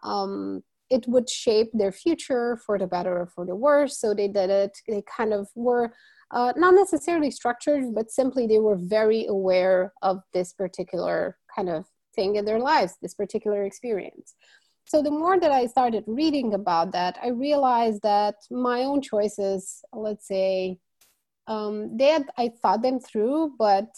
um, 0.02 0.62
it 0.90 1.06
would 1.06 1.28
shape 1.28 1.70
their 1.72 1.92
future 1.92 2.56
for 2.66 2.78
the 2.78 2.86
better 2.86 3.20
or 3.20 3.26
for 3.26 3.46
the 3.46 3.54
worse. 3.56 3.98
So 3.98 4.12
they 4.12 4.28
did 4.28 4.50
it, 4.50 4.78
they 4.88 5.02
kind 5.02 5.32
of 5.32 5.48
were 5.54 5.92
uh, 6.32 6.52
not 6.56 6.74
necessarily 6.74 7.30
structured, 7.30 7.94
but 7.94 8.10
simply 8.10 8.46
they 8.46 8.58
were 8.58 8.76
very 8.76 9.26
aware 9.26 9.92
of 10.02 10.20
this 10.32 10.52
particular 10.52 11.38
kind 11.54 11.68
of 11.68 11.84
thing 12.14 12.36
in 12.36 12.44
their 12.44 12.58
lives, 12.58 12.94
this 13.02 13.14
particular 13.14 13.64
experience. 13.64 14.34
So 14.84 15.02
the 15.02 15.10
more 15.10 15.38
that 15.38 15.52
I 15.52 15.66
started 15.66 16.04
reading 16.06 16.54
about 16.54 16.92
that, 16.92 17.18
I 17.22 17.28
realized 17.28 18.02
that 18.02 18.34
my 18.50 18.82
own 18.82 19.00
choices, 19.00 19.82
let's 19.92 20.26
say, 20.26 20.78
um, 21.46 21.96
they 21.96 22.06
had, 22.06 22.26
I 22.36 22.50
thought 22.60 22.82
them 22.82 22.98
through, 22.98 23.54
but 23.58 23.88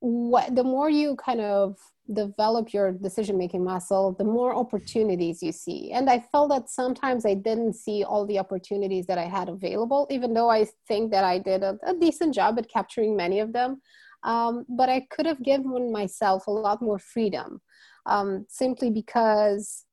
what 0.00 0.54
the 0.54 0.64
more 0.64 0.90
you 0.90 1.16
kind 1.16 1.40
of 1.40 1.76
develop 2.12 2.72
your 2.72 2.92
decision 2.92 3.36
making 3.36 3.64
muscle, 3.64 4.12
the 4.12 4.24
more 4.24 4.54
opportunities 4.54 5.42
you 5.42 5.52
see. 5.52 5.92
And 5.92 6.08
I 6.08 6.20
felt 6.20 6.50
that 6.50 6.70
sometimes 6.70 7.26
I 7.26 7.34
didn't 7.34 7.74
see 7.74 8.04
all 8.04 8.26
the 8.26 8.38
opportunities 8.38 9.06
that 9.06 9.18
I 9.18 9.24
had 9.24 9.48
available, 9.48 10.06
even 10.10 10.34
though 10.34 10.50
I 10.50 10.66
think 10.86 11.10
that 11.12 11.24
I 11.24 11.38
did 11.38 11.62
a, 11.62 11.78
a 11.84 11.94
decent 11.94 12.34
job 12.34 12.58
at 12.58 12.68
capturing 12.68 13.16
many 13.16 13.40
of 13.40 13.52
them. 13.52 13.80
Um, 14.22 14.64
but 14.68 14.88
I 14.88 15.06
could 15.10 15.26
have 15.26 15.42
given 15.42 15.92
myself 15.92 16.46
a 16.46 16.50
lot 16.50 16.82
more 16.82 16.98
freedom 16.98 17.60
um, 18.06 18.46
simply 18.48 18.90
because 18.90 19.84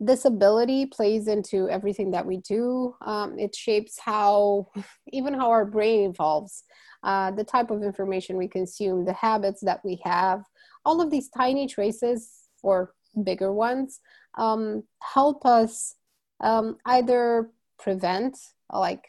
this 0.00 0.24
ability 0.24 0.86
plays 0.86 1.28
into 1.28 1.68
everything 1.68 2.10
that 2.12 2.24
we 2.24 2.38
do. 2.38 2.94
Um, 3.04 3.38
it 3.38 3.54
shapes 3.54 3.98
how, 3.98 4.68
even 5.12 5.34
how 5.34 5.50
our 5.50 5.64
brain 5.64 6.10
evolves, 6.10 6.64
uh, 7.02 7.30
the 7.32 7.44
type 7.44 7.70
of 7.70 7.82
information 7.82 8.36
we 8.36 8.48
consume, 8.48 9.04
the 9.04 9.12
habits 9.12 9.60
that 9.62 9.80
we 9.84 10.00
have 10.04 10.42
all 10.88 11.02
of 11.02 11.10
these 11.10 11.28
tiny 11.28 11.66
traces 11.66 12.48
or 12.62 12.94
bigger 13.22 13.52
ones 13.52 14.00
um, 14.38 14.82
help 15.14 15.44
us 15.44 15.96
um, 16.40 16.78
either 16.86 17.50
prevent 17.78 18.38
like 18.72 19.04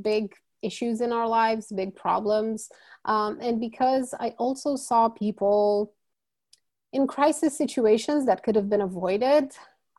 big 0.00 0.32
issues 0.62 1.00
in 1.00 1.12
our 1.12 1.26
lives, 1.26 1.72
big 1.74 1.96
problems. 1.96 2.68
Um, 3.04 3.38
and 3.40 3.60
because 3.60 4.14
I 4.20 4.28
also 4.38 4.76
saw 4.76 5.08
people 5.08 5.92
in 6.92 7.08
crisis 7.08 7.58
situations 7.58 8.26
that 8.26 8.44
could 8.44 8.54
have 8.54 8.70
been 8.70 8.80
avoided, 8.80 9.50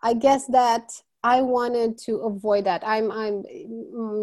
I 0.02 0.14
guess 0.14 0.48
that 0.48 0.92
I 1.22 1.42
wanted 1.42 1.98
to 2.06 2.14
avoid 2.32 2.64
that. 2.66 2.82
I'm, 2.86 3.12
I'm 3.12 3.44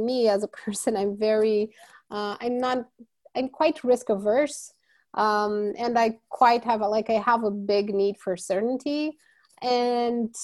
me 0.06 0.28
as 0.28 0.42
a 0.44 0.48
person. 0.64 0.96
I'm 0.96 1.14
very, 1.18 1.74
uh, 2.10 2.36
I'm 2.40 2.56
not, 2.56 2.88
I'm 3.36 3.50
quite 3.50 3.84
risk 3.84 4.08
averse, 4.08 4.72
um, 5.16 5.72
and 5.78 5.98
I 5.98 6.18
quite 6.28 6.64
have 6.64 6.82
a, 6.82 6.88
like 6.88 7.10
I 7.10 7.14
have 7.14 7.44
a 7.44 7.50
big 7.50 7.94
need 7.94 8.18
for 8.18 8.36
certainty, 8.36 9.16
and 9.62 10.34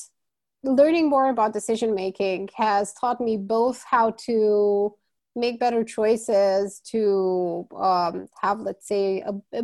learning 0.64 1.08
more 1.08 1.28
about 1.28 1.52
decision 1.52 1.94
making 1.94 2.48
has 2.56 2.92
taught 2.94 3.20
me 3.20 3.36
both 3.36 3.84
how 3.88 4.12
to 4.26 4.94
make 5.34 5.58
better 5.58 5.82
choices 5.82 6.80
to 6.80 7.66
um, 7.76 8.28
have 8.40 8.60
let's 8.60 8.86
say 8.86 9.22
a, 9.22 9.32
a, 9.56 9.62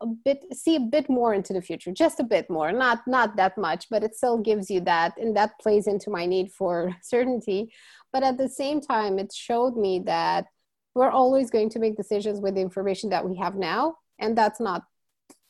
a, 0.00 0.06
bit 0.06 0.44
see 0.52 0.76
a 0.76 0.80
bit 0.80 1.08
more 1.08 1.34
into 1.34 1.52
the 1.52 1.62
future 1.62 1.92
just 1.92 2.18
a 2.18 2.24
bit 2.24 2.50
more 2.50 2.72
not 2.72 3.06
not 3.06 3.36
that 3.36 3.56
much 3.56 3.86
but 3.90 4.02
it 4.02 4.14
still 4.14 4.38
gives 4.38 4.70
you 4.70 4.80
that 4.80 5.16
and 5.18 5.36
that 5.36 5.58
plays 5.60 5.86
into 5.86 6.10
my 6.10 6.26
need 6.26 6.50
for 6.52 6.94
certainty. 7.02 7.72
But 8.12 8.22
at 8.22 8.38
the 8.38 8.48
same 8.48 8.80
time 8.80 9.18
it 9.18 9.32
showed 9.32 9.76
me 9.76 10.00
that 10.06 10.46
we're 10.94 11.10
always 11.10 11.50
going 11.50 11.70
to 11.70 11.78
make 11.80 11.96
decisions 11.96 12.40
with 12.40 12.54
the 12.54 12.60
information 12.60 13.10
that 13.10 13.28
we 13.28 13.36
have 13.38 13.56
now 13.56 13.96
and 14.18 14.36
that's 14.36 14.60
not 14.60 14.84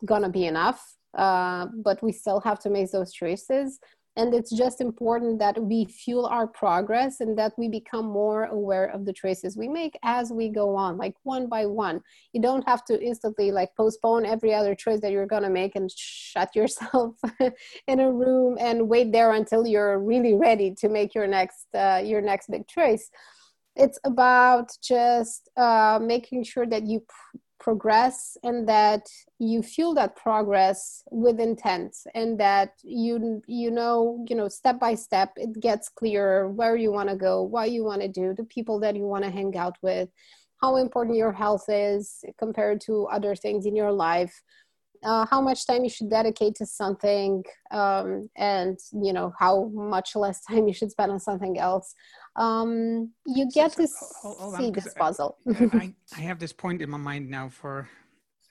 gonna 0.05 0.29
be 0.29 0.47
enough 0.47 0.95
uh, 1.17 1.67
but 1.83 2.03
we 2.03 2.13
still 2.13 2.41
have 2.41 2.59
to 2.61 2.71
make 2.71 2.91
those 2.91 3.13
choices. 3.13 3.79
And 4.17 4.33
it's 4.33 4.57
just 4.57 4.81
important 4.81 5.41
that 5.41 5.61
we 5.61 5.87
fuel 5.87 6.27
our 6.27 6.47
progress 6.47 7.21
and 7.21 7.37
that 7.37 7.53
we 7.59 7.67
become 7.67 8.07
more 8.07 8.45
aware 8.45 8.87
of 8.87 9.05
the 9.05 9.13
choices 9.13 9.57
we 9.57 9.67
make 9.67 9.99
as 10.05 10.31
we 10.31 10.49
go 10.49 10.77
on 10.77 10.97
like 10.97 11.15
one 11.25 11.49
by 11.49 11.67
one. 11.67 12.01
You 12.33 12.41
don't 12.41 12.67
have 12.69 12.85
to 12.85 13.03
instantly 13.03 13.51
like 13.51 13.75
postpone 13.77 14.25
every 14.25 14.55
other 14.55 14.77
choice 14.77 15.01
that 15.01 15.11
you're 15.11 15.27
going 15.27 15.43
to 15.43 15.51
make 15.51 15.75
and 15.75 15.91
shut 15.91 16.51
yourself 16.55 17.17
in 17.89 17.99
a 17.99 18.13
room 18.13 18.57
and 18.61 18.89
wait 18.89 19.11
there 19.11 19.33
until 19.33 19.67
you're 19.67 19.99
really 19.99 20.35
ready 20.35 20.73
to 20.77 20.89
make 20.89 21.13
your 21.13 21.27
next 21.27 21.67
uh, 21.75 22.01
your 22.05 22.21
next 22.21 22.49
big 22.49 22.69
choice. 22.69 23.11
It's 23.75 23.99
about 24.05 24.71
just 24.81 25.51
uh, 25.57 25.99
making 26.01 26.45
sure 26.45 26.67
that 26.67 26.85
you 26.87 27.01
pr- 27.01 27.39
progress 27.65 28.37
and 28.43 28.69
that 28.69 29.07
you 29.39 29.63
feel 29.63 29.95
that 29.95 30.15
progress 30.15 31.03
with 31.11 31.41
intent 31.41 31.97
and 32.15 32.39
that 32.39 32.73
you 32.83 33.41
you 33.47 33.71
know 33.71 34.23
you 34.29 34.37
know 34.37 34.49
step 34.49 34.79
by 34.79 34.95
step 34.95 35.33
it 35.37 35.59
gets 35.61 35.89
clearer 35.89 36.51
where 36.51 36.77
you 36.77 36.93
want 36.93 37.09
to 37.09 37.17
go 37.17 37.43
what 37.43 37.71
you 37.71 37.83
want 37.83 38.03
to 38.03 38.09
do 38.09 38.35
the 38.37 38.45
people 38.45 38.79
that 38.79 38.95
you 38.95 39.07
want 39.07 39.25
to 39.25 39.31
hang 39.31 39.57
out 39.57 39.77
with 39.81 40.11
how 40.61 40.77
important 40.77 41.17
your 41.17 41.33
health 41.33 41.65
is 41.69 42.23
compared 42.39 42.83
to 42.83 43.07
other 43.07 43.35
things 43.35 43.65
in 43.65 43.75
your 43.75 43.93
life 43.93 44.43
uh, 45.03 45.25
how 45.31 45.41
much 45.41 45.67
time 45.67 45.85
you 45.85 45.91
should 45.91 46.11
dedicate 46.11 46.55
to 46.55 46.67
something 46.67 47.43
um, 47.71 48.29
and 48.37 48.79
you 48.93 49.15
know 49.15 49.33
how 49.39 49.71
much 49.73 50.15
less 50.15 50.45
time 50.49 50.69
you 50.69 50.75
should 50.75 50.91
spend 50.91 51.11
on 51.11 51.19
something 51.19 51.59
else 51.59 51.95
um, 52.37 53.11
you 53.27 53.49
get 53.51 53.73
so, 53.73 53.87
so, 53.87 53.87
to 53.87 54.05
hold, 54.23 54.39
hold 54.39 54.57
see 54.57 54.67
on, 54.67 54.73
this 54.73 54.87
uh, 54.89 54.99
puzzle. 54.99 55.39
I, 55.47 55.95
I 56.17 56.21
have 56.21 56.39
this 56.39 56.53
point 56.53 56.83
in 56.83 56.91
my 56.91 56.99
mind 56.99 57.31
now 57.31 57.49
for 57.49 57.89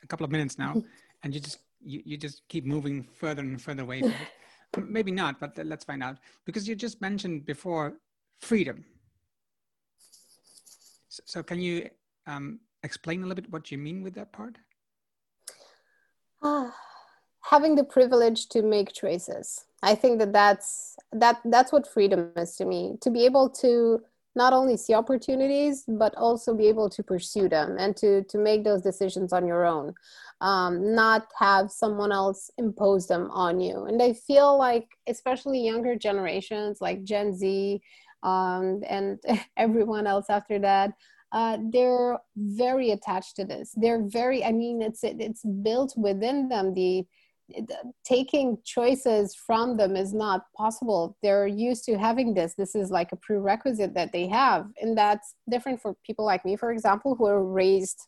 a 0.02 0.08
couple 0.08 0.24
of 0.26 0.32
minutes 0.32 0.58
now 0.58 0.76
and 1.24 1.34
you 1.34 1.40
just 1.40 1.60
you, 1.82 2.02
you 2.06 2.18
just 2.18 2.48
keep 2.48 2.66
moving 2.66 3.04
further 3.04 3.42
and 3.42 3.62
further 3.62 3.84
away 3.84 4.02
from 4.02 4.12
it. 4.12 4.90
Maybe 4.90 5.12
not 5.12 5.40
but 5.40 5.58
let's 5.66 5.86
find 5.86 6.02
out. 6.02 6.18
Because 6.46 6.68
you 6.68 6.76
just 6.76 7.02
mentioned 7.02 7.46
before 7.46 7.94
freedom. 8.40 8.86
So, 11.10 11.24
so 11.26 11.44
can 11.44 11.60
you 11.60 11.90
um, 12.26 12.60
explain 12.84 13.24
a 13.24 13.28
little 13.28 13.42
bit 13.42 13.52
what 13.52 13.72
you 13.72 13.78
mean 13.78 14.02
with 14.02 14.16
that 14.16 14.32
part? 14.32 14.58
Having 17.44 17.76
the 17.76 17.84
privilege 17.84 18.48
to 18.50 18.62
make 18.62 18.94
choices 18.94 19.66
i 19.84 19.94
think 19.94 20.20
that 20.20 20.34
that's 20.34 20.96
that 21.12 21.40
that's 21.46 21.72
what 21.72 21.88
freedom 21.88 22.32
is 22.38 22.56
to 22.56 22.66
me 22.66 22.96
to 23.02 23.12
be 23.12 23.26
able 23.26 23.50
to 23.50 24.02
not 24.36 24.52
only 24.52 24.76
see 24.76 24.94
opportunities 24.94 25.84
but 25.88 26.14
also 26.18 26.56
be 26.56 26.68
able 26.68 26.90
to 26.90 27.04
pursue 27.04 27.48
them 27.48 27.76
and 27.80 27.96
to 27.96 28.24
to 28.24 28.38
make 28.38 28.64
those 28.64 28.82
decisions 28.82 29.32
on 29.32 29.46
your 29.46 29.66
own 29.66 29.94
um, 30.42 30.96
not 30.96 31.28
have 31.38 31.72
someone 31.72 32.12
else 32.12 32.50
impose 32.58 33.08
them 33.08 33.30
on 33.32 33.60
you 33.60 33.86
and 33.86 34.02
i 34.02 34.12
feel 34.14 34.58
like 34.58 34.88
especially 35.08 35.64
younger 35.64 35.96
generations 35.96 36.82
like 36.82 37.04
gen 37.04 37.34
z 37.36 37.82
um, 38.24 38.82
and 38.88 39.20
everyone 39.58 40.08
else 40.08 40.26
after 40.30 40.58
that 40.58 40.94
uh, 41.34 41.58
they're 41.72 42.20
very 42.38 42.92
attached 42.92 43.36
to 43.36 43.44
this. 43.44 43.74
They're 43.76 44.04
very, 44.04 44.44
I 44.44 44.52
mean, 44.52 44.84
it's 44.84 45.04
it's 45.04 45.44
built 45.44 45.96
within 45.98 46.48
them. 46.48 46.76
The, 46.76 47.08
the 47.08 47.08
taking 48.06 48.58
choices 48.64 49.36
from 49.36 49.78
them 49.78 49.96
is 49.96 50.14
not 50.14 50.52
possible. 50.56 51.18
They're 51.22 51.48
used 51.48 51.86
to 51.86 51.98
having 51.98 52.34
this. 52.34 52.54
This 52.56 52.76
is 52.76 52.92
like 52.92 53.12
a 53.12 53.18
prerequisite 53.18 53.94
that 53.94 54.12
they 54.12 54.28
have, 54.28 54.68
and 54.82 54.98
that's 54.98 55.36
different 55.50 55.82
for 55.82 55.96
people 56.06 56.26
like 56.26 56.46
me, 56.46 56.56
for 56.56 56.72
example, 56.72 57.16
who 57.16 57.26
are 57.26 57.44
raised 57.44 58.08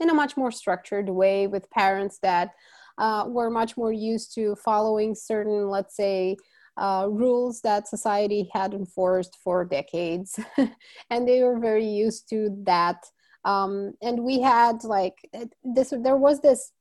in 0.00 0.10
a 0.10 0.14
much 0.14 0.36
more 0.36 0.50
structured 0.50 1.08
way 1.08 1.46
with 1.46 1.70
parents 1.70 2.18
that 2.22 2.50
uh, 2.98 3.24
were 3.26 3.50
much 3.50 3.76
more 3.76 3.92
used 3.92 4.34
to 4.34 4.56
following 4.56 5.14
certain, 5.14 5.68
let's 5.68 5.96
say, 5.96 6.36
uh, 6.76 7.06
rules 7.08 7.60
that 7.60 7.88
society 7.88 8.48
had 8.52 8.72
enforced 8.72 9.36
for 9.44 9.64
decades 9.64 10.38
and 11.10 11.28
they 11.28 11.42
were 11.42 11.58
very 11.58 11.86
used 11.86 12.28
to 12.30 12.48
that 12.64 13.04
um, 13.44 13.92
and 14.02 14.22
we 14.22 14.40
had 14.40 14.82
like 14.84 15.16
this 15.62 15.92
there 16.02 16.16
was 16.16 16.40
this 16.40 16.72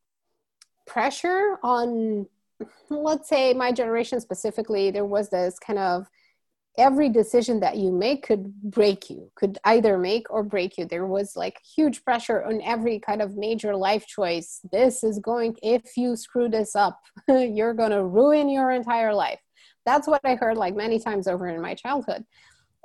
pressure 0.88 1.58
on 1.64 2.26
let's 2.90 3.28
say 3.28 3.54
my 3.54 3.72
generation 3.72 4.20
specifically 4.20 4.92
there 4.92 5.06
was 5.06 5.30
this 5.30 5.58
kind 5.60 5.80
of 5.80 6.08
every 6.78 7.10
decision 7.10 7.60
that 7.60 7.76
you 7.76 7.92
make 7.92 8.24
could 8.24 8.54
break 8.62 9.10
you 9.10 9.30
could 9.36 9.58
either 9.66 9.98
make 9.98 10.30
or 10.30 10.44
break 10.44 10.78
you 10.78 10.86
there 10.86 11.06
was 11.06 11.36
like 11.36 11.60
huge 11.76 12.04
pressure 12.06 12.44
on 12.44 12.62
every 12.62 13.00
kind 13.00 13.22
of 13.22 13.36
major 13.36 13.76
life 13.76 14.06
choice 14.06 14.62
this 14.72 15.04
is 15.04 15.20
going 15.20 15.56
if 15.64 15.98
you 15.98 16.16
screw 16.16 16.48
this 16.48 16.76
up 16.76 17.00
you're 17.28 17.74
going 17.74 17.92
to 17.92 18.06
ruin 18.06 18.48
your 18.48 18.72
entire 18.72 19.14
life 19.14 19.40
that's 19.86 20.08
what 20.08 20.22
I 20.24 20.36
heard 20.36 20.58
like 20.58 20.76
many 20.76 21.00
times 21.00 21.28
over 21.28 21.48
in 21.48 21.62
my 21.62 21.74
childhood. 21.74 22.26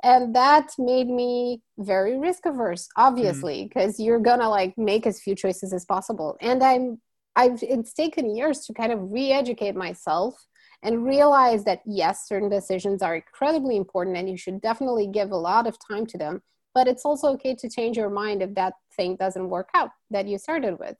And 0.02 0.34
that 0.36 0.70
made 0.78 1.08
me 1.08 1.62
very 1.78 2.18
risk 2.18 2.46
averse, 2.46 2.88
obviously, 2.96 3.64
because 3.64 3.94
mm-hmm. 3.94 4.04
you're 4.04 4.20
gonna 4.20 4.48
like 4.48 4.76
make 4.76 5.06
as 5.06 5.20
few 5.20 5.34
choices 5.34 5.72
as 5.72 5.84
possible. 5.84 6.36
And 6.40 6.62
I'm 6.62 7.00
I've 7.36 7.62
it's 7.62 7.92
taken 7.92 8.34
years 8.34 8.60
to 8.66 8.74
kind 8.74 8.92
of 8.92 9.12
re-educate 9.12 9.76
myself 9.76 10.34
and 10.82 11.04
realize 11.04 11.64
that 11.64 11.80
yes, 11.86 12.26
certain 12.28 12.48
decisions 12.48 13.02
are 13.02 13.16
incredibly 13.16 13.76
important 13.76 14.16
and 14.16 14.28
you 14.28 14.36
should 14.36 14.60
definitely 14.60 15.06
give 15.06 15.30
a 15.30 15.36
lot 15.36 15.66
of 15.66 15.76
time 15.78 16.06
to 16.06 16.18
them. 16.18 16.42
But 16.74 16.88
it's 16.88 17.04
also 17.04 17.28
okay 17.34 17.54
to 17.54 17.68
change 17.68 17.96
your 17.96 18.10
mind 18.10 18.42
if 18.42 18.54
that 18.54 18.74
thing 18.96 19.16
doesn't 19.16 19.48
work 19.48 19.68
out 19.74 19.90
that 20.10 20.26
you 20.26 20.38
started 20.38 20.78
with. 20.78 20.96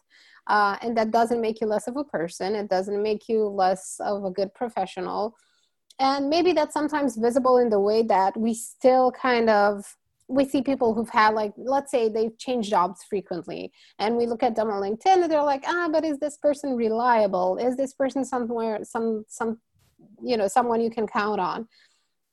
Uh, 0.47 0.77
and 0.81 0.97
that 0.97 1.11
doesn't 1.11 1.41
make 1.41 1.61
you 1.61 1.67
less 1.67 1.89
of 1.89 1.97
a 1.97 2.05
person. 2.05 2.55
It 2.55 2.71
doesn't 2.71 3.03
make 3.03 3.29
you 3.29 3.47
less 3.47 3.97
of 4.01 4.25
a 4.25 4.31
good 4.31 4.55
professional 4.55 5.37
and 5.99 6.29
maybe 6.29 6.53
that's 6.53 6.75
sometimes 6.75 7.17
visible 7.17 7.57
in 7.59 7.71
the 7.71 7.81
way 7.81 8.03
that 8.03 8.37
we 8.37 8.53
still 8.53 9.11
kind 9.13 9.49
of 9.49 9.97
we 10.29 10.45
see 10.45 10.63
people 10.63 10.93
who've 10.95 11.09
had 11.09 11.35
like 11.35 11.53
let's 11.57 11.91
say 11.91 12.09
they've 12.09 12.37
changed 12.39 12.69
jobs 12.71 13.05
frequently 13.09 13.73
and 13.99 14.17
we 14.17 14.27
look 14.27 14.43
at 14.43 14.57
them 14.57 14.71
on 14.71 14.83
linkedin 14.83 15.23
and 15.23 15.31
they're 15.31 15.43
like 15.43 15.65
ah 15.67 15.89
but 15.91 16.05
is 16.05 16.19
this 16.19 16.37
person 16.39 16.75
reliable? 16.75 17.57
Is 17.59 17.77
this 17.77 17.93
person 17.95 18.25
somewhere 18.25 18.81
some 18.83 19.25
some 19.29 19.59
you 20.23 20.37
know 20.37 20.49
someone 20.49 20.81
you 20.81 20.91
can 20.91 21.07
count 21.07 21.41
on? 21.41 21.69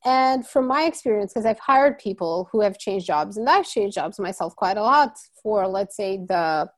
And 0.06 0.46
from 0.46 0.68
my 0.68 0.84
experience 0.84 1.34
because 1.34 1.46
i've 1.46 1.60
hired 1.60 1.98
people 1.98 2.50
who 2.52 2.62
have 2.62 2.78
changed 2.78 3.06
jobs 3.06 3.38
and 3.38 3.48
i've 3.50 3.66
changed 3.66 3.96
jobs 3.96 4.20
myself 4.20 4.54
quite 4.56 4.76
a 4.78 4.82
lot 4.82 5.16
for 5.42 5.66
let's 5.68 5.96
say 5.96 6.18
the 6.18 6.70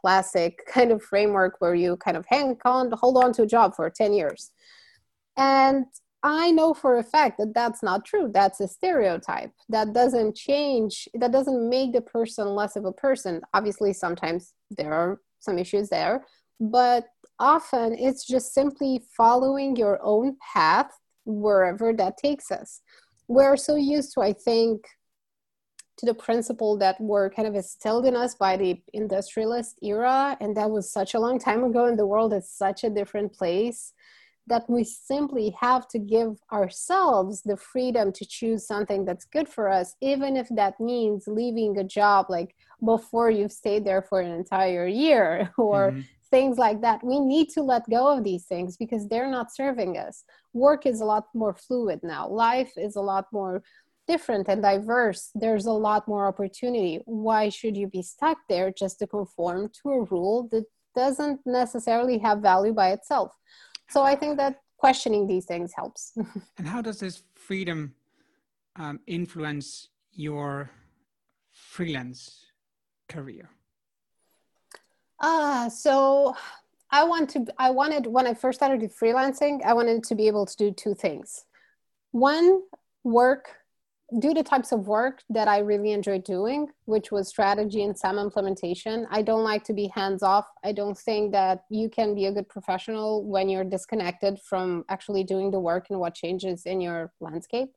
classic 0.00 0.62
kind 0.72 0.92
of 0.92 1.02
framework 1.02 1.56
where 1.58 1.74
you 1.74 1.96
kind 1.96 2.16
of 2.16 2.24
hang 2.28 2.56
on 2.64 2.90
hold 2.92 3.22
on 3.22 3.32
to 3.34 3.42
a 3.42 3.46
job 3.46 3.74
for 3.74 3.88
10 3.90 4.12
years. 4.12 4.50
And 5.36 5.86
I 6.22 6.50
know 6.50 6.74
for 6.74 6.98
a 6.98 7.02
fact 7.02 7.38
that 7.38 7.54
that's 7.54 7.82
not 7.82 8.04
true. 8.04 8.30
That's 8.32 8.60
a 8.60 8.68
stereotype. 8.68 9.52
That 9.68 9.94
doesn't 9.94 10.36
change, 10.36 11.08
that 11.14 11.32
doesn't 11.32 11.68
make 11.68 11.92
the 11.92 12.02
person 12.02 12.48
less 12.48 12.76
of 12.76 12.84
a 12.84 12.92
person. 12.92 13.40
Obviously, 13.54 13.92
sometimes 13.92 14.52
there 14.70 14.92
are 14.92 15.20
some 15.38 15.58
issues 15.58 15.88
there, 15.88 16.26
but 16.60 17.06
often 17.38 17.94
it's 17.94 18.26
just 18.26 18.52
simply 18.52 19.02
following 19.16 19.76
your 19.76 19.98
own 20.02 20.36
path 20.52 20.90
wherever 21.24 21.92
that 21.94 22.18
takes 22.18 22.50
us. 22.50 22.82
We're 23.26 23.56
so 23.56 23.76
used 23.76 24.12
to, 24.14 24.20
I 24.20 24.34
think, 24.34 24.84
to 25.96 26.06
the 26.06 26.14
principle 26.14 26.76
that 26.78 27.00
were 27.00 27.30
kind 27.30 27.48
of 27.48 27.54
instilled 27.54 28.04
in 28.04 28.16
us 28.16 28.34
by 28.34 28.56
the 28.56 28.82
industrialist 28.92 29.78
era, 29.82 30.36
and 30.40 30.56
that 30.56 30.70
was 30.70 30.90
such 30.90 31.14
a 31.14 31.20
long 31.20 31.38
time 31.38 31.64
ago, 31.64 31.86
and 31.86 31.98
the 31.98 32.06
world 32.06 32.34
is 32.34 32.50
such 32.50 32.84
a 32.84 32.90
different 32.90 33.32
place 33.32 33.94
that 34.46 34.68
we 34.68 34.84
simply 34.84 35.54
have 35.60 35.86
to 35.88 35.98
give 35.98 36.40
ourselves 36.52 37.42
the 37.42 37.56
freedom 37.56 38.12
to 38.12 38.24
choose 38.24 38.66
something 38.66 39.04
that's 39.04 39.24
good 39.24 39.48
for 39.48 39.68
us, 39.68 39.94
even 40.00 40.36
if 40.36 40.48
that 40.50 40.80
means 40.80 41.24
leaving 41.26 41.78
a 41.78 41.84
job 41.84 42.26
like 42.28 42.54
before 42.84 43.30
you've 43.30 43.52
stayed 43.52 43.84
there 43.84 44.02
for 44.02 44.20
an 44.20 44.32
entire 44.32 44.86
year 44.86 45.52
or 45.58 45.90
mm-hmm. 45.90 46.00
things 46.30 46.58
like 46.58 46.80
that. 46.80 47.04
We 47.04 47.20
need 47.20 47.50
to 47.50 47.62
let 47.62 47.88
go 47.88 48.08
of 48.08 48.24
these 48.24 48.44
things 48.44 48.76
because 48.76 49.06
they're 49.06 49.30
not 49.30 49.54
serving 49.54 49.98
us. 49.98 50.24
Work 50.52 50.86
is 50.86 51.00
a 51.00 51.04
lot 51.04 51.26
more 51.34 51.54
fluid 51.54 52.00
now, 52.02 52.28
life 52.28 52.72
is 52.76 52.96
a 52.96 53.02
lot 53.02 53.26
more 53.32 53.62
different 54.08 54.48
and 54.48 54.62
diverse, 54.62 55.30
there's 55.36 55.66
a 55.66 55.72
lot 55.72 56.08
more 56.08 56.26
opportunity. 56.26 57.00
Why 57.04 57.48
should 57.48 57.76
you 57.76 57.86
be 57.86 58.02
stuck 58.02 58.38
there 58.48 58.72
just 58.72 58.98
to 58.98 59.06
conform 59.06 59.70
to 59.82 59.90
a 59.90 60.02
rule 60.04 60.48
that 60.50 60.64
doesn't 60.96 61.40
necessarily 61.46 62.18
have 62.18 62.38
value 62.40 62.72
by 62.72 62.90
itself? 62.90 63.30
So 63.90 64.02
I 64.02 64.14
think 64.14 64.36
that 64.38 64.62
questioning 64.78 65.26
these 65.26 65.44
things 65.44 65.72
helps. 65.74 66.12
and 66.58 66.66
how 66.66 66.80
does 66.80 67.00
this 67.00 67.22
freedom 67.34 67.94
um, 68.76 69.00
influence 69.06 69.88
your 70.12 70.70
freelance 71.52 72.46
career? 73.08 73.50
Uh, 75.18 75.68
so 75.68 76.34
I 76.90 77.04
want 77.04 77.30
to 77.30 77.44
I 77.58 77.70
wanted 77.70 78.06
when 78.06 78.26
I 78.26 78.34
first 78.34 78.58
started 78.58 78.90
freelancing, 78.90 79.62
I 79.64 79.74
wanted 79.74 80.02
to 80.04 80.14
be 80.14 80.28
able 80.28 80.46
to 80.46 80.56
do 80.56 80.70
two 80.70 80.94
things. 80.94 81.44
One, 82.12 82.62
work 83.04 83.59
do 84.18 84.34
the 84.34 84.42
types 84.42 84.72
of 84.72 84.88
work 84.88 85.22
that 85.30 85.46
I 85.46 85.58
really 85.58 85.92
enjoy 85.92 86.18
doing, 86.18 86.68
which 86.86 87.12
was 87.12 87.28
strategy 87.28 87.84
and 87.84 87.96
SAM 87.96 88.18
implementation. 88.18 89.06
I 89.10 89.22
don't 89.22 89.44
like 89.44 89.64
to 89.64 89.72
be 89.72 89.92
hands 89.94 90.22
off. 90.22 90.46
I 90.64 90.72
don't 90.72 90.98
think 90.98 91.32
that 91.32 91.64
you 91.70 91.88
can 91.88 92.14
be 92.14 92.26
a 92.26 92.32
good 92.32 92.48
professional 92.48 93.24
when 93.24 93.48
you're 93.48 93.64
disconnected 93.64 94.40
from 94.40 94.84
actually 94.88 95.24
doing 95.24 95.50
the 95.50 95.60
work 95.60 95.86
and 95.90 96.00
what 96.00 96.14
changes 96.14 96.66
in 96.66 96.80
your 96.80 97.12
landscape. 97.20 97.70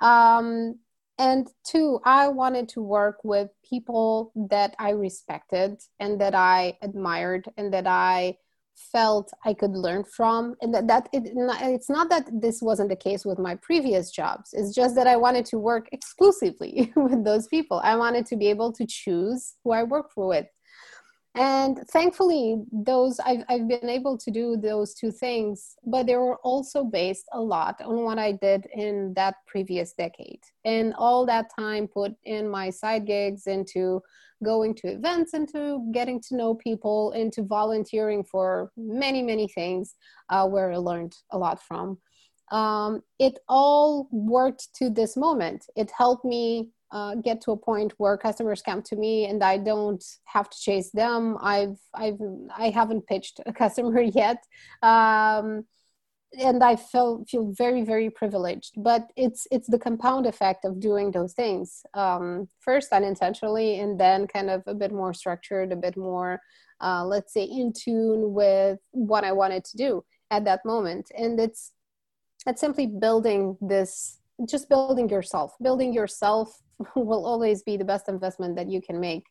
Um, 0.00 0.78
and 1.18 1.48
two, 1.64 2.00
I 2.04 2.28
wanted 2.28 2.68
to 2.70 2.82
work 2.82 3.18
with 3.24 3.50
people 3.68 4.32
that 4.50 4.76
I 4.78 4.90
respected 4.90 5.80
and 5.98 6.20
that 6.20 6.34
I 6.34 6.78
admired 6.80 7.48
and 7.56 7.72
that 7.74 7.88
I 7.88 8.36
felt 8.92 9.30
I 9.44 9.54
could 9.54 9.72
learn 9.72 10.04
from. 10.04 10.56
And 10.60 10.74
that, 10.74 10.86
that 10.88 11.08
it, 11.12 11.22
it's 11.34 11.90
not 11.90 12.08
that 12.10 12.28
this 12.32 12.60
wasn't 12.62 12.88
the 12.88 12.96
case 12.96 13.24
with 13.24 13.38
my 13.38 13.54
previous 13.56 14.10
jobs. 14.10 14.50
It's 14.52 14.74
just 14.74 14.94
that 14.94 15.06
I 15.06 15.16
wanted 15.16 15.44
to 15.46 15.58
work 15.58 15.88
exclusively 15.92 16.92
with 16.96 17.24
those 17.24 17.46
people. 17.48 17.80
I 17.82 17.96
wanted 17.96 18.26
to 18.26 18.36
be 18.36 18.48
able 18.48 18.72
to 18.72 18.86
choose 18.86 19.54
who 19.64 19.72
I 19.72 19.82
work 19.82 20.10
with 20.16 20.46
and 21.38 21.78
thankfully 21.92 22.64
those 22.72 23.20
I've, 23.20 23.44
I've 23.48 23.68
been 23.68 23.88
able 23.88 24.18
to 24.18 24.30
do 24.30 24.56
those 24.56 24.92
two 24.94 25.12
things 25.12 25.76
but 25.86 26.06
they 26.06 26.16
were 26.16 26.38
also 26.38 26.82
based 26.82 27.26
a 27.32 27.40
lot 27.40 27.80
on 27.80 28.02
what 28.02 28.18
i 28.18 28.32
did 28.32 28.66
in 28.74 29.14
that 29.14 29.36
previous 29.46 29.92
decade. 29.92 30.40
And 30.64 30.94
all 30.98 31.24
that 31.26 31.46
time 31.56 31.86
put 31.86 32.12
in 32.24 32.48
my 32.48 32.70
side 32.70 33.06
gigs 33.06 33.46
into 33.46 34.02
going 34.44 34.74
to 34.74 34.88
events 34.88 35.32
into 35.34 35.88
getting 35.92 36.20
to 36.28 36.36
know 36.36 36.54
people 36.54 37.12
into 37.12 37.42
volunteering 37.42 38.24
for 38.24 38.72
many 38.76 39.22
many 39.22 39.46
things 39.48 39.94
uh, 40.30 40.46
where 40.46 40.72
i 40.72 40.76
learned 40.76 41.14
a 41.30 41.38
lot 41.38 41.62
from. 41.62 41.98
Um, 42.50 43.02
it 43.18 43.38
all 43.48 44.08
worked 44.10 44.68
to 44.76 44.88
this 44.88 45.16
moment. 45.16 45.66
It 45.76 45.90
helped 45.96 46.24
me 46.24 46.70
uh, 46.90 47.14
get 47.16 47.40
to 47.42 47.52
a 47.52 47.56
point 47.56 47.92
where 47.98 48.16
customers 48.16 48.62
come 48.62 48.82
to 48.82 48.96
me 48.96 49.26
and 49.26 49.42
I 49.42 49.58
don't 49.58 50.02
have 50.24 50.48
to 50.48 50.58
chase 50.58 50.90
them. 50.90 51.36
I've 51.40 51.78
I've 51.94 52.20
I 52.56 52.70
haven't 52.70 53.06
pitched 53.06 53.40
a 53.46 53.52
customer 53.62 54.00
yet, 54.00 54.42
um, 54.82 55.64
and 56.38 56.62
I 56.62 56.76
feel 56.76 57.24
feel 57.28 57.52
very 57.56 57.82
very 57.82 58.10
privileged. 58.10 58.72
But 58.76 59.10
it's 59.16 59.46
it's 59.50 59.68
the 59.68 59.78
compound 59.78 60.26
effect 60.26 60.64
of 60.64 60.80
doing 60.80 61.10
those 61.10 61.34
things 61.34 61.82
um, 61.94 62.48
first 62.60 62.92
unintentionally, 62.92 63.80
and 63.80 64.00
then 64.00 64.26
kind 64.26 64.50
of 64.50 64.62
a 64.66 64.74
bit 64.74 64.92
more 64.92 65.12
structured, 65.12 65.72
a 65.72 65.76
bit 65.76 65.96
more, 65.96 66.40
uh, 66.80 67.04
let's 67.04 67.34
say, 67.34 67.44
in 67.44 67.72
tune 67.72 68.32
with 68.32 68.78
what 68.92 69.24
I 69.24 69.32
wanted 69.32 69.64
to 69.64 69.76
do 69.76 70.04
at 70.30 70.44
that 70.46 70.64
moment. 70.64 71.10
And 71.16 71.38
it's 71.38 71.72
it's 72.46 72.60
simply 72.60 72.86
building 72.86 73.58
this 73.60 74.20
just 74.48 74.68
building 74.68 75.08
yourself 75.08 75.56
building 75.60 75.92
yourself 75.92 76.62
will 76.96 77.24
always 77.24 77.62
be 77.62 77.76
the 77.76 77.84
best 77.84 78.08
investment 78.08 78.56
that 78.56 78.68
you 78.68 78.80
can 78.80 79.00
make. 79.00 79.26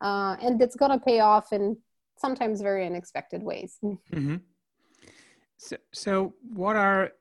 Uh, 0.00 0.36
and 0.42 0.60
it's 0.60 0.76
going 0.76 0.90
to 0.90 0.98
pay 0.98 1.20
off 1.20 1.52
in 1.52 1.76
sometimes 2.16 2.60
very 2.60 2.86
unexpected 2.86 3.42
ways. 3.42 3.78
Mm-hmm. 3.82 4.36
so, 5.56 5.76
so 5.92 6.34
what 6.52 6.76
are 6.76 7.12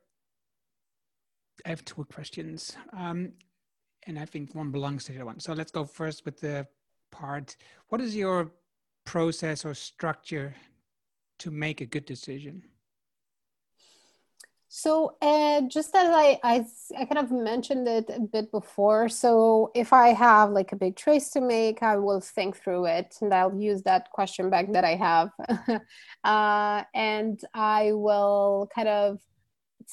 i 1.66 1.70
have 1.70 1.86
two 1.86 2.04
questions 2.06 2.76
um, 2.98 3.32
and 4.08 4.18
i 4.18 4.26
think 4.26 4.56
one 4.56 4.72
belongs 4.72 5.04
to 5.06 5.12
the 5.12 5.20
other 5.20 5.26
one. 5.26 5.40
So 5.40 5.54
let's 5.54 5.72
go 5.72 5.86
first 5.86 6.26
with 6.26 6.40
the 6.40 6.68
part 7.12 7.56
what 7.90 8.02
is 8.02 8.16
your 8.16 8.52
process 9.06 9.66
or 9.66 9.74
structure 9.74 10.56
to 11.40 11.52
make 11.52 11.82
a 11.82 11.86
good 11.86 12.06
decision 12.06 12.64
so, 14.74 15.18
uh, 15.22 15.64
just 15.68 15.94
as 15.94 16.08
I, 16.16 16.40
I, 16.46 16.66
I 16.98 17.04
kind 17.04 17.18
of 17.18 17.30
mentioned 17.30 17.90
it 17.90 18.10
a 18.10 18.22
bit 18.22 18.50
before. 18.52 19.10
So, 19.10 19.70
if 19.76 19.92
I 19.92 20.14
have 20.14 20.52
like 20.52 20.72
a 20.72 20.78
big 20.78 20.96
choice 20.96 21.30
to 21.32 21.42
make, 21.42 21.84
I 21.84 21.98
will 21.98 22.22
think 22.22 22.56
through 22.56 22.86
it 22.86 23.18
and 23.20 23.34
I'll 23.34 23.54
use 23.54 23.82
that 23.84 24.10
question 24.12 24.50
bank 24.50 24.72
that 24.72 24.86
I 24.86 24.96
have. 24.96 25.30
uh, 26.24 26.84
and 26.96 27.38
I 27.54 27.92
will 27.92 28.70
kind 28.74 28.88
of 28.88 29.20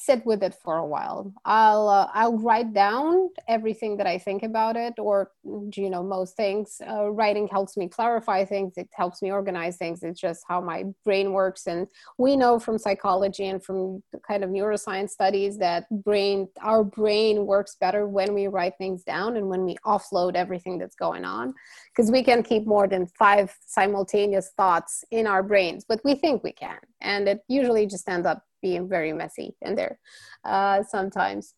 sit 0.01 0.25
with 0.25 0.43
it 0.43 0.55
for 0.55 0.77
a 0.77 0.87
while. 0.87 1.33
I'll 1.45 1.89
uh, 1.89 2.09
I'll 2.15 2.39
write 2.39 2.73
down 2.73 3.31
everything 3.49 3.97
that 3.97 4.07
I 4.07 4.17
think 4.17 4.43
about 4.43 4.77
it, 4.77 4.95
or 4.99 5.33
you 5.45 5.91
know 5.91 6.03
most 6.03 6.37
things. 6.37 6.81
Uh, 6.89 7.11
writing 7.11 7.49
helps 7.49 7.77
me 7.77 7.89
clarify 7.89 8.45
things. 8.45 8.75
It 8.77 8.89
helps 8.95 9.23
me 9.23 9.33
organize 9.33 9.77
things. 9.77 10.03
It's 10.03 10.21
just 10.21 10.45
how 10.49 10.61
my 10.61 10.85
brain 11.05 11.33
works, 11.33 11.67
and 11.67 11.89
we 12.17 12.37
know 12.37 12.59
from 12.59 12.79
psychology 12.79 13.47
and 13.49 13.63
from 13.63 14.03
kind 14.27 14.45
of 14.45 14.51
neuroscience 14.51 15.11
studies 15.11 15.59
that 15.59 15.87
brain 16.05 16.49
our 16.63 16.85
brain 16.85 17.45
works 17.45 17.77
better 17.81 18.07
when 18.07 18.35
we 18.35 18.47
write 18.47 18.75
things 18.79 19.03
down 19.03 19.37
and 19.37 19.49
when 19.49 19.65
we 19.65 19.77
offload 19.85 20.37
everything 20.37 20.79
that's 20.79 20.97
going 20.97 21.25
on, 21.25 21.53
because 21.91 22.11
we 22.11 22.23
can 22.23 22.43
keep 22.43 22.67
more 22.67 22.87
than 22.87 23.07
five 23.19 23.55
simultaneous 23.67 24.51
thoughts 24.57 25.05
in 25.11 25.27
our 25.27 25.43
brains, 25.43 25.85
but 25.89 26.01
we 26.05 26.15
think 26.15 26.45
we 26.45 26.53
can, 26.53 26.79
and 27.01 27.29
it 27.29 27.41
usually 27.49 27.87
just 27.87 28.09
ends 28.09 28.27
up 28.27 28.45
being 28.63 28.89
very 28.89 29.13
messy 29.13 29.57
in 29.63 29.75
there 29.75 29.99
uh, 30.45 30.83
sometimes. 30.83 31.55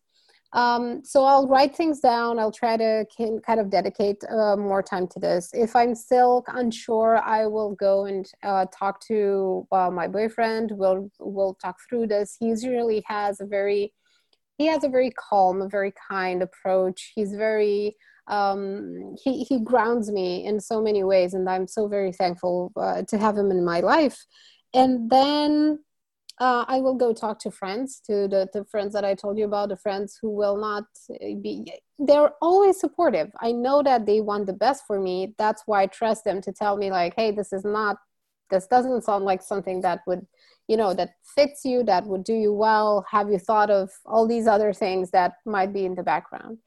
Um, 0.53 1.01
so 1.05 1.23
I'll 1.23 1.47
write 1.47 1.75
things 1.75 2.01
down. 2.01 2.37
I'll 2.37 2.51
try 2.51 2.75
to 2.75 3.05
can, 3.15 3.39
kind 3.39 3.59
of 3.59 3.69
dedicate 3.69 4.21
uh, 4.29 4.57
more 4.57 4.83
time 4.83 5.07
to 5.07 5.19
this. 5.19 5.49
If 5.53 5.75
I'm 5.75 5.95
still 5.95 6.43
unsure, 6.47 7.17
I 7.23 7.45
will 7.47 7.73
go 7.75 8.05
and 8.05 8.29
uh, 8.43 8.65
talk 8.77 8.99
to 9.07 9.65
uh, 9.71 9.89
my 9.89 10.07
boyfriend. 10.07 10.73
We'll 10.73 11.09
we'll 11.19 11.53
talk 11.55 11.77
through 11.87 12.07
this. 12.07 12.35
He 12.37 12.47
usually 12.47 13.01
has 13.07 13.39
a 13.39 13.45
very 13.45 13.93
he 14.57 14.65
has 14.67 14.83
a 14.83 14.89
very 14.89 15.11
calm, 15.11 15.61
a 15.61 15.69
very 15.69 15.93
kind 16.09 16.43
approach. 16.43 17.13
He's 17.15 17.33
very 17.33 17.95
um, 18.27 19.15
he 19.23 19.43
he 19.43 19.59
grounds 19.59 20.11
me 20.11 20.45
in 20.45 20.59
so 20.59 20.81
many 20.81 21.03
ways, 21.03 21.33
and 21.33 21.49
I'm 21.49 21.67
so 21.67 21.87
very 21.87 22.11
thankful 22.11 22.73
uh, 22.75 23.03
to 23.03 23.17
have 23.17 23.37
him 23.37 23.51
in 23.51 23.63
my 23.63 23.79
life. 23.79 24.25
And 24.73 25.09
then 25.09 25.79
uh, 26.41 26.65
I 26.67 26.81
will 26.81 26.95
go 26.95 27.13
talk 27.13 27.37
to 27.41 27.51
friends, 27.51 28.01
to 28.07 28.27
the, 28.27 28.49
the 28.51 28.65
friends 28.65 28.93
that 28.93 29.05
I 29.05 29.13
told 29.13 29.37
you 29.37 29.45
about, 29.45 29.69
the 29.69 29.77
friends 29.77 30.17
who 30.19 30.31
will 30.31 30.57
not 30.57 30.85
be, 31.43 31.71
they're 31.99 32.31
always 32.41 32.79
supportive. 32.79 33.29
I 33.39 33.51
know 33.51 33.83
that 33.83 34.07
they 34.07 34.21
want 34.21 34.47
the 34.47 34.53
best 34.53 34.83
for 34.87 34.99
me. 34.99 35.35
That's 35.37 35.61
why 35.67 35.83
I 35.83 35.85
trust 35.85 36.23
them 36.23 36.41
to 36.41 36.51
tell 36.51 36.77
me, 36.77 36.89
like, 36.89 37.13
hey, 37.15 37.29
this 37.29 37.53
is 37.53 37.63
not, 37.63 37.97
this 38.49 38.65
doesn't 38.65 39.03
sound 39.03 39.23
like 39.23 39.43
something 39.43 39.81
that 39.81 39.99
would, 40.07 40.25
you 40.67 40.77
know, 40.77 40.95
that 40.95 41.11
fits 41.35 41.63
you, 41.63 41.83
that 41.83 42.07
would 42.07 42.23
do 42.23 42.33
you 42.33 42.51
well. 42.51 43.05
Have 43.11 43.29
you 43.29 43.37
thought 43.37 43.69
of 43.69 43.91
all 44.03 44.27
these 44.27 44.47
other 44.47 44.73
things 44.73 45.11
that 45.11 45.33
might 45.45 45.71
be 45.71 45.85
in 45.85 45.93
the 45.93 46.01
background? 46.01 46.57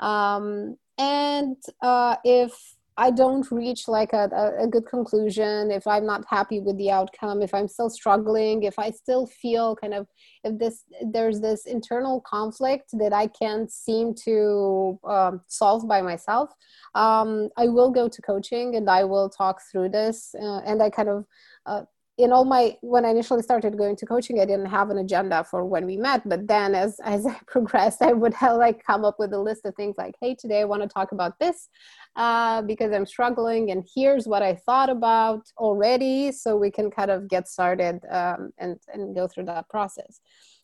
Um, 0.00 0.76
and 0.98 1.56
uh, 1.80 2.16
if 2.24 2.52
I 3.00 3.10
don't 3.10 3.50
reach 3.50 3.88
like 3.88 4.12
a, 4.12 4.28
a, 4.58 4.66
good 4.66 4.84
conclusion, 4.84 5.70
if 5.70 5.86
I'm 5.86 6.04
not 6.04 6.22
happy 6.28 6.60
with 6.60 6.76
the 6.76 6.90
outcome, 6.90 7.40
if 7.40 7.54
I'm 7.54 7.66
still 7.66 7.88
struggling, 7.88 8.64
if 8.64 8.78
I 8.78 8.90
still 8.90 9.26
feel 9.26 9.74
kind 9.74 9.94
of 9.94 10.06
if 10.44 10.58
this 10.58 10.84
there's 11.02 11.40
this 11.40 11.64
internal 11.64 12.20
conflict 12.20 12.90
that 12.98 13.14
I 13.14 13.28
can't 13.28 13.72
seem 13.72 14.14
to 14.26 15.00
um, 15.04 15.40
solve 15.48 15.88
by 15.88 16.02
myself, 16.02 16.50
um, 16.94 17.48
I 17.56 17.68
will 17.68 17.90
go 17.90 18.06
to 18.06 18.20
coaching 18.20 18.76
and 18.76 18.90
I 18.90 19.04
will 19.04 19.30
talk 19.30 19.62
through 19.72 19.88
this. 19.88 20.34
Uh, 20.38 20.60
and 20.66 20.82
I 20.82 20.90
kind 20.90 21.08
of 21.08 21.24
uh, 21.64 21.82
in 22.22 22.32
all 22.32 22.44
my 22.44 22.76
when 22.80 23.04
i 23.04 23.10
initially 23.10 23.42
started 23.42 23.78
going 23.78 23.96
to 23.96 24.06
coaching 24.06 24.40
i 24.40 24.44
didn't 24.44 24.66
have 24.66 24.90
an 24.90 24.98
agenda 24.98 25.42
for 25.44 25.64
when 25.64 25.86
we 25.86 25.96
met 25.96 26.26
but 26.28 26.46
then 26.46 26.74
as 26.74 26.98
as 27.04 27.26
i 27.26 27.38
progressed 27.46 28.02
i 28.02 28.12
would 28.12 28.34
have 28.34 28.56
like 28.56 28.84
come 28.84 29.04
up 29.04 29.16
with 29.18 29.32
a 29.32 29.38
list 29.38 29.64
of 29.64 29.74
things 29.74 29.96
like 29.98 30.14
hey 30.20 30.34
today 30.34 30.60
i 30.60 30.64
want 30.64 30.82
to 30.82 30.88
talk 30.88 31.12
about 31.12 31.38
this 31.38 31.68
uh, 32.16 32.60
because 32.62 32.92
i'm 32.92 33.06
struggling 33.06 33.70
and 33.70 33.88
here's 33.94 34.26
what 34.26 34.42
i 34.42 34.54
thought 34.54 34.90
about 34.90 35.42
already 35.58 36.32
so 36.32 36.56
we 36.56 36.70
can 36.70 36.90
kind 36.90 37.10
of 37.10 37.28
get 37.28 37.48
started 37.48 38.00
um, 38.10 38.50
and 38.58 38.78
and 38.92 39.14
go 39.14 39.26
through 39.26 39.44
that 39.44 39.68
process. 39.68 40.20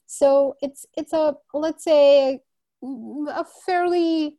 So 0.07 0.55
it's 0.61 0.87
it's 0.97 1.13
a 1.13 1.35
let's 1.53 1.85
say 1.85 2.41
a 2.83 3.45
fairly 3.65 4.39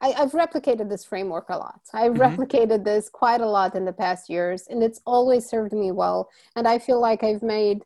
I, 0.00 0.10
have 0.10 0.32
replicated 0.32 0.88
this 0.88 1.04
framework 1.04 1.46
a 1.50 1.56
lot. 1.56 1.80
I've 1.92 2.14
mm-hmm. 2.14 2.40
replicated 2.40 2.84
this 2.84 3.08
quite 3.08 3.40
a 3.40 3.46
lot 3.46 3.74
in 3.74 3.84
the 3.84 3.92
past 3.92 4.30
years, 4.30 4.66
and 4.68 4.82
it's 4.82 5.00
always 5.04 5.46
served 5.46 5.72
me 5.72 5.92
well. 5.92 6.30
And 6.56 6.66
I 6.66 6.78
feel 6.78 7.00
like 7.00 7.22
I've 7.22 7.42
made 7.42 7.84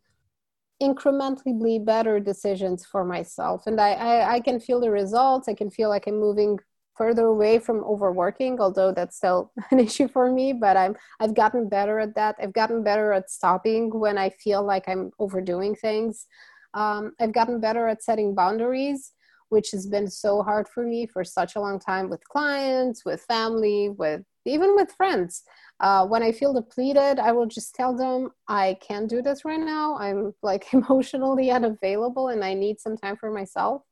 incrementally 0.83 1.85
better 1.85 2.21
decisions 2.21 2.85
for 2.85 3.05
myself. 3.05 3.67
And 3.67 3.81
I, 3.81 3.93
I, 3.93 4.33
I 4.35 4.41
can 4.41 4.61
feel 4.61 4.81
the 4.81 4.91
results. 4.91 5.49
I 5.49 5.55
can 5.55 5.71
feel 5.71 5.89
like 5.89 6.07
I'm 6.07 6.19
moving 6.19 6.59
further 6.97 7.27
away 7.27 7.59
from 7.59 7.83
overworking, 7.85 8.61
although 8.61 8.93
that's 8.93 9.17
still 9.17 9.53
an 9.71 9.81
issue 9.81 10.09
for 10.09 10.31
me. 10.31 10.53
But 10.53 10.77
I'm 10.77 10.97
I've 11.21 11.35
gotten 11.35 11.69
better 11.69 11.99
at 11.99 12.15
that. 12.15 12.37
I've 12.41 12.53
gotten 12.53 12.83
better 12.83 13.13
at 13.13 13.31
stopping 13.31 13.91
when 13.99 14.19
I 14.19 14.31
feel 14.31 14.65
like 14.65 14.89
I'm 14.89 15.11
overdoing 15.19 15.75
things. 15.75 16.27
Um, 16.75 17.13
I've 17.21 17.33
gotten 17.33 17.61
better 17.61 17.87
at 17.87 18.03
setting 18.03 18.35
boundaries 18.35 19.13
which 19.49 19.71
has 19.71 19.87
been 19.87 20.09
so 20.09 20.43
hard 20.43 20.69
for 20.69 20.85
me 20.85 21.07
for 21.07 21.25
such 21.25 21.57
a 21.57 21.61
long 21.61 21.79
time 21.79 22.09
with 22.09 22.27
clients, 22.29 23.05
with 23.05 23.23
family, 23.23 23.91
with 23.91 24.23
even 24.45 24.75
with 24.75 24.93
friends. 24.93 25.43
Uh, 25.81 26.07
when 26.07 26.23
I 26.23 26.33
feel 26.33 26.53
depleted, 26.53 27.19
I 27.19 27.33
will 27.33 27.47
just 27.47 27.75
tell 27.75 27.97
them 27.97 28.31
I 28.49 28.77
can't 28.81 29.09
do 29.09 29.23
this 29.23 29.45
right 29.45 29.61
now. 29.61 29.97
I'm 29.97 30.35
like 30.43 30.67
emotionally 30.73 31.51
unavailable 31.51 32.29
and 32.29 32.45
I 32.45 32.55
need 32.55 32.81
some 32.81 32.97
time 32.97 33.17
for 33.17 33.31
myself 33.31 33.83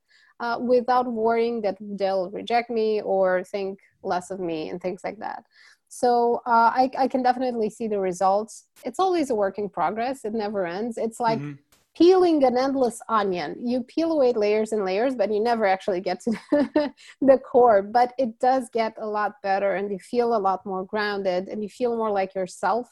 uh, 0.40 0.58
without 0.60 1.10
worrying 1.10 1.62
that 1.62 1.76
they'll 1.80 2.30
reject 2.30 2.70
me 2.70 3.00
or 3.02 3.44
think 3.44 3.78
less 4.02 4.30
of 4.30 4.40
me 4.40 4.68
and 4.68 4.80
things 4.80 5.02
like 5.04 5.18
that. 5.18 5.44
So 5.88 6.40
uh, 6.46 6.72
I, 6.74 6.90
I, 6.98 7.06
can 7.06 7.22
definitely 7.22 7.68
see 7.68 7.86
the 7.86 8.00
results. 8.00 8.64
It's 8.82 8.98
always 8.98 9.28
a 9.28 9.34
work 9.34 9.58
in 9.58 9.68
progress, 9.68 10.24
it 10.24 10.32
never 10.32 10.66
ends. 10.66 10.96
It's 10.96 11.20
like, 11.20 11.38
mm-hmm 11.38 11.52
peeling 11.96 12.42
an 12.44 12.56
endless 12.56 13.00
onion. 13.08 13.56
You 13.64 13.82
peel 13.82 14.12
away 14.12 14.32
layers 14.32 14.72
and 14.72 14.84
layers, 14.84 15.14
but 15.14 15.32
you 15.32 15.40
never 15.40 15.66
actually 15.66 16.00
get 16.00 16.20
to 16.20 16.32
the 17.20 17.38
core. 17.38 17.82
But 17.82 18.12
it 18.18 18.38
does 18.38 18.68
get 18.72 18.94
a 18.98 19.06
lot 19.06 19.32
better, 19.42 19.74
and 19.74 19.90
you 19.90 19.98
feel 19.98 20.34
a 20.34 20.38
lot 20.38 20.64
more 20.64 20.84
grounded, 20.84 21.48
and 21.48 21.62
you 21.62 21.68
feel 21.68 21.96
more 21.96 22.10
like 22.10 22.34
yourself, 22.34 22.88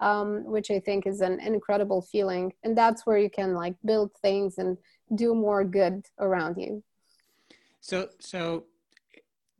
um, 0.00 0.44
which 0.44 0.70
I 0.70 0.80
think 0.80 1.06
is 1.06 1.20
an 1.20 1.40
incredible 1.40 2.02
feeling. 2.02 2.52
And 2.62 2.76
that's 2.76 3.06
where 3.06 3.18
you 3.18 3.30
can 3.30 3.54
like 3.54 3.74
build 3.84 4.10
things 4.20 4.58
and 4.58 4.76
do 5.14 5.34
more 5.34 5.64
good 5.64 6.06
around 6.18 6.56
you. 6.58 6.82
So, 7.80 8.08
so 8.20 8.64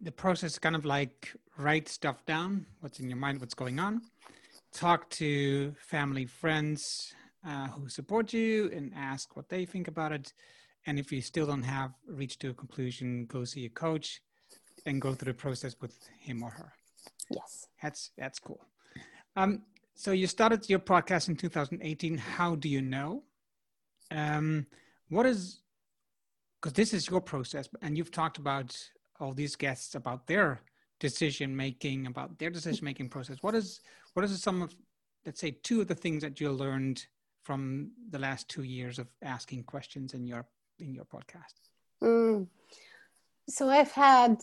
the 0.01 0.13
process 0.13 0.59
kind 0.59 0.77
of 0.77 0.85
like 0.85 1.33
write 1.59 1.89
stuff 1.89 2.25
down, 2.27 2.67
what's 2.81 3.01
in 3.01 3.09
your 3.09 3.19
mind, 3.19 3.41
what's 3.41 3.55
going 3.55 3.79
on, 3.79 4.03
talk 4.73 5.09
to 5.11 5.75
family, 5.79 6.27
friends, 6.27 7.15
uh, 7.47 7.69
who 7.69 7.89
support 7.89 8.33
you 8.33 8.71
and 8.75 8.93
ask 8.95 9.37
what 9.37 9.49
they 9.49 9.65
think 9.65 9.89
about 9.89 10.13
it. 10.13 10.33
And 10.87 10.99
if 10.99 11.13
you 11.13 11.21
still 11.21 11.47
don't 11.47 11.63
have 11.63 11.93
reached 12.07 12.41
to 12.41 12.51
a 12.51 12.55
conclusion, 12.55 13.27
go 13.27 13.45
see 13.45 13.67
a 13.67 13.71
coach 13.71 14.21
and 14.87 15.01
go 15.01 15.15
through 15.15 15.33
the 15.33 15.39
process 15.39 15.77
with 15.81 15.97
him 16.19 16.43
or 16.43 16.51
her. 16.51 16.73
Yes, 17.31 17.67
that's 17.81 18.11
that's 18.17 18.39
cool. 18.39 18.65
Um, 19.37 19.63
so 19.95 20.13
you 20.13 20.27
started 20.27 20.69
your 20.69 20.81
podcast 20.81 21.29
in 21.29 21.37
2018. 21.37 22.19
How 22.19 22.55
do 22.55 22.69
you 22.69 22.83
know? 22.83 23.23
Um, 24.11 24.67
what 25.09 25.27
is 25.27 25.61
because 26.61 26.75
this 26.75 26.95
is 26.95 27.09
your 27.09 27.21
process, 27.21 27.69
and 27.81 27.97
you've 27.97 28.11
talked 28.11 28.39
about 28.39 28.77
all 29.21 29.33
these 29.33 29.57
guests 29.57 29.95
about 29.95 30.27
their 30.27 30.61
decision 31.01 31.57
making, 31.57 32.07
about 32.07 32.39
their 32.39 32.51
decision 32.51 32.85
making 32.85 33.09
process. 33.09 33.39
What 33.41 33.55
is 33.55 33.81
what 34.15 34.25
is 34.25 34.41
some 34.43 34.63
of 34.63 34.75
let's 35.27 35.41
say 35.41 35.53
two 35.63 35.81
of 35.81 35.89
the 35.89 35.95
things 35.95 36.23
that 36.23 36.41
you 36.41 36.51
learned 36.51 37.07
from 37.43 37.91
the 38.11 38.19
last 38.19 38.49
two 38.49 38.63
years 38.63 38.99
of 38.99 39.09
asking 39.23 39.65
questions 39.65 40.15
in 40.15 40.27
your 40.27 40.47
in 40.79 40.95
your 40.95 41.05
podcast? 41.05 41.71
Mm. 42.03 42.47
So 43.49 43.69
I've 43.69 43.93
had 43.93 44.39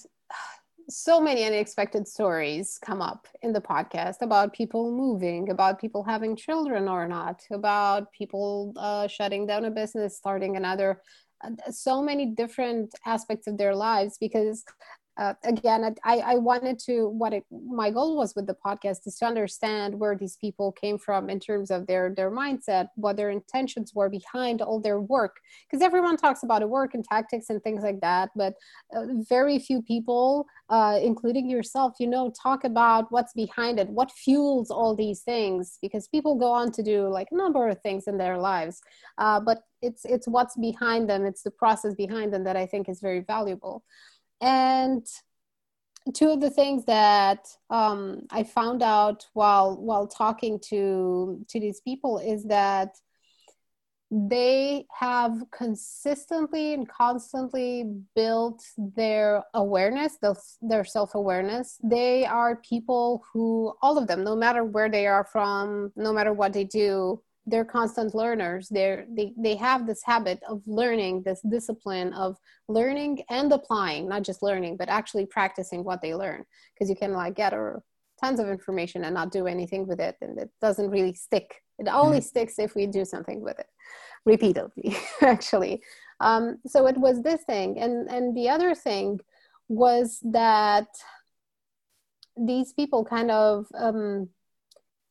so 0.90 1.22
many 1.22 1.44
unexpected 1.44 2.08
stories 2.08 2.80
come 2.84 3.02
up 3.02 3.28
in 3.44 3.54
the 3.54 3.62
podcast 3.62 4.22
about 4.22 4.54
people 4.54 4.92
moving, 4.92 5.50
about 5.50 5.80
people 5.80 6.04
having 6.04 6.36
children 6.36 6.88
or 6.88 7.08
not, 7.08 7.44
about 7.52 8.12
people 8.12 8.74
uh, 8.76 9.08
shutting 9.08 9.46
down 9.46 9.66
a 9.66 9.72
business, 9.72 10.18
starting 10.18 10.58
another. 10.58 11.02
So 11.70 12.02
many 12.02 12.26
different 12.28 12.94
aspects 13.06 13.48
of 13.48 13.58
their 13.58 13.76
lives 13.76 14.18
because 14.20 14.66
uh, 15.20 15.34
again 15.44 15.96
I, 16.04 16.18
I 16.20 16.36
wanted 16.36 16.80
to 16.88 17.10
what 17.10 17.34
it, 17.34 17.44
my 17.52 17.92
goal 17.92 18.18
was 18.18 18.36
with 18.36 18.48
the 18.48 18.56
podcast 18.66 19.06
is 19.06 19.18
to 19.18 19.26
understand 19.26 20.00
where 20.00 20.16
these 20.16 20.38
people 20.38 20.72
came 20.72 20.98
from 20.98 21.30
in 21.30 21.40
terms 21.40 21.70
of 21.72 21.86
their 21.88 22.14
their 22.16 22.32
mindset 22.32 22.88
what 22.96 23.18
their 23.18 23.30
intentions 23.30 23.94
were 23.94 24.10
behind 24.10 24.62
all 24.62 24.80
their 24.80 25.00
work. 25.00 25.38
Because 25.66 25.84
everyone 25.84 26.18
talks 26.18 26.44
about 26.44 26.68
work 26.70 26.94
and 26.94 27.04
tactics 27.04 27.50
and 27.50 27.62
things 27.62 27.84
like 27.84 28.00
that 28.02 28.30
but 28.36 28.54
uh, 28.96 29.06
very 29.28 29.60
few 29.60 29.82
people 29.82 30.46
uh, 30.70 30.98
including 31.02 31.50
yourself 31.50 31.96
you 32.00 32.08
know 32.08 32.32
talk 32.42 32.64
about 32.64 33.12
what's 33.12 33.34
behind 33.34 33.80
it 33.80 33.90
what 33.90 34.12
fuels 34.12 34.72
all 34.72 34.96
these 34.96 35.22
things 35.22 35.78
because 35.82 36.08
people 36.08 36.36
go 36.36 36.52
on 36.52 36.72
to 36.72 36.82
do 36.82 37.08
like 37.08 37.28
a 37.32 37.36
number 37.36 37.68
of 37.68 37.82
things 37.82 38.08
in 38.08 38.18
their 38.18 38.38
lives. 38.38 38.82
Uh, 39.18 39.40
but 39.40 39.64
it's 39.82 40.06
it's 40.06 40.28
what's 40.28 40.58
behind 40.58 41.10
them 41.10 41.26
it's 41.26 41.44
the 41.44 41.52
process 41.52 41.94
behind 41.96 42.34
them 42.34 42.44
that 42.44 42.58
i 42.58 42.66
think 42.66 42.90
is 42.90 43.00
very 43.00 43.22
valuable 43.22 43.84
and 44.42 45.06
two 46.14 46.30
of 46.30 46.42
the 46.42 46.50
things 46.50 46.86
that 46.86 47.48
um, 47.70 48.22
I 48.32 48.44
found 48.44 48.82
out 48.82 49.28
while 49.34 49.78
while 49.78 50.08
talking 50.08 50.60
to 50.70 51.46
to 51.48 51.60
these 51.60 51.82
people 51.82 52.20
is 52.20 52.46
that 52.46 52.96
they 54.12 54.88
have 54.92 55.44
consistently 55.52 56.74
and 56.74 56.90
constantly 56.90 57.86
built 58.16 58.64
their 58.78 59.44
awareness 59.54 60.18
their 60.62 60.84
self-awareness. 60.84 61.78
They 61.84 62.26
are 62.26 62.56
people 62.56 63.24
who 63.32 63.74
all 63.82 63.98
of 64.00 64.08
them 64.08 64.24
no 64.24 64.36
matter 64.36 64.64
where 64.64 64.90
they 64.90 65.06
are 65.06 65.26
from 65.26 65.92
no 65.96 66.12
matter 66.12 66.34
what 66.34 66.54
they 66.54 66.64
do 66.64 67.22
they're 67.46 67.66
constant 67.66 68.14
learners. 68.14 68.70
They're 68.70 69.06
they, 69.10 69.34
they 69.38 69.56
have 69.56 69.88
this 69.88 70.02
habit 70.04 70.40
of 70.48 70.62
learning 70.66 71.24
this 71.24 71.42
discipline 71.42 72.14
of 72.14 72.38
learning 72.68 73.24
and 73.30 73.52
applying 73.52 74.08
not 74.08 74.24
just 74.24 74.44
learning 74.44 74.78
but 74.78 74.90
actually 74.90 75.26
practicing 75.26 75.84
what 75.84 76.02
they 76.02 76.14
learn. 76.14 76.44
Because 76.74 76.90
you 76.90 76.96
can 76.96 77.14
like 77.14 77.36
get 77.36 77.54
a, 77.54 77.82
tons 78.22 78.40
of 78.40 78.50
information 78.50 79.06
and 79.06 79.14
not 79.14 79.32
do 79.32 79.48
anything 79.48 79.88
with 79.88 80.00
it 80.00 80.16
and 80.22 80.38
it 80.38 80.50
doesn't 80.62 80.90
really 80.90 81.14
stick. 81.14 81.64
It 81.80 81.88
only 81.88 82.18
mm-hmm. 82.18 82.26
sticks 82.26 82.60
if 82.60 82.76
we 82.76 82.86
do 82.86 83.06
something 83.06 83.42
with 83.42 83.58
it 83.60 83.68
repeatedly 84.26 84.98
actually. 85.22 85.82
Um, 86.20 86.58
so 86.68 86.88
it 86.88 86.98
was 86.98 87.22
this 87.22 87.44
thing. 87.46 87.80
And 87.80 88.10
and 88.10 88.36
the 88.36 88.50
other 88.50 88.76
thing 88.76 89.20
was 89.70 90.20
that 90.24 90.88
these 92.36 92.74
people 92.74 93.06
kind 93.06 93.32
of 93.32 93.68
um, 93.76 94.30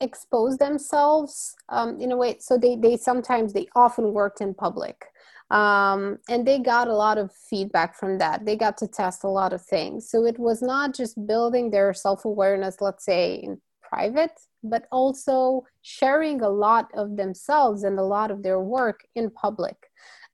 expose 0.00 0.58
themselves 0.58 1.54
um, 1.68 2.00
in 2.00 2.12
a 2.12 2.16
way 2.16 2.36
so 2.38 2.56
they 2.56 2.76
they 2.76 2.96
sometimes 2.96 3.52
they 3.52 3.66
often 3.74 4.12
worked 4.12 4.40
in 4.40 4.54
public. 4.54 5.06
Um, 5.50 6.18
and 6.28 6.46
they 6.46 6.58
got 6.58 6.88
a 6.88 6.94
lot 6.94 7.16
of 7.16 7.32
feedback 7.32 7.96
from 7.96 8.18
that. 8.18 8.44
They 8.44 8.54
got 8.54 8.76
to 8.78 8.86
test 8.86 9.24
a 9.24 9.28
lot 9.28 9.54
of 9.54 9.64
things. 9.64 10.10
So 10.10 10.26
it 10.26 10.38
was 10.38 10.60
not 10.60 10.94
just 10.94 11.26
building 11.26 11.70
their 11.70 11.94
self-awareness 11.94 12.76
let's 12.80 13.04
say 13.04 13.36
in 13.36 13.60
private 13.82 14.32
but 14.62 14.86
also 14.92 15.64
sharing 15.82 16.42
a 16.42 16.48
lot 16.48 16.88
of 16.94 17.16
themselves 17.16 17.84
and 17.84 17.98
a 17.98 18.02
lot 18.02 18.30
of 18.30 18.42
their 18.42 18.60
work 18.60 19.00
in 19.14 19.30
public. 19.30 19.76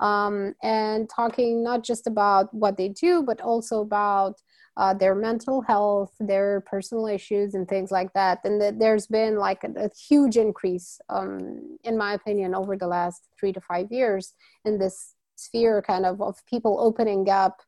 Um, 0.00 0.54
and 0.62 1.08
talking 1.08 1.62
not 1.62 1.84
just 1.84 2.06
about 2.06 2.52
what 2.52 2.76
they 2.76 2.88
do 2.88 3.22
but 3.22 3.40
also 3.40 3.80
about 3.80 4.40
uh, 4.76 4.94
their 4.94 5.14
mental 5.14 5.60
health, 5.60 6.12
their 6.18 6.60
personal 6.62 7.06
issues, 7.06 7.54
and 7.54 7.68
things 7.68 7.90
like 7.90 8.12
that. 8.14 8.40
And 8.44 8.60
that 8.60 8.78
there's 8.78 9.06
been 9.06 9.36
like 9.36 9.62
a, 9.64 9.86
a 9.86 9.90
huge 10.08 10.36
increase, 10.36 11.00
um, 11.08 11.78
in 11.84 11.96
my 11.96 12.14
opinion, 12.14 12.54
over 12.54 12.76
the 12.76 12.88
last 12.88 13.28
three 13.38 13.52
to 13.52 13.60
five 13.60 13.90
years 13.90 14.34
in 14.64 14.78
this 14.78 15.14
sphere 15.36 15.82
kind 15.82 16.06
of 16.06 16.20
of 16.22 16.44
people 16.46 16.76
opening 16.80 17.28
up 17.28 17.60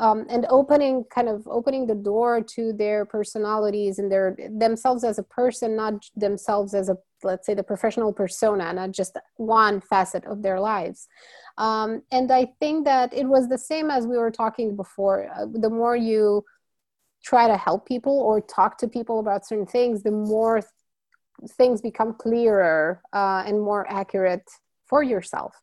um, 0.00 0.26
and 0.30 0.46
opening 0.48 1.04
kind 1.14 1.28
of 1.28 1.46
opening 1.46 1.86
the 1.86 1.94
door 1.94 2.40
to 2.40 2.72
their 2.72 3.04
personalities 3.04 3.98
and 3.98 4.10
their 4.10 4.36
themselves 4.48 5.04
as 5.04 5.18
a 5.18 5.22
person 5.22 5.76
not 5.76 5.94
themselves 6.16 6.74
as 6.74 6.88
a 6.88 6.96
let's 7.22 7.46
say 7.46 7.54
the 7.54 7.62
professional 7.62 8.12
persona 8.12 8.72
not 8.72 8.92
just 8.92 9.16
one 9.36 9.80
facet 9.80 10.24
of 10.24 10.42
their 10.42 10.60
lives. 10.60 11.08
Um, 11.58 12.02
and 12.10 12.30
i 12.30 12.46
think 12.60 12.84
that 12.86 13.12
it 13.12 13.26
was 13.26 13.48
the 13.48 13.58
same 13.58 13.90
as 13.90 14.06
we 14.06 14.16
were 14.16 14.30
talking 14.30 14.76
before. 14.76 15.28
Uh, 15.34 15.46
the 15.52 15.70
more 15.70 15.96
you 15.96 16.44
try 17.22 17.46
to 17.48 17.56
help 17.56 17.86
people 17.86 18.18
or 18.18 18.40
talk 18.40 18.78
to 18.78 18.88
people 18.88 19.20
about 19.20 19.46
certain 19.46 19.66
things 19.66 20.02
the 20.02 20.10
more 20.10 20.62
things 21.56 21.80
become 21.80 22.14
clearer 22.14 23.02
uh, 23.12 23.42
and 23.46 23.60
more 23.60 23.90
accurate 23.90 24.48
for 24.86 25.02
yourself. 25.02 25.54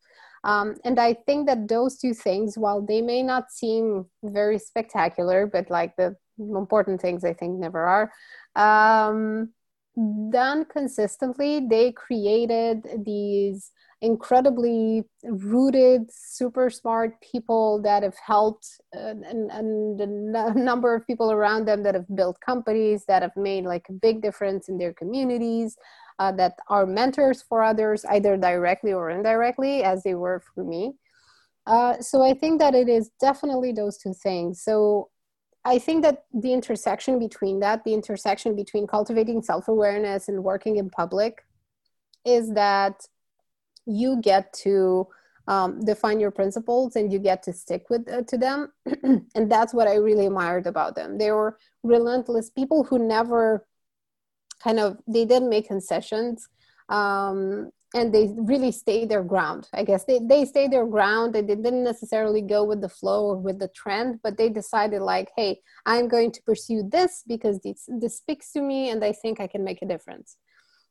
Um, 0.44 0.76
and 0.84 0.98
I 0.98 1.14
think 1.14 1.46
that 1.46 1.68
those 1.68 1.98
two 1.98 2.14
things, 2.14 2.56
while 2.56 2.80
they 2.80 3.02
may 3.02 3.22
not 3.22 3.50
seem 3.50 4.06
very 4.22 4.58
spectacular, 4.58 5.46
but 5.46 5.70
like 5.70 5.96
the 5.96 6.16
important 6.38 7.00
things, 7.00 7.24
I 7.24 7.32
think 7.32 7.58
never 7.58 7.80
are, 7.86 8.12
um, 8.54 9.52
done 10.30 10.64
consistently, 10.66 11.66
they 11.68 11.92
created 11.92 12.86
these 13.04 13.72
incredibly 14.00 15.04
rooted, 15.24 16.02
super 16.08 16.70
smart 16.70 17.20
people 17.20 17.82
that 17.82 18.04
have 18.04 18.16
helped, 18.24 18.68
uh, 18.96 19.14
and, 19.26 19.50
and 19.50 20.36
a 20.36 20.54
number 20.58 20.94
of 20.94 21.06
people 21.06 21.32
around 21.32 21.66
them 21.66 21.82
that 21.82 21.94
have 21.94 22.06
built 22.14 22.38
companies 22.40 23.04
that 23.06 23.22
have 23.22 23.36
made 23.36 23.64
like 23.64 23.86
a 23.88 23.92
big 23.92 24.22
difference 24.22 24.68
in 24.68 24.78
their 24.78 24.92
communities 24.92 25.76
uh, 26.20 26.30
that 26.32 26.58
are 26.68 26.86
mentors 26.86 27.42
for 27.42 27.62
others, 27.62 28.04
either 28.10 28.36
directly 28.36 28.92
or 28.92 29.10
indirectly, 29.10 29.82
as 29.82 30.02
they 30.04 30.14
were 30.14 30.42
for 30.54 30.62
me. 30.62 30.92
Uh, 31.66 32.00
so 32.00 32.22
I 32.22 32.34
think 32.34 32.60
that 32.60 32.74
it 32.74 32.88
is 32.88 33.10
definitely 33.20 33.72
those 33.72 33.98
two 33.98 34.14
things. 34.14 34.62
So 34.62 35.10
I 35.68 35.78
think 35.78 36.02
that 36.02 36.24
the 36.32 36.54
intersection 36.54 37.18
between 37.18 37.60
that, 37.60 37.84
the 37.84 37.92
intersection 37.92 38.56
between 38.56 38.86
cultivating 38.86 39.42
self 39.42 39.68
awareness 39.68 40.28
and 40.28 40.42
working 40.42 40.76
in 40.76 40.88
public, 40.88 41.44
is 42.24 42.54
that 42.54 43.06
you 43.84 44.18
get 44.22 44.52
to 44.64 45.06
um, 45.46 45.84
define 45.84 46.20
your 46.20 46.30
principles 46.30 46.96
and 46.96 47.12
you 47.12 47.18
get 47.18 47.42
to 47.42 47.52
stick 47.52 47.90
with 47.90 48.10
uh, 48.10 48.22
to 48.22 48.38
them. 48.38 48.72
And 49.34 49.52
that's 49.52 49.74
what 49.74 49.88
i 49.88 49.94
really 49.96 50.26
admired 50.26 50.66
about 50.66 50.94
them. 50.94 51.18
They 51.18 51.32
were 51.32 51.58
relentless 51.82 52.48
people 52.48 52.84
who 52.84 52.98
never 52.98 53.66
kind 54.64 54.80
of 54.80 54.96
they 55.06 55.24
didn't 55.26 55.50
make 55.50 55.68
concessions 55.68 56.48
um, 56.88 57.70
and 57.94 58.14
they 58.14 58.28
really 58.36 58.70
stayed 58.70 59.08
their 59.08 59.22
ground 59.22 59.68
i 59.72 59.82
guess. 59.82 60.04
They, 60.04 60.18
they 60.18 60.44
stayed 60.44 60.72
their 60.72 60.86
ground. 60.86 61.34
They 61.34 61.42
didn't 61.42 61.84
necessarily 61.84 62.42
go 62.42 62.64
with 62.64 62.80
the 62.80 62.88
flow 62.88 63.26
or 63.26 63.36
with 63.36 63.58
the 63.58 63.68
trend 63.68 64.20
but 64.22 64.36
they 64.36 64.48
decided 64.48 65.00
like 65.00 65.30
hey 65.36 65.60
i'm 65.86 66.08
going 66.08 66.32
to 66.32 66.42
pursue 66.42 66.82
this 66.88 67.22
because 67.26 67.60
this, 67.60 67.88
this 67.88 68.18
speaks 68.18 68.52
to 68.52 68.60
me 68.60 68.90
and 68.90 69.04
i 69.04 69.12
think 69.12 69.40
i 69.40 69.46
can 69.46 69.64
make 69.64 69.80
a 69.82 69.86
difference. 69.86 70.36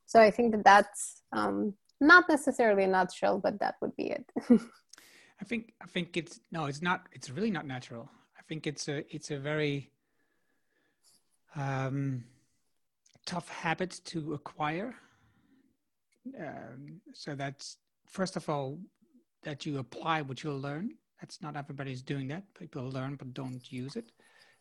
So 0.05 0.21
i 0.21 0.31
think 0.31 0.51
that 0.53 0.63
that's 0.63 1.21
um, 1.31 1.73
not 1.99 2.25
necessarily 2.29 2.83
a 2.83 2.87
nutshell 2.87 3.39
but 3.39 3.59
that 3.59 3.75
would 3.81 3.95
be 3.95 4.11
it. 4.17 4.25
I 5.39 5.45
think 5.45 5.73
i 5.81 5.85
think 5.85 6.17
it's 6.17 6.39
no 6.51 6.65
it's 6.65 6.81
not 6.81 7.07
it's 7.11 7.29
really 7.29 7.51
not 7.51 7.65
natural. 7.67 8.09
I 8.39 8.41
think 8.47 8.65
it's 8.65 8.87
a 8.87 8.97
it's 9.13 9.29
a 9.31 9.37
very 9.37 9.91
um 11.55 12.23
tough 13.25 13.49
habit 13.49 13.99
to 14.05 14.33
acquire. 14.33 14.95
Um, 16.39 17.01
so 17.13 17.35
that's 17.35 17.77
first 18.07 18.35
of 18.35 18.49
all 18.49 18.79
that 19.43 19.65
you 19.65 19.79
apply 19.79 20.21
what 20.21 20.43
you 20.43 20.51
learn. 20.51 20.91
That's 21.21 21.41
not 21.41 21.55
everybody's 21.55 22.01
doing 22.01 22.27
that. 22.29 22.43
People 22.57 22.89
learn 22.89 23.15
but 23.15 23.33
don't 23.33 23.61
use 23.71 23.95
it. 23.95 24.11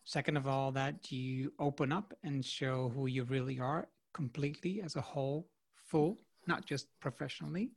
Second 0.04 0.36
of 0.36 0.46
all, 0.46 0.70
that 0.72 1.10
you 1.10 1.52
open 1.58 1.92
up 1.92 2.14
and 2.22 2.44
show 2.44 2.92
who 2.94 3.06
you 3.06 3.24
really 3.24 3.58
are 3.58 3.88
completely 4.14 4.80
as 4.80 4.94
a 4.94 5.00
whole, 5.00 5.48
full, 5.74 6.16
not 6.46 6.64
just 6.64 6.86
professionally. 7.00 7.72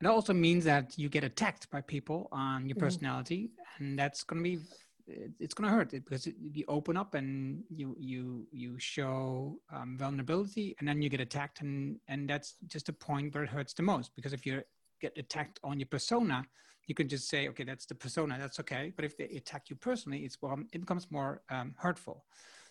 It 0.00 0.06
also 0.06 0.32
means 0.32 0.64
that 0.64 0.96
you 0.96 1.08
get 1.08 1.24
attacked 1.24 1.70
by 1.70 1.82
people 1.82 2.28
on 2.32 2.66
your 2.66 2.76
mm-hmm. 2.76 2.84
personality, 2.84 3.50
and 3.76 3.98
that's 3.98 4.22
going 4.22 4.42
to 4.42 4.50
be 4.50 4.64
it's 5.38 5.54
going 5.54 5.68
to 5.68 5.74
hurt 5.74 5.90
because 5.90 6.26
you 6.26 6.64
open 6.68 6.96
up 6.96 7.14
and 7.14 7.62
you 7.70 7.96
you 7.98 8.46
you 8.52 8.78
show 8.78 9.58
um, 9.72 9.96
vulnerability 9.98 10.76
and 10.78 10.88
then 10.88 11.00
you 11.02 11.08
get 11.08 11.20
attacked 11.20 11.60
and 11.60 11.98
and 12.08 12.28
that's 12.28 12.54
just 12.66 12.88
a 12.88 12.92
point 12.92 13.34
where 13.34 13.44
it 13.44 13.50
hurts 13.50 13.72
the 13.72 13.82
most 13.82 14.14
because 14.14 14.32
if 14.32 14.44
you 14.44 14.62
get 15.00 15.16
attacked 15.16 15.60
on 15.64 15.78
your 15.78 15.86
persona 15.86 16.44
you 16.86 16.94
can 16.94 17.08
just 17.08 17.28
say 17.28 17.48
okay 17.48 17.64
that's 17.64 17.86
the 17.86 17.94
persona 17.94 18.36
that's 18.38 18.60
okay 18.60 18.92
but 18.94 19.04
if 19.04 19.16
they 19.16 19.24
attack 19.24 19.70
you 19.70 19.76
personally 19.76 20.20
it's 20.20 20.40
well 20.42 20.58
it 20.72 20.80
becomes 20.80 21.10
more 21.10 21.42
um, 21.50 21.74
hurtful. 21.78 22.24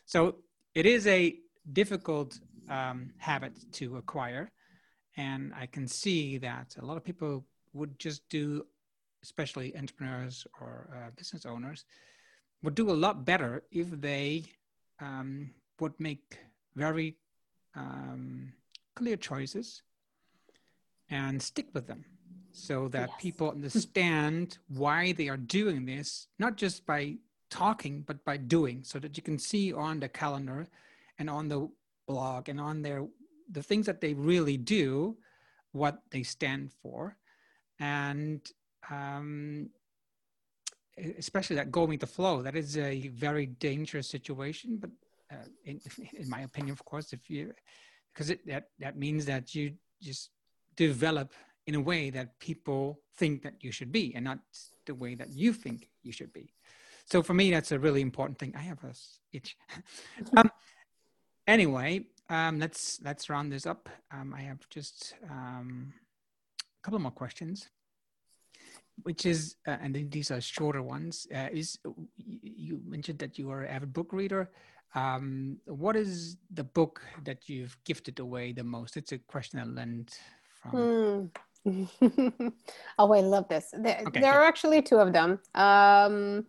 So 0.06 0.36
it 0.76 0.86
is 0.86 1.08
a 1.08 1.36
difficult 1.74 2.40
um, 2.70 3.12
habit 3.18 3.54
to 3.74 3.98
acquire 3.98 4.52
and 5.18 5.54
i 5.56 5.66
can 5.66 5.88
see 5.88 6.38
that 6.38 6.76
a 6.82 6.86
lot 6.86 6.98
of 6.98 7.04
people 7.04 7.46
would 7.74 7.98
just 8.00 8.28
do 8.30 8.66
especially 9.24 9.76
entrepreneurs 9.76 10.46
or 10.60 10.90
uh, 10.96 11.10
business 11.18 11.46
owners 11.46 11.86
would 12.64 12.76
do 12.76 12.90
a 12.90 12.94
lot 12.94 13.26
better 13.26 13.64
if 13.72 13.90
they 13.90 14.44
um, 15.00 15.52
would 15.80 15.94
make 16.00 16.40
very 16.76 17.16
um, 17.76 18.52
clear 18.96 19.16
choices 19.16 19.84
and 21.10 21.42
stick 21.42 21.68
with 21.74 21.88
them 21.88 22.04
so 22.52 22.88
that 22.90 23.10
yes. 23.10 23.22
people 23.22 23.52
understand 23.58 24.58
why 24.68 25.12
they 25.14 25.30
are 25.30 25.38
doing 25.38 25.86
this, 25.86 26.28
not 26.40 26.58
just 26.58 26.86
by 26.86 27.16
talking, 27.50 28.04
but 28.06 28.24
by 28.26 28.38
doing, 28.38 28.84
so 28.84 29.00
that 29.00 29.16
you 29.16 29.24
can 29.24 29.38
see 29.38 29.72
on 29.72 30.00
the 30.00 30.10
calendar 30.10 30.68
and 31.20 31.30
on 31.30 31.48
the 31.48 31.70
blog 32.08 32.50
and 32.50 32.60
on 32.60 32.82
their 32.82 33.06
the 33.52 33.64
things 33.64 33.86
that 33.86 34.02
they 34.02 34.14
really 34.14 34.58
do, 34.58 35.16
what 35.72 36.02
they 36.12 36.24
stand 36.24 36.72
for, 36.82 37.16
and 37.80 38.42
um, 38.90 39.70
especially 41.18 41.56
that 41.56 41.72
going 41.72 41.90
with 41.90 42.00
the 42.00 42.08
flow 42.08 42.42
that 42.42 42.56
is 42.56 42.78
a 42.78 43.08
very 43.10 43.46
dangerous 43.46 44.08
situation 44.08 44.78
but 44.78 44.90
uh, 45.32 45.46
in, 45.66 45.80
in 46.14 46.30
my 46.30 46.42
opinion 46.42 46.72
of 46.72 46.84
course 46.86 47.14
if 47.14 47.30
you 47.30 47.54
because 48.14 48.30
it 48.30 48.46
that 48.48 48.70
that 48.80 48.98
means 48.98 49.26
that 49.26 49.54
you 49.54 49.74
just 50.02 50.32
develop 50.76 51.34
in 51.68 51.76
a 51.76 51.80
way 51.80 52.10
that 52.10 52.40
people 52.40 53.00
think 53.18 53.44
that 53.44 53.56
you 53.62 53.72
should 53.72 53.92
be 53.92 54.14
and 54.16 54.24
not 54.24 54.40
the 54.86 54.96
way 54.96 55.16
that 55.16 55.30
you 55.30 55.52
think 55.52 55.90
you 56.02 56.12
should 56.12 56.32
be. 56.32 56.54
So 57.06 57.22
for 57.22 57.34
me 57.34 57.52
that's 57.52 57.72
a 57.72 57.80
really 57.80 58.02
important 58.02 58.40
thing. 58.40 58.54
I 58.56 58.62
have 58.62 58.84
a 58.84 58.94
itch. 59.34 59.58
Um, 60.38 60.52
anyway 61.46 62.06
um, 62.30 62.60
let's 62.60 63.00
let's 63.04 63.30
round 63.30 63.52
this 63.52 63.66
up. 63.66 63.90
Um, 64.12 64.34
i 64.34 64.42
have 64.42 64.68
just 64.70 65.16
um, 65.30 65.94
a 66.60 66.82
couple 66.84 67.00
more 67.00 67.12
questions 67.12 67.70
which 69.04 69.26
is, 69.26 69.56
uh, 69.68 69.78
and 69.82 70.12
these 70.12 70.32
are 70.32 70.42
shorter 70.42 70.82
ones, 70.82 71.28
uh, 71.34 71.48
is 71.52 71.78
you 72.18 72.82
mentioned 72.86 73.20
that 73.20 73.38
you 73.38 73.50
are 73.52 73.62
an 73.62 73.76
avid 73.76 73.94
book 73.94 74.12
reader. 74.12 74.50
Um, 74.96 75.58
what 75.66 75.96
is 75.96 76.38
the 76.52 76.64
book 76.64 77.02
that 77.24 77.48
you've 77.50 77.78
gifted 77.84 78.20
away 78.20 78.54
the 78.54 78.64
most? 78.64 78.98
It's 78.98 79.12
a 79.12 79.18
question 79.18 79.60
I 79.60 79.64
learned 79.64 80.14
from. 80.62 81.32
Hmm. 81.66 81.88
oh, 82.98 83.14
I 83.14 83.20
love 83.20 83.48
this. 83.50 83.74
There, 83.74 84.02
okay, 84.08 84.22
there 84.22 84.34
are 84.34 84.46
actually 84.46 84.82
two 84.82 84.98
of 84.98 85.14
them. 85.14 85.40
Um, 85.54 86.46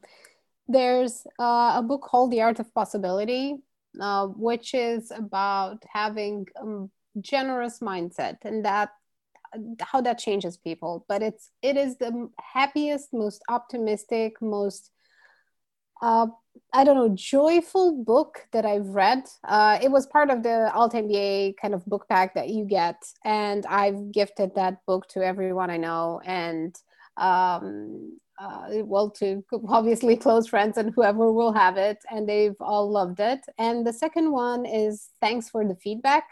there's 0.69 1.27
uh, 1.41 1.73
a 1.77 1.83
book 1.83 2.03
called 2.03 2.31
The 2.31 2.43
Art 2.43 2.61
of 2.61 2.73
Possibility, 2.73 3.57
uh, 4.01 4.27
which 4.27 4.75
is 4.75 5.11
about 5.11 5.83
having 5.93 6.47
a 6.57 6.87
generous 7.21 7.81
mindset, 7.81 8.45
and 8.45 8.65
that 8.65 8.91
how 9.81 10.01
that 10.01 10.19
changes 10.19 10.57
people 10.57 11.05
but 11.09 11.23
it's 11.23 11.51
it 11.63 11.77
is 11.77 11.97
the 11.99 12.29
happiest 12.39 13.13
most 13.13 13.43
optimistic 13.49 14.41
most 14.41 14.91
uh, 16.01 16.27
I 16.73 16.85
don't 16.85 16.97
know, 16.97 17.15
joyful 17.15 18.05
book 18.05 18.47
that 18.53 18.67
I've 18.67 18.89
read. 18.89 19.25
Uh, 19.45 19.79
it 19.83 19.91
was 19.91 20.07
part 20.07 20.31
of 20.31 20.43
the 20.43 20.71
altMBA 20.75 21.57
kind 21.57 21.75
of 21.75 21.85
book 21.87 22.07
pack 22.09 22.35
that 22.35 22.51
you 22.51 22.65
get, 22.65 22.97
and 23.25 23.65
I've 23.67 24.13
gifted 24.13 24.55
that 24.55 24.85
book 24.87 25.09
to 25.09 25.25
everyone 25.25 25.71
I 25.71 25.77
know, 25.77 26.21
and 26.25 26.77
um, 27.17 28.19
uh, 28.39 28.69
well, 28.85 29.11
to 29.11 29.45
obviously 29.69 30.17
close 30.17 30.47
friends 30.47 30.79
and 30.79 30.93
whoever 30.95 31.33
will 31.33 31.53
have 31.53 31.77
it, 31.77 31.99
and 32.11 32.29
they've 32.29 32.57
all 32.61 32.91
loved 32.91 33.21
it. 33.21 33.41
And 33.59 33.87
the 33.87 33.93
second 33.93 34.31
one 34.31 34.67
is 34.67 35.09
Thanks 35.21 35.49
for 35.49 35.67
the 35.67 35.77
Feedback. 35.77 36.25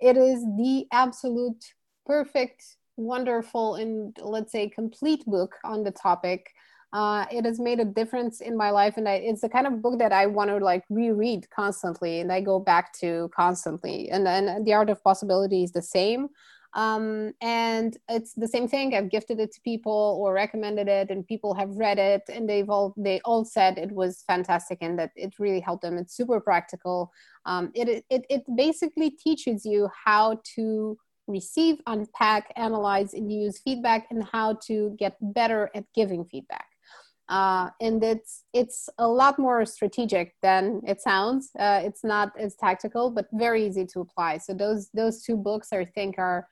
It 0.00 0.16
is 0.16 0.42
the 0.42 0.86
absolute 0.92 1.64
perfect, 2.10 2.76
wonderful, 2.96 3.76
and 3.76 4.16
let's 4.20 4.50
say 4.50 4.68
complete 4.68 5.24
book 5.26 5.54
on 5.62 5.84
the 5.84 5.92
topic. 5.92 6.52
Uh, 6.92 7.24
it 7.30 7.44
has 7.44 7.60
made 7.60 7.78
a 7.78 7.84
difference 7.84 8.40
in 8.40 8.56
my 8.56 8.70
life, 8.70 8.96
and 8.96 9.08
I, 9.08 9.14
it's 9.30 9.42
the 9.42 9.48
kind 9.48 9.68
of 9.68 9.80
book 9.80 10.00
that 10.00 10.12
I 10.12 10.26
want 10.26 10.50
to 10.50 10.56
like 10.56 10.84
reread 10.90 11.48
constantly, 11.50 12.18
and 12.18 12.32
I 12.32 12.40
go 12.40 12.58
back 12.58 12.92
to 12.94 13.30
constantly. 13.32 14.10
And 14.10 14.26
then 14.26 14.64
the 14.64 14.72
art 14.72 14.90
of 14.90 15.04
possibility 15.04 15.62
is 15.62 15.70
the 15.70 15.82
same. 15.82 16.30
Um, 16.74 17.32
and 17.40 17.96
it's 18.08 18.32
the 18.34 18.48
same 18.48 18.66
thing. 18.66 18.92
I've 18.92 19.10
gifted 19.10 19.38
it 19.38 19.52
to 19.52 19.60
people 19.60 20.18
or 20.20 20.32
recommended 20.32 20.88
it, 20.88 21.10
and 21.10 21.24
people 21.24 21.54
have 21.54 21.70
read 21.76 22.00
it, 22.00 22.22
and 22.28 22.50
they've 22.50 22.68
all 22.68 22.92
they 22.96 23.20
all 23.24 23.44
said 23.44 23.78
it 23.78 23.92
was 23.92 24.24
fantastic 24.26 24.78
and 24.80 24.98
that 24.98 25.12
it 25.14 25.38
really 25.38 25.60
helped 25.60 25.82
them. 25.82 25.96
It's 25.96 26.16
super 26.16 26.40
practical. 26.40 27.12
Um, 27.46 27.70
it, 27.72 28.04
it 28.10 28.26
it 28.28 28.42
basically 28.56 29.10
teaches 29.10 29.64
you 29.64 29.88
how 30.06 30.40
to 30.56 30.98
receive, 31.30 31.80
unpack, 31.86 32.52
analyze, 32.56 33.14
and 33.14 33.32
use 33.32 33.60
feedback 33.60 34.06
and 34.10 34.24
how 34.24 34.58
to 34.66 34.94
get 34.98 35.16
better 35.20 35.70
at 35.74 35.84
giving 35.94 36.24
feedback. 36.24 36.66
uh, 37.30 37.70
and 37.80 38.02
it's 38.02 38.44
it's 38.52 38.88
a 38.98 39.06
lot 39.06 39.38
more 39.38 39.64
strategic 39.64 40.34
than 40.42 40.82
it 40.84 41.00
sounds. 41.00 41.50
Uh, 41.58 41.80
it's 41.82 42.02
not 42.02 42.32
as 42.38 42.56
tactical, 42.56 43.08
but 43.10 43.28
very 43.32 43.64
easy 43.66 43.86
to 43.86 44.00
apply. 44.00 44.38
So 44.38 44.52
those 44.52 44.90
those 44.92 45.22
two 45.22 45.36
books, 45.36 45.72
I 45.72 45.84
think, 45.84 46.18
are 46.18 46.48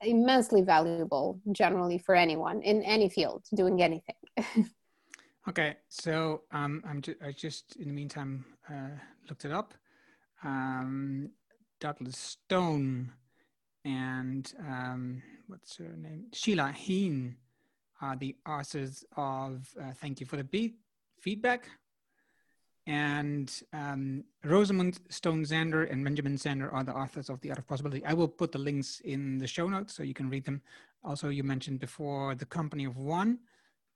immensely 0.00 0.62
valuable 0.62 1.40
generally 1.50 1.98
for 1.98 2.14
anyone 2.14 2.62
in 2.62 2.82
any 2.84 3.08
field 3.08 3.42
doing 3.54 3.82
anything. 3.82 4.14
okay, 5.48 5.76
so 5.88 6.42
um, 6.52 6.82
I'm 6.88 7.02
ju- 7.02 7.16
I 7.20 7.32
just 7.32 7.74
in 7.76 7.88
the 7.88 7.94
meantime 7.94 8.44
uh, 8.70 8.94
looked 9.28 9.44
it 9.44 9.52
up. 9.52 9.74
Um, 10.44 11.30
Douglas 11.80 12.16
Stone 12.16 13.12
and 13.88 14.52
um, 14.60 15.22
what's 15.46 15.76
her 15.78 15.96
name? 15.96 16.26
Sheila 16.32 16.72
Heen 16.72 17.36
are 18.02 18.16
the 18.16 18.36
authors 18.46 19.04
of 19.16 19.66
uh, 19.80 19.92
Thank 19.94 20.20
You 20.20 20.26
for 20.26 20.36
the 20.36 20.44
Beat 20.44 20.76
Feedback. 21.18 21.68
And 22.86 23.50
um, 23.72 24.24
Rosamund 24.44 24.98
Stone 25.08 25.44
Zander 25.44 25.90
and 25.90 26.04
Benjamin 26.04 26.36
Zander 26.36 26.72
are 26.72 26.84
the 26.84 26.94
authors 26.94 27.28
of 27.28 27.40
The 27.40 27.50
Art 27.50 27.58
of 27.58 27.66
Possibility. 27.66 28.04
I 28.04 28.14
will 28.14 28.28
put 28.28 28.52
the 28.52 28.58
links 28.58 29.00
in 29.04 29.38
the 29.38 29.46
show 29.46 29.68
notes 29.68 29.94
so 29.94 30.02
you 30.02 30.14
can 30.14 30.28
read 30.28 30.44
them. 30.44 30.62
Also, 31.02 31.28
you 31.28 31.42
mentioned 31.42 31.80
before 31.80 32.34
The 32.34 32.46
Company 32.46 32.84
of 32.84 32.96
One. 32.96 33.38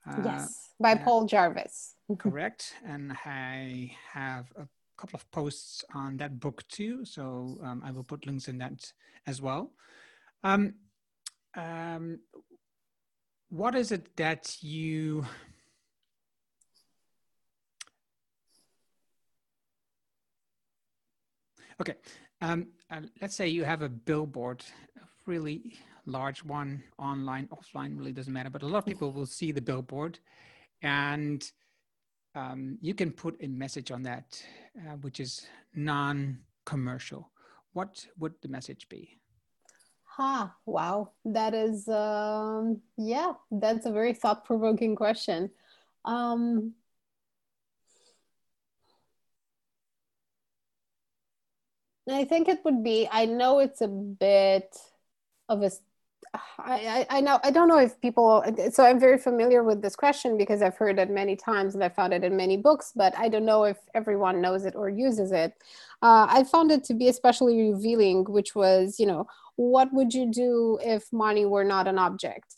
Uh, 0.06 0.22
yes, 0.24 0.70
by 0.80 0.94
Paul 0.94 1.26
Jarvis. 1.26 1.94
correct. 2.18 2.74
And 2.84 3.12
I 3.24 3.94
have 4.12 4.52
a 4.56 4.66
couple 4.96 5.16
of 5.16 5.30
posts 5.30 5.84
on 5.94 6.16
that 6.18 6.38
book 6.40 6.66
too. 6.68 7.04
So 7.04 7.58
um, 7.62 7.82
I 7.84 7.90
will 7.90 8.04
put 8.04 8.26
links 8.26 8.48
in 8.48 8.58
that 8.58 8.92
as 9.26 9.40
well. 9.40 9.72
Um, 10.44 10.74
um, 11.54 12.18
what 13.52 13.74
is 13.74 13.92
it 13.92 14.16
that 14.16 14.56
you 14.62 15.26
okay 21.78 21.94
um, 22.40 22.68
uh, 22.90 23.00
let's 23.20 23.36
say 23.36 23.46
you 23.46 23.62
have 23.62 23.82
a 23.82 23.88
billboard 23.90 24.64
a 24.96 25.04
really 25.26 25.74
large 26.06 26.42
one 26.42 26.82
online 26.98 27.46
offline 27.48 27.98
really 27.98 28.12
doesn't 28.12 28.32
matter 28.32 28.48
but 28.48 28.62
a 28.62 28.66
lot 28.66 28.78
of 28.78 28.86
people 28.86 29.12
will 29.12 29.26
see 29.26 29.52
the 29.52 29.60
billboard 29.60 30.18
and 30.80 31.52
um, 32.34 32.78
you 32.80 32.94
can 32.94 33.10
put 33.10 33.36
a 33.42 33.48
message 33.48 33.90
on 33.90 34.02
that 34.02 34.42
uh, 34.78 34.96
which 35.02 35.20
is 35.20 35.46
non-commercial 35.74 37.30
what 37.72 38.06
would 38.18 38.34
the 38.42 38.48
message 38.48 38.88
be 38.88 39.18
Ha, 40.16 40.54
wow. 40.66 41.12
That 41.24 41.54
is, 41.54 41.88
um, 41.88 42.82
yeah, 42.98 43.32
that's 43.50 43.86
a 43.86 43.90
very 43.92 44.12
thought 44.12 44.44
provoking 44.44 44.94
question. 44.94 45.50
Um, 46.04 46.74
I 52.10 52.24
think 52.24 52.48
it 52.48 52.62
would 52.64 52.84
be, 52.84 53.08
I 53.10 53.24
know 53.24 53.60
it's 53.60 53.80
a 53.80 53.88
bit 53.88 54.76
of 55.48 55.62
a 55.62 55.70
I, 56.58 57.06
I, 57.10 57.20
know 57.20 57.38
I 57.44 57.50
don't 57.50 57.68
know 57.68 57.78
if 57.78 58.00
people 58.00 58.42
so 58.72 58.84
I'm 58.84 58.98
very 58.98 59.18
familiar 59.18 59.62
with 59.62 59.82
this 59.82 59.94
question 59.94 60.38
because 60.38 60.62
I've 60.62 60.76
heard 60.76 60.98
it 60.98 61.10
many 61.10 61.36
times 61.36 61.74
and 61.74 61.84
I 61.84 61.90
found 61.90 62.14
it 62.14 62.24
in 62.24 62.36
many 62.36 62.56
books, 62.56 62.92
but 62.96 63.16
I 63.18 63.28
don't 63.28 63.44
know 63.44 63.64
if 63.64 63.76
everyone 63.94 64.40
knows 64.40 64.64
it 64.64 64.74
or 64.74 64.88
uses 64.88 65.32
it. 65.32 65.52
Uh, 66.00 66.26
I 66.28 66.44
found 66.44 66.70
it 66.70 66.84
to 66.84 66.94
be 66.94 67.08
especially 67.08 67.72
revealing, 67.72 68.24
which 68.24 68.54
was 68.54 68.98
you 68.98 69.06
know 69.06 69.26
what 69.56 69.92
would 69.92 70.14
you 70.14 70.30
do 70.30 70.78
if 70.82 71.12
money 71.12 71.44
were 71.44 71.64
not 71.64 71.86
an 71.86 71.98
object? 71.98 72.54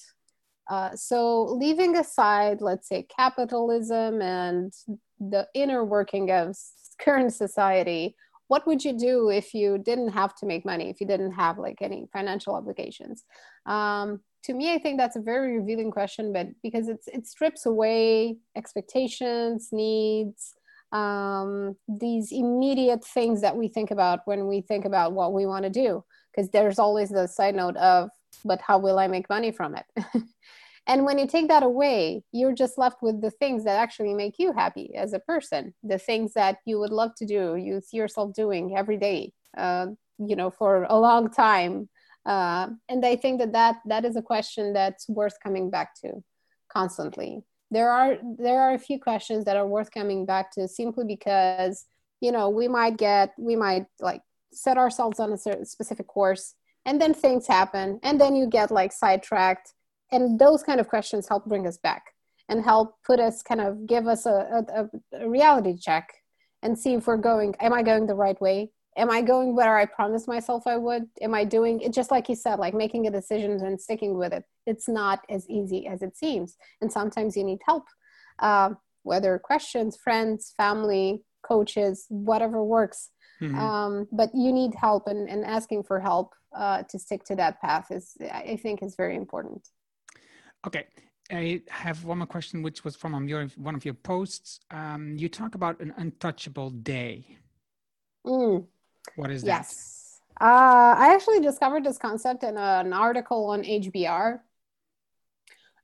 Uh, 0.71 0.95
so 0.95 1.43
leaving 1.43 1.97
aside, 1.97 2.61
let's 2.61 2.89
say 2.89 3.03
capitalism 3.03 4.23
and 4.23 4.73
the 5.19 5.49
inner 5.55 5.85
working 5.85 6.31
of 6.31 6.57
current 6.99 7.33
society, 7.33 8.15
what 8.49 8.67
would 8.67 8.85
you 8.85 8.93
do 8.93 9.31
if 9.31 9.55
you 9.55 9.79
didn't 9.79 10.09
have 10.09 10.35
to 10.37 10.47
make 10.47 10.65
money 10.65 10.91
if 10.91 11.01
you 11.01 11.07
didn't 11.07 11.33
have 11.33 11.59
like 11.59 11.79
any 11.81 12.07
financial 12.13 12.55
obligations? 12.55 13.25
Um, 13.67 14.21
to 14.45 14.53
me 14.53 14.75
i 14.75 14.79
think 14.79 14.99
that's 14.99 15.17
a 15.17 15.23
very 15.23 15.59
revealing 15.59 15.91
question 15.91 16.31
but 16.31 16.49
because 16.63 16.87
it's 16.89 17.09
it 17.09 17.27
strips 17.27 17.65
away 17.65 18.37
expectations 18.55 19.71
needs 19.73 20.55
um, 20.93 21.77
these 21.89 22.31
immediate 22.31 23.05
things 23.05 23.41
that 23.41 23.57
we 23.57 23.69
think 23.69 23.91
about 23.91 24.21
when 24.27 24.47
we 24.47 24.61
think 24.61 24.85
about 24.85 25.13
what 25.13 25.33
we 25.33 25.45
want 25.45 25.65
to 25.65 25.71
do. 25.71 26.05
Because 26.31 26.51
there's 26.51 26.79
always 26.79 27.11
the 27.11 27.27
side 27.27 27.57
note 27.57 27.77
of 27.77 28.11
but 28.45 28.61
how 28.61 28.79
will 28.79 28.99
i 28.99 29.07
make 29.07 29.29
money 29.29 29.53
from 29.53 29.77
it 29.77 29.85
And 30.87 31.07
when 31.07 31.19
you 31.19 31.27
take 31.27 31.49
that 31.49 31.63
away, 31.63 32.23
you're 32.33 32.55
just 32.55 32.77
left 32.77 33.03
with 33.03 33.23
the 33.23 33.31
things 33.31 33.65
that 33.65 33.79
actually 33.79 34.13
make 34.13 34.39
you 34.39 34.53
happy 34.53 34.95
as 34.95 35.15
a 35.15 35.19
person, 35.19 35.75
the 35.83 35.99
things 35.99 36.35
that 36.35 36.59
you 36.67 36.79
would 36.79 36.93
love 36.93 37.15
to 37.17 37.27
do, 37.27 37.57
you 37.57 37.81
see 37.81 37.97
yourself 37.97 38.35
doing 38.35 38.77
every 38.77 38.99
day, 38.99 39.33
uh, 39.57 39.87
you 40.19 40.37
know, 40.37 40.51
for 40.51 40.85
a 40.85 40.99
long 40.99 41.31
time. 41.31 41.89
Uh, 42.27 42.69
and 42.89 43.05
I 43.05 43.17
think 43.17 43.41
that, 43.41 43.53
that 43.53 43.77
that 43.87 44.05
is 44.05 44.17
a 44.17 44.23
question 44.23 44.73
that's 44.73 45.09
worth 45.09 45.37
coming 45.43 45.71
back 45.71 45.95
to 46.03 46.23
constantly. 46.69 47.43
There 47.71 47.91
are 47.91 48.19
there 48.39 48.61
are 48.61 48.75
a 48.75 48.79
few 48.79 49.01
questions 49.01 49.45
that 49.47 49.57
are 49.57 49.67
worth 49.67 49.91
coming 49.91 50.27
back 50.27 50.53
to 50.53 50.69
simply 50.69 51.05
because 51.05 51.87
you 52.21 52.31
know 52.31 52.49
we 52.51 52.69
might 52.69 52.97
get 52.97 53.35
we 53.39 53.57
might 53.57 53.87
like 54.01 54.23
set 54.53 54.79
ourselves 54.79 55.19
on 55.19 55.33
a 55.33 55.39
certain 55.39 55.67
specific 55.67 56.07
course 56.07 56.55
and 56.87 57.01
then 57.01 57.13
things 57.13 57.47
happen 57.47 57.99
and 58.03 58.21
then 58.21 58.37
you 58.37 58.47
get 58.47 58.71
like 58.71 58.93
sidetracked 58.93 59.73
and 60.15 60.39
those 60.39 60.63
kind 60.63 60.81
of 60.81 60.89
questions 60.89 61.29
help 61.29 61.45
bring 61.45 61.67
us 61.67 61.77
back 61.77 62.15
and 62.49 62.65
help 62.65 62.97
put 63.05 63.21
us 63.21 63.43
kind 63.43 63.61
of 63.61 63.87
give 63.87 64.07
us 64.07 64.27
a, 64.27 64.65
a, 64.75 64.89
a, 65.19 65.29
reality 65.29 65.77
check 65.77 66.13
and 66.63 66.79
see 66.79 66.95
if 66.95 67.07
we're 67.07 67.17
going 67.17 67.55
am 67.61 67.73
i 67.73 67.83
going 67.83 68.07
the 68.07 68.15
right 68.15 68.41
way? 68.41 68.71
Am 68.97 69.11
i 69.11 69.23
going 69.23 69.57
where 69.57 69.77
i 69.77 69.85
promised 69.85 70.29
myself 70.29 70.67
i 70.67 70.77
would? 70.77 71.05
Am 71.21 71.35
i 71.35 71.45
doing 71.45 71.81
it 71.81 71.93
just 71.93 72.11
like 72.11 72.29
you 72.29 72.37
said 72.37 72.59
like 72.59 72.75
making 72.75 73.07
a 73.07 73.11
decision 73.11 73.53
and 73.53 73.81
sticking 73.81 74.17
with 74.17 74.33
it. 74.33 74.45
It's 74.67 74.89
not 74.89 75.21
as 75.29 75.49
easy 75.49 75.87
as 75.87 76.01
it 76.03 76.17
seems. 76.17 76.57
And 76.81 76.93
sometimes 76.93 77.37
you 77.37 77.45
need 77.45 77.61
help 77.67 77.85
uh, 78.39 78.71
whether 79.03 79.39
questions 79.39 79.97
friends 79.97 80.55
family 80.57 81.23
coaches 81.43 82.07
whatever 82.09 82.63
works. 82.63 83.11
Mm-hmm. 83.43 83.59
um, 83.59 84.07
but 84.13 84.31
you 84.33 84.53
need 84.53 84.75
help 84.77 85.09
and, 85.09 85.29
and 85.29 85.45
asking 85.45 85.83
for 85.83 85.99
help 85.99 86.35
uh, 86.57 86.85
to 86.85 87.01
stick 87.01 87.25
to 87.25 87.35
that 87.35 87.61
path 87.61 87.91
is 87.91 88.17
i 88.33 88.57
think 88.63 88.81
is 88.81 88.95
very 88.95 89.17
important 89.17 89.69
Okay. 90.67 90.87
I 91.31 91.63
have 91.69 92.05
one 92.05 92.19
more 92.19 92.27
question, 92.27 92.63
which 92.63 92.85
was 92.85 92.97
from 92.97 93.29
your 93.29 93.47
one 93.57 93.75
of 93.75 93.85
your 93.85 93.95
posts. 93.95 94.61
Um, 94.71 95.17
you 95.17 95.29
talk 95.29 95.55
about 95.55 95.81
an 95.81 95.95
untouchable 95.97 96.71
day. 96.71 97.39
Mm. 98.27 98.67
What 99.17 99.31
is 99.31 99.43
that? 99.43 99.49
Yes. 99.49 100.21
Uh, 100.41 100.95
I 100.99 101.15
actually 101.15 101.41
discovered 101.41 101.85
this 101.85 101.97
concept 101.97 102.43
in 102.43 102.57
a, 102.57 102.83
an 102.85 102.93
article 102.93 103.47
on 103.47 103.63
HBR 103.63 104.41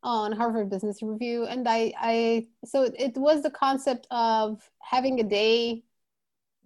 on 0.03 0.33
Harvard 0.33 0.71
Business 0.71 1.03
Review, 1.03 1.45
and 1.45 1.69
I, 1.69 1.93
I 1.99 2.47
so 2.65 2.91
it 2.99 3.17
was 3.17 3.43
the 3.43 3.51
concept 3.51 4.07
of 4.11 4.69
having 4.81 5.21
a 5.21 5.25
day 5.25 5.85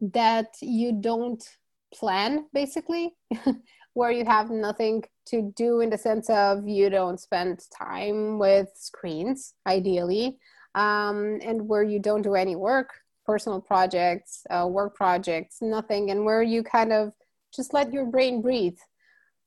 that 0.01 0.55
you 0.61 0.93
don't 0.93 1.45
plan, 1.93 2.47
basically, 2.53 3.15
where 3.95 4.11
you 4.11 4.25
have 4.25 4.51
nothing 4.51 5.05
to 5.27 5.53
do 5.57 5.81
in 5.81 5.91
the 5.91 5.99
sense 5.99 6.29
of 6.31 6.67
you 6.67 6.91
don't 6.91 7.21
spend 7.21 7.61
time 7.77 8.39
with 8.39 8.69
screens 8.75 9.55
ideally 9.67 10.39
um, 10.75 11.39
and 11.43 11.69
where 11.69 11.83
you 11.83 11.99
don't 11.99 12.23
do 12.23 12.35
any 12.35 12.57
work 12.57 12.91
personal 13.25 13.61
projects 13.61 14.43
uh, 14.51 14.67
work 14.67 14.95
projects 14.95 15.59
nothing 15.63 16.11
and 16.11 16.25
where 16.25 16.43
you 16.43 16.63
kind 16.63 16.93
of 16.93 17.13
just 17.55 17.73
let 17.73 17.93
your 17.93 18.07
brain 18.07 18.43
breathe. 18.43 18.77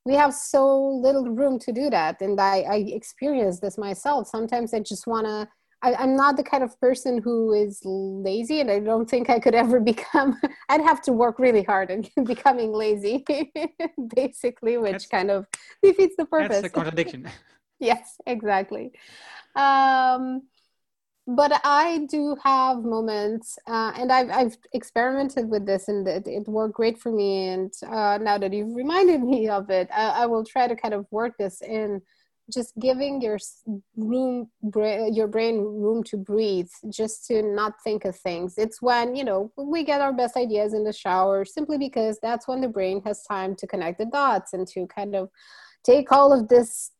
We 0.06 0.14
have 0.14 0.34
so 0.34 0.80
little 0.80 1.30
room 1.30 1.60
to 1.60 1.72
do 1.74 1.90
that 1.90 2.22
and 2.22 2.40
i, 2.40 2.60
I 2.62 2.76
experience 2.88 3.60
this 3.60 3.78
myself. 3.78 4.28
Sometimes 4.28 4.74
i 4.74 4.80
just 4.80 5.08
want 5.08 5.28
to 5.28 5.48
I, 5.82 6.04
am 6.04 6.16
not 6.16 6.38
the 6.38 6.44
kind 6.44 6.64
of 6.64 6.80
person 6.80 7.22
who 7.22 7.54
is 7.54 7.82
lazy, 7.84 8.62
and 8.62 8.72
I 8.72 8.80
don't 8.80 9.10
think 9.10 9.30
I 9.30 9.40
could 9.40 9.56
ever 9.64 9.80
become. 9.80 10.40
I'd 10.70 10.82
have 10.82 11.02
to 11.04 11.14
work 11.14 11.40
really 11.40 11.64
hard 11.64 11.92
at 11.92 12.10
becoming 12.26 12.72
lazy, 12.74 13.26
basically, 14.16 14.78
which 14.78 14.92
that's, 14.94 15.06
kind 15.08 15.32
of 15.32 15.46
defeats 15.84 16.16
the 16.18 16.26
purpose. 16.26 16.62
That's 16.62 16.68
a 16.68 16.70
contradiction. 16.70 17.28
yes, 17.80 18.18
exactly. 18.26 18.92
Um, 19.56 20.44
but 21.28 21.60
I 21.66 22.08
do 22.10 22.38
have 22.42 22.84
moments, 22.84 23.60
uh, 23.68 23.92
and 23.98 24.12
I've, 24.14 24.30
I've 24.32 24.58
experimented 24.74 25.50
with 25.50 25.66
this, 25.66 25.90
and 25.90 26.08
it, 26.08 26.26
it 26.26 26.48
worked 26.48 26.76
great 26.76 26.98
for 26.98 27.12
me. 27.12 27.50
And 27.50 27.74
uh, 27.86 28.18
now 28.22 28.38
that 28.38 28.54
you've 28.54 28.74
reminded 28.74 29.22
me 29.22 29.50
of 29.50 29.70
it, 29.70 29.90
I, 29.94 30.24
I 30.24 30.26
will 30.26 30.46
try 30.46 30.68
to 30.68 30.76
kind 30.76 30.94
of 30.94 31.06
work 31.12 31.34
this 31.38 31.62
in 31.62 32.02
just 32.54 32.74
giving 32.80 33.22
your 33.22 33.38
room 33.96 34.50
your 35.12 35.28
brain 35.28 35.58
room 35.58 36.04
to 36.04 36.18
breathe 36.18 36.70
just 36.90 37.26
to 37.28 37.42
not 37.42 37.74
think 37.84 38.06
of 38.06 38.16
things. 38.16 38.56
It's 38.58 38.82
when 38.82 39.16
you 39.16 39.24
know 39.24 39.52
we 39.58 39.84
get 39.84 40.02
our 40.02 40.14
best 40.14 40.38
ideas 40.38 40.74
in 40.74 40.84
the 40.84 40.94
shower 40.94 41.46
simply 41.46 41.78
because 41.78 42.20
that's 42.22 42.48
when 42.48 42.62
the 42.62 42.68
brain 42.68 43.02
has 43.06 43.24
time 43.24 43.56
to 43.58 43.68
connect 43.68 44.00
the 44.00 44.06
dots 44.06 44.54
and 44.54 44.68
to 44.70 44.88
kind 44.88 45.16
of 45.16 45.30
take 45.84 46.12
all 46.12 46.34
of 46.34 46.48
this 46.48 46.92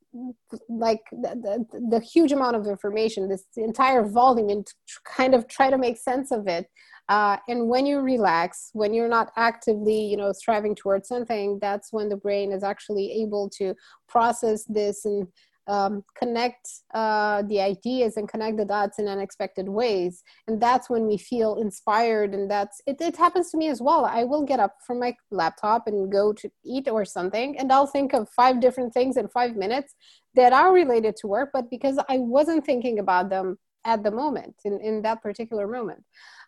like 0.70 1.02
the, 1.12 1.66
the, 1.72 1.90
the, 1.90 2.00
huge 2.00 2.32
amount 2.32 2.56
of 2.56 2.68
information 2.68 3.28
this 3.28 3.46
entire 3.56 4.04
volume 4.04 4.50
and 4.50 4.68
kind 5.06 5.34
of 5.36 5.48
try 5.48 5.70
to 5.70 5.78
make 5.78 5.98
sense 5.98 6.32
of 6.32 6.48
it. 6.48 6.68
Uh, 7.10 7.38
and 7.48 7.70
when 7.70 7.86
you 7.86 8.00
relax 8.00 8.70
when 8.74 8.94
you're 8.94 9.08
not 9.08 9.32
actively 9.38 9.98
you 9.98 10.18
know 10.18 10.34
striving 10.34 10.76
towards 10.76 11.08
something 11.08 11.58
that's 11.62 11.94
when 11.94 12.10
the 12.10 12.18
brain 12.18 12.52
is 12.52 12.64
actually 12.64 13.12
able 13.22 13.50
to 13.50 13.74
process 14.10 14.66
this 14.66 15.06
and 15.06 15.26
um, 15.68 16.04
connect 16.18 16.68
uh, 16.94 17.44
the 17.44 17.62
ideas 17.62 18.18
and 18.18 18.28
connect 18.28 18.58
the 18.58 18.66
dots 18.66 19.00
in 19.00 19.08
unexpected 19.08 19.68
ways. 19.68 20.24
And 20.48 20.62
that's 20.62 20.90
when 20.90 21.08
we 21.08 21.18
feel 21.18 21.56
inspired 21.56 22.34
and 22.34 22.50
that's 22.50 22.82
it, 22.86 22.98
it 23.02 23.18
happens 23.18 23.52
to 23.52 23.58
me 23.58 23.68
as 23.68 23.82
well. 23.82 24.06
I 24.06 24.24
will 24.24 24.44
get 24.44 24.60
up 24.60 24.78
from 24.86 25.00
my 25.00 25.16
laptop 25.32 25.88
and 25.88 26.12
go 26.12 26.34
to 26.34 26.50
eat 26.66 26.88
or 26.88 27.06
something 27.06 27.58
and 27.58 27.72
i'll 27.72 27.88
think 27.88 28.14
of 28.14 28.30
five 28.30 28.60
different 28.60 28.94
things 28.94 29.18
in 29.18 29.28
five 29.28 29.56
minutes 29.56 29.94
that 30.36 30.54
are 30.54 30.74
related 30.74 31.16
to 31.16 31.28
work 31.28 31.50
but 31.54 31.70
because 31.70 31.98
i 32.10 32.18
wasn't 32.18 32.66
thinking 32.66 33.00
about 33.00 33.30
them 33.30 33.58
at 33.88 34.04
the 34.04 34.12
moment 34.12 34.56
in, 34.66 34.80
in 34.82 35.02
that 35.02 35.24
particular 35.24 35.66
moment. 35.66 36.04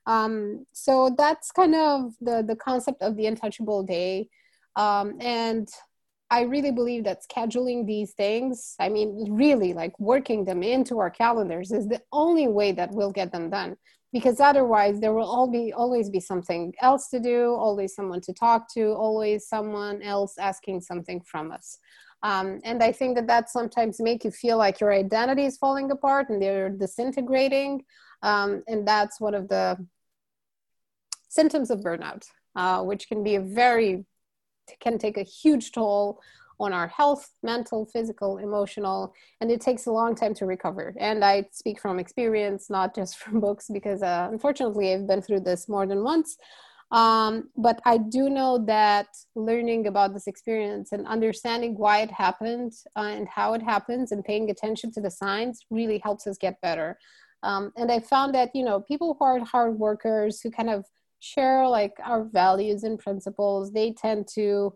Um, 0.05 0.65
so 0.73 1.15
that's 1.17 1.51
kind 1.51 1.73
of 1.73 2.13
the 2.21 2.43
the 2.45 2.55
concept 2.55 3.01
of 3.01 3.15
the 3.15 3.25
untouchable 3.25 3.83
day. 3.83 4.29
Um, 4.75 5.17
and 5.19 5.67
I 6.31 6.41
really 6.41 6.72
believe 6.72 7.06
that 7.06 7.23
scheduling 7.27 7.88
these 7.88 8.14
things, 8.14 8.76
I 8.80 8.89
mean, 8.89 9.27
really 9.31 9.73
like 9.73 9.99
working 9.99 10.45
them 10.45 10.61
into 10.61 10.99
our 10.99 11.10
calendars 11.10 11.72
is 11.72 11.88
the 11.88 12.01
only 12.11 12.47
way 12.47 12.72
that 12.73 12.91
we'll 12.91 13.11
get 13.11 13.31
them 13.31 13.49
done. 13.49 13.77
Because 14.11 14.39
otherwise, 14.39 14.99
there 14.99 15.14
will 15.14 15.27
all 15.27 15.47
be 15.47 15.72
always 15.72 16.10
be 16.10 16.19
something 16.19 16.73
else 16.81 17.10
to 17.10 17.19
do, 17.19 17.53
always 17.53 17.93
someone 17.93 18.22
to 18.22 18.34
talk 18.34 18.72
to, 18.73 18.93
always 18.93 19.47
someone 19.47 20.01
else 20.01 20.38
asking 20.39 20.81
something 20.81 21.22
from 21.22 21.51
us. 21.51 21.77
Um, 22.22 22.60
and 22.64 22.84
I 22.84 22.91
think 22.91 23.15
that 23.15 23.27
that 23.27 23.49
sometimes 23.49 24.01
make 24.01 24.23
you 24.23 24.31
feel 24.31 24.57
like 24.57 24.80
your 24.80 24.91
identity 24.91 25.45
is 25.45 25.57
falling 25.57 25.89
apart 25.91 26.30
and 26.30 26.41
they're 26.41 26.69
disintegrating. 26.69 27.84
Um, 28.23 28.64
and 28.68 28.88
that's 28.88 29.22
one 29.22 29.35
of 29.35 29.47
the 29.47 29.77
symptoms 31.30 31.69
of 31.72 31.80
burnout, 31.80 32.26
uh, 32.56 32.84
which 32.84 33.07
can 33.07 33.23
be 33.23 33.35
a 33.35 33.41
very 33.41 34.06
can 34.79 34.97
take 34.97 35.17
a 35.17 35.23
huge 35.23 35.71
toll 35.71 36.19
on 36.59 36.73
our 36.73 36.87
health, 36.87 37.31
mental, 37.41 37.85
physical, 37.85 38.37
emotional, 38.37 39.13
and 39.39 39.49
it 39.49 39.61
takes 39.61 39.85
a 39.85 39.91
long 39.91 40.13
time 40.13 40.33
to 40.33 40.45
recover. 40.45 40.93
And 40.99 41.23
I 41.23 41.47
speak 41.51 41.79
from 41.79 41.99
experience, 41.99 42.69
not 42.69 42.93
just 42.93 43.17
from 43.21 43.39
books, 43.39 43.69
because 43.71 44.03
uh, 44.03 44.27
unfortunately 44.31 44.93
I've 44.93 45.07
been 45.07 45.21
through 45.21 45.41
this 45.41 45.69
more 45.69 45.87
than 45.87 46.03
once. 46.03 46.37
Um, 46.91 47.49
but 47.55 47.79
I 47.85 47.97
do 47.99 48.29
know 48.29 48.57
that 48.65 49.07
learning 49.35 49.85
about 49.85 50.13
this 50.13 50.25
experience 50.25 50.91
and 50.91 51.05
understanding 51.05 51.77
why 51.77 51.99
it 52.01 52.09
happened 52.09 52.73
uh, 52.95 53.01
and 53.01 53.27
how 53.27 53.53
it 53.53 53.61
happens 53.61 54.11
and 54.11 54.25
paying 54.25 54.49
attention 54.49 54.91
to 54.93 55.01
the 55.01 55.11
signs 55.11 55.59
really 55.69 55.99
helps 55.99 56.25
us 56.25 56.37
get 56.37 56.59
better. 56.61 56.97
Um, 57.43 57.71
and 57.77 57.91
I 57.91 57.99
found 57.99 58.33
that, 58.33 58.55
you 58.55 58.65
know, 58.65 58.81
people 58.81 59.15
who 59.17 59.25
are 59.25 59.39
hard 59.39 59.77
workers 59.77 60.41
who 60.41 60.49
kind 60.49 60.69
of 60.69 60.83
share 61.19 61.67
like 61.67 61.93
our 62.03 62.23
values 62.23 62.83
and 62.83 62.99
principles 62.99 63.71
they 63.71 63.91
tend 63.91 64.27
to 64.27 64.73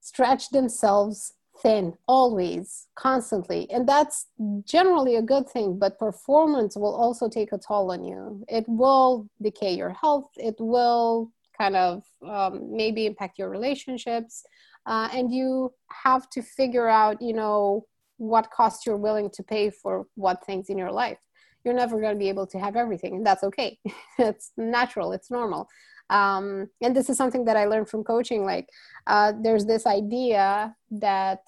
stretch 0.00 0.50
themselves 0.50 1.34
thin 1.62 1.94
always 2.06 2.86
constantly. 2.94 3.68
And 3.70 3.88
that's 3.88 4.26
generally 4.64 5.16
a 5.16 5.22
good 5.22 5.48
thing 5.48 5.78
but 5.78 5.98
performance 5.98 6.76
will 6.76 6.94
also 6.94 7.28
take 7.28 7.52
a 7.52 7.58
toll 7.58 7.90
on 7.90 8.04
you. 8.04 8.44
It 8.48 8.64
will 8.68 9.28
decay 9.42 9.74
your 9.74 9.90
health. 9.90 10.30
It 10.36 10.56
will 10.58 11.32
kind 11.56 11.76
of 11.76 12.04
um, 12.26 12.76
maybe 12.76 13.06
impact 13.06 13.38
your 13.38 13.50
relationships. 13.50 14.44
Uh, 14.86 15.08
and 15.12 15.32
you 15.32 15.72
have 16.04 16.30
to 16.30 16.42
figure 16.42 16.88
out 16.88 17.20
you 17.20 17.34
know 17.34 17.86
what 18.16 18.50
cost 18.50 18.86
you're 18.86 18.96
willing 18.96 19.30
to 19.30 19.42
pay 19.42 19.70
for 19.70 20.06
what 20.14 20.44
things 20.44 20.70
in 20.70 20.78
your 20.78 20.90
life 20.90 21.18
you're 21.64 21.74
never 21.74 22.00
going 22.00 22.14
to 22.14 22.18
be 22.18 22.28
able 22.28 22.46
to 22.46 22.58
have 22.58 22.76
everything 22.76 23.16
and 23.16 23.26
that's 23.26 23.44
okay. 23.44 23.78
It's 24.18 24.52
natural 24.56 25.12
it's 25.12 25.30
normal. 25.30 25.68
Um, 26.10 26.68
and 26.80 26.96
this 26.96 27.10
is 27.10 27.18
something 27.18 27.44
that 27.44 27.56
i 27.56 27.66
learned 27.66 27.90
from 27.90 28.02
coaching 28.02 28.44
like 28.44 28.68
uh, 29.06 29.32
there's 29.42 29.66
this 29.66 29.86
idea 29.86 30.74
that 30.90 31.42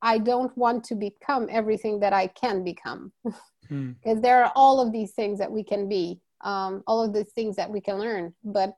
i 0.00 0.18
don't 0.18 0.56
want 0.56 0.84
to 0.84 0.94
become 0.94 1.48
everything 1.50 2.00
that 2.00 2.12
i 2.12 2.26
can 2.28 2.62
become. 2.62 3.12
Because 3.22 3.94
hmm. 4.04 4.20
there 4.20 4.44
are 4.44 4.52
all 4.54 4.80
of 4.80 4.92
these 4.92 5.12
things 5.12 5.38
that 5.38 5.50
we 5.50 5.64
can 5.64 5.88
be 5.88 6.20
um, 6.42 6.82
all 6.86 7.04
of 7.04 7.12
these 7.12 7.32
things 7.32 7.56
that 7.56 7.70
we 7.70 7.80
can 7.80 7.98
learn 7.98 8.34
but 8.44 8.74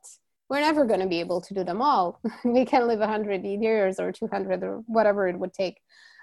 we're 0.49 0.61
never 0.61 0.85
going 0.85 1.01
to 1.01 1.07
be 1.07 1.21
able 1.21 1.41
to 1.41 1.55
do 1.55 1.65
them 1.65 1.81
all. 1.81 2.21
We 2.45 2.65
can 2.65 2.87
live 2.87 3.01
100 3.01 3.45
years 3.45 3.99
or 3.99 4.13
200 4.13 4.63
or 4.63 4.83
whatever 4.87 5.27
it 5.29 5.39
would 5.39 5.53
take. 5.53 5.81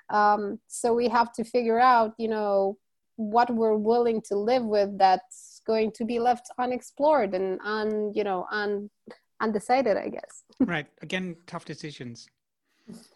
Um, 0.09 0.59
so 0.67 0.93
we 0.93 1.07
have 1.09 1.31
to 1.33 1.43
figure 1.43 1.79
out 1.79 2.13
you 2.17 2.27
know 2.27 2.77
what 3.21 3.49
we're 3.53 3.75
willing 3.75 4.21
to 4.21 4.35
live 4.35 4.63
with 4.63 4.97
that's 4.97 5.61
going 5.67 5.91
to 5.91 6.03
be 6.03 6.19
left 6.19 6.47
unexplored 6.57 7.33
and 7.33 7.59
un 7.63 8.11
you 8.15 8.23
know 8.23 8.47
un 8.51 8.89
undecided 9.41 9.95
i 9.95 10.09
guess 10.09 10.43
right 10.61 10.87
again 11.01 11.35
tough 11.45 11.65
decisions 11.65 12.27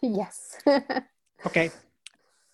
yes 0.00 0.58
okay 1.46 1.70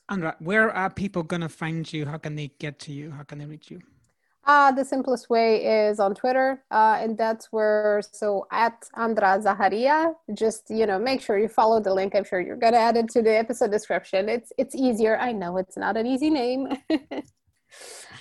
andra 0.09 0.35
where 0.39 0.71
are 0.71 0.91
people 0.91 1.23
gonna 1.23 1.49
find 1.49 1.93
you 1.93 2.07
how 2.07 2.17
can 2.17 2.35
they 2.35 2.49
get 2.59 2.79
to 2.79 2.93
you 2.93 3.11
how 3.11 3.23
can 3.23 3.39
they 3.39 3.47
reach 3.47 3.71
you 3.71 3.81
uh, 4.45 4.73
the 4.73 4.85
simplest 4.85 5.31
way 5.31 5.87
is 5.87 6.01
on 6.01 6.17
Twitter, 6.17 6.65
uh, 6.73 6.99
and 7.01 7.17
that's 7.17 7.53
where, 7.53 8.03
so 8.11 8.45
at 8.51 8.89
Andra 8.95 9.39
Zaharia, 9.41 10.15
just, 10.35 10.69
you 10.69 10.85
know, 10.85 10.99
make 10.99 11.21
sure 11.21 11.39
you 11.39 11.47
follow 11.47 11.79
the 11.79 11.95
link. 11.95 12.17
I'm 12.17 12.25
sure 12.25 12.41
you're 12.41 12.57
going 12.57 12.73
to 12.73 12.79
add 12.79 12.97
it 12.97 13.09
to 13.11 13.23
the 13.23 13.39
episode 13.39 13.71
description. 13.71 14.29
It's, 14.29 14.53
it's 14.59 14.75
easier. 14.75 15.17
I 15.17 15.31
know 15.31 15.59
it's 15.59 15.77
not 15.77 15.97
an 15.97 16.09
easy 16.09 16.29
name. 16.29 16.77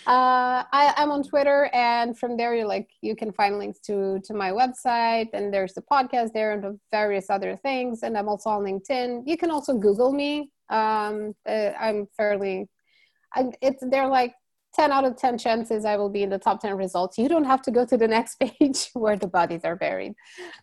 uh, 0.07 0.64
I, 0.72 0.94
am 0.98 1.11
on 1.11 1.23
Twitter, 1.23 1.69
and 1.73 2.18
from 2.18 2.36
there, 2.36 2.56
you 2.56 2.65
like 2.65 2.90
you 3.02 3.15
can 3.15 3.32
find 3.32 3.60
links 3.60 3.80
to 3.82 4.19
to 4.23 4.34
my 4.34 4.52
website, 4.52 5.30
and 5.34 5.53
there's 5.53 5.73
the 5.73 5.82
podcast 5.82 6.34
there, 6.34 6.53
and 6.53 6.80
various 6.91 7.30
other 7.30 7.56
things. 7.56 8.03
And 8.03 8.18
I'm 8.18 8.28
also 8.28 8.49
on 8.49 8.64
LinkedIn. 8.64 9.23
You 9.28 9.38
can 9.38 9.52
also 9.52 9.78
Google 9.78 10.11
me. 10.11 10.52
Um, 10.69 11.36
uh, 11.48 11.72
I'm 11.80 12.07
fairly, 12.18 12.69
I, 13.36 13.52
it's 13.61 13.84
they're 13.91 14.07
like 14.07 14.34
10 14.76 14.91
out 14.91 15.03
of 15.03 15.18
10 15.18 15.38
chances 15.38 15.84
I 15.84 15.98
will 15.98 16.10
be 16.10 16.23
in 16.23 16.30
the 16.30 16.40
top 16.40 16.61
10 16.61 16.78
results. 16.78 17.18
You 17.18 17.28
don't 17.28 17.44
have 17.44 17.61
to 17.64 17.72
go 17.72 17.86
to 17.86 17.98
the 17.98 18.07
next 18.07 18.36
page 18.40 18.90
where 18.94 19.18
the 19.18 19.28
bodies 19.28 19.61
are 19.65 19.76
buried. 19.76 20.14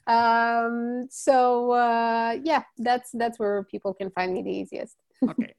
Um, 0.07 1.07
so 1.11 1.73
uh, 1.73 2.39
yeah, 2.43 2.63
that's 2.79 3.11
that's 3.13 3.39
where 3.39 3.63
people 3.65 3.95
can 3.95 4.11
find 4.11 4.35
me 4.35 4.43
the 4.43 4.51
easiest. 4.51 4.97
okay. 5.29 5.55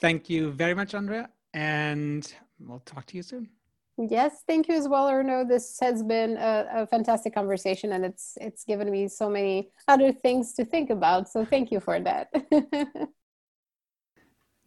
Thank 0.00 0.30
you 0.30 0.52
very 0.52 0.74
much, 0.74 0.94
Andrea 0.94 1.28
and 1.52 2.34
we'll 2.58 2.82
talk 2.84 3.06
to 3.06 3.16
you 3.16 3.22
soon. 3.22 3.48
Yes, 3.96 4.44
thank 4.46 4.68
you 4.68 4.78
as 4.78 4.86
well, 4.86 5.08
Erno. 5.10 5.48
This 5.48 5.78
has 5.80 6.04
been 6.04 6.36
a, 6.36 6.66
a, 6.82 6.86
fantastic 6.86 7.34
conversation, 7.34 7.92
and 7.92 8.04
it's 8.04 8.36
it's 8.36 8.64
given 8.64 8.90
me 8.90 9.08
so 9.08 9.28
many 9.28 9.70
other 9.88 10.12
things 10.12 10.52
to 10.54 10.64
think 10.64 10.90
about. 10.90 11.28
So 11.28 11.44
thank 11.44 11.70
you 11.70 11.80
for 11.80 12.02
that. 12.02 12.28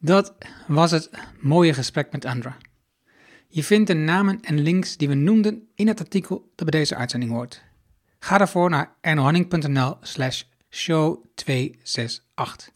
Dat 0.03 0.33
was 0.67 0.91
het 0.91 1.09
mooie 1.39 1.73
gesprek 1.73 2.11
met 2.11 2.25
Andra. 2.25 2.57
Je 3.47 3.63
vindt 3.63 3.87
de 3.87 3.93
namen 3.93 4.41
en 4.41 4.59
links 4.59 4.97
die 4.97 5.07
we 5.07 5.13
noemden 5.13 5.69
in 5.75 5.87
het 5.87 5.99
artikel 5.99 6.51
dat 6.55 6.69
bij 6.69 6.79
deze 6.79 6.95
uitzending 6.95 7.31
hoort. 7.31 7.63
Ga 8.19 8.37
daarvoor 8.37 8.69
naar 8.69 8.95
ernohannink.nl 9.01 9.97
slash 10.01 10.43
show 10.69 11.25
268. 11.35 12.69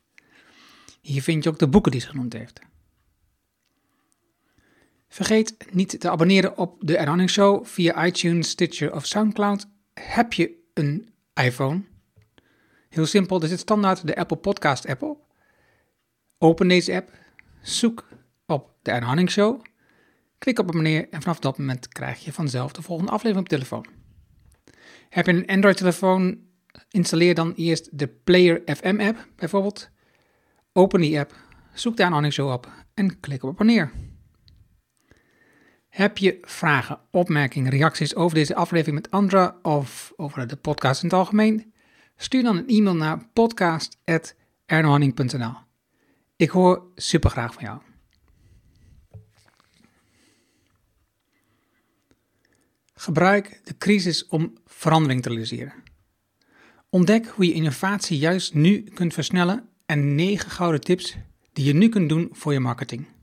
Hier 1.01 1.21
vind 1.21 1.43
je 1.43 1.49
ook 1.49 1.59
de 1.59 1.67
boeken 1.67 1.91
die 1.91 2.01
ze 2.01 2.07
genoemd 2.07 2.33
heeft. 2.33 2.59
Vergeet 5.15 5.55
niet 5.71 5.99
te 5.99 6.09
abonneren 6.09 6.57
op 6.57 6.77
de 6.79 6.97
Erhanning 6.97 7.29
Show 7.29 7.65
via 7.65 8.05
iTunes, 8.05 8.49
Stitcher 8.49 8.93
of 8.93 9.05
Soundcloud. 9.05 9.67
Heb 9.93 10.33
je 10.33 10.51
een 10.73 11.09
iPhone? 11.33 11.81
Heel 12.89 13.05
simpel, 13.05 13.41
er 13.41 13.47
zit 13.47 13.59
standaard 13.59 14.07
de 14.07 14.15
Apple 14.15 14.37
Podcast 14.37 14.87
app 14.87 15.01
op. 15.01 15.19
Open 16.37 16.67
deze 16.67 16.93
app, 16.93 17.11
zoek 17.61 18.07
op 18.45 18.73
de 18.81 18.91
Erhanning 18.91 19.31
Show, 19.31 19.61
klik 20.37 20.59
op 20.59 20.67
abonneer 20.67 21.07
en 21.09 21.21
vanaf 21.21 21.39
dat 21.39 21.57
moment 21.57 21.87
krijg 21.87 22.25
je 22.25 22.33
vanzelf 22.33 22.71
de 22.71 22.81
volgende 22.81 23.11
aflevering 23.11 23.45
op 23.45 23.49
telefoon. 23.49 23.85
Heb 25.09 25.25
je 25.25 25.31
een 25.31 25.47
Android-telefoon, 25.47 26.39
installeer 26.89 27.35
dan 27.35 27.53
eerst 27.53 27.97
de 27.97 28.07
Player 28.07 28.61
FM 28.65 28.99
app 28.99 29.27
bijvoorbeeld. 29.35 29.89
Open 30.73 31.01
die 31.01 31.19
app, 31.19 31.35
zoek 31.73 31.97
de 31.97 32.03
Erhanning 32.03 32.33
Show 32.33 32.51
op 32.51 32.69
en 32.93 33.19
klik 33.19 33.43
op 33.43 33.49
abonneer. 33.49 33.91
Heb 35.95 36.17
je 36.17 36.37
vragen, 36.41 36.99
opmerkingen, 37.11 37.71
reacties 37.71 38.15
over 38.15 38.35
deze 38.35 38.55
aflevering 38.55 38.95
met 38.95 39.11
Andra 39.11 39.59
of 39.61 40.13
over 40.15 40.47
de 40.47 40.55
podcast 40.55 41.03
in 41.03 41.09
het 41.09 41.17
algemeen? 41.17 41.73
Stuur 42.15 42.43
dan 42.43 42.57
een 42.57 42.67
e-mail 42.67 42.95
naar 42.95 43.27
podcast.ernohanning.nl. 43.33 45.53
Ik 46.35 46.49
hoor 46.49 46.83
super 46.95 47.29
graag 47.29 47.53
van 47.53 47.63
jou. 47.63 47.79
Gebruik 52.93 53.61
de 53.63 53.77
crisis 53.77 54.27
om 54.27 54.53
verandering 54.65 55.21
te 55.21 55.29
realiseren. 55.29 55.73
Ontdek 56.89 57.27
hoe 57.27 57.45
je 57.45 57.53
innovatie 57.53 58.17
juist 58.17 58.53
nu 58.53 58.81
kunt 58.81 59.13
versnellen 59.13 59.69
en 59.85 60.15
9 60.15 60.51
gouden 60.51 60.81
tips 60.81 61.15
die 61.53 61.65
je 61.65 61.73
nu 61.73 61.89
kunt 61.89 62.09
doen 62.09 62.29
voor 62.31 62.53
je 62.53 62.59
marketing. 62.59 63.14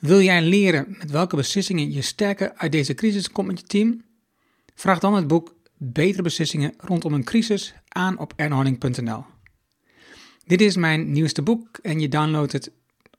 Wil 0.00 0.20
jij 0.20 0.42
leren 0.42 0.96
met 0.98 1.10
welke 1.10 1.36
beslissingen 1.36 1.92
je 1.92 2.02
sterker 2.02 2.52
uit 2.54 2.72
deze 2.72 2.94
crisis 2.94 3.30
komt 3.32 3.46
met 3.46 3.60
je 3.60 3.66
team? 3.66 4.04
Vraag 4.74 4.98
dan 4.98 5.14
het 5.14 5.26
boek 5.26 5.54
Betere 5.78 6.22
beslissingen 6.22 6.74
rondom 6.76 7.12
een 7.12 7.24
crisis 7.24 7.74
aan 7.88 8.18
op 8.18 8.32
ernhoning.nl. 8.36 9.24
Dit 10.44 10.60
is 10.60 10.76
mijn 10.76 11.12
nieuwste 11.12 11.42
boek 11.42 11.78
en 11.82 12.00
je 12.00 12.08
downloadt 12.08 12.52
het 12.52 12.70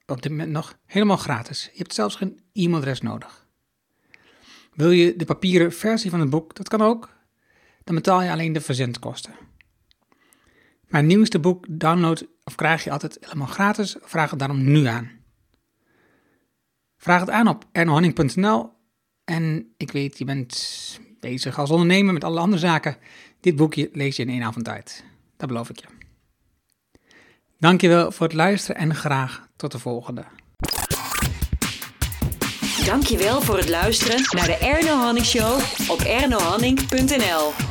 op 0.06 0.22
dit 0.22 0.32
moment 0.32 0.52
nog 0.52 0.78
helemaal 0.86 1.18
gratis. 1.18 1.70
Je 1.72 1.78
hebt 1.78 1.94
zelfs 1.94 2.16
geen 2.16 2.40
e-mailadres 2.54 3.02
nodig. 3.02 3.46
Wil 4.74 4.92
je 4.92 5.16
de 5.16 5.26
papieren 5.26 5.74
versie 5.74 6.10
van 6.10 6.20
het 6.20 6.30
boek? 6.30 6.56
Dat 6.56 6.70
kan 6.70 6.82
ook. 6.82 7.10
Dan 7.84 7.96
betaal 7.96 8.22
je 8.22 8.32
alleen 8.32 8.54
de 8.54 8.62
verzendkosten. 8.62 9.34
Mijn 10.88 11.06
nieuwste 11.06 11.40
boek 11.40 11.66
download 11.70 12.28
of 12.44 12.56
krijg 12.56 12.84
je 12.84 12.92
altijd 12.92 13.18
helemaal 13.22 13.48
gratis. 13.48 13.96
Vraag 14.02 14.30
het 14.30 14.40
daarom 14.40 14.64
nu 14.64 14.86
aan. 14.86 15.12
Vraag 16.98 17.20
het 17.20 17.30
aan 17.30 17.48
op 17.48 17.66
ernohanning.nl. 17.72 18.70
En 19.26 19.74
ik 19.78 19.92
weet, 19.92 20.18
je 20.18 20.26
bent 20.26 21.00
bezig 21.20 21.60
als 21.60 21.70
ondernemer 21.70 22.14
met 22.14 22.24
alle 22.24 22.40
andere 22.40 22.62
zaken. 22.62 22.98
Dit 23.40 23.56
boekje 23.56 23.90
lees 23.94 24.16
je 24.16 24.24
in 24.24 24.30
één 24.30 24.44
avond 24.44 24.66
tijd. 24.66 25.04
Dat 25.38 25.48
beloof 25.48 25.70
ik 25.70 25.80
je. 25.80 25.86
Dankjewel 27.60 28.12
voor 28.12 28.26
het 28.26 28.36
luisteren 28.36 28.82
en 28.82 28.96
graag 28.96 29.48
tot 29.56 29.72
de 29.72 29.80
volgende. 29.80 30.26
Dankjewel 32.86 33.42
voor 33.42 33.58
het 33.58 33.70
luisteren 33.70 34.22
naar 34.30 34.46
de 34.46 34.58
Erno 34.58 34.98
Hanning 34.98 35.26
Show 35.26 35.60
op 35.90 36.00
ernohanning.nl. 36.00 37.67